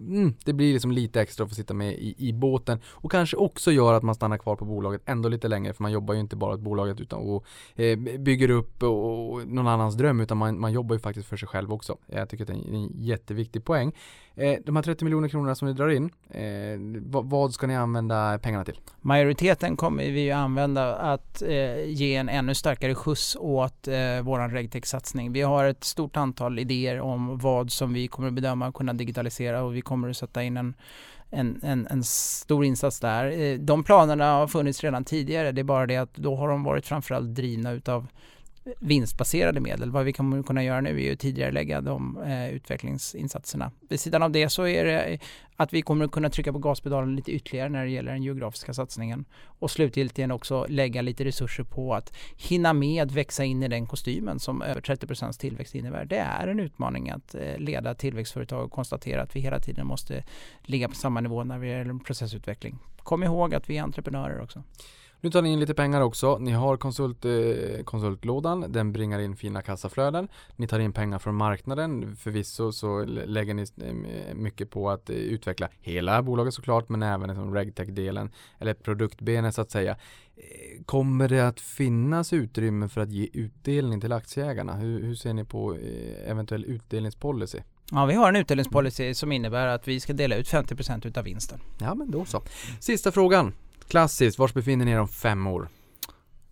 mm, 0.00 0.34
det 0.44 0.52
blir 0.52 0.72
liksom 0.72 0.92
lite 0.92 1.20
extra 1.20 1.44
att 1.44 1.50
få 1.50 1.54
sitta 1.54 1.74
med 1.74 1.92
i, 1.92 2.14
i 2.18 2.32
båten 2.32 2.78
och 2.86 3.10
kanske 3.10 3.36
också 3.36 3.72
gör 3.72 3.94
att 3.94 4.02
man 4.02 4.14
stannar 4.14 4.38
kvar 4.38 4.56
på 4.56 4.64
bolaget 4.64 5.02
ändå 5.04 5.28
lite 5.28 5.48
längre 5.48 5.72
för 5.72 5.82
man 5.82 5.92
jobbar 5.92 6.14
ju 6.14 6.20
inte 6.20 6.36
bara 6.36 6.54
åt 6.54 6.60
bolaget 6.60 7.00
utan 7.00 7.20
och 7.20 7.44
eh, 7.80 7.98
bygger 7.98 8.50
upp 8.50 8.82
och, 8.82 9.32
och 9.32 9.48
någon 9.48 9.68
annans 9.68 9.94
dröm 9.94 10.20
utan 10.20 10.38
man, 10.38 10.60
man 10.60 10.72
jobbar 10.72 10.94
ju 10.94 11.00
faktiskt 11.00 11.28
för 11.28 11.36
sig 11.36 11.48
själv 11.48 11.72
också. 11.72 11.96
Jag 12.06 12.28
tycker 12.28 12.44
att 12.44 12.48
det 12.48 12.54
är 12.54 12.68
en, 12.68 12.74
en 12.74 12.90
jätteviktig 12.94 13.64
poäng. 13.64 13.92
Eh, 14.34 14.58
de 14.64 14.76
här 14.76 14.82
30 14.82 15.04
miljoner 15.04 15.28
kronorna 15.28 15.54
som 15.54 15.68
ni 15.68 15.74
drar 15.74 15.88
in, 15.88 16.10
eh, 16.30 17.02
vad, 17.10 17.30
vad, 17.30 17.54
ska 17.54 17.66
ni 17.66 17.76
använda 17.76 18.38
pengarna 18.38 18.64
till? 18.64 18.80
Majoriteten 19.00 19.76
kommer 19.76 20.04
vi 20.04 20.20
ju 20.20 20.30
använda 20.30 20.94
att 20.94 21.42
eh, 21.42 21.84
ge 21.84 22.14
en 22.16 22.28
ännu 22.28 22.54
starkare 22.54 22.94
skjuts 22.94 23.36
åt 23.40 23.88
eh, 23.88 24.22
våran 24.22 24.50
regtech-satsning. 24.50 25.32
Vi 25.32 25.42
har 25.42 25.64
ett 25.64 25.84
stort 25.84 26.16
antal 26.16 26.21
idéer 26.58 27.00
om 27.00 27.38
vad 27.38 27.72
som 27.72 27.92
vi 27.92 28.08
kommer 28.08 28.28
att 28.28 28.34
bedöma 28.34 28.72
kunna 28.72 28.92
digitalisera 28.92 29.62
och 29.62 29.76
vi 29.76 29.80
kommer 29.80 30.10
att 30.10 30.16
sätta 30.16 30.42
in 30.42 30.56
en 30.56 30.74
en, 31.34 31.60
en, 31.62 31.86
en, 31.90 32.04
stor 32.04 32.64
insats 32.64 33.00
där. 33.00 33.40
Eh, 33.40 33.58
de 33.58 33.84
planerna 33.84 34.32
har 34.32 34.46
funnits 34.46 34.84
redan 34.84 35.04
tidigare, 35.04 35.52
det 35.52 35.60
är 35.60 35.64
bara 35.64 35.86
det 35.86 35.96
att 35.96 36.14
då 36.14 36.36
har 36.36 36.48
de 36.48 36.64
varit 36.64 36.86
framförallt 36.86 37.34
drivna 37.34 37.70
utav 37.70 38.06
vinstbaserade 38.80 39.60
medel. 39.60 39.90
Vad 39.90 40.04
vi 40.04 40.12
kommer 40.12 40.42
kunna 40.42 40.64
göra 40.64 40.80
nu 40.80 40.90
är 40.90 41.10
ju 41.10 41.16
tidigare 41.16 41.52
lägga 41.52 41.80
de 41.80 42.22
eh, 42.22 42.48
utvecklingsinsatserna. 42.48 43.70
Vid 43.88 44.00
sidan 44.00 44.22
av 44.22 44.30
det 44.30 44.48
så 44.48 44.66
är 44.66 44.84
det 44.84 45.18
att 45.56 45.72
vi 45.72 45.82
kommer 45.82 46.08
kunna 46.08 46.30
trycka 46.30 46.52
på 46.52 46.58
gaspedalen 46.58 47.16
lite 47.16 47.32
ytterligare 47.32 47.68
när 47.68 47.84
det 47.84 47.90
gäller 47.90 48.12
den 48.12 48.22
geografiska 48.22 48.74
satsningen. 48.74 49.24
Och 49.44 49.70
slutligen 49.70 50.30
också 50.30 50.66
lägga 50.68 51.02
lite 51.02 51.24
resurser 51.24 51.64
på 51.64 51.94
att 51.94 52.16
hinna 52.36 52.72
med 52.72 53.12
växa 53.12 53.44
in 53.44 53.62
i 53.62 53.68
den 53.68 53.86
kostymen 53.86 54.40
som 54.40 54.62
över 54.62 54.80
30% 54.80 55.40
tillväxt 55.40 55.74
innebär. 55.74 56.04
Det 56.04 56.18
är 56.18 56.48
en 56.48 56.60
utmaning 56.60 57.10
att 57.10 57.34
eh, 57.34 57.58
leda 57.58 57.94
tillväxtföretag 57.94 58.64
och 58.64 58.72
konstatera 58.72 59.22
att 59.22 59.36
vi 59.36 59.40
hela 59.40 59.58
tiden 59.58 59.86
måste 59.86 60.24
ligga 60.62 60.88
på 60.88 60.94
samma 60.94 61.20
nivå 61.20 61.44
när 61.44 61.58
vi 61.58 61.68
gäller 61.68 61.98
processutveckling. 62.04 62.78
Kom 62.96 63.22
ihåg 63.22 63.54
att 63.54 63.70
vi 63.70 63.78
är 63.78 63.82
entreprenörer 63.82 64.40
också. 64.40 64.62
Nu 65.24 65.30
tar 65.30 65.42
ni 65.42 65.52
in 65.52 65.60
lite 65.60 65.74
pengar 65.74 66.00
också. 66.00 66.38
Ni 66.38 66.50
har 66.52 66.76
konsult, 66.76 67.24
eh, 67.24 67.84
konsultlådan, 67.84 68.72
den 68.72 68.92
bringar 68.92 69.18
in 69.18 69.36
fina 69.36 69.62
kassaflöden. 69.62 70.28
Ni 70.56 70.66
tar 70.66 70.78
in 70.78 70.92
pengar 70.92 71.18
från 71.18 71.34
marknaden. 71.34 72.16
Förvisso 72.16 72.72
så 72.72 73.04
lägger 73.04 73.54
ni 73.54 73.62
eh, 73.62 74.34
mycket 74.34 74.70
på 74.70 74.90
att 74.90 75.10
eh, 75.10 75.16
utveckla 75.16 75.68
hela 75.80 76.22
bolaget 76.22 76.54
såklart, 76.54 76.88
men 76.88 77.02
även 77.02 77.28
liksom 77.28 77.54
regtech-delen 77.54 78.30
eller 78.58 78.74
produktbenet 78.74 79.54
så 79.54 79.60
att 79.62 79.70
säga. 79.70 79.92
Eh, 80.36 80.84
kommer 80.84 81.28
det 81.28 81.48
att 81.48 81.60
finnas 81.60 82.32
utrymme 82.32 82.88
för 82.88 83.00
att 83.00 83.12
ge 83.12 83.28
utdelning 83.32 84.00
till 84.00 84.12
aktieägarna? 84.12 84.74
Hur, 84.74 85.02
hur 85.02 85.14
ser 85.14 85.32
ni 85.32 85.44
på 85.44 85.76
eventuell 86.26 86.64
utdelningspolicy? 86.64 87.58
Ja, 87.90 88.06
vi 88.06 88.14
har 88.14 88.28
en 88.28 88.36
utdelningspolicy 88.36 89.14
som 89.14 89.32
innebär 89.32 89.66
att 89.66 89.88
vi 89.88 90.00
ska 90.00 90.12
dela 90.12 90.36
ut 90.36 90.48
50% 90.48 91.06
utav 91.06 91.24
vinsten. 91.24 91.60
Ja, 91.80 91.94
men 91.94 92.10
då 92.10 92.24
så. 92.24 92.42
Sista 92.80 93.12
frågan. 93.12 93.52
Klassiskt, 93.92 94.38
var 94.38 94.50
befinner 94.54 94.84
ni 94.88 94.92
er 94.92 95.00
om 95.00 95.08
fem 95.08 95.46
år? 95.46 95.68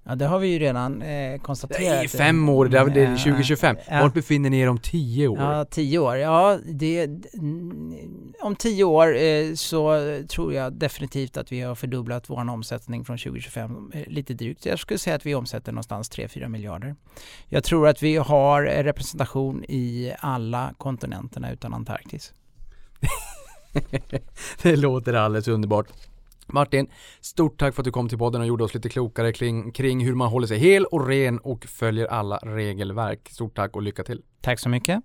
Ja 0.05 0.15
det 0.15 0.27
har 0.27 0.39
vi 0.39 0.49
ju 0.49 0.59
redan 0.59 1.03
eh, 1.03 1.41
konstaterat. 1.41 1.81
Nej, 1.81 2.09
fem 2.09 2.49
år, 2.49 2.69
det 2.69 2.79
är, 2.79 2.87
det 2.87 3.05
är 3.05 3.17
2025. 3.17 3.77
Ja. 3.91 4.01
Var 4.01 4.09
befinner 4.09 4.51
ni 4.51 4.61
er 4.61 4.69
om 4.69 4.79
tio 4.79 5.29
år? 5.29 5.39
Ja, 5.41 5.65
tio 5.65 5.99
år. 5.99 6.17
Ja, 6.17 6.59
det, 6.65 7.11
om 8.43 8.57
tio 8.59 8.85
år 8.85 9.17
eh, 9.17 9.55
så 9.55 9.95
tror 10.29 10.53
jag 10.53 10.73
definitivt 10.73 11.37
att 11.37 11.53
vi 11.53 11.61
har 11.61 11.75
fördubblat 11.75 12.31
vår 12.31 12.51
omsättning 12.51 13.05
från 13.05 13.19
2025 13.19 13.93
eh, 13.95 14.07
lite 14.07 14.35
drygt. 14.35 14.67
Jag 14.67 14.79
skulle 14.79 14.99
säga 14.99 15.17
att 15.17 15.27
vi 15.27 15.35
omsätter 15.35 15.73
någonstans 15.73 16.11
3-4 16.11 16.49
miljarder. 16.49 16.95
Jag 17.49 17.65
tror 17.65 17.89
att 17.89 18.03
vi 18.03 18.17
har 18.17 18.63
representation 18.63 19.65
i 19.65 20.15
alla 20.19 20.75
kontinenterna 20.79 21.53
utan 21.53 21.75
Antarktis. 21.75 22.35
det 24.63 24.77
låter 24.77 25.13
alldeles 25.15 25.49
underbart. 25.49 25.87
Martin, 26.53 26.91
stort 27.21 27.59
tack 27.59 27.75
för 27.75 27.83
att 27.83 27.85
du 27.85 27.91
kom 27.91 28.09
till 28.09 28.19
podden 28.19 28.41
och 28.41 28.47
gjorde 28.47 28.65
oss 28.65 28.75
lite 28.75 28.89
klokare 28.89 29.33
kring, 29.33 29.73
kring 29.73 30.05
hur 30.05 30.15
man 30.15 30.29
håller 30.29 30.47
sig 30.47 30.59
hel 30.59 30.85
och 30.85 31.09
ren 31.09 31.39
och 31.39 31.65
följer 31.65 32.07
alla 32.07 32.37
regelverk. 32.37 33.29
Stort 33.31 33.57
tack 33.57 33.77
och 33.77 33.83
lycka 33.83 34.05
till. 34.05 34.23
Tack 34.41 34.59
så 34.59 34.69
mycket. 34.69 35.01